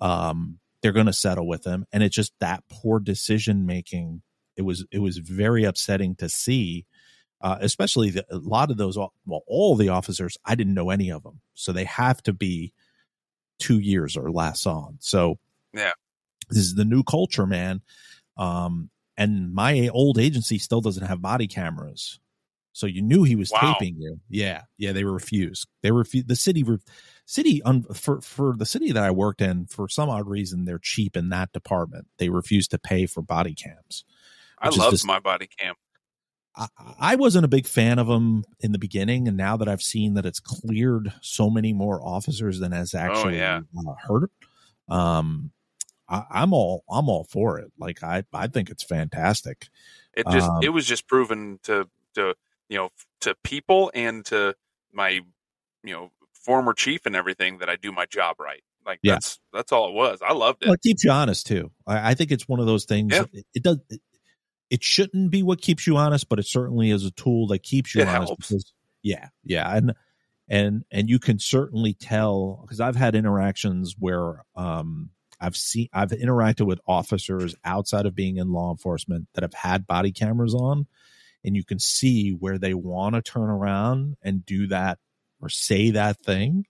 Um, 0.00 0.58
they're 0.82 0.92
going 0.92 1.06
to 1.06 1.12
settle 1.12 1.48
with 1.48 1.64
him, 1.64 1.86
and 1.90 2.02
it's 2.04 2.14
just 2.14 2.32
that 2.38 2.62
poor 2.70 3.00
decision 3.00 3.66
making. 3.66 4.22
It 4.56 4.62
was 4.62 4.86
it 4.92 5.00
was 5.00 5.18
very 5.18 5.64
upsetting 5.64 6.14
to 6.16 6.28
see, 6.28 6.86
uh, 7.40 7.58
especially 7.60 8.10
the, 8.10 8.26
a 8.30 8.36
lot 8.38 8.70
of 8.70 8.76
those. 8.76 8.96
Well, 8.96 9.12
all 9.46 9.76
the 9.76 9.88
officers, 9.90 10.36
I 10.44 10.54
didn't 10.54 10.74
know 10.74 10.90
any 10.90 11.10
of 11.10 11.22
them, 11.22 11.40
so 11.54 11.72
they 11.72 11.84
have 11.84 12.22
to 12.24 12.32
be 12.32 12.72
two 13.58 13.78
years 13.78 14.16
or 14.16 14.30
less 14.30 14.66
on. 14.66 14.96
So 15.00 15.38
Yeah. 15.74 15.92
this 16.48 16.58
is 16.58 16.74
the 16.74 16.84
new 16.84 17.02
culture, 17.02 17.46
man. 17.46 17.82
Um, 18.36 18.90
and 19.16 19.52
my 19.52 19.88
old 19.88 20.18
agency 20.18 20.58
still 20.58 20.80
doesn't 20.80 21.06
have 21.06 21.20
body 21.20 21.48
cameras, 21.48 22.20
so 22.72 22.86
you 22.86 23.02
knew 23.02 23.24
he 23.24 23.34
was 23.34 23.50
Wow. 23.50 23.74
taping 23.74 23.96
you. 24.00 24.20
Yeah, 24.28 24.62
yeah, 24.76 24.92
they 24.92 25.02
refused. 25.02 25.66
They 25.82 25.90
refused. 25.90 26.28
The 26.28 26.36
city, 26.36 26.62
re- 26.62 26.78
city 27.26 27.60
un, 27.64 27.82
for 27.94 28.20
for 28.20 28.54
the 28.56 28.64
city 28.66 28.92
that 28.92 29.02
I 29.02 29.10
worked 29.10 29.40
in 29.40 29.66
for 29.66 29.88
some 29.88 30.08
odd 30.08 30.28
reason 30.28 30.64
they're 30.64 30.78
cheap 30.78 31.16
in 31.16 31.30
that 31.30 31.52
department. 31.52 32.06
They 32.18 32.28
refuse 32.28 32.68
to 32.68 32.78
pay 32.78 33.06
for 33.06 33.20
body 33.20 33.54
cams. 33.56 34.04
I 34.60 34.68
which 34.68 34.76
is 34.76 34.78
loved 34.78 34.90
just- 34.92 35.06
my 35.06 35.18
body 35.18 35.48
cam. 35.48 35.74
I, 36.58 36.68
I 36.98 37.14
wasn't 37.16 37.44
a 37.44 37.48
big 37.48 37.66
fan 37.66 37.98
of 37.98 38.08
them 38.08 38.44
in 38.60 38.72
the 38.72 38.78
beginning, 38.78 39.28
and 39.28 39.36
now 39.36 39.56
that 39.56 39.68
I've 39.68 39.82
seen 39.82 40.14
that 40.14 40.26
it's 40.26 40.40
cleared 40.40 41.12
so 41.22 41.48
many 41.48 41.72
more 41.72 42.02
officers 42.02 42.58
than 42.58 42.72
has 42.72 42.94
actually 42.94 43.38
yeah. 43.38 43.60
uh, 43.76 43.94
hurt, 44.06 44.30
um, 44.88 45.52
I, 46.08 46.24
I'm 46.30 46.52
all 46.52 46.84
I'm 46.90 47.08
all 47.08 47.24
for 47.24 47.58
it. 47.58 47.72
Like 47.78 48.02
I 48.02 48.24
I 48.32 48.48
think 48.48 48.70
it's 48.70 48.82
fantastic. 48.82 49.68
It 50.14 50.26
just 50.30 50.48
Um, 50.48 50.60
it 50.62 50.70
was 50.70 50.86
just 50.86 51.06
proven 51.06 51.60
to 51.64 51.88
to 52.14 52.34
you 52.68 52.78
know 52.78 52.90
to 53.20 53.34
people 53.44 53.90
and 53.94 54.24
to 54.26 54.54
my 54.92 55.20
you 55.84 55.92
know 55.92 56.10
former 56.32 56.72
chief 56.72 57.06
and 57.06 57.14
everything 57.14 57.58
that 57.58 57.68
I 57.68 57.76
do 57.76 57.92
my 57.92 58.06
job 58.06 58.40
right. 58.40 58.62
Like 58.84 59.00
Yeah. 59.02 59.14
that's 59.14 59.38
that's 59.52 59.70
all 59.70 59.90
it 59.90 59.94
was. 59.94 60.20
I 60.26 60.32
loved 60.32 60.62
it. 60.62 60.66
Well, 60.66 60.74
it 60.74 60.82
keeps 60.82 61.04
you 61.04 61.10
honest 61.10 61.46
too. 61.46 61.70
I, 61.86 62.10
I 62.10 62.14
think 62.14 62.32
it's 62.32 62.48
one 62.48 62.58
of 62.58 62.66
those 62.66 62.86
things. 62.86 63.12
Yeah. 63.12 63.24
It, 63.32 63.46
it 63.54 63.62
does. 63.62 63.78
It, 63.90 64.00
it 64.70 64.82
shouldn't 64.82 65.30
be 65.30 65.42
what 65.42 65.60
keeps 65.60 65.86
you 65.86 65.96
honest, 65.96 66.28
but 66.28 66.38
it 66.38 66.46
certainly 66.46 66.90
is 66.90 67.04
a 67.04 67.10
tool 67.10 67.46
that 67.48 67.62
keeps 67.62 67.94
you 67.94 68.02
It 68.02 68.08
honest. 68.08 68.36
Because, 68.36 68.72
yeah, 69.02 69.28
yeah, 69.42 69.74
and 69.74 69.94
and 70.48 70.84
and 70.90 71.08
you 71.08 71.18
can 71.18 71.38
certainly 71.38 71.94
tell 71.94 72.60
because 72.62 72.80
I've 72.80 72.96
had 72.96 73.14
interactions 73.14 73.96
where 73.98 74.44
um 74.54 75.10
I've 75.40 75.56
seen 75.56 75.88
I've 75.92 76.10
interacted 76.10 76.66
with 76.66 76.80
officers 76.86 77.54
outside 77.64 78.06
of 78.06 78.14
being 78.14 78.36
in 78.36 78.52
law 78.52 78.70
enforcement 78.70 79.28
that 79.34 79.42
have 79.42 79.54
had 79.54 79.86
body 79.86 80.12
cameras 80.12 80.54
on, 80.54 80.86
and 81.44 81.56
you 81.56 81.64
can 81.64 81.78
see 81.78 82.30
where 82.30 82.58
they 82.58 82.74
want 82.74 83.14
to 83.14 83.22
turn 83.22 83.48
around 83.48 84.16
and 84.22 84.44
do 84.44 84.66
that 84.68 84.98
or 85.40 85.48
say 85.48 85.90
that 85.90 86.22
thing, 86.22 86.66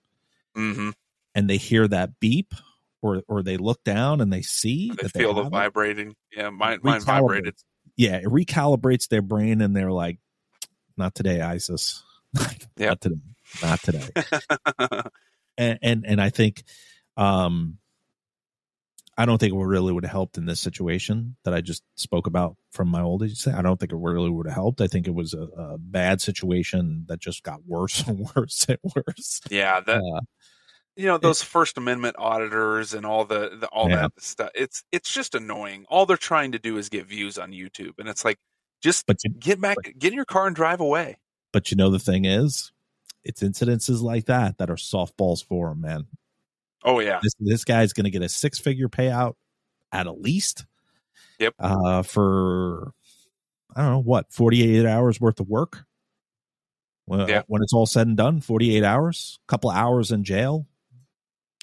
hmm 0.55 0.91
and 1.35 1.49
they 1.49 1.57
hear 1.57 1.87
that 1.87 2.19
beep. 2.19 2.53
Or, 3.01 3.23
or 3.29 3.43
they 3.43 3.55
look 3.55 3.85
down 3.85 4.19
and 4.19 4.33
they 4.33 4.41
see 4.41 4.89
They 4.89 5.03
that 5.03 5.11
feel 5.13 5.33
they 5.33 5.35
the 5.35 5.43
have 5.45 5.53
it 5.53 5.55
vibrating. 5.55 6.15
Yeah, 6.35 6.49
mine 6.49 6.79
mine 6.83 6.99
vibrated. 6.99 7.55
Yeah, 7.99 8.15
it 8.15 8.23
recalibrates 8.23 9.09
their 9.09 9.21
brain 9.21 9.59
and 9.59 9.75
they're 9.75 9.91
like, 9.91 10.19
not 10.95 11.13
today, 11.13 11.41
ISIS. 11.41 12.01
Yeah. 12.77 12.89
Not 12.89 13.01
today. 13.01 13.21
Not 13.61 13.79
today. 13.81 14.07
and, 15.57 15.79
and 15.81 16.05
and 16.05 16.21
I 16.21 16.29
think 16.29 16.63
um 17.17 17.77
I 19.17 19.25
don't 19.25 19.37
think 19.37 19.53
it 19.53 19.57
really 19.57 19.91
would 19.91 20.05
have 20.05 20.11
helped 20.11 20.37
in 20.37 20.45
this 20.45 20.61
situation 20.61 21.35
that 21.43 21.53
I 21.53 21.59
just 21.59 21.83
spoke 21.95 22.25
about 22.25 22.55
from 22.71 22.87
my 22.87 23.01
old 23.01 23.23
age. 23.23 23.45
I 23.47 23.61
don't 23.61 23.77
think 23.77 23.91
it 23.91 23.97
really 23.97 24.29
would 24.29 24.45
have 24.45 24.55
helped. 24.55 24.79
I 24.79 24.87
think 24.87 25.07
it 25.07 25.13
was 25.13 25.33
a, 25.33 25.41
a 25.57 25.77
bad 25.77 26.21
situation 26.21 27.03
that 27.09 27.19
just 27.19 27.43
got 27.43 27.65
worse 27.65 28.01
and 28.07 28.29
worse 28.33 28.65
and 28.69 28.77
worse. 28.95 29.41
yeah, 29.49 29.81
that 29.81 29.97
Uh, 29.97 30.21
you 30.99 31.05
know 31.05 31.17
those 31.17 31.41
First 31.41 31.77
Amendment 31.77 32.17
auditors 32.19 32.93
and 32.93 33.05
all 33.05 33.23
the, 33.25 33.57
the 33.59 33.67
all 33.67 33.89
Yeah. 33.89 33.95
that 34.01 34.11
stuff. 34.21 34.49
It's 34.53 34.83
it's 34.91 35.11
just 35.13 35.33
annoying. 35.33 35.85
All 35.89 36.05
they're 36.05 36.17
trying 36.17 36.51
to 36.51 36.59
do 36.59 36.77
is 36.77 36.89
get 36.89 37.05
views 37.07 37.37
on 37.37 37.51
YouTube, 37.51 37.93
and 37.99 38.09
it's 38.09 38.25
like 38.25 38.37
just 38.81 39.05
but 39.07 39.23
you, 39.23 39.29
get 39.31 39.61
back, 39.61 39.77
get 39.97 40.09
in 40.11 40.15
your 40.15 40.25
car 40.25 40.45
and 40.47 40.55
drive 40.55 40.79
away. 40.81 41.17
but 41.53 41.71
you 41.71 41.77
know 41.77 41.89
the 41.89 41.99
thing 41.99 42.25
is, 42.25 42.71
it's 43.23 43.41
incidences 43.41 44.01
like 44.01 44.25
that 44.25 44.57
that 44.57 44.69
are 44.69 44.75
softballs 44.75 45.43
for 45.43 45.71
him, 45.71 45.81
man. 45.81 46.07
Oh 46.83 46.99
yeah, 46.99 47.19
this 47.23 47.33
this 47.39 47.63
guy's 47.65 47.93
going 47.93 48.05
to 48.05 48.09
get 48.11 48.21
a 48.21 48.29
six 48.29 48.59
figure 48.59 48.89
payout 48.89 49.35
at 49.91 50.05
a 50.07 50.11
least. 50.13 50.65
Yep. 51.39 51.53
Uh, 51.59 52.03
for 52.03 52.91
I 53.75 53.81
don't 53.83 53.91
know 53.91 53.99
what 53.99 54.31
forty 54.33 54.77
eight 54.77 54.85
hours 54.85 55.19
worth 55.21 55.39
of 55.39 55.47
work. 55.47 55.85
Well, 57.05 57.29
Yeah. 57.29 57.41
when 57.47 57.61
it's 57.63 57.73
all 57.73 57.85
said 57.85 58.07
and 58.07 58.15
done, 58.17 58.39
forty 58.41 58.75
eight 58.77 58.83
hours, 58.83 59.39
couple 59.47 59.69
hours 59.69 60.11
in 60.11 60.23
jail. 60.23 60.67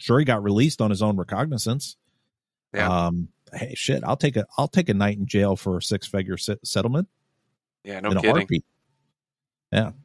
Sure, 0.00 0.18
he 0.18 0.24
got 0.24 0.42
released 0.42 0.80
on 0.80 0.90
his 0.90 1.02
own 1.02 1.16
recognizance. 1.16 1.96
Yeah. 2.74 3.06
Um. 3.06 3.28
Hey, 3.52 3.74
shit! 3.76 4.02
I'll 4.04 4.16
take 4.16 4.36
a 4.36 4.46
I'll 4.58 4.68
take 4.68 4.88
a 4.88 4.94
night 4.94 5.18
in 5.18 5.26
jail 5.26 5.56
for 5.56 5.78
a 5.78 5.82
six 5.82 6.06
figure 6.06 6.36
settlement 6.36 7.08
yeah, 7.86 8.00
no 8.00 8.10
kidding. 8.10 8.30
heartbeat. 8.30 8.64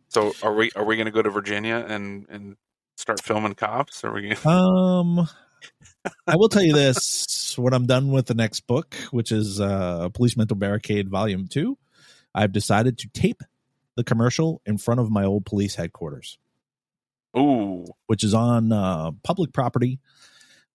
So 0.10 0.34
are 0.44 0.54
we 0.54 0.72
are 0.76 0.86
we 0.86 0.96
going 0.96 1.08
to 1.08 1.12
go 1.12 1.22
to 1.22 1.30
Virginia 1.30 1.84
and 1.88 2.28
and 2.30 2.56
start 2.96 3.22
filming 3.24 3.56
cops? 3.56 4.04
Are 4.04 4.14
we? 4.14 4.36
Gonna... 4.36 4.58
Um, 4.58 5.28
I 6.28 6.36
will 6.36 6.50
tell 6.50 6.62
you 6.62 6.74
this: 6.76 7.58
when 7.58 7.74
I'm 7.74 7.88
done 7.88 8.12
with 8.12 8.28
the 8.28 8.36
next 8.36 8.62
book, 8.62 8.96
which 9.10 9.32
is 9.32 9.60
uh, 9.60 10.10
Police 10.10 10.38
Mental 10.38 10.56
Barricade 10.56 11.10
Volume 11.10 11.48
Two, 11.48 11.78
I've 12.36 12.52
decided 12.52 13.00
to 13.00 13.10
tape 13.10 13.42
the 13.96 14.04
commercial 14.04 14.62
in 14.66 14.78
front 14.78 15.00
of 15.00 15.10
my 15.10 15.26
old 15.26 15.46
police 15.46 15.76
headquarters, 15.76 16.38
Ooh, 17.38 17.86
which 18.08 18.24
is 18.24 18.34
on 18.34 18.72
uh, 18.72 19.12
public 19.24 19.54
property, 19.54 20.00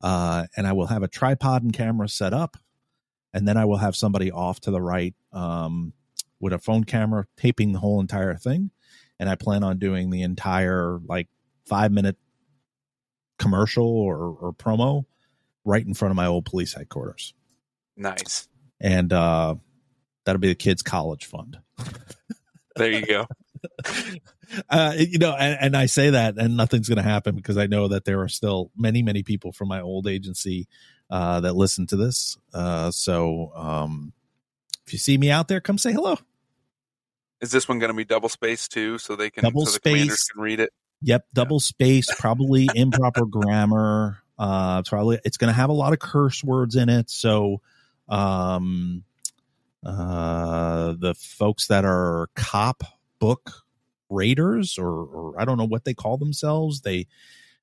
uh, 0.03 0.47
and 0.57 0.67
I 0.67 0.73
will 0.73 0.87
have 0.87 1.03
a 1.03 1.09
tripod 1.09 1.63
and 1.63 1.73
camera 1.73 2.09
set 2.09 2.33
up, 2.33 2.57
and 3.33 3.47
then 3.47 3.57
I 3.57 3.65
will 3.65 3.79
have 3.79 3.97
somebody 3.97 4.31
off 4.31 4.61
to 4.61 4.71
the 4.71 4.81
right 4.81 5.15
um, 5.33 5.93
with 6.41 6.53
a 6.53 6.59
phone 6.59 6.85
camera 6.85 7.27
taping 7.37 7.73
the 7.73 7.79
whole 7.79 8.01
entire 8.01 8.37
thing, 8.37 8.71
and 9.19 9.29
I 9.29 9.35
plan 9.35 9.63
on 9.63 9.79
doing 9.79 10.11
the 10.11 10.23
entire 10.23 11.01
like 11.07 11.29
five 11.67 11.93
minute 11.93 12.17
commercial 13.39 13.87
or, 13.87 14.37
or 14.41 14.53
promo 14.53 15.05
right 15.65 15.85
in 15.85 15.95
front 15.95 16.11
of 16.11 16.17
my 16.17 16.27
old 16.27 16.45
police 16.45 16.73
headquarters. 16.75 17.35
nice. 17.97 18.49
And 18.81 19.13
uh, 19.13 19.57
that'll 20.25 20.41
be 20.41 20.49
the 20.49 20.55
kids' 20.55 20.83
college 20.83 21.25
fund. 21.25 21.59
There 22.77 22.93
you 22.93 23.07
go. 23.07 23.27
uh, 24.71 24.95
you 24.97 25.19
know, 25.19 25.35
and, 25.35 25.59
and 25.61 25.77
I 25.77 25.87
say 25.87 26.11
that, 26.11 26.39
and 26.39 26.57
nothing's 26.57 26.89
going 26.89 26.97
to 26.97 27.03
happen 27.03 27.35
because 27.35 27.57
I 27.57 27.67
know 27.67 27.89
that 27.89 28.05
there 28.05 28.21
are 28.21 28.29
still 28.29 28.71
many, 28.77 29.03
many 29.03 29.23
people 29.23 29.53
from 29.53 29.69
my 29.69 29.81
old 29.81 30.07
agency 30.07 30.69
uh, 31.11 31.41
that 31.41 31.55
listen 31.55 31.87
to 31.89 31.97
this. 31.97 32.37
Uh, 32.53 32.91
so 32.91 33.53
um, 33.55 34.13
if 34.87 34.93
you 34.93 34.99
see 34.99 35.19
me 35.19 35.31
out 35.31 35.49
there, 35.49 35.61
come 35.61 35.79
say 35.79 35.93
hello. 35.93 36.17
Is 37.41 37.51
this 37.51 37.69
one 37.69 37.79
going 37.79 37.91
to 37.91 37.97
be 37.97 38.05
double 38.05 38.29
space 38.29 38.67
too, 38.69 38.99
so 38.99 39.15
they 39.15 39.31
can 39.31 39.45
Double 39.45 39.67
so 39.67 39.73
the 39.73 39.77
space. 39.77 40.29
can 40.29 40.41
read 40.41 40.61
it? 40.61 40.73
Yep, 41.03 41.27
double 41.35 41.61
space, 41.61 42.09
probably 42.19 42.69
improper 42.75 43.27
grammar. 43.27 44.19
Uh, 44.39 44.79
it's 44.81 44.89
probably 44.89 45.19
it's 45.25 45.37
going 45.37 45.49
to 45.49 45.55
have 45.55 45.71
a 45.71 45.75
lot 45.75 45.93
of 45.93 45.99
curse 45.99 46.43
words 46.43 46.77
in 46.77 46.89
it. 46.89 47.11
So, 47.11 47.61
um, 48.09 49.05
uh, 49.85 50.95
the 50.99 51.15
folks 51.15 51.69
that 51.69 51.85
are 51.85 52.29
cop 52.35 52.83
book 53.19 53.65
raiders, 54.09 54.79
or, 54.79 54.89
or 54.89 55.41
I 55.41 55.45
don't 55.45 55.59
know 55.59 55.67
what 55.67 55.85
they 55.85 55.95
call 55.95 56.17
themselves, 56.17 56.83
they 56.83 57.07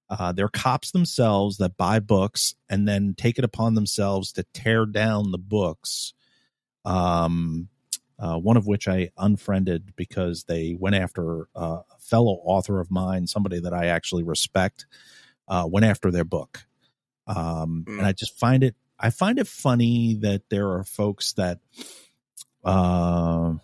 uh, 0.10 0.32
they're 0.32 0.50
cops 0.50 0.92
themselves 0.92 1.58
that 1.58 1.78
buy 1.78 2.00
books 2.00 2.56
and 2.70 2.88
then 2.88 3.16
take 3.18 3.40
it 3.40 3.46
upon 3.46 3.74
themselves 3.74 4.32
to 4.34 4.44
tear 4.54 4.86
down 4.86 5.32
the 5.32 5.38
books. 5.38 6.14
Um, 6.86 7.70
uh, 8.20 8.38
one 8.38 8.58
of 8.58 8.68
which 8.68 8.88
I 8.88 9.10
unfriended 9.18 9.96
because 9.96 10.44
they 10.44 10.76
went 10.80 10.96
after 10.96 11.48
uh, 11.56 11.82
a 11.90 12.00
fellow 12.00 12.40
author 12.44 12.80
of 12.80 12.92
mine, 12.92 13.28
somebody 13.28 13.60
that 13.60 13.74
I 13.74 13.88
actually 13.88 14.24
respect, 14.24 14.86
uh, 15.48 15.68
went 15.70 15.86
after 15.86 16.12
their 16.12 16.24
book. 16.24 16.66
Um, 17.28 17.86
Mm. 17.88 17.98
And 17.98 18.06
I 18.06 18.12
just 18.12 18.38
find 18.38 18.64
it, 18.64 18.76
I 19.00 19.10
find 19.10 19.40
it 19.40 19.48
funny 19.48 20.16
that 20.16 20.44
there 20.50 20.72
are 20.72 20.84
folks 20.84 21.34
that 21.34 21.60
uh, 22.64 23.56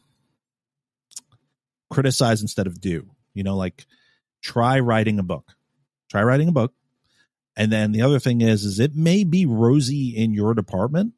criticize 1.90 2.42
instead 2.42 2.68
of 2.68 2.80
do. 2.80 3.10
You 3.34 3.44
know, 3.44 3.56
like 3.56 3.86
try 4.42 4.80
writing 4.80 5.20
a 5.20 5.24
book, 5.24 5.54
try 6.10 6.24
writing 6.24 6.48
a 6.48 6.54
book. 6.54 6.74
And 7.56 7.72
then 7.72 7.92
the 7.92 8.04
other 8.04 8.20
thing 8.20 8.42
is, 8.42 8.64
is 8.64 8.80
it 8.80 8.96
may 8.96 9.24
be 9.24 9.46
rosy 9.46 10.16
in 10.16 10.34
your 10.34 10.54
department, 10.54 11.14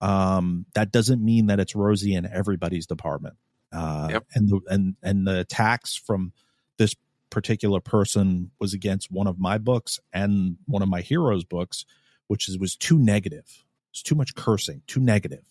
um, 0.00 0.66
that 0.74 0.90
doesn't 0.92 1.24
mean 1.24 1.46
that 1.46 1.60
it's 1.60 1.74
rosy 1.74 2.14
in 2.14 2.26
everybody's 2.26 2.86
department. 2.86 3.36
Uh, 3.72 4.08
Yep. 4.10 4.24
And 4.34 4.48
the 4.48 4.60
and 4.68 4.96
and 5.02 5.26
the 5.26 5.40
attacks 5.40 5.94
from 5.94 6.32
this 6.78 6.94
particular 7.30 7.80
person 7.80 8.50
was 8.58 8.72
against 8.72 9.10
one 9.10 9.26
of 9.26 9.38
my 9.38 9.58
books 9.58 10.00
and 10.12 10.56
one 10.66 10.82
of 10.82 10.88
my 10.88 11.00
heroes' 11.02 11.44
books, 11.44 11.84
which 12.26 12.48
is 12.48 12.58
was 12.58 12.76
too 12.76 12.98
negative. 12.98 13.64
It's 13.90 14.02
too 14.02 14.14
much 14.14 14.34
cursing, 14.34 14.82
too 14.86 15.00
negative. 15.00 15.44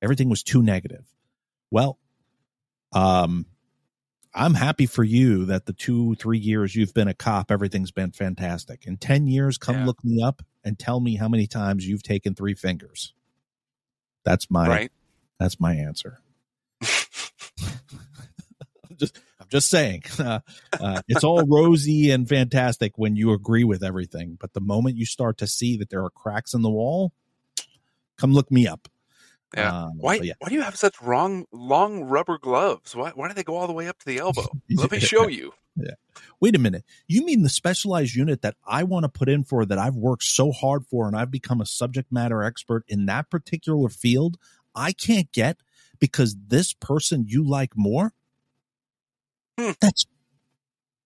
Everything 0.00 0.28
was 0.28 0.42
too 0.42 0.62
negative. 0.62 1.04
Well, 1.70 1.98
um, 2.92 3.46
I'm 4.34 4.54
happy 4.54 4.86
for 4.86 5.04
you 5.04 5.44
that 5.46 5.66
the 5.66 5.72
two, 5.72 6.14
three 6.14 6.38
years 6.38 6.74
you've 6.74 6.94
been 6.94 7.08
a 7.08 7.14
cop, 7.14 7.50
everything's 7.50 7.90
been 7.90 8.12
fantastic. 8.12 8.86
In 8.86 8.96
10 8.96 9.26
years, 9.26 9.58
come 9.58 9.76
Yeah. 9.76 9.86
look 9.86 10.02
me 10.04 10.22
up 10.22 10.42
and 10.64 10.78
tell 10.78 11.00
me 11.00 11.16
how 11.16 11.28
many 11.28 11.46
times 11.46 11.86
you've 11.86 12.02
taken 12.02 12.34
three 12.34 12.54
fingers. 12.54 13.12
That's 14.24 14.50
my 14.50 14.68
right? 14.68 14.92
that's 15.38 15.60
my 15.60 15.74
answer. 15.74 16.20
I'm 16.82 16.88
just 18.96 19.18
I'm 19.40 19.48
just 19.48 19.68
saying. 19.68 20.02
Uh, 20.18 20.40
uh, 20.80 21.02
it's 21.08 21.24
all 21.24 21.44
rosy 21.46 22.10
and 22.10 22.28
fantastic 22.28 22.92
when 22.96 23.16
you 23.16 23.32
agree 23.32 23.64
with 23.64 23.82
everything, 23.82 24.36
but 24.40 24.52
the 24.52 24.60
moment 24.60 24.96
you 24.96 25.04
start 25.04 25.36
to 25.38 25.46
see 25.46 25.76
that 25.76 25.90
there 25.90 26.04
are 26.04 26.10
cracks 26.10 26.54
in 26.54 26.62
the 26.62 26.70
wall, 26.70 27.12
come 28.16 28.32
look 28.32 28.50
me 28.50 28.66
up. 28.66 28.88
Yeah. 29.56 29.84
Um, 29.84 29.98
why? 29.98 30.14
yeah. 30.16 30.34
Why 30.38 30.48
do 30.48 30.54
you 30.54 30.62
have 30.62 30.76
such 30.76 31.00
wrong, 31.02 31.46
long 31.52 32.04
rubber 32.04 32.38
gloves? 32.38 32.96
Why? 32.96 33.10
Why 33.14 33.28
do 33.28 33.34
they 33.34 33.44
go 33.44 33.56
all 33.56 33.66
the 33.66 33.72
way 33.72 33.88
up 33.88 33.98
to 33.98 34.06
the 34.06 34.18
elbow? 34.18 34.46
Let 34.70 34.90
me 34.90 35.00
show 35.00 35.28
you. 35.28 35.52
Wait 36.40 36.56
a 36.56 36.58
minute. 36.58 36.84
You 37.06 37.24
mean 37.24 37.42
the 37.42 37.48
specialized 37.48 38.14
unit 38.14 38.42
that 38.42 38.56
I 38.66 38.82
want 38.82 39.04
to 39.04 39.08
put 39.08 39.28
in 39.28 39.44
for 39.44 39.64
that 39.64 39.78
I've 39.78 39.94
worked 39.94 40.24
so 40.24 40.52
hard 40.52 40.86
for 40.86 41.06
and 41.06 41.16
I've 41.16 41.30
become 41.30 41.60
a 41.60 41.66
subject 41.66 42.10
matter 42.10 42.42
expert 42.42 42.84
in 42.88 43.06
that 43.06 43.30
particular 43.30 43.88
field? 43.88 44.38
I 44.74 44.92
can't 44.92 45.30
get 45.32 45.58
because 45.98 46.36
this 46.48 46.72
person 46.72 47.26
you 47.28 47.48
like 47.48 47.76
more? 47.76 48.12
Hmm. 49.58 49.72
That's 49.80 50.06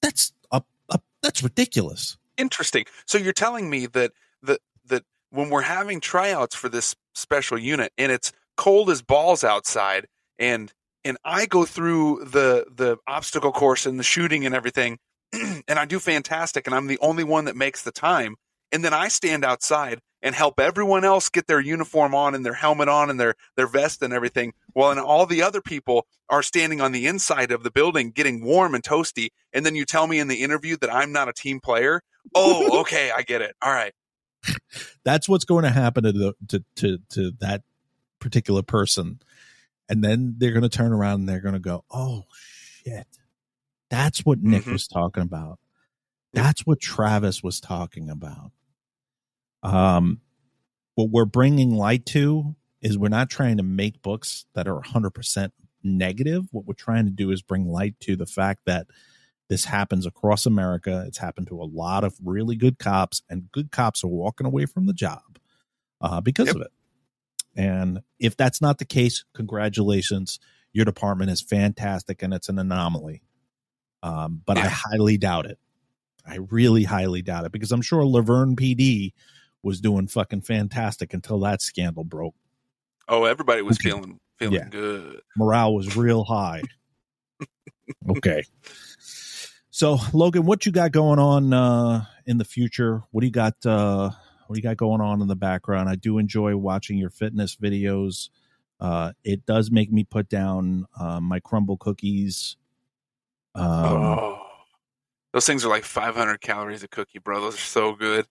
that's 0.01 0.33
a, 0.51 0.63
a, 0.89 1.01
that's 1.21 1.43
ridiculous. 1.43 2.17
Interesting. 2.39 2.87
So 3.05 3.19
you're 3.19 3.33
telling 3.33 3.69
me 3.69 3.87
that 3.87 4.13
that 4.43 4.61
that 4.87 5.05
when 5.31 5.51
we're 5.51 5.63
having 5.63 6.01
tryouts 6.01 6.55
for 6.55 6.69
this 6.69 6.95
special 7.17 7.59
unit 7.59 7.93
and 7.97 8.13
it's 8.13 8.33
cold 8.57 8.91
as 8.91 9.03
balls 9.03 9.43
outside 9.43 10.07
and 10.39 10.73
and 11.05 11.17
I 11.25 11.47
go 11.47 11.65
through 11.65 12.25
the 12.25 12.67
the 12.75 12.99
obstacle 13.07 13.53
course 13.53 13.87
and 13.87 13.99
the 13.99 14.05
shooting 14.05 14.45
and 14.45 14.55
everything 14.55 14.99
and 15.33 15.79
I 15.79 15.85
do 15.85 15.99
fantastic 15.99 16.67
and 16.67 16.75
I'm 16.75 16.87
the 16.87 16.99
only 17.01 17.25
one 17.25 17.47
that 17.47 17.57
makes 17.57 17.83
the 17.83 17.93
time 17.93 18.37
and 18.73 18.85
then 18.85 18.93
I 18.93 19.09
stand 19.09 19.45
outside 19.45 20.01
and 20.23 20.35
help 20.35 20.59
everyone 20.59 21.05
else 21.05 21.29
get 21.29 21.47
their 21.47 21.61
uniform 21.61 22.15
on 22.15 22.35
and 22.35 22.45
their 22.45 22.55
helmet 22.55 22.89
on 22.89 23.11
and 23.11 23.19
their 23.19 23.35
their 23.57 23.67
vest 23.67 24.03
and 24.03 24.13
everything 24.13 24.53
while 24.73 24.91
and 24.91 25.01
all 25.01 25.27
the 25.27 25.43
other 25.43 25.61
people 25.61 26.07
are 26.29 26.43
standing 26.43 26.81
on 26.81 26.93
the 26.93 27.07
inside 27.07 27.53
of 27.53 27.63
the 27.63 27.71
building 27.71 28.11
getting 28.11 28.45
warm 28.45 28.75
and 28.75 28.85
toasty 28.85 29.29
and 29.53 29.65
then 29.65 29.75
you 29.75 29.85
tell 29.85 30.07
me 30.07 30.19
in 30.19 30.29
the 30.29 30.43
interview 30.43 30.77
that 30.79 30.93
I'm 30.93 31.13
not 31.13 31.29
a 31.29 31.33
team 31.33 31.61
player? 31.61 32.03
Oh 32.35 32.81
okay 32.81 33.11
I 33.11 33.23
get 33.23 33.43
it. 33.43 33.55
All 33.63 33.73
right 33.73 33.93
That's 35.05 35.29
what's 35.29 35.45
going 35.45 35.65
to 35.65 35.71
happen 35.71 36.05
to 36.05 36.13
the 36.13 36.35
to 36.49 36.65
to, 36.77 36.99
to 37.11 37.33
that 37.41 37.63
particular 38.21 38.63
person. 38.63 39.21
And 39.89 40.03
then 40.03 40.35
they're 40.39 40.53
going 40.53 40.63
to 40.63 40.69
turn 40.69 40.93
around 40.93 41.21
and 41.21 41.29
they're 41.29 41.41
going 41.41 41.55
to 41.55 41.61
go, 41.61 41.85
"Oh 41.91 42.25
shit. 42.33 43.07
That's 43.91 44.25
what 44.25 44.41
Nick 44.43 44.65
Mhm. 44.65 44.73
was 44.73 44.89
talking 44.89 45.23
about. 45.23 45.59
That's 46.33 46.67
what 46.67 46.81
Travis 46.81 47.43
was 47.43 47.61
talking 47.61 48.11
about." 48.11 48.53
Um 49.63 50.21
what 50.95 51.11
we're 51.11 51.25
bringing 51.27 51.75
light 51.75 52.07
to 52.07 52.57
is 52.81 52.97
we're 52.97 53.09
not 53.09 53.29
trying 53.29 53.59
to 53.59 53.63
make 53.63 54.01
books 54.03 54.47
that 54.55 54.67
are 54.67 54.81
100% 54.81 55.53
negative. 55.83 56.47
What 56.53 56.65
we're 56.67 56.73
trying 56.75 57.05
to 57.05 57.11
do 57.11 57.31
is 57.31 57.43
bring 57.43 57.67
light 57.69 58.01
to 58.01 58.17
the 58.17 58.25
fact 58.27 58.61
that 58.65 58.87
this 59.49 59.65
happens 59.65 60.07
across 60.07 60.47
America. 60.47 61.05
It's 61.07 61.19
happened 61.19 61.47
to 61.49 61.61
a 61.61 61.65
lot 61.65 62.05
of 62.05 62.15
really 62.25 62.57
good 62.57 62.79
cops, 62.79 63.23
and 63.29 63.51
good 63.53 63.71
cops 63.71 64.03
are 64.05 64.09
walking 64.09 64.47
away 64.47 64.67
from 64.67 64.87
the 64.87 64.93
job 64.93 65.39
uh, 66.01 66.21
because 66.21 66.47
Yep. 66.49 66.57
of 66.57 66.63
it. 66.63 66.73
And 67.55 68.01
if 68.19 68.37
that's 68.37 68.61
not 68.61 68.79
the 68.79 68.85
case, 68.85 69.25
congratulations. 69.35 70.39
Your 70.73 70.85
department 70.85 71.31
is 71.31 71.41
fantastic 71.41 72.23
and 72.23 72.35
it's 72.35 72.49
an 72.51 72.59
anomaly. 72.59 73.23
Um, 74.03 74.43
but 74.45 74.59
I 74.59 74.69
highly 74.69 75.17
doubt 75.17 75.47
it. 75.47 75.59
I 76.27 76.37
really 76.51 76.85
highly 76.85 77.23
doubt 77.23 77.47
it 77.47 77.53
because 77.53 77.73
I'm 77.73 77.81
sure 77.83 78.05
La 78.05 78.21
Vergne 78.21 78.57
PD 78.57 79.13
was 79.63 79.81
doing 79.81 80.07
fucking 80.07 80.43
fantastic 80.43 81.15
until 81.15 81.41
that 81.41 81.63
scandal 81.63 82.05
broke. 82.05 82.35
oh 83.09 83.25
everybody 83.25 83.63
was 83.63 83.79
Okay. 83.79 83.91
feeling 83.91 84.19
feeling 84.39 84.55
Yeah. 84.57 84.69
good 84.69 85.21
Morale 85.37 85.73
was 85.75 85.97
real 85.97 86.25
high. 86.25 86.61
okay. 88.11 88.43
So 89.77 89.99
Logan, 90.15 90.47
what 90.47 90.65
you 90.65 90.73
got 90.73 90.91
going 90.91 91.19
on 91.19 91.53
uh 91.53 92.07
in 92.25 92.39
the 92.39 92.47
future? 92.47 93.03
What 93.11 93.21
do 93.21 93.27
you 93.27 93.31
got 93.31 93.67
uh 93.67 94.09
what 94.47 94.55
do 94.55 94.59
you 94.59 94.63
got 94.63 94.79
going 94.79 95.03
on 95.03 95.21
in 95.21 95.29
the 95.29 95.37
background? 95.37 95.91
I 95.91 95.97
do 95.97 96.17
enjoy 96.17 96.57
watching 96.57 96.97
your 96.97 97.11
fitness 97.11 97.57
videos. 97.57 98.31
Uh 98.81 99.13
it 99.23 99.45
does 99.45 99.71
make 99.71 99.93
me 99.93 100.03
put 100.03 100.31
down 100.31 100.87
uh, 100.99 101.21
my 101.21 101.41
Crumbl 101.41 101.79
cookies. 101.79 102.57
Um 103.55 103.65
oh 103.85 104.43
those 105.35 105.45
things 105.45 105.63
are 105.63 105.69
like 105.69 105.85
500 105.85 106.41
calories 106.41 106.83
a 106.83 106.89
cookie 106.89 107.19
bro 107.19 107.43
those 107.43 107.57
are 107.57 107.59
so 107.59 107.93
good 107.93 108.27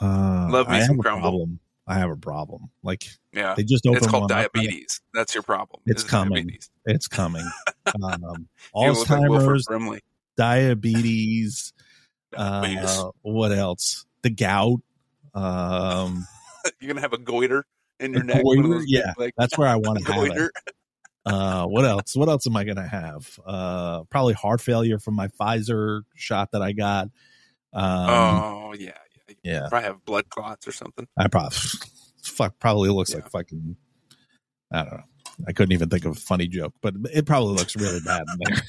uh, 0.00 0.48
love 0.50 0.66
me 0.70 0.76
I 0.76 0.86
some 0.86 0.96
Crumbl. 0.96 1.20
problem. 1.20 1.60
I 1.86 1.98
have 1.98 2.08
a 2.08 2.16
problem. 2.16 2.70
Like 2.82 3.04
yeah 3.34 3.54
they 3.54 3.64
just 3.64 3.84
opened 3.84 3.98
it's 3.98 4.10
called 4.10 4.30
one 4.30 4.38
up. 4.38 4.50
diabetes 4.50 5.02
that's 5.12 5.34
your 5.34 5.42
problem 5.42 5.82
It's 5.84 6.04
coming. 6.04 6.46
diabetes. 6.46 6.70
It's 6.86 7.06
coming. 7.06 7.44
Um, 8.02 8.48
You 8.74 8.92
look 8.92 9.08
like 9.08 9.30
Wilford 9.30 9.56
Alzheimer's, 9.56 9.66
Brimley. 9.66 10.00
Diabetes, 10.36 11.72
Diabetes. 12.32 12.98
uh, 12.98 13.10
what 13.22 13.52
else? 13.52 14.04
The 14.22 14.30
gout. 14.30 14.80
Um, 15.34 16.26
you're 16.80 16.88
gonna 16.88 17.00
have 17.00 17.12
a 17.12 17.18
goiter 17.18 17.64
in 18.00 18.12
your 18.12 18.22
neck 18.24 18.42
goiter? 18.42 18.82
Yeah, 18.86 19.12
like, 19.16 19.34
that's 19.36 19.56
where 19.58 19.68
I 19.68 19.76
want 19.76 20.04
to 20.04 20.12
have 20.12 20.24
it. 20.36 20.50
Uh, 21.24 21.66
what 21.66 21.84
else? 21.84 22.14
What 22.14 22.28
else 22.28 22.46
am 22.46 22.56
I 22.56 22.62
going 22.64 22.76
to 22.76 22.86
have? 22.86 23.28
Uh, 23.44 24.04
probably 24.04 24.34
heart 24.34 24.60
failure 24.60 25.00
from 25.00 25.14
my 25.14 25.26
Pfizer 25.28 26.02
shot 26.14 26.52
that 26.52 26.62
I 26.62 26.70
got. 26.72 27.08
Um, 27.72 28.08
oh 28.08 28.74
yeah 28.78 28.92
yeah 29.28 29.34
yeah, 29.42 29.68
probably 29.68 29.86
have 29.88 30.04
blood 30.04 30.28
clots 30.30 30.68
or 30.68 30.72
something 30.72 31.06
I 31.18 31.26
probably 31.28 31.56
fuck 32.22 32.58
probably 32.60 32.90
looks 32.90 33.10
Yeah. 33.10 33.16
like 33.16 33.30
fucking. 33.30 33.76
I 34.72 34.82
don't 34.84 34.92
know. 34.92 35.02
I 35.48 35.52
couldn't 35.52 35.72
even 35.72 35.88
think 35.90 36.04
of 36.04 36.12
a 36.12 36.20
funny 36.20 36.46
joke, 36.48 36.74
but 36.80 36.94
it 37.12 37.26
probably 37.26 37.54
looks 37.54 37.76
really 37.76 38.00
bad 38.04 38.22
in 38.32 38.38
there. 38.54 38.62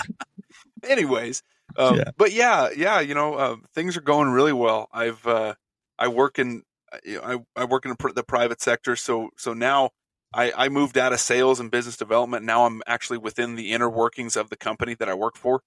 anyways 0.91 1.43
um, 1.75 1.97
Yeah. 1.97 2.03
but 2.17 2.31
yeah 2.31 2.69
yeah 2.75 2.99
you 2.99 3.13
know 3.13 3.35
uh, 3.35 3.55
things 3.73 3.97
are 3.97 4.01
going 4.01 4.29
really 4.29 4.53
well. 4.53 4.87
I've 4.93 5.25
uh, 5.27 5.55
i 5.99 6.07
work 6.07 6.39
in 6.39 6.63
you 7.03 7.15
know, 7.21 7.45
I, 7.55 7.61
I 7.61 7.65
work 7.65 7.85
in 7.85 7.89
the 7.91 7.97
pr- 7.97 8.11
the 8.13 8.23
private 8.23 8.61
sector 8.61 8.95
so 8.95 9.29
so 9.37 9.53
now 9.53 9.91
I, 10.33 10.51
I 10.55 10.69
moved 10.69 10.97
out 10.97 11.13
of 11.13 11.19
sales 11.19 11.59
and 11.59 11.69
business 11.71 11.97
development. 11.97 12.45
Now 12.45 12.65
i'm 12.65 12.81
actually 12.87 13.17
within 13.17 13.55
the 13.55 13.71
inner 13.71 13.89
workings 13.89 14.35
of 14.37 14.49
the 14.49 14.57
company 14.57 14.95
that 14.95 15.09
i 15.09 15.13
work 15.13 15.35
for 15.37 15.61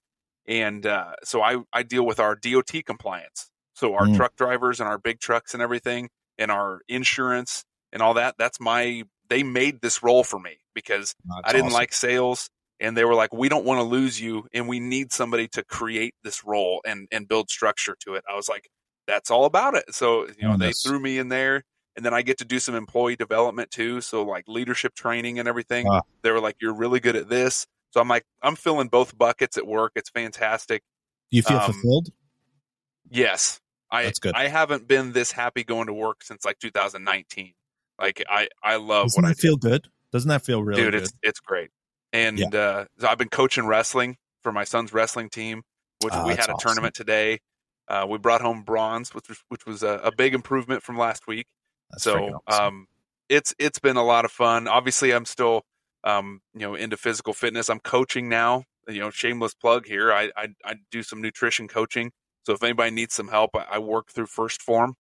and 0.47 0.87
uh, 0.87 1.13
so 1.23 1.43
I, 1.43 1.59
I 1.73 1.83
deal 1.83 2.05
with 2.05 2.19
our 2.19 2.35
DOT 2.35 2.73
compliance. 2.87 3.51
So 3.75 3.95
our 3.95 4.07
Mm. 4.07 4.17
truck 4.17 4.37
drivers 4.37 4.81
and 4.81 4.89
our 4.89 4.99
big 4.99 5.21
trucks 5.21 5.55
and 5.55 5.63
everything 5.63 6.11
and 6.39 6.51
our 6.51 6.81
insurance 6.89 7.65
and 7.93 8.03
all 8.03 8.15
that 8.15 8.35
that's 8.39 8.61
my 8.61 9.05
they 9.29 9.43
made 9.43 9.81
this 9.81 10.03
role 10.03 10.25
for 10.25 10.39
me 10.41 10.59
because 10.75 11.15
I 11.45 11.53
didn't 11.53 11.73
like 11.73 11.93
sales 11.93 12.51
and 12.81 12.97
they 12.97 13.05
were 13.05 13.15
like 13.15 13.33
we 13.35 13.49
don't 13.49 13.65
want 13.65 13.79
to 13.79 13.85
lose 13.85 14.21
you 14.21 14.47
and 14.53 14.67
we 14.69 14.81
need 14.81 15.13
somebody 15.13 15.47
to 15.49 15.63
create 15.65 16.15
this 16.25 16.45
role 16.45 16.81
and 16.87 17.07
and 17.13 17.29
build 17.29 17.51
structure 17.51 17.97
to 18.01 18.15
it. 18.15 18.25
I 18.31 18.35
was 18.37 18.49
like 18.49 18.69
that's 19.07 19.31
all 19.31 19.45
about 19.45 19.75
it. 19.75 19.85
So, 19.95 20.27
you 20.29 20.35
know, 20.43 20.51
Oh, 20.51 20.57
they 20.57 20.67
that's- 20.67 20.83
threw 20.83 21.01
me 21.01 21.19
in 21.19 21.29
there 21.29 21.65
and 21.97 22.05
then 22.07 22.15
I 22.15 22.23
get 22.23 22.39
to 22.39 22.45
do 22.45 22.59
some 22.61 22.75
employee 22.77 23.17
development 23.17 23.71
too, 23.71 24.01
so 24.01 24.23
like 24.23 24.45
leadership 24.47 24.95
training 24.95 25.39
and 25.41 25.49
everything. 25.49 25.87
Ah. 25.91 26.03
They 26.23 26.31
were 26.31 26.41
like 26.41 26.57
you're 26.61 26.75
really 26.75 27.01
good 27.01 27.17
at 27.17 27.29
this. 27.29 27.67
So 27.91 28.01
I'm 28.01 28.09
like 28.09 28.25
I'm 28.43 28.57
filling 28.57 28.89
both 28.89 29.17
buckets 29.19 29.57
at 29.57 29.67
work. 29.67 29.93
It's 29.97 30.11
fantastic. 30.11 30.83
Do 31.31 31.37
you 31.37 31.43
feel 31.43 31.59
um, 31.59 31.73
fulfilled? 31.73 32.09
Yes. 33.11 33.61
I 33.91 34.05
That's 34.05 34.21
good. 34.21 34.35
I 34.37 34.47
haven't 34.47 34.87
been 34.87 35.13
this 35.13 35.33
happy 35.33 35.65
going 35.65 35.89
to 35.89 35.93
work 35.93 36.23
since 36.23 36.45
like 36.45 36.59
2019. 36.61 37.55
Like 37.99 38.23
I 38.29 38.49
I 38.63 38.77
love 38.77 39.07
Doesn't 39.07 39.23
what 39.23 39.29
I 39.29 39.33
do. 39.35 39.41
feel 39.41 39.57
good? 39.57 39.89
Doesn't 40.13 40.29
that 40.29 40.43
feel 40.45 40.63
really 40.63 40.83
dude 40.83 40.93
good? 40.93 41.03
it's 41.03 41.13
it's 41.23 41.41
great 41.41 41.71
and 42.13 42.39
uh 42.55 42.85
so 42.99 43.07
i've 43.09 43.19
been 43.19 43.29
coaching 43.29 43.67
wrestling 43.67 44.17
for 44.43 44.53
my 44.53 44.65
son's 44.65 44.93
wrestling 44.93 45.29
team 45.29 45.63
which 46.03 46.15
Ah, 46.15 46.25
we 46.27 46.31
had 46.35 46.49
a 46.49 46.55
awesome. 46.55 46.59
tournament 46.69 46.95
today. 46.95 47.39
Uh 47.89 48.07
we 48.09 48.19
brought 48.19 48.41
home 48.41 48.63
bronze 48.63 49.15
which 49.15 49.29
was 49.29 49.39
which 49.49 49.67
was 49.67 49.83
a, 49.83 50.01
a 50.05 50.11
big 50.13 50.35
improvement 50.35 50.83
from 50.83 50.97
last 50.97 51.27
week. 51.27 51.47
That's 51.91 52.03
so 52.05 52.41
awesome. 52.47 52.65
um 52.67 52.87
it's 53.29 53.55
it's 53.59 53.79
been 53.79 53.97
a 53.97 54.05
lot 54.05 54.25
of 54.25 54.33
fun. 54.33 54.67
Obviously 54.67 55.13
i'm 55.13 55.25
still 55.27 55.63
um 56.05 56.41
you 56.55 56.61
know 56.61 56.75
into 56.75 56.97
physical 56.97 57.33
fitness. 57.35 57.69
I'm 57.69 57.81
coaching 57.81 58.29
now 58.29 58.65
you 58.89 59.01
know 59.01 59.11
shameless 59.11 59.55
plug 59.55 59.87
here. 59.87 60.13
I 60.13 60.31
i, 60.37 60.49
I 60.65 60.75
do 60.91 61.03
some 61.03 61.21
nutrition 61.21 61.69
coaching. 61.69 62.11
So 62.47 62.55
if 62.55 62.63
anybody 62.63 62.91
needs 62.93 63.15
some 63.15 63.29
help 63.29 63.51
i, 63.55 63.67
I 63.73 63.79
work 63.79 64.11
through 64.11 64.27
1st 64.27 64.63
Phorm. 64.63 64.95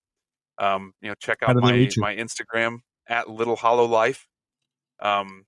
Um 0.58 0.92
you 1.00 1.08
know 1.08 1.14
check 1.18 1.38
out 1.42 1.56
my 1.62 1.72
my 2.02 2.14
instagram 2.14 2.80
at 3.08 3.28
little 3.30 3.56
hollow 3.56 3.86
life. 3.86 4.26
Um 5.00 5.44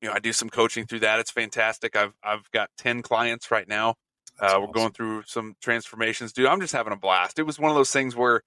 you 0.00 0.08
know 0.08 0.14
i 0.14 0.18
do 0.18 0.32
some 0.32 0.48
coaching 0.48 0.86
through 0.86 1.00
that 1.00 1.18
it's 1.18 1.30
fantastic 1.30 1.96
i've 1.96 2.14
i've 2.22 2.50
got 2.50 2.70
10 2.78 3.02
clients 3.02 3.50
right 3.50 3.68
now 3.68 3.94
uh, 4.38 4.58
we're 4.60 4.72
going 4.72 4.92
through 4.92 5.22
some 5.26 5.54
transformations 5.60 6.32
dude 6.32 6.46
i'm 6.46 6.60
just 6.60 6.72
having 6.72 6.92
a 6.92 6.96
blast 6.96 7.38
it 7.38 7.44
was 7.44 7.58
one 7.58 7.70
of 7.70 7.76
those 7.76 7.90
things 7.90 8.14
where 8.14 8.42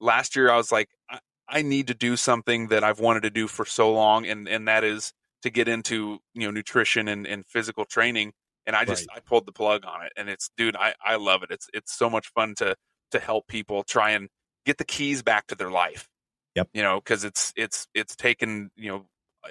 last 0.00 0.36
year 0.36 0.50
i 0.50 0.56
was 0.56 0.72
like 0.72 0.88
I, 1.10 1.18
I 1.48 1.62
need 1.62 1.86
to 1.88 1.94
do 1.94 2.16
something 2.16 2.68
that 2.68 2.84
i've 2.84 3.00
wanted 3.00 3.22
to 3.22 3.30
do 3.30 3.46
for 3.46 3.64
so 3.64 3.92
long 3.92 4.26
and 4.26 4.48
and 4.48 4.66
that 4.68 4.84
is 4.84 5.12
to 5.42 5.50
get 5.50 5.68
into 5.68 6.18
you 6.34 6.42
know 6.42 6.50
nutrition 6.50 7.08
and, 7.08 7.26
and 7.26 7.46
physical 7.46 7.84
training 7.84 8.32
and 8.66 8.74
i 8.74 8.84
just 8.84 9.06
i 9.14 9.20
pulled 9.20 9.46
the 9.46 9.52
plug 9.52 9.84
on 9.86 10.04
it 10.04 10.12
and 10.16 10.28
it's 10.28 10.50
dude 10.56 10.76
i 10.76 10.94
i 11.04 11.16
love 11.16 11.42
it 11.42 11.50
it's 11.50 11.68
it's 11.72 11.96
so 11.96 12.10
much 12.10 12.28
fun 12.28 12.54
to 12.56 12.74
to 13.10 13.18
help 13.18 13.46
people 13.46 13.84
try 13.84 14.10
and 14.10 14.28
get 14.66 14.78
the 14.78 14.84
keys 14.84 15.22
back 15.22 15.46
to 15.46 15.54
their 15.54 15.70
life 15.70 16.08
Yep. 16.56 16.68
you 16.74 16.82
know 16.82 17.00
because 17.00 17.22
it's 17.22 17.52
it's 17.56 17.86
it's 17.94 18.16
taken 18.16 18.70
you 18.74 18.90
know 18.90 19.06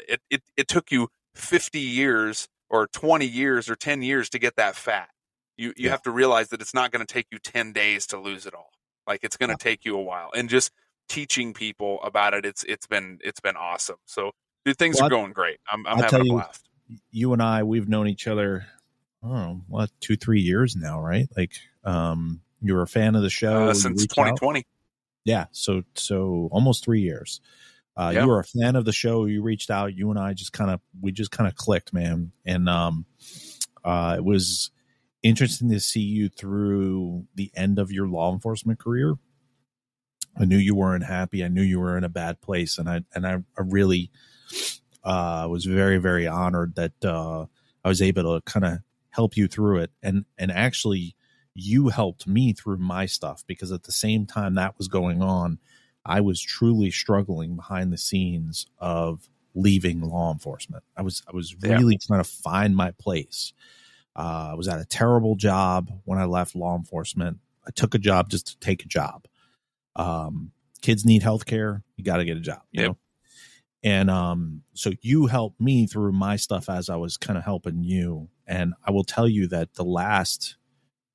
it, 0.09 0.19
it 0.29 0.41
it 0.57 0.67
took 0.67 0.91
you 0.91 1.07
50 1.37 1.79
years 1.79 2.47
or 2.69 2.87
20 2.87 3.25
years 3.25 3.69
or 3.69 3.75
10 3.75 4.01
years 4.01 4.29
to 4.31 4.39
get 4.39 4.55
that 4.57 4.75
fat 4.75 5.09
you 5.57 5.69
you 5.77 5.85
Yeah. 5.85 5.91
have 5.91 6.01
to 6.03 6.11
realize 6.11 6.49
that 6.49 6.61
it's 6.61 6.73
not 6.73 6.91
going 6.91 7.05
to 7.05 7.11
take 7.13 7.27
you 7.31 7.39
10 7.39 7.71
days 7.73 8.05
to 8.07 8.17
lose 8.19 8.45
it 8.45 8.53
all 8.53 8.69
like 9.07 9.23
it's 9.23 9.37
going 9.37 9.49
to 9.49 9.55
take 9.57 9.85
you 9.85 9.95
a 9.97 10.01
while 10.01 10.29
and 10.35 10.49
just 10.49 10.71
teaching 11.09 11.53
people 11.53 12.01
about 12.03 12.33
it 12.33 12.45
it's 12.45 12.63
it's 12.65 12.85
been 12.87 13.19
it's 13.23 13.39
been 13.39 13.55
awesome 13.55 13.95
so 14.05 14.31
dude, 14.65 14.77
things 14.77 14.97
Well, 14.97 15.05
are 15.05 15.09
going 15.09 15.31
great. 15.31 15.59
I'm, 15.71 15.87
I'm 15.87 15.97
I'll 15.97 16.03
having 16.03 16.21
a 16.21 16.23
you- 16.25 16.31
blast. 16.33 16.67
you 17.11 17.31
and 17.33 17.41
I, 17.41 17.63
we've 17.63 17.87
known 17.87 18.07
each 18.09 18.27
other, 18.27 18.65
I 19.23 19.27
don't 19.27 19.35
know, 19.37 19.61
what, 19.69 19.89
two, 20.01 20.17
three 20.17 20.41
years 20.41 20.75
now, 20.75 20.99
right? 21.01 21.27
Like, 21.37 21.53
um, 21.85 22.41
you 22.61 22.73
were 22.73 22.81
a 22.81 22.87
fan 22.87 23.15
of 23.15 23.21
the 23.21 23.29
show 23.29 23.69
Uh, 23.69 23.73
since 23.73 24.01
reached 24.01 24.17
out. 24.19 24.23
2020. 24.25 24.65
Yeah, 25.23 25.45
so 25.51 25.83
so 25.95 26.49
almost 26.51 26.83
three 26.83 26.99
years. 27.01 27.39
Uh, 27.97 28.11
Yeah. 28.13 28.21
You 28.23 28.27
were 28.27 28.39
a 28.39 28.43
fan 28.43 28.75
of 28.75 28.85
the 28.85 28.93
show. 28.93 29.25
You 29.25 29.41
reached 29.41 29.71
out. 29.71 29.95
You 29.95 30.09
and 30.11 30.19
I 30.19 30.33
just 30.33 30.53
kind 30.53 30.69
of 30.69 30.79
we 31.01 31.11
just 31.11 31.31
kind 31.31 31.47
of 31.47 31.55
clicked, 31.55 31.93
man. 31.93 32.31
And 32.45 32.69
um, 32.69 33.05
uh, 33.83 34.15
it 34.17 34.23
was 34.23 34.69
interesting 35.23 35.69
to 35.69 35.79
see 35.79 36.01
you 36.01 36.29
through 36.29 37.25
the 37.35 37.51
end 37.55 37.79
of 37.79 37.91
your 37.91 38.07
law 38.07 38.31
enforcement 38.31 38.79
career. 38.79 39.15
I 40.39 40.45
knew 40.45 40.57
you 40.57 40.75
weren't 40.75 41.03
happy. 41.03 41.43
I 41.43 41.47
knew 41.47 41.63
you 41.63 41.79
were 41.79 41.97
in 41.97 42.03
a 42.03 42.09
bad 42.09 42.39
place, 42.41 42.77
and 42.77 42.87
I 42.87 43.01
and 43.15 43.25
I, 43.25 43.33
I 43.57 43.61
really 43.63 44.11
uh, 45.03 45.47
was 45.49 45.65
very 45.65 45.97
very 45.97 46.27
honored 46.27 46.75
that 46.75 47.03
uh, 47.03 47.45
I 47.83 47.87
was 47.87 48.01
able 48.01 48.39
to 48.39 48.41
kind 48.41 48.65
of 48.65 48.79
help 49.09 49.35
you 49.35 49.47
through 49.47 49.79
it, 49.79 49.91
and 50.03 50.25
and 50.37 50.51
actually 50.51 51.15
you 51.55 51.87
helped 51.87 52.27
me 52.27 52.53
through 52.53 52.77
my 52.77 53.07
stuff 53.07 53.43
because 53.47 53.71
at 53.71 53.81
the 53.83 53.91
same 53.91 54.27
time 54.27 54.53
that 54.53 54.77
was 54.77 54.87
going 54.87 55.23
on, 55.23 55.57
I 56.07 56.21
was 56.21 56.41
truly 56.41 56.89
struggling 56.91 57.55
behind 57.55 57.91
the 57.93 57.97
scenes 57.97 58.67
of 58.79 59.29
leaving 59.53 60.01
law 60.01 60.31
enforcement. 60.31 60.83
I 60.95 61.01
was 61.01 61.23
I 61.27 61.35
was 61.35 61.55
Yeah. 61.61 61.79
really 61.79 61.97
trying 61.97 62.23
to 62.23 62.29
find 62.29 62.75
my 62.75 62.91
place. 62.91 63.53
Uh, 64.15 64.49
I 64.51 64.53
was 64.55 64.67
at 64.67 64.79
a 64.79 64.85
terrible 64.85 65.35
job 65.35 65.91
when 66.05 66.17
I 66.19 66.25
left 66.25 66.55
law 66.55 66.75
enforcement. 66.75 67.39
I 67.67 67.71
took 67.71 67.93
a 67.93 67.99
job 67.99 68.29
just 68.29 68.47
to 68.47 68.59
take 68.59 68.83
a 68.83 68.87
job. 68.87 69.27
Um, 69.95 70.51
kids 70.81 71.05
need 71.05 71.23
health 71.23 71.45
care. 71.45 71.83
You 71.97 72.03
got 72.03 72.17
to 72.17 72.25
get 72.25 72.37
a 72.37 72.41
job, 72.41 72.61
you 72.71 72.81
Yep. 72.81 72.85
know? 72.85 72.97
And 73.83 74.09
um, 74.09 74.63
so 74.73 74.91
you 75.01 75.27
helped 75.27 75.61
me 75.61 75.87
through 75.87 76.11
my 76.11 76.35
stuff 76.35 76.69
as 76.69 76.89
I 76.89 76.95
was 76.95 77.17
kind 77.17 77.37
of 77.37 77.45
helping 77.45 77.83
you. 77.83 78.29
And 78.47 78.73
I 78.83 78.91
will 78.91 79.03
tell 79.03 79.27
you 79.27 79.47
that 79.49 79.75
the 79.75 79.83
last 79.85 80.57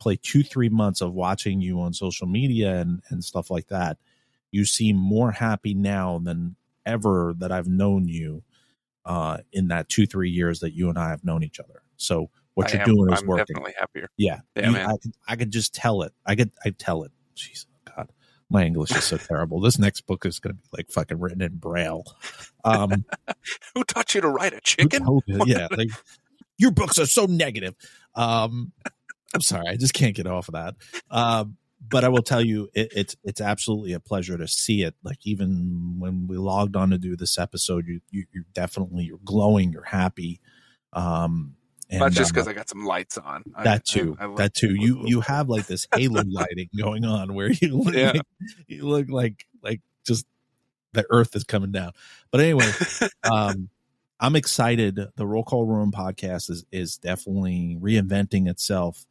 play 0.00 0.16
two, 0.16 0.42
three 0.42 0.68
months 0.68 1.00
of 1.00 1.12
watching 1.14 1.60
you 1.60 1.80
on 1.80 1.92
social 1.92 2.26
media 2.26 2.76
and, 2.80 3.02
and 3.08 3.24
stuff 3.24 3.50
like 3.50 3.68
that, 3.68 3.98
you 4.52 4.64
seem 4.64 4.96
more 4.96 5.32
happy 5.32 5.74
now 5.74 6.20
than 6.22 6.54
ever 6.86 7.34
that 7.38 7.50
I've 7.50 7.66
known 7.66 8.06
you 8.06 8.44
uh, 9.04 9.38
in 9.52 9.68
that 9.68 9.88
two, 9.88 10.06
three 10.06 10.30
years 10.30 10.60
that 10.60 10.72
you 10.74 10.88
and 10.88 10.96
I 10.98 11.08
have 11.10 11.24
known 11.24 11.42
each 11.42 11.58
other. 11.58 11.82
So 11.96 12.30
what 12.54 12.68
I 12.68 12.72
you're 12.74 12.82
am- 12.82 12.94
doing 12.94 13.12
is 13.12 13.20
I'm 13.22 13.26
working. 13.26 13.46
definitely 13.54 13.74
happier. 13.78 14.08
Yeah, 14.16 14.40
Yeah, 14.54 14.70
You- 14.70 14.76
I 14.76 14.96
could, 15.02 15.12
I 15.28 15.36
could 15.36 15.50
just 15.50 15.74
tell 15.74 16.02
it. 16.02 16.12
I 16.26 16.36
could, 16.36 16.50
I 16.64 16.70
tell 16.70 17.02
it. 17.04 17.10
Jeez, 17.34 17.66
God, 17.96 18.10
my 18.50 18.64
English 18.64 18.92
is 18.92 19.04
so 19.04 19.16
terrible. 19.28 19.60
This 19.60 19.78
next 19.78 20.02
book 20.02 20.26
is 20.26 20.38
going 20.38 20.54
to 20.56 20.62
be 20.62 20.68
like 20.72 20.90
fucking 20.90 21.18
written 21.18 21.40
in 21.42 21.56
braille. 21.56 22.04
Um, 22.64 23.04
Who 23.74 23.82
taught 23.84 24.14
you 24.14 24.20
to 24.20 24.28
write 24.28 24.52
a 24.52 24.60
chicken? 24.60 25.04
yeah, 25.46 25.66
like 25.76 25.88
your 26.58 26.70
books 26.72 26.98
are 26.98 27.06
so 27.06 27.24
negative. 27.26 27.74
Um, 28.14 28.72
I'm 29.34 29.40
sorry, 29.40 29.66
I 29.68 29.76
just 29.76 29.94
can't 29.94 30.14
get 30.14 30.26
off 30.26 30.48
of 30.48 30.54
that. 30.54 30.74
Um, 31.10 31.56
but 31.88 32.04
I 32.04 32.08
will 32.08 32.22
tell 32.22 32.40
you, 32.44 32.68
it, 32.74 32.92
it's 32.94 33.16
it's 33.24 33.40
absolutely 33.40 33.92
a 33.92 34.00
pleasure 34.00 34.38
to 34.38 34.46
see 34.48 34.82
it. 34.82 34.94
Like 35.02 35.18
even 35.26 35.96
when 35.98 36.26
we 36.28 36.36
logged 36.38 36.76
on 36.76 36.90
to 36.90 36.98
do 36.98 37.16
this 37.16 37.38
episode, 37.38 37.86
you, 37.86 38.00
you 38.10 38.24
you're 38.32 38.46
definitely 38.54 39.04
you're 39.04 39.18
glowing, 39.24 39.72
you're 39.72 39.82
happy. 39.84 40.40
Um, 40.92 41.56
and, 41.90 42.00
That's 42.00 42.14
just 42.14 42.32
because 42.32 42.48
I 42.48 42.52
got 42.54 42.68
some 42.68 42.84
lights 42.86 43.18
on. 43.18 43.42
That 43.64 43.84
too 43.84 44.16
I- 44.18 44.24
I 44.24 44.26
look- 44.28 44.38
that 44.38 44.54
too 44.54 44.74
you 44.74 45.02
you 45.06 45.20
have 45.20 45.48
like 45.48 45.66
this 45.66 45.86
halo 45.94 46.22
lighting 46.26 46.68
going 46.78 47.04
on 47.04 47.34
where 47.34 47.50
you 47.50 47.76
look 47.82 47.94
Yeah. 47.94 48.12
like, 48.12 48.22
you 48.66 48.86
look 48.86 49.10
like 49.10 49.44
like 49.62 49.80
just 50.06 50.24
the 50.94 51.04
earth 51.10 51.34
is 51.36 51.44
coming 51.44 51.70
down 51.72 51.92
but 52.30 52.40
anyway 52.40 52.68
um 53.24 53.68
i'm 54.20 54.36
excited 54.36 54.98
the 55.16 55.26
roll 55.26 55.42
call 55.44 55.64
room 55.64 55.90
podcast 55.90 56.50
is 56.50 56.64
is 56.72 56.96
definitely 56.98 57.78
reinventing 57.80 58.46
itself 58.48 59.06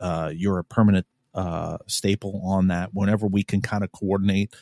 uh 0.00 0.32
you're 0.34 0.58
a 0.58 0.64
permanent 0.64 1.06
uh 1.34 1.78
staple 1.86 2.40
on 2.44 2.68
that 2.68 2.90
whenever 2.92 3.26
we 3.26 3.42
can 3.42 3.60
kind 3.60 3.82
of 3.84 3.90
coordinate 3.92 4.54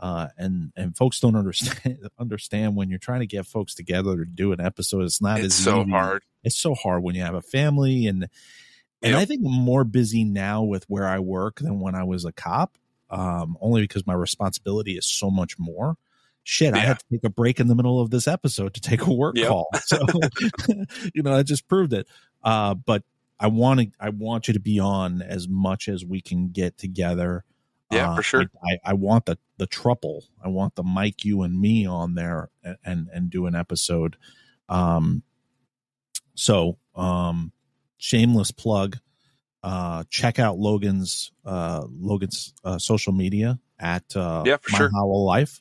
uh 0.00 0.28
and 0.38 0.72
and 0.76 0.96
folks 0.96 1.20
don't 1.20 1.36
understand 1.36 1.98
understand 2.18 2.74
when 2.76 2.88
you're 2.88 2.98
trying 2.98 3.20
to 3.20 3.26
get 3.26 3.46
folks 3.46 3.74
together 3.74 4.16
to 4.16 4.24
do 4.24 4.52
an 4.52 4.60
episode 4.60 5.02
it's 5.02 5.20
not 5.20 5.38
it's 5.40 5.58
as 5.58 5.64
so 5.64 5.82
easy 5.82 5.90
hard. 5.90 6.22
it's 6.42 6.56
so 6.56 6.74
hard 6.74 7.02
when 7.02 7.14
you 7.14 7.22
have 7.22 7.34
a 7.34 7.42
family 7.42 8.06
and 8.06 8.28
and 9.02 9.12
Yep. 9.12 9.20
I 9.20 9.24
think 9.26 9.42
more 9.42 9.84
busy 9.84 10.24
now 10.24 10.62
with 10.62 10.84
where 10.88 11.06
I 11.06 11.18
work 11.18 11.60
than 11.60 11.78
when 11.78 11.94
I 11.94 12.04
was 12.04 12.24
a 12.24 12.32
cop. 12.32 12.78
Um, 13.10 13.58
only 13.60 13.82
because 13.82 14.06
my 14.06 14.14
responsibility 14.14 14.92
is 14.96 15.04
so 15.04 15.30
much 15.30 15.58
more. 15.58 15.96
Shit, 16.42 16.72
I 16.72 16.78
had 16.78 17.00
to 17.00 17.04
take 17.12 17.22
a 17.24 17.28
break 17.28 17.60
in 17.60 17.68
the 17.68 17.74
middle 17.74 18.00
of 18.00 18.08
this 18.08 18.26
episode 18.26 18.72
to 18.74 18.80
take 18.80 19.02
a 19.06 19.12
work 19.12 19.36
Yep. 19.36 19.48
call. 19.48 19.68
So 19.84 19.98
you 21.14 21.22
know, 21.22 21.34
I 21.36 21.42
just 21.42 21.68
proved 21.68 21.92
it. 21.92 22.06
Uh, 22.42 22.72
but 22.72 23.02
I 23.40 23.48
want 23.48 23.80
to 23.80 23.86
I 24.00 24.10
want 24.10 24.48
you 24.48 24.54
to 24.54 24.60
be 24.60 24.78
on 24.78 25.20
as 25.22 25.48
much 25.48 25.88
as 25.88 26.04
we 26.04 26.20
can 26.20 26.48
get 26.50 26.78
together. 26.78 27.44
Yeah, 27.90 28.12
Uh, 28.12 28.16
for 28.16 28.22
sure. 28.22 28.40
I, 28.62 28.72
I, 28.72 28.78
I 28.86 28.92
want 28.94 29.26
the 29.26 29.38
the 29.58 29.66
triple. 29.66 30.24
I 30.42 30.48
want 30.48 30.74
the 30.74 30.82
Mike, 30.82 31.24
you 31.24 31.42
and 31.42 31.58
me 31.60 31.86
on 31.86 32.14
there 32.14 32.50
and 32.62 32.76
and, 32.84 33.08
and 33.12 33.30
do 33.30 33.46
an 33.46 33.54
episode. 33.54 34.16
Um, 34.68 35.22
so 36.34 36.78
um, 36.94 37.52
shameless 37.98 38.50
plug. 38.50 38.98
Uh, 39.62 40.04
check 40.10 40.38
out 40.38 40.58
Logan's 40.58 41.32
uh, 41.44 41.84
Logan's 41.88 42.52
uh, 42.64 42.78
social 42.78 43.12
media 43.12 43.58
at 43.78 44.04
uh, 44.16 44.42
Yeah, 44.44 44.58
for 44.60 44.72
My 44.72 44.78
sure. 44.78 44.90
Hollow 44.94 45.24
Life. 45.24 45.60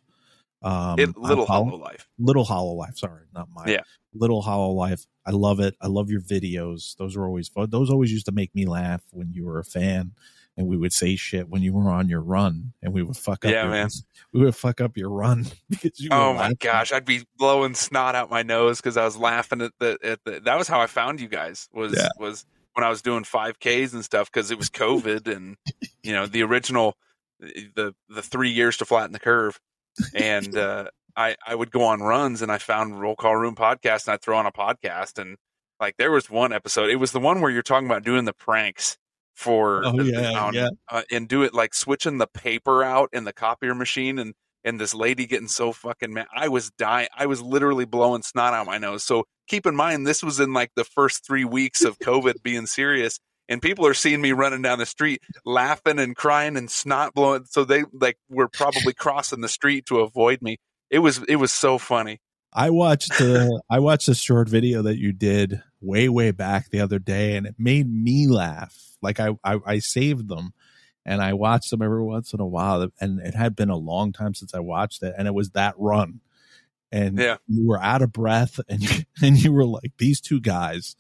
Um, 0.62 1.00
It, 1.00 1.18
little 1.18 1.46
Hollow- 1.46 1.66
hollow 1.66 1.78
life. 1.78 2.08
Little 2.20 2.44
Hollow 2.46 2.74
Life. 2.74 2.98
Sorry, 2.98 3.24
not 3.34 3.48
my 3.54 3.66
Yeah. 3.68 3.82
Little 4.14 4.42
Hollow 4.42 4.72
Life. 4.72 5.06
I 5.26 5.32
love 5.32 5.60
it. 5.60 5.76
I 5.82 5.88
love 5.88 6.10
your 6.10 6.22
videos. 6.22 6.96
Those 6.98 7.16
are 7.16 7.26
always 7.26 7.48
fun. 7.48 7.70
Those 7.70 7.90
always 7.90 8.12
used 8.12 8.26
to 8.26 8.32
make 8.32 8.54
me 8.54 8.66
laugh 8.66 9.02
when 9.12 9.32
you 9.32 9.46
were 9.46 9.60
a 9.60 9.64
fan, 9.64 10.12
and 10.58 10.68
we 10.68 10.76
would 10.78 10.92
say 10.94 11.16
shit 11.16 11.48
when 11.50 11.62
you 11.62 11.74
were 11.74 11.90
on 11.90 12.10
your 12.10 12.22
run, 12.22 12.74
and 12.82 12.94
we 12.94 13.02
would 13.04 13.16
fuck 13.18 13.46
up. 13.46 13.52
Yeah, 13.52 13.64
your, 13.64 13.72
man. 13.72 13.90
We 14.34 14.42
would 14.44 14.56
fuck 14.56 14.82
up 14.82 14.98
your 14.98 15.10
run 15.10 15.46
because 15.70 16.00
you. 16.00 16.10
Oh 16.12 16.34
my 16.34 16.40
laughing. 16.40 16.58
gosh, 16.60 16.92
I'd 16.92 17.06
be 17.06 17.24
blowing 17.38 17.74
snot 17.76 18.16
out 18.16 18.30
my 18.32 18.42
nose 18.44 18.80
because 18.82 18.98
I 18.98 19.06
was 19.06 19.16
laughing 19.16 19.62
at 19.62 19.72
the 19.80 19.98
at 20.04 20.20
the. 20.26 20.40
That 20.40 20.58
was 20.58 20.68
how 20.68 20.82
I 20.82 20.88
found 20.88 21.22
you 21.22 21.28
guys. 21.28 21.70
Was 21.74 21.94
Yeah. 21.96 22.10
was 22.18 22.46
when 22.74 22.84
I 22.84 22.90
was 22.90 23.02
doing 23.04 23.24
five 23.24 23.60
Ks 23.60 23.94
and 23.94 24.04
stuff 24.04 24.32
because 24.32 24.50
it 24.52 24.58
was 24.58 24.70
COVID 24.72 25.28
and 25.34 25.56
you 26.02 26.14
know 26.14 26.26
the 26.26 26.42
original 26.44 26.98
the 27.40 27.94
the 28.10 28.22
three 28.24 28.50
years 28.50 28.78
to 28.78 28.86
flatten 28.86 29.12
the 29.14 29.20
curve 29.20 29.60
and 30.16 30.58
uh, 30.58 30.88
I 31.16 31.36
I 31.46 31.56
would 31.56 31.72
go 31.72 31.84
on 31.84 32.02
runs 32.02 32.42
and 32.42 32.52
I 32.52 32.58
found 32.58 33.00
Roll 33.00 33.16
Call 33.16 33.36
Room 33.36 33.56
podcast 33.56 34.08
and 34.08 34.14
I'd 34.14 34.22
throw 34.22 34.38
on 34.38 34.46
a 34.46 34.52
podcast 34.52 35.20
and 35.20 35.38
like 35.80 35.98
there 35.98 36.12
was 36.12 36.30
one 36.30 36.54
episode 36.54 36.90
it 36.90 36.96
was 36.98 37.12
the 37.12 37.20
one 37.20 37.42
where 37.42 37.52
you're 37.52 37.62
talking 37.64 37.88
about 37.88 38.04
doing 38.04 38.26
the 38.26 38.34
pranks 38.34 38.98
for 39.36 39.84
Oh, 39.86 39.92
the- 39.92 40.04
yeah, 40.06 40.36
yeah. 40.54 40.70
uh, 40.90 41.02
and 41.12 41.28
do 41.28 41.44
it 41.44 41.54
like 41.54 41.74
switching 41.74 42.18
the 42.20 42.28
paper 42.28 42.84
out 42.84 43.10
in 43.14 43.24
the 43.24 43.34
copier 43.34 43.74
machine 43.76 44.20
and 44.20 44.34
and 44.66 44.80
this 44.80 44.94
lady 44.94 45.26
getting 45.26 45.50
so 45.50 45.74
fucking 45.74 46.14
mad. 46.14 46.28
I 46.34 46.48
was 46.48 46.72
dying. 46.78 47.10
I 47.18 47.26
was 47.26 47.42
literally 47.42 47.84
blowing 47.84 48.22
snot 48.22 48.54
out 48.54 48.66
my 48.66 48.78
nose. 48.78 49.04
So 49.04 49.26
keep 49.50 49.66
in 49.66 49.76
mind, 49.76 50.08
this 50.08 50.24
was 50.24 50.40
in 50.40 50.54
like 50.54 50.72
the 50.78 50.86
first 50.86 51.26
three 51.26 51.44
weeks 51.44 51.84
of 51.84 52.00
COVID 52.00 52.42
being 52.44 52.66
serious, 52.66 53.20
and 53.50 53.62
people 53.62 53.86
are 53.86 53.94
seeing 53.94 54.22
me 54.22 54.32
running 54.32 54.62
down 54.62 54.80
the 54.80 54.86
street 54.86 55.22
laughing 55.46 56.00
and 56.00 56.16
crying 56.16 56.56
and 56.56 56.72
snot 56.72 57.14
blowing. 57.14 57.44
So 57.50 57.66
they 57.66 57.84
like 57.92 58.18
were 58.30 58.48
probably 58.48 58.94
crossing 58.94 59.42
the 59.42 59.50
street 59.50 59.86
to 59.88 60.00
avoid 60.00 60.42
me. 60.42 60.56
It 60.94 61.00
was 61.00 61.18
it 61.28 61.38
was 61.38 61.52
so 61.52 61.80
funny. 61.80 62.22
I 62.54 62.70
watched 62.70 63.18
the 63.18 63.64
I 63.68 63.80
watched 63.80 64.08
a 64.10 64.14
short 64.14 64.48
video 64.48 64.84
that 64.84 65.00
you 65.00 65.12
did 65.12 65.60
way 65.82 66.08
way 66.08 66.30
back 66.30 66.70
the 66.70 66.82
other 66.82 67.00
day, 67.00 67.36
and 67.36 67.48
it 67.48 67.56
made 67.58 67.92
me 67.92 68.28
laugh. 68.28 68.78
Like 69.02 69.20
I 69.20 69.30
I, 69.44 69.58
I 69.66 69.80
saved 69.80 70.30
them, 70.30 70.54
and 71.04 71.20
I 71.20 71.34
watched 71.34 71.72
them 71.72 71.82
every 71.82 72.04
once 72.04 72.32
in 72.32 72.40
a 72.40 72.46
while, 72.46 72.88
and 73.02 73.20
it 73.22 73.34
had 73.34 73.56
been 73.56 73.72
a 73.72 73.76
long 73.76 74.14
time 74.14 74.36
since 74.36 74.54
I 74.54 74.60
watched 74.60 75.02
it, 75.02 75.16
and 75.18 75.28
it 75.28 75.34
was 75.34 75.50
that 75.52 75.74
run, 75.80 76.20
and 76.92 77.18
Yeah. 77.18 77.38
you 77.48 77.68
were 77.68 77.82
out 77.82 78.04
of 78.04 78.14
breath, 78.14 78.60
and 78.70 78.84
you, 78.84 79.04
and 79.24 79.44
you 79.44 79.52
were 79.52 79.66
like 79.66 79.94
these 79.98 80.22
two 80.22 80.40
guys. 80.40 80.96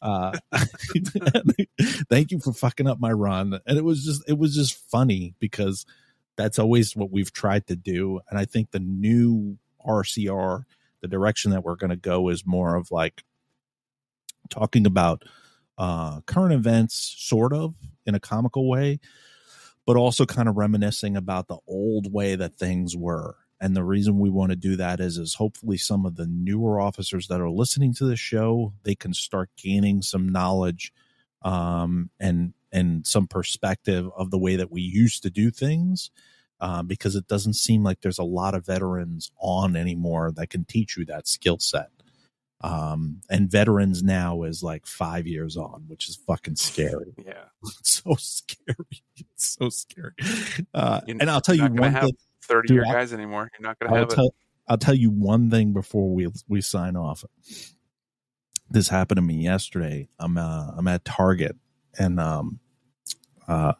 Uh, 0.00 0.32
thank 2.10 2.30
you 2.30 2.40
for 2.40 2.54
fucking 2.54 2.86
up 2.86 2.98
my 2.98 3.12
run, 3.12 3.60
and 3.66 3.76
it 3.76 3.84
was 3.84 4.04
just 4.06 4.22
it 4.26 4.38
was 4.38 4.54
just 4.54 4.74
funny 4.90 5.34
because 5.38 5.84
that's 6.36 6.58
always 6.58 6.96
what 6.96 7.10
we've 7.10 7.32
tried 7.32 7.66
to 7.68 7.76
do, 7.76 8.20
and 8.28 8.38
I 8.38 8.44
think 8.44 8.70
the 8.70 8.80
new 8.80 9.58
RCR 9.86 10.64
the 11.02 11.08
direction 11.08 11.50
that 11.50 11.62
we're 11.62 11.76
going 11.76 11.90
to 11.90 11.96
go 11.96 12.30
is 12.30 12.46
more 12.46 12.76
of 12.76 12.90
like 12.90 13.24
talking 14.48 14.86
about 14.86 15.22
uh 15.76 16.22
current 16.22 16.54
events 16.54 17.14
sort 17.18 17.52
of 17.52 17.74
in 18.06 18.14
a 18.14 18.20
comical 18.20 18.70
way 18.70 18.98
but 19.86 19.96
also 19.96 20.24
kind 20.24 20.48
of 20.48 20.56
reminiscing 20.56 21.16
about 21.16 21.48
the 21.48 21.58
old 21.66 22.12
way 22.12 22.34
that 22.36 22.56
things 22.56 22.96
were. 22.96 23.36
And 23.60 23.76
the 23.76 23.84
reason 23.84 24.18
we 24.18 24.30
want 24.30 24.50
to 24.50 24.56
do 24.56 24.76
that 24.76 25.00
is 25.00 25.16
is 25.18 25.34
hopefully 25.34 25.76
some 25.76 26.04
of 26.04 26.16
the 26.16 26.26
newer 26.26 26.80
officers 26.80 27.28
that 27.28 27.40
are 27.40 27.50
listening 27.50 27.94
to 27.94 28.04
the 28.04 28.16
show 28.16 28.72
they 28.82 28.94
can 28.94 29.14
start 29.14 29.50
gaining 29.56 30.02
some 30.02 30.28
knowledge 30.28 30.92
um 31.42 32.10
and 32.18 32.52
and 32.74 33.06
some 33.06 33.26
perspective 33.26 34.10
of 34.16 34.30
the 34.30 34.38
way 34.38 34.56
that 34.56 34.70
we 34.70 34.82
used 34.82 35.22
to 35.22 35.30
do 35.30 35.50
things 35.50 36.10
uh, 36.60 36.82
because 36.82 37.14
it 37.14 37.28
doesn't 37.28 37.54
seem 37.54 37.82
like 37.84 38.00
there's 38.00 38.18
a 38.18 38.24
lot 38.24 38.54
of 38.54 38.66
veterans 38.66 39.30
on 39.40 39.76
anymore 39.76 40.32
that 40.34 40.50
can 40.50 40.64
teach 40.64 40.96
you 40.96 41.04
that 41.06 41.28
skill 41.28 41.58
set. 41.58 41.88
Um, 42.60 43.20
and 43.30 43.50
veterans 43.50 44.02
now 44.02 44.42
is 44.42 44.62
like 44.62 44.86
five 44.86 45.26
years 45.26 45.56
on, 45.56 45.84
which 45.86 46.08
is 46.08 46.16
fucking 46.16 46.56
scary. 46.56 47.14
Yeah. 47.24 47.44
It's 47.78 48.02
so 48.02 48.14
scary. 48.16 49.02
It's 49.16 49.56
so 49.58 49.68
scary. 49.68 50.12
Uh, 50.72 51.00
and 51.06 51.30
I'll 51.30 51.40
tell 51.40 51.54
you 51.54 51.66
one 51.66 51.92
have 51.92 52.04
thing. 52.04 52.16
30 52.42 52.68
Dude, 52.68 52.74
year 52.76 52.84
I- 52.88 52.92
guys 52.92 53.12
anymore. 53.12 53.50
You're 53.58 53.66
not 53.68 53.78
going 53.78 53.92
to 53.92 53.98
have 53.98 54.10
it. 54.26 54.34
I'll 54.66 54.78
tell 54.78 54.94
you 54.94 55.10
one 55.10 55.50
thing 55.50 55.72
before 55.74 56.12
we 56.14 56.28
we 56.48 56.60
sign 56.62 56.96
off. 56.96 57.24
This 58.70 58.88
happened 58.88 59.18
to 59.18 59.22
me 59.22 59.34
yesterday. 59.44 60.08
I'm 60.18 60.38
uh, 60.38 60.70
I'm 60.76 60.88
at 60.88 61.04
Target 61.04 61.56
and 61.98 62.18
um 62.18 62.60
uh 63.48 63.74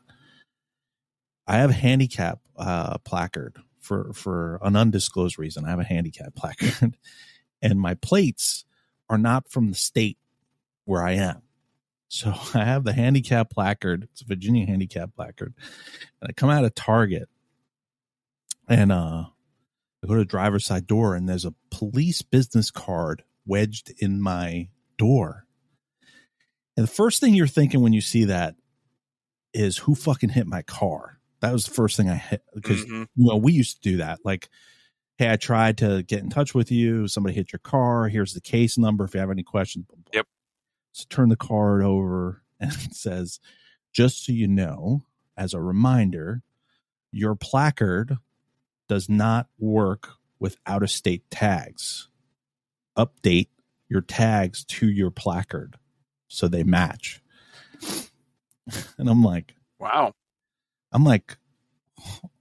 I 1.46 1.56
have 1.58 1.70
a 1.70 1.74
handicap 1.74 2.40
uh 2.56 2.98
placard 2.98 3.56
for 3.80 4.12
for 4.12 4.58
an 4.62 4.76
undisclosed 4.76 5.38
reason. 5.38 5.64
I 5.64 5.70
have 5.70 5.80
a 5.80 5.84
handicap 5.84 6.34
placard 6.36 6.96
and 7.62 7.80
my 7.80 7.94
plates 7.94 8.64
are 9.08 9.18
not 9.18 9.50
from 9.50 9.68
the 9.68 9.76
state 9.76 10.18
where 10.84 11.02
I 11.02 11.12
am. 11.12 11.42
So 12.08 12.32
I 12.54 12.64
have 12.64 12.84
the 12.84 12.92
handicap 12.92 13.50
placard. 13.50 14.08
It's 14.12 14.22
a 14.22 14.26
Virginia 14.26 14.66
handicap 14.66 15.14
placard. 15.14 15.54
And 16.20 16.30
I 16.30 16.32
come 16.32 16.50
out 16.50 16.64
of 16.64 16.74
Target 16.74 17.28
and 18.68 18.92
uh 18.92 19.24
I 20.02 20.06
go 20.06 20.14
to 20.14 20.20
the 20.20 20.24
driver's 20.26 20.66
side 20.66 20.86
door 20.86 21.14
and 21.14 21.26
there's 21.26 21.46
a 21.46 21.54
police 21.70 22.20
business 22.20 22.70
card 22.70 23.22
wedged 23.46 23.92
in 23.98 24.20
my 24.20 24.68
door. 24.98 25.46
And 26.76 26.84
the 26.86 26.90
first 26.90 27.20
thing 27.20 27.34
you're 27.34 27.46
thinking 27.46 27.80
when 27.80 27.94
you 27.94 28.00
see 28.00 28.24
that 28.24 28.54
is 29.54 29.78
who 29.78 29.94
fucking 29.94 30.30
hit 30.30 30.46
my 30.46 30.62
car? 30.62 31.18
That 31.40 31.52
was 31.52 31.64
the 31.66 31.72
first 31.72 31.96
thing 31.96 32.08
I 32.10 32.16
hit 32.16 32.42
because 32.54 32.84
Mhm. 32.84 33.06
you 33.16 33.26
know 33.26 33.36
we 33.36 33.52
used 33.52 33.82
to 33.82 33.90
do 33.90 33.96
that. 33.98 34.20
Like, 34.24 34.48
hey, 35.16 35.30
I 35.30 35.36
tried 35.36 35.78
to 35.78 36.02
get 36.02 36.20
in 36.22 36.30
touch 36.30 36.54
with 36.54 36.70
you. 36.72 37.06
Somebody 37.08 37.34
hit 37.34 37.52
your 37.52 37.60
car. 37.60 38.08
Here's 38.08 38.34
the 38.34 38.40
case 38.40 38.76
number 38.78 39.04
if 39.04 39.14
you 39.14 39.20
have 39.20 39.30
any 39.30 39.42
questions. 39.42 39.86
Yep. 40.12 40.26
So 40.92 41.04
turn 41.08 41.28
the 41.28 41.36
card 41.36 41.82
over 41.82 42.42
and 42.60 42.72
it 42.72 42.94
says, 42.94 43.40
just 43.92 44.24
so 44.24 44.32
you 44.32 44.48
know, 44.48 45.02
as 45.36 45.54
a 45.54 45.60
reminder, 45.60 46.42
your 47.12 47.34
placard 47.36 48.16
does 48.88 49.08
not 49.08 49.48
work 49.58 50.10
with 50.40 50.56
out 50.66 50.82
of 50.82 50.90
state 50.90 51.30
tags. 51.30 52.08
Update 52.98 53.48
your 53.88 54.00
tags 54.00 54.64
to 54.64 54.88
your 54.88 55.10
placard 55.10 55.76
so 56.28 56.48
they 56.48 56.64
match. 56.64 57.20
And 58.98 59.08
I'm 59.08 59.22
like, 59.22 59.54
Wow. 59.78 60.12
I'm 60.92 61.04
like, 61.04 61.36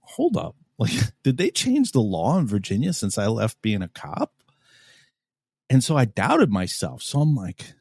hold 0.00 0.36
up. 0.36 0.56
Like, 0.76 0.90
did 1.22 1.36
they 1.36 1.50
change 1.50 1.92
the 1.92 2.00
law 2.00 2.36
in 2.36 2.48
Virginia 2.48 2.92
since 2.92 3.16
I 3.16 3.28
left 3.28 3.62
being 3.62 3.80
a 3.80 3.86
cop? 3.86 4.32
And 5.70 5.84
so 5.84 5.96
I 5.96 6.04
doubted 6.04 6.50
myself. 6.50 7.00
So 7.00 7.20
I'm 7.20 7.36
like, 7.36 7.74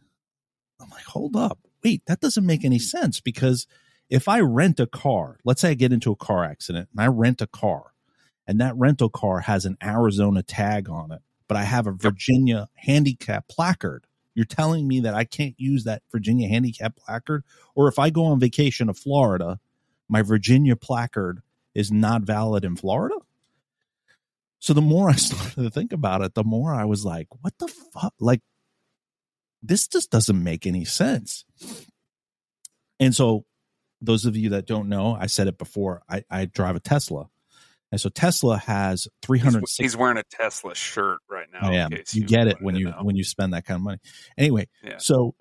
I'm 0.80 0.92
like, 0.92 1.06
hold 1.06 1.36
up. 1.36 1.58
Wait, 1.84 2.04
that 2.06 2.22
doesn't 2.22 2.46
make 2.46 2.64
any 2.64 2.78
sense 2.78 3.20
because 3.20 3.66
if 4.12 4.28
I 4.28 4.42
rent 4.42 4.80
a 4.80 4.86
car, 4.86 5.40
let's 5.44 5.62
say 5.62 5.72
I 5.72 5.74
get 5.74 5.92
into 5.92 6.12
a 6.12 6.16
car 6.16 6.44
accident 6.44 6.90
and 6.92 7.02
I 7.02 7.08
rent 7.08 7.42
a 7.42 7.48
car 7.48 7.94
and 8.48 8.60
that 8.60 8.76
rental 8.76 9.10
car 9.10 9.40
has 9.42 9.66
an 9.66 9.78
Arizona 9.84 10.44
tag 10.44 10.90
on 10.90 11.12
it, 11.12 11.22
but 11.48 11.58
I 11.58 11.64
have 11.64 11.88
a 11.88 11.92
Virginia 11.92 12.70
handicap 12.76 13.48
placard. 13.48 14.06
You're 14.36 14.46
telling 14.46 14.88
me 14.88 15.00
that 15.02 15.14
I 15.14 15.26
can't 15.26 15.56
use 15.58 15.84
that 15.84 16.02
Virginia 16.12 16.48
handicap 16.48 16.96
placard? 16.96 17.44
Or 17.76 17.88
if 17.88 18.00
I 18.00 18.10
go 18.10 18.26
on 18.26 18.40
vacation 18.40 18.88
to 18.88 18.94
Florida, 18.94 19.60
my 20.10 20.22
Virginia 20.22 20.76
placard 20.76 21.42
is 21.76 21.92
not 21.92 22.24
valid 22.24 22.66
in 22.66 22.76
Florida? 22.76 23.16
So 24.60 24.74
the 24.74 24.82
more 24.82 25.10
I 25.10 25.14
started 25.18 25.62
to 25.62 25.70
think 25.70 25.92
about 25.92 26.22
it, 26.22 26.34
the 26.34 26.44
more 26.44 26.74
I 26.74 26.86
was 26.86 27.06
like, 27.06 27.28
what 27.42 27.54
the 27.60 27.68
fuck? 27.68 28.14
Like, 28.20 28.42
this 29.62 29.88
just 29.88 30.12
doesn't 30.12 30.44
make 30.44 30.66
any 30.66 30.86
sense. 30.86 31.46
And 33.00 33.16
so, 33.16 33.46
those 34.02 34.26
of 34.26 34.36
you 34.36 34.50
that 34.50 34.68
don't 34.68 34.90
know, 34.90 35.18
I 35.20 35.28
said 35.28 35.48
it 35.48 35.58
before, 35.58 36.02
I, 36.10 36.24
I 36.30 36.46
drive 36.46 36.76
a 36.76 36.82
Tesla. 36.82 37.30
And 37.94 38.02
so 38.02 38.10
Tesla 38.10 38.58
has 38.58 39.04
He's, 39.04 39.10
360 39.22 39.84
he's 39.84 39.96
wearing 39.96 40.18
a 40.18 40.24
Tesla 40.24 40.74
shirt 40.74 41.20
right 41.30 41.46
now. 41.54 41.60
Oh, 41.62 41.68
I 41.68 41.74
am. 41.76 41.92
case 41.92 42.16
You 42.16 42.26
get 42.26 42.48
it 42.48 42.58
when 42.60 42.76
you 42.76 42.86
know. 42.86 42.98
when 43.04 43.16
you 43.16 43.24
spend 43.24 43.54
that 43.54 43.66
kind 43.66 43.76
of 43.76 43.84
money. 43.84 44.00
Anyway, 44.36 44.68
Yeah. 44.84 44.98
so 44.98 45.36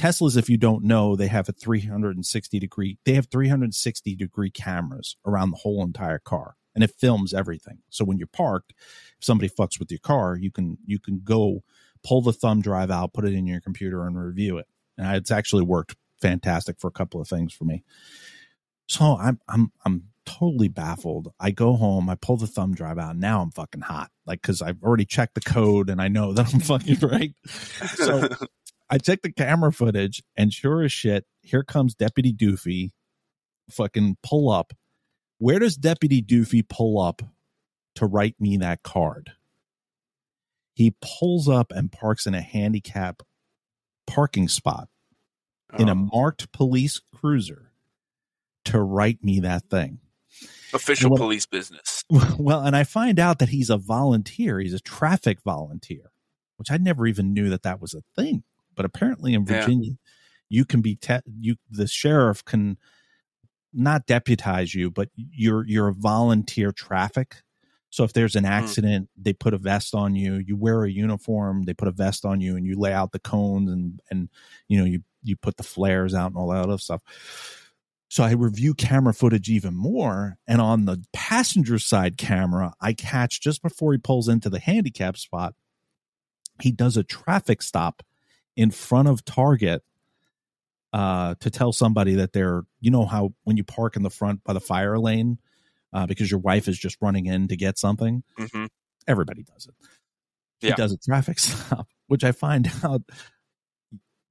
Teslas, 0.00 0.36
if 0.36 0.50
you 0.50 0.56
don't 0.56 0.82
know, 0.82 1.14
they 1.14 1.28
have 1.28 1.48
a 1.48 1.52
360 1.52 2.58
degree. 2.58 2.98
They 3.04 3.14
have 3.14 3.28
360 3.30 4.16
degree 4.16 4.50
cameras 4.50 5.16
around 5.24 5.50
the 5.52 5.58
whole 5.58 5.84
entire 5.84 6.18
car, 6.18 6.56
and 6.74 6.82
it 6.82 6.90
films 6.98 7.32
everything. 7.32 7.78
So 7.88 8.04
when 8.04 8.18
you're 8.18 8.26
parked, 8.26 8.72
if 8.80 9.24
somebody 9.24 9.48
fucks 9.48 9.78
with 9.78 9.92
your 9.92 10.00
car, 10.00 10.36
you 10.36 10.50
can 10.50 10.78
you 10.84 10.98
can 10.98 11.20
go 11.22 11.62
pull 12.02 12.20
the 12.20 12.32
thumb 12.32 12.60
drive 12.62 12.90
out, 12.90 13.12
put 13.14 13.24
it 13.26 13.32
in 13.32 13.46
your 13.46 13.60
computer, 13.60 14.04
and 14.08 14.18
review 14.18 14.58
it. 14.58 14.66
And 14.98 15.14
it's 15.14 15.30
actually 15.30 15.62
worked 15.62 15.94
fantastic 16.20 16.80
for 16.80 16.88
a 16.88 16.92
couple 16.92 17.20
of 17.20 17.28
things 17.28 17.52
for 17.52 17.64
me. 17.64 17.84
So 18.88 19.16
I'm 19.20 19.38
I'm 19.48 19.70
I'm 19.84 20.08
totally 20.26 20.68
baffled. 20.68 21.32
I 21.40 21.50
go 21.50 21.74
home, 21.74 22.08
I 22.08 22.14
pull 22.14 22.36
the 22.36 22.46
thumb 22.46 22.74
drive 22.74 22.98
out. 22.98 23.16
Now 23.16 23.42
I'm 23.42 23.50
fucking 23.50 23.82
hot, 23.82 24.10
like 24.26 24.42
because 24.42 24.62
I've 24.62 24.82
already 24.82 25.04
checked 25.04 25.34
the 25.34 25.40
code 25.40 25.90
and 25.90 26.00
I 26.00 26.08
know 26.08 26.32
that 26.32 26.52
I'm 26.52 26.60
fucking 26.60 26.98
right. 27.00 27.34
So 27.94 28.28
I 28.90 28.98
check 28.98 29.22
the 29.22 29.32
camera 29.32 29.72
footage, 29.72 30.22
and 30.36 30.52
sure 30.52 30.82
as 30.82 30.92
shit, 30.92 31.24
here 31.40 31.62
comes 31.62 31.94
Deputy 31.94 32.32
Doofy, 32.32 32.90
fucking 33.70 34.16
pull 34.22 34.50
up. 34.50 34.72
Where 35.38 35.58
does 35.58 35.76
Deputy 35.76 36.22
Doofy 36.22 36.68
pull 36.68 37.00
up 37.00 37.22
to 37.96 38.06
write 38.06 38.36
me 38.38 38.58
that 38.58 38.82
card? 38.82 39.32
He 40.74 40.94
pulls 41.00 41.48
up 41.48 41.72
and 41.72 41.90
parks 41.90 42.26
in 42.26 42.34
a 42.34 42.40
handicap 42.40 43.22
parking 44.06 44.48
spot 44.48 44.88
in 45.78 45.88
a 45.88 45.92
Oh, 45.92 46.08
marked 46.12 46.52
police 46.52 47.00
cruiser 47.14 47.72
to 48.66 48.80
write 48.80 49.22
me 49.24 49.40
that 49.40 49.68
thing. 49.68 49.98
Official 50.72 51.10
what- 51.10 51.18
police 51.18 51.46
business. 51.46 52.04
well, 52.38 52.62
and 52.62 52.76
I 52.76 52.84
find 52.84 53.18
out 53.18 53.38
that 53.38 53.50
he's 53.50 53.70
a 53.70 53.76
volunteer. 53.76 54.60
He's 54.60 54.74
a 54.74 54.80
traffic 54.80 55.38
volunteer, 55.42 56.10
which 56.56 56.70
I 56.70 56.76
never 56.76 57.06
even 57.06 57.32
knew 57.32 57.50
that 57.50 57.62
that 57.62 57.80
was 57.80 57.94
a 57.94 58.02
thing. 58.16 58.44
But 58.74 58.84
apparently 58.84 59.34
in 59.34 59.44
Yeah. 59.46 59.60
Virginia, 59.60 59.92
you 60.48 60.64
can 60.64 60.80
be 60.80 60.96
te- 60.96 61.20
you 61.40 61.56
the 61.70 61.86
sheriff 61.86 62.44
can 62.44 62.78
not 63.72 64.06
deputize 64.06 64.74
you, 64.74 64.90
but 64.90 65.08
you're 65.16 65.66
you're 65.66 65.88
a 65.88 65.94
volunteer 65.94 66.72
traffic. 66.72 67.36
So 67.90 68.04
if 68.04 68.12
there's 68.14 68.36
an 68.36 68.44
hmm. 68.44 68.50
accident, 68.50 69.08
they 69.16 69.32
put 69.32 69.54
a 69.54 69.58
vest 69.58 69.94
on 69.94 70.14
you. 70.14 70.36
You 70.36 70.56
wear 70.56 70.84
a 70.84 70.90
uniform, 70.90 71.64
they 71.64 71.74
put 71.74 71.88
a 71.88 71.92
vest 71.92 72.24
on 72.24 72.40
you, 72.40 72.56
and 72.56 72.66
you 72.66 72.78
lay 72.78 72.92
out 72.92 73.12
the 73.12 73.18
cones 73.18 73.70
and 73.70 74.00
and 74.10 74.28
you 74.68 74.78
know 74.78 74.84
you 74.84 75.02
you 75.22 75.36
put 75.36 75.56
the 75.56 75.62
flares 75.62 76.14
out 76.14 76.28
and 76.28 76.36
all 76.36 76.48
that 76.48 76.64
other 76.64 76.78
stuff. 76.78 77.02
So 78.12 78.22
I 78.22 78.32
review 78.32 78.74
camera 78.74 79.14
footage 79.14 79.48
even 79.48 79.74
more. 79.74 80.36
And 80.46 80.60
on 80.60 80.84
the 80.84 81.02
passenger 81.14 81.78
side 81.78 82.18
camera, 82.18 82.74
I 82.78 82.92
catch 82.92 83.40
just 83.40 83.62
before 83.62 83.92
he 83.92 83.98
pulls 83.98 84.28
into 84.28 84.50
the 84.50 84.58
handicap 84.58 85.16
spot, 85.16 85.54
he 86.60 86.72
does 86.72 86.98
a 86.98 87.04
traffic 87.04 87.62
stop 87.62 88.02
in 88.54 88.70
front 88.70 89.08
of 89.08 89.24
Target 89.24 89.82
uh, 90.92 91.36
to 91.40 91.48
tell 91.48 91.72
somebody 91.72 92.16
that 92.16 92.34
they're, 92.34 92.64
you 92.82 92.90
know, 92.90 93.06
how 93.06 93.32
when 93.44 93.56
you 93.56 93.64
park 93.64 93.96
in 93.96 94.02
the 94.02 94.10
front 94.10 94.44
by 94.44 94.52
the 94.52 94.60
fire 94.60 94.98
lane 94.98 95.38
uh, 95.94 96.04
because 96.04 96.30
your 96.30 96.40
wife 96.40 96.68
is 96.68 96.78
just 96.78 96.98
running 97.00 97.24
in 97.24 97.48
to 97.48 97.56
get 97.56 97.78
something, 97.78 98.24
hmm 98.36 98.66
everybody 99.08 99.42
does 99.42 99.66
it. 99.66 99.74
He 100.60 100.70
does 100.72 100.92
a 100.92 100.98
traffic 100.98 101.38
stop, 101.38 101.88
which 102.08 102.24
I 102.24 102.32
find 102.32 102.70
out 102.84 103.00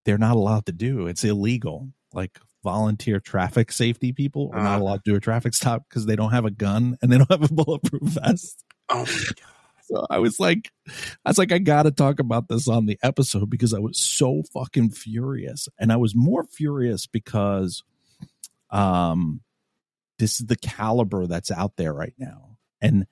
they're 0.05 0.19
not 0.19 0.35
allowed 0.35 0.67
to 0.67 0.71
do. 0.71 1.07
It's 1.07 1.23
illegal. 1.23 1.89
Like 2.13 2.37
volunteer 2.63 3.19
traffic 3.19 3.71
safety 3.71 4.11
people 4.13 4.51
are 4.53 4.61
not 4.63 4.79
Uh. 4.79 4.83
allowed 4.83 5.03
to 5.05 5.11
do 5.11 5.15
a 5.15 5.19
traffic 5.19 5.53
stop 5.53 5.83
because 5.89 6.05
they 6.05 6.15
don't 6.15 6.31
have 6.31 6.45
a 6.45 6.51
gun 6.51 6.97
and 7.01 7.11
they 7.11 7.17
don't 7.17 7.31
have 7.31 7.49
a 7.49 7.53
bulletproof 7.53 8.01
vest. 8.23 8.63
Oh, 8.89 8.99
my 9.05 9.05
God. 9.05 9.35
So 9.83 10.05
I 10.09 10.19
was 10.19 10.39
like, 10.39 10.71
I 10.87 11.29
was 11.31 11.37
like, 11.37 11.51
I 11.51 11.57
got 11.57 11.83
to 11.83 11.91
talk 11.91 12.19
about 12.21 12.47
this 12.47 12.69
on 12.69 12.85
the 12.85 12.97
episode 13.03 13.49
because 13.49 13.73
I 13.73 13.79
was 13.79 13.99
so 13.99 14.41
fucking 14.53 14.91
furious, 14.91 15.67
and 15.77 15.91
I 15.91 15.97
was 15.97 16.15
more 16.15 16.45
furious 16.45 17.07
because, 17.07 17.83
um, 18.69 19.41
this 20.17 20.39
is 20.39 20.47
the 20.47 20.55
caliber 20.55 21.27
that's 21.27 21.51
out 21.51 21.75
there 21.75 21.93
right 21.93 22.13
now, 22.17 22.55
and 22.79 23.05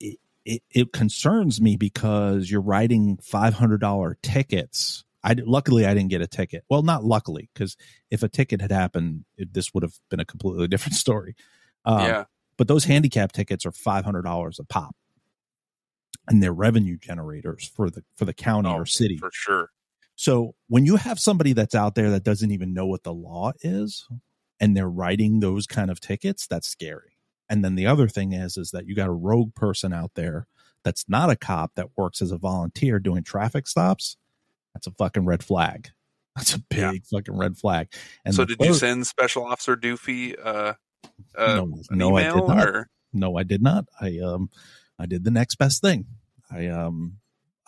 it 0.00 0.18
it, 0.44 0.62
it 0.72 0.92
concerns 0.92 1.60
me 1.60 1.76
because 1.76 2.50
you're 2.50 2.60
writing 2.60 3.16
five 3.22 3.54
hundred 3.54 3.80
dollar 3.80 4.18
tickets. 4.22 5.04
I 5.24 5.34
luckily 5.44 5.86
I 5.86 5.94
didn't 5.94 6.10
get 6.10 6.20
a 6.22 6.26
ticket. 6.26 6.64
Well, 6.68 6.82
not 6.82 7.04
luckily 7.04 7.48
because 7.54 7.76
if 8.10 8.22
a 8.22 8.28
ticket 8.28 8.60
had 8.60 8.72
happened, 8.72 9.24
it, 9.36 9.52
this 9.54 9.72
would 9.74 9.82
have 9.82 9.94
been 10.10 10.20
a 10.20 10.24
completely 10.24 10.66
different 10.68 10.94
story. 10.96 11.34
Uh, 11.84 12.04
yeah. 12.08 12.24
but 12.56 12.68
those 12.68 12.84
handicap 12.84 13.32
tickets 13.32 13.64
are 13.66 13.72
five 13.72 14.04
hundred 14.04 14.22
dollars 14.22 14.58
a 14.58 14.64
pop, 14.64 14.94
and 16.28 16.42
they're 16.42 16.52
revenue 16.52 16.96
generators 16.98 17.70
for 17.74 17.90
the 17.90 18.02
for 18.16 18.24
the 18.24 18.34
county 18.34 18.68
Oh, 18.68 18.74
or 18.78 18.86
city. 18.86 19.16
For 19.18 19.30
sure. 19.32 19.70
So 20.14 20.54
when 20.68 20.84
you 20.86 20.96
have 20.96 21.18
somebody 21.18 21.52
that's 21.52 21.74
out 21.74 21.94
there 21.94 22.10
that 22.10 22.22
doesn't 22.22 22.50
even 22.50 22.74
know 22.74 22.86
what 22.86 23.02
the 23.02 23.14
law 23.14 23.52
is, 23.62 24.06
and 24.60 24.76
they're 24.76 24.88
writing 24.88 25.40
those 25.40 25.66
kind 25.66 25.90
of 25.90 26.00
tickets, 26.00 26.46
that's 26.46 26.68
scary. 26.68 27.18
And 27.48 27.64
then 27.64 27.74
the 27.74 27.86
other 27.86 28.08
thing 28.08 28.32
is, 28.32 28.56
is 28.56 28.70
that 28.70 28.86
you 28.86 28.94
got 28.94 29.08
a 29.08 29.12
rogue 29.12 29.54
person 29.54 29.92
out 29.92 30.12
there 30.14 30.46
that's 30.84 31.08
not 31.08 31.30
a 31.30 31.36
cop 31.36 31.72
that 31.76 31.88
works 31.96 32.22
as 32.22 32.30
a 32.30 32.38
volunteer 32.38 32.98
doing 32.98 33.24
traffic 33.24 33.66
stops. 33.66 34.16
That's 34.74 34.86
a 34.86 34.90
fucking 34.92 35.24
red 35.24 35.42
flag. 35.44 35.90
That's 36.36 36.54
a 36.54 36.58
big 36.58 36.78
Yeah. 36.78 36.92
fucking 37.10 37.36
red 37.36 37.58
flag. 37.58 37.92
And 38.24 38.34
so 38.34 38.44
did 38.44 38.58
you 38.60 38.72
send 38.74 39.06
Special 39.06 39.44
Officer 39.44 39.76
Doofy 39.76 40.34
uh, 40.42 40.74
uh, 41.36 41.54
No, 41.56 41.74
no, 41.90 42.16
I 42.16 42.22
did 42.22 42.30
email? 42.32 42.48
not. 42.48 42.66
Or 42.68 42.88
No, 43.12 43.36
I 43.36 43.42
did 43.42 43.62
not. 43.62 43.84
I 44.00 44.18
um 44.18 44.48
I 44.98 45.06
did 45.06 45.24
the 45.24 45.30
next 45.30 45.56
best 45.56 45.82
thing. 45.82 46.06
I 46.50 46.68
um 46.68 47.18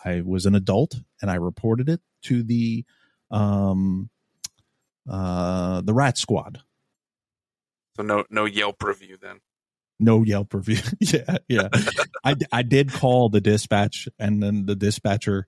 I 0.03 0.21
was 0.21 0.45
an 0.47 0.55
adult 0.55 0.95
and 1.21 1.29
I 1.29 1.35
reported 1.35 1.89
it 1.89 2.01
to 2.23 2.41
the 2.43 2.85
um 3.29 4.09
uh 5.07 5.81
the 5.81 5.93
rat 5.93 6.17
squad. 6.17 6.61
so 7.95 8.03
no 8.03 8.23
no 8.29 8.45
Yelp 8.45 8.81
review 8.83 9.17
then. 9.21 9.39
No 9.99 10.23
Yelp 10.23 10.53
review. 10.53 10.79
yeah, 10.99 11.37
yeah. 11.47 11.69
I 12.23 12.35
I 12.51 12.63
did 12.63 12.91
call 12.91 13.29
the 13.29 13.41
dispatch 13.41 14.07
and 14.19 14.41
then 14.41 14.65
the 14.65 14.75
dispatcher 14.75 15.45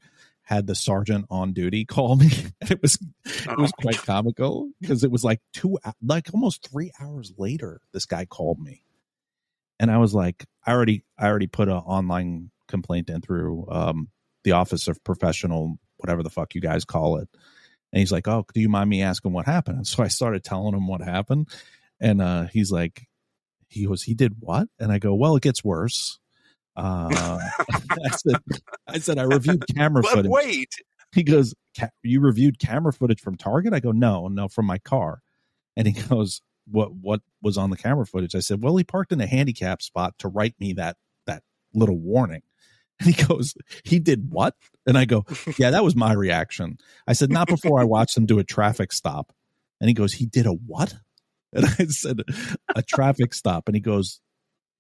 had 0.48 0.66
the 0.66 0.76
sergeant 0.76 1.26
on 1.30 1.52
duty 1.52 1.84
call 1.84 2.16
me. 2.16 2.30
And 2.62 2.72
it 2.72 2.82
was 2.82 2.98
it 3.26 3.58
was 3.58 3.72
Oh, 3.78 3.82
quite 3.82 3.98
comical 3.98 4.70
because 4.80 5.04
it 5.04 5.12
was 5.12 5.22
like 5.22 5.42
two 5.54 5.78
like 6.02 6.34
almost 6.34 6.66
three 6.66 6.90
hours 7.02 7.34
later 7.38 7.82
this 7.92 8.06
guy 8.06 8.24
called 8.26 8.58
me. 8.58 8.82
And 9.78 9.92
i 9.92 9.98
was 9.98 10.14
like 10.14 10.46
i 10.66 10.72
already 10.72 11.04
i 11.20 11.28
already 11.28 11.48
put 11.48 11.68
an 11.68 11.76
online 11.76 12.50
complaint 12.70 13.10
in 13.10 13.20
through 13.20 13.68
um 13.70 14.08
the 14.46 14.54
office 14.54 14.88
of 14.88 15.04
professional 15.04 15.80
whatever 15.98 16.24
the 16.24 16.30
fuck 16.30 16.56
you 16.56 16.62
guys 16.62 16.86
call 16.86 17.18
it. 17.18 17.28
And 17.92 18.00
he's 18.00 18.14
like 18.14 18.30
oh 18.30 18.46
do 18.54 18.62
you 18.62 18.70
mind 18.70 18.90
me 18.90 19.02
asking 19.02 19.34
what 19.34 19.46
happened? 19.46 19.78
And 19.78 19.88
so 19.88 20.02
i 20.02 20.08
started 20.08 20.46
telling 20.46 20.74
him 20.74 20.88
what 20.88 21.02
happened. 21.02 21.50
And 22.00 22.22
uh 22.22 22.46
he's 22.54 22.72
like 22.72 23.06
he 23.68 23.86
goes 23.86 24.04
he 24.04 24.14
did 24.14 24.36
what? 24.40 24.70
And 24.80 24.94
i 24.94 24.98
go 24.98 25.14
well 25.14 25.36
it 25.36 25.44
gets 25.44 25.62
worse 25.62 26.20
uh 26.78 27.40
i 27.70 28.16
said 28.16 28.36
i 28.88 29.00
said 29.00 29.18
i 29.18 29.24
reviewed 29.24 29.64
camera 29.76 30.02
But 30.04 30.12
footage 30.12 30.32
wait, 30.32 30.74
he 31.14 31.24
goes, 31.24 31.54
"Ca- 31.78 31.90
"You 32.04 32.20
reviewed 32.22 32.60
camera 32.60 32.94
footage 32.94 33.20
from 33.20 33.38
Target?" 33.38 33.74
I 33.74 33.80
go, 33.80 33.92
"No, 33.92 34.28
no, 34.28 34.48
from 34.48 34.66
my 34.66 34.78
car." 34.78 35.22
And 35.76 35.88
he 35.88 35.94
goes, 35.94 36.42
"What? 36.70 36.94
What 36.96 37.22
was 37.42 37.58
on 37.58 37.70
the 37.70 37.78
camera 37.78 38.06
footage?" 38.06 38.36
I 38.36 38.40
said, 38.40 38.62
"Well, 38.62 38.76
he 38.78 38.84
parked 38.84 39.12
in 39.12 39.22
a 39.22 39.28
handicap 39.28 39.82
spot 39.82 40.16
to 40.20 40.28
write 40.28 40.56
me 40.60 40.74
that 40.74 40.98
that 41.26 41.44
little 41.74 41.98
warning." 41.98 42.42
And 43.00 43.10
he 43.16 43.24
goes, 43.24 43.56
"He 43.84 44.00
did 44.00 44.30
what?" 44.32 44.56
And 44.86 44.98
I 44.98 45.06
go, 45.06 45.26
"Yeah, 45.58 45.72
that 45.72 45.84
was 45.84 45.96
my 45.96 46.14
reaction." 46.14 46.78
I 47.08 47.14
said, 47.14 47.32
"Not 47.32 47.48
before 47.48 47.80
I 47.80 47.84
watched 47.84 48.18
him 48.18 48.26
do 48.26 48.40
a 48.40 48.44
traffic 48.44 48.92
stop." 48.92 49.34
And 49.80 49.88
he 49.88 49.94
goes, 49.94 50.14
"He 50.14 50.26
did 50.26 50.46
a 50.46 50.52
what?" 50.52 50.96
And 51.54 51.66
I 51.66 51.86
said, 51.86 52.22
"A 52.76 52.84
traffic 52.84 53.34
stop." 53.34 53.68
And 53.68 53.76
he 53.76 53.82
goes, 53.82 54.20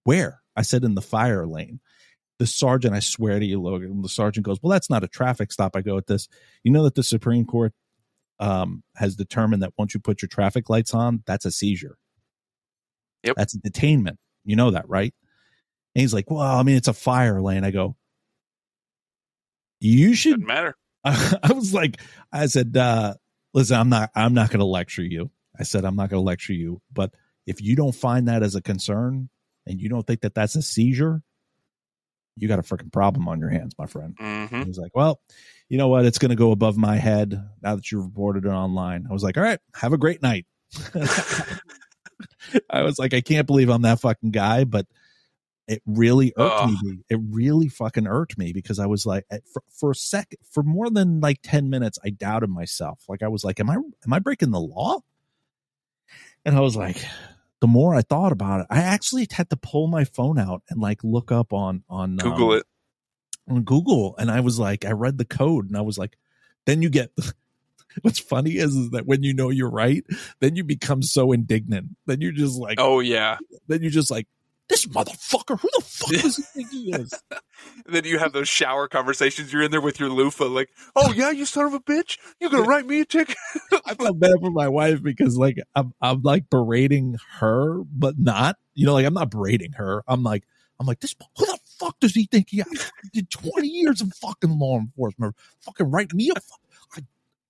"Where?" 0.03 0.41
I 0.57 0.63
said, 0.63 0.84
"In 0.84 0.95
the 0.95 1.01
fire 1.01 1.45
lane." 1.45 1.79
the 2.39 2.47
sergeant, 2.47 2.93
I 2.93 2.99
swear 2.99 3.39
to 3.39 3.45
you, 3.45 3.61
Logan, 3.61 4.01
the 4.01 4.09
sergeant 4.09 4.45
goes, 4.45 4.59
Well, 4.61 4.71
that's 4.71 4.89
not 4.89 5.03
a 5.03 5.07
traffic 5.07 5.51
stop. 5.51 5.75
I 5.75 5.81
go 5.81 5.97
at 5.97 6.07
this. 6.07 6.27
You 6.63 6.71
know 6.71 6.84
that 6.84 6.95
the 6.95 7.03
Supreme 7.03 7.45
Court 7.45 7.73
um, 8.39 8.84
has 8.95 9.15
determined 9.15 9.63
that 9.63 9.73
once 9.77 9.93
you 9.93 9.99
put 9.99 10.21
your 10.21 10.29
traffic 10.29 10.69
lights 10.69 10.93
on, 10.93 11.23
that's 11.25 11.45
a 11.45 11.51
seizure. 11.51 11.97
Yep. 13.23 13.35
That's 13.35 13.55
a 13.55 13.59
detainment. 13.59 14.17
You 14.45 14.55
know 14.55 14.71
that, 14.71 14.88
right? 14.88 15.13
And 15.95 16.01
he's 16.01 16.13
like, 16.13 16.29
Well, 16.29 16.41
I 16.41 16.63
mean, 16.63 16.75
it's 16.75 16.88
a 16.88 16.93
fire 16.93 17.41
lane. 17.41 17.63
I 17.63 17.71
go, 17.71 17.95
You 19.79 20.13
should 20.13 20.41
doesn't 20.41 20.47
matter. 20.47 20.77
I 21.03 21.53
was 21.53 21.73
like, 21.73 21.99
I 22.31 22.45
said, 22.47 22.75
uh, 22.75 23.15
listen, 23.53 23.79
I'm 23.79 23.89
not, 23.89 24.11
I'm 24.13 24.34
not 24.34 24.49
going 24.49 24.59
to 24.59 24.65
lecture 24.65 25.03
you. 25.03 25.31
I 25.57 25.63
said, 25.63 25.85
I'm 25.85 25.95
not 25.95 26.09
going 26.09 26.21
to 26.21 26.25
lecture 26.25 26.53
you, 26.53 26.81
but 26.93 27.13
if 27.47 27.61
you 27.61 27.75
don't 27.75 27.95
find 27.95 28.27
that 28.27 28.43
as 28.43 28.55
a 28.55 28.61
concern 28.61 29.29
and 29.68 29.80
you 29.81 29.89
don't 29.89 30.06
think 30.06 30.22
that 30.22 30.34
that's 30.34 30.56
a 30.56 30.61
seizure, 30.61 31.22
you 32.35 32.48
got 32.48 32.60
a 32.60 32.64
freaking 32.64 32.91
problem 32.91 33.27
on 33.27 33.39
your 33.39 33.49
hands, 33.49 33.73
my 33.77 33.88
friend. 33.88 34.15
hmm 34.19 34.64
He's 34.64 34.77
like, 34.77 34.95
well, 34.95 35.19
you 35.69 35.77
know 35.77 35.88
what? 35.88 36.06
It's 36.06 36.19
going 36.19 36.30
to 36.30 36.35
go 36.35 36.52
above 36.52 36.77
my 36.77 36.95
head 36.98 37.31
now 37.61 37.76
that 37.76 37.91
you've 37.91 38.06
reported 38.06 38.45
it 38.45 38.49
online. 38.49 39.06
I 39.10 39.14
was 39.14 39.23
like, 39.23 39.38
all 39.38 39.44
right, 39.44 39.60
have 39.76 39.94
a 39.94 39.98
great 39.98 40.22
night. 40.22 40.45
I 42.69 42.81
was 42.84 42.98
like, 42.98 43.14
I 43.14 43.22
can't 43.22 43.48
believe 43.48 43.69
I'm 43.69 43.81
that 43.84 43.99
fucking 43.99 44.31
guy, 44.31 44.64
but 44.64 44.85
it 45.68 45.81
really 45.85 46.34
irked 46.38 46.61
me. 46.68 46.99
It 47.10 47.19
really 47.30 47.68
fucking 47.68 48.07
irked 48.07 48.38
me 48.38 48.53
because 48.53 48.80
I 48.80 48.85
was 48.85 49.06
like, 49.06 49.26
for, 49.52 49.61
for 49.69 49.91
a 49.91 49.95
second, 49.95 50.39
for 50.49 50.64
more 50.64 50.89
than 50.89 51.19
like 51.19 51.39
10 51.44 51.69
minutes, 51.69 51.99
I 52.06 52.10
doubted 52.10 52.49
myself. 52.49 53.03
Like, 53.10 53.22
I 53.22 53.27
was 53.27 53.44
like, 53.44 53.60
am 53.60 53.69
I, 53.69 53.76
am 53.76 54.14
I 54.14 54.19
breaking 54.19 54.52
the 54.52 54.61
law? 54.61 54.99
And 56.45 56.56
I 56.56 56.61
was 56.61 56.77
like, 56.77 57.03
the 57.59 57.67
more 57.67 57.95
I 57.95 58.01
thought 58.01 58.31
about 58.31 58.61
it, 58.61 58.67
I 58.69 58.79
actually 58.79 59.27
had 59.31 59.49
to 59.49 59.57
pull 59.57 59.88
my 59.88 60.03
phone 60.03 60.38
out 60.38 60.63
and 60.69 60.79
like 60.79 61.03
look 61.03 61.31
up 61.31 61.53
on, 61.53 61.84
on 61.89 62.17
Google 62.17 62.51
um, 62.51 62.57
it. 62.57 62.63
on 63.49 63.63
Google 63.63 64.15
and 64.17 64.29
I 64.29 64.41
was 64.41 64.59
like, 64.59 64.85
I 64.85 64.91
read 64.91 65.17
the 65.17 65.25
code 65.25 65.67
and 65.67 65.77
I 65.77 65.81
was 65.81 65.97
like, 65.97 66.17
then 66.65 66.81
you 66.81 66.89
get 66.89 67.11
what's 68.01 68.19
funny 68.19 68.57
is, 68.57 68.75
is 68.75 68.91
that 68.91 69.05
when 69.05 69.23
you 69.23 69.34
know 69.34 69.49
you're 69.49 69.69
right, 69.69 70.03
then 70.39 70.55
you 70.55 70.63
become 70.63 71.01
so 71.01 71.31
indignant. 71.31 71.95
Then 72.05 72.21
you're 72.21 72.31
just 72.31 72.57
like, 72.57 72.79
Oh 72.79 72.99
yeah. 72.99 73.38
then 73.67 73.81
you're 73.81 73.91
just 73.91 74.11
like, 74.11 74.27
this 74.69 74.85
motherfucker, 74.85 75.60
who 75.60 75.69
the 75.77 75.84
fuck 75.84 76.10
does 76.10 76.38
he 76.38 76.44
think 76.44 76.69
he 76.72 76.91
is? 76.94 77.14
And 77.85 77.95
then 77.95 78.06
you 78.06 78.19
have 78.19 78.34
those 78.34 78.48
shower 78.48 78.88
conversations. 78.88 79.52
You're 79.52 79.64
in 79.64 79.72
there 79.72 79.81
with 79.81 79.99
your 79.99 80.10
loofah, 80.10 80.45
like, 80.45 80.69
"Oh 80.95 81.11
yeah, 81.14 81.31
you 81.31 81.45
son 81.45 81.65
of 81.65 81.73
a 81.73 81.80
bitch! 81.80 82.19
You're 82.39 82.52
gonna 82.52 82.68
write 82.68 82.85
me 82.85 83.02
a 83.02 83.06
ticket." 83.06 83.35
I 83.85 83.95
felt 83.95 84.19
bad 84.19 84.35
for 84.39 84.52
my 84.52 84.68
wife 84.68 85.02
because 85.02 85.38
like 85.38 85.57
I'm, 85.73 85.94
I'm 85.99 86.22
like 86.22 86.52
berating 86.52 87.18
her, 87.39 87.81
but 87.91 88.19
not, 88.19 88.57
you 88.76 88.85
know, 88.85 88.94
like 88.94 89.07
I'm 89.07 89.15
not 89.15 89.31
berating 89.31 89.72
her. 89.73 90.03
I'm 90.07 90.22
like, 90.22 90.44
I'm 90.80 90.85
like, 90.85 90.99
this, 90.99 91.15
who 91.38 91.45
the 91.45 91.57
fuck 91.80 91.99
does 91.99 92.14
he 92.14 92.26
think 92.26 92.49
he 92.49 92.61
is? 92.61 92.91
He 93.03 93.22
did 93.22 93.30
20 93.31 93.68
years 93.68 94.02
of 94.02 94.14
fucking 94.14 94.60
law 94.60 94.77
enforcement. 94.77 95.35
Fucking 95.61 95.89
write 95.89 96.14
me 96.14 96.30
a, 96.35 96.39
I, 96.95 97.03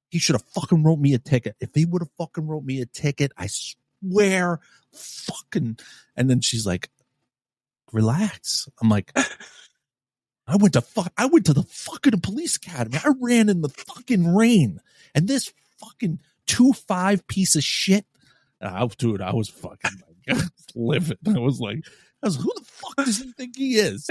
he 0.09 0.19
should 0.19 0.35
have 0.35 0.45
fucking 0.55 0.83
wrote 0.83 0.99
me 0.99 1.13
a 1.13 1.19
ticket. 1.19 1.55
If 1.59 1.71
he 1.73 1.85
would 1.85 2.01
have 2.01 2.11
fucking 2.17 2.47
wrote 2.47 2.63
me 2.63 2.81
a 2.81 2.85
ticket, 2.85 3.31
I 3.37 3.47
swear, 3.47 4.59
fucking. 4.93 5.79
And 6.15 6.29
then 6.29 6.41
she's 6.41 6.65
like, 6.65 6.89
relax. 7.91 8.67
I'm 8.81 8.89
like, 8.89 9.11
I 10.47 10.55
went 10.55 10.73
to 10.73 10.81
fuck, 10.81 11.11
I 11.17 11.25
went 11.25 11.45
to 11.47 11.53
the 11.53 11.63
fucking 11.63 12.19
police 12.21 12.55
academy. 12.55 12.97
I 13.03 13.11
ran 13.19 13.49
in 13.49 13.61
the 13.61 13.69
fucking 13.69 14.33
rain. 14.33 14.79
And 15.13 15.27
this 15.27 15.51
fucking 15.79 16.19
two 16.45 16.73
five 16.73 17.27
piece 17.27 17.55
of 17.55 17.63
shit. 17.63 18.05
I 18.61 18.83
was, 18.83 18.95
dude, 18.95 19.21
I 19.21 19.33
was 19.33 19.49
fucking 19.49 20.01
like, 20.27 20.37
livid. 20.75 21.19
I 21.27 21.39
was 21.39 21.59
like, 21.59 21.85
I 22.23 22.27
was, 22.27 22.37
who 22.37 22.51
the 22.55 22.65
fuck 22.65 23.05
does 23.05 23.19
he 23.19 23.31
think 23.33 23.55
he 23.55 23.75
is? 23.75 24.09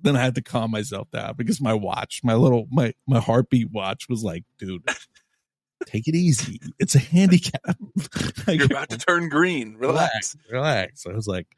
then 0.00 0.16
I 0.16 0.22
had 0.22 0.36
to 0.36 0.42
calm 0.42 0.70
myself 0.70 1.10
down 1.10 1.34
because 1.36 1.60
my 1.60 1.74
watch, 1.74 2.20
my 2.22 2.34
little, 2.34 2.68
my, 2.70 2.94
my 3.06 3.18
heartbeat 3.18 3.72
watch 3.72 4.08
was 4.08 4.22
like, 4.22 4.44
dude, 4.58 4.88
take 5.86 6.06
it 6.06 6.14
easy. 6.14 6.60
It's 6.78 6.94
a 6.94 7.00
handicap. 7.00 7.76
Like, 8.46 8.58
You're 8.58 8.66
about 8.66 8.90
to 8.90 8.98
turn 8.98 9.28
green. 9.28 9.76
Relax. 9.76 10.36
relax. 10.50 11.06
I 11.06 11.12
was 11.12 11.26
like, 11.26 11.48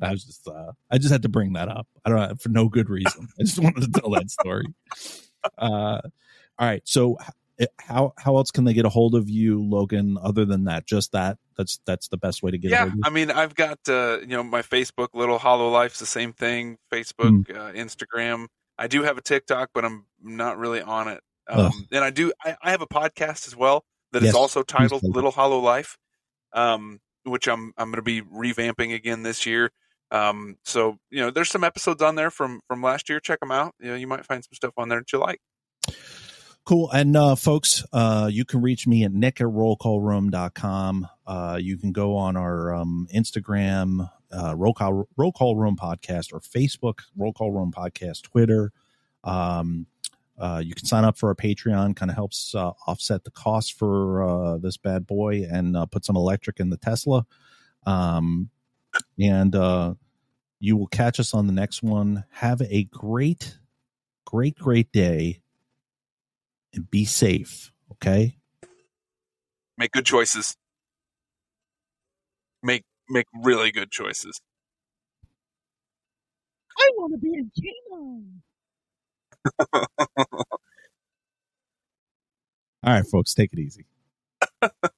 I 0.00 0.10
was 0.10 0.24
just, 0.24 0.46
uh, 0.46 0.72
I 0.90 0.98
just 0.98 1.10
had 1.12 1.22
to 1.22 1.28
bring 1.28 1.54
that 1.54 1.68
up. 1.68 1.86
I 2.04 2.10
don't 2.10 2.18
know 2.18 2.34
for 2.38 2.48
no 2.50 2.68
good 2.68 2.90
reason. 2.90 3.28
I 3.40 3.42
just 3.44 3.58
wanted 3.58 3.92
to 3.92 4.00
tell 4.00 4.10
that 4.10 4.30
story. 4.30 4.66
Uh, 5.58 6.00
all 6.58 6.66
right. 6.66 6.82
So, 6.84 7.18
how 7.78 8.12
how 8.18 8.36
else 8.36 8.50
can 8.50 8.64
they 8.64 8.74
get 8.74 8.84
a 8.84 8.88
hold 8.88 9.14
of 9.14 9.30
you, 9.30 9.62
Logan? 9.62 10.18
Other 10.20 10.44
than 10.44 10.64
that, 10.64 10.86
just 10.86 11.12
that. 11.12 11.38
That's 11.56 11.78
that's 11.86 12.08
the 12.08 12.16
best 12.16 12.42
way 12.42 12.50
to 12.50 12.58
get. 12.58 12.68
a 12.68 12.70
Yeah, 12.72 12.78
hold 12.80 12.88
of 12.92 12.94
you? 12.96 13.02
I 13.04 13.10
mean, 13.10 13.30
I've 13.30 13.54
got 13.54 13.78
uh, 13.88 14.18
you 14.22 14.26
know 14.28 14.42
my 14.42 14.62
Facebook, 14.62 15.08
Little 15.14 15.38
Hollow 15.38 15.68
Life's 15.70 16.00
the 16.00 16.06
same 16.06 16.32
thing. 16.32 16.78
Facebook, 16.92 17.48
Hmm. 17.48 17.56
uh, 17.56 17.70
Instagram. 17.72 18.48
I 18.76 18.88
do 18.88 19.04
have 19.04 19.18
a 19.18 19.22
TikTok, 19.22 19.70
but 19.72 19.84
I'm 19.84 20.06
not 20.20 20.58
really 20.58 20.82
on 20.82 21.06
it. 21.08 21.20
Um, 21.48 21.70
and 21.92 22.02
I 22.02 22.10
do. 22.10 22.32
I, 22.44 22.56
I 22.60 22.70
have 22.72 22.82
a 22.82 22.88
podcast 22.88 23.46
as 23.46 23.54
well 23.54 23.84
that 24.12 24.22
is 24.22 24.26
Yes, 24.26 24.34
also 24.34 24.62
titled. 24.64 25.02
Little 25.04 25.30
Hollow 25.30 25.60
Life, 25.60 25.96
um, 26.54 26.98
which 27.22 27.46
I'm 27.46 27.72
I'm 27.78 27.92
going 27.92 27.96
to 27.96 28.02
be 28.02 28.20
revamping 28.22 28.92
again 28.94 29.22
this 29.22 29.46
year. 29.46 29.70
Um, 30.10 30.56
so 30.64 30.98
you 31.10 31.20
know, 31.20 31.30
there's 31.30 31.50
some 31.50 31.64
episodes 31.64 32.02
on 32.02 32.14
there 32.14 32.30
from 32.30 32.60
from 32.68 32.82
last 32.82 33.08
year. 33.08 33.20
Check 33.20 33.40
them 33.40 33.50
out. 33.50 33.74
You 33.80 33.90
know, 33.90 33.96
you 33.96 34.06
might 34.06 34.24
find 34.24 34.44
some 34.44 34.54
stuff 34.54 34.74
on 34.76 34.88
there 34.88 35.00
that 35.00 35.12
you 35.12 35.18
like. 35.18 35.40
Cool. 36.66 36.90
And 36.90 37.16
uh, 37.16 37.36
folks, 37.36 37.84
uh, 37.92 38.28
you 38.30 38.44
can 38.44 38.60
reach 38.60 38.88
me 38.88 39.04
at 39.04 39.12
nick 39.12 39.40
at 39.40 39.46
rollcallroom.com. 39.46 41.06
Uh, 41.24 41.58
you 41.62 41.78
can 41.78 41.92
go 41.92 42.16
on 42.16 42.36
our 42.36 42.74
um, 42.74 43.06
Instagram, 43.14 44.10
uh, 44.36 44.52
roll, 44.56 44.74
call, 44.74 45.08
roll 45.16 45.30
Call 45.30 45.54
Room 45.54 45.76
Podcast, 45.76 46.32
or 46.32 46.40
Facebook, 46.40 47.02
Roll 47.16 47.32
Call 47.32 47.52
Room 47.52 47.72
Podcast, 47.72 48.22
Twitter. 48.22 48.72
Um, 49.22 49.86
uh, 50.38 50.60
you 50.64 50.74
can 50.74 50.86
sign 50.86 51.04
up 51.04 51.16
for 51.16 51.28
our 51.28 51.36
Patreon, 51.36 51.94
kind 51.94 52.10
of 52.10 52.16
helps 52.16 52.52
uh, 52.52 52.72
offset 52.86 53.22
the 53.22 53.30
cost 53.30 53.78
for 53.78 54.24
uh, 54.24 54.58
this 54.58 54.76
bad 54.76 55.06
boy 55.06 55.46
and 55.50 55.76
uh, 55.76 55.86
put 55.86 56.04
some 56.04 56.16
electric 56.16 56.58
in 56.58 56.70
the 56.70 56.76
Tesla. 56.76 57.24
Um, 57.86 58.50
and 59.18 59.54
uh, 59.54 59.94
you 60.60 60.76
will 60.76 60.86
catch 60.88 61.20
us 61.20 61.34
on 61.34 61.46
the 61.46 61.52
next 61.52 61.82
one. 61.82 62.24
Have 62.30 62.62
a 62.62 62.84
great, 62.84 63.58
great, 64.24 64.58
great 64.58 64.92
day 64.92 65.42
and 66.74 66.90
be 66.90 67.04
safe. 67.04 67.72
Okay. 67.92 68.36
Make 69.78 69.92
good 69.92 70.06
choices. 70.06 70.56
Make 72.62 72.84
make 73.08 73.26
really 73.42 73.70
good 73.70 73.90
choices. 73.90 74.40
I 76.78 76.90
want 76.96 77.12
to 77.12 77.18
be 77.18 77.34
in 77.34 77.50
Kano. 77.90 78.22
All 82.84 82.92
right, 82.92 83.06
folks, 83.06 83.34
take 83.34 83.52
it 83.52 83.58
easy. 83.58 83.86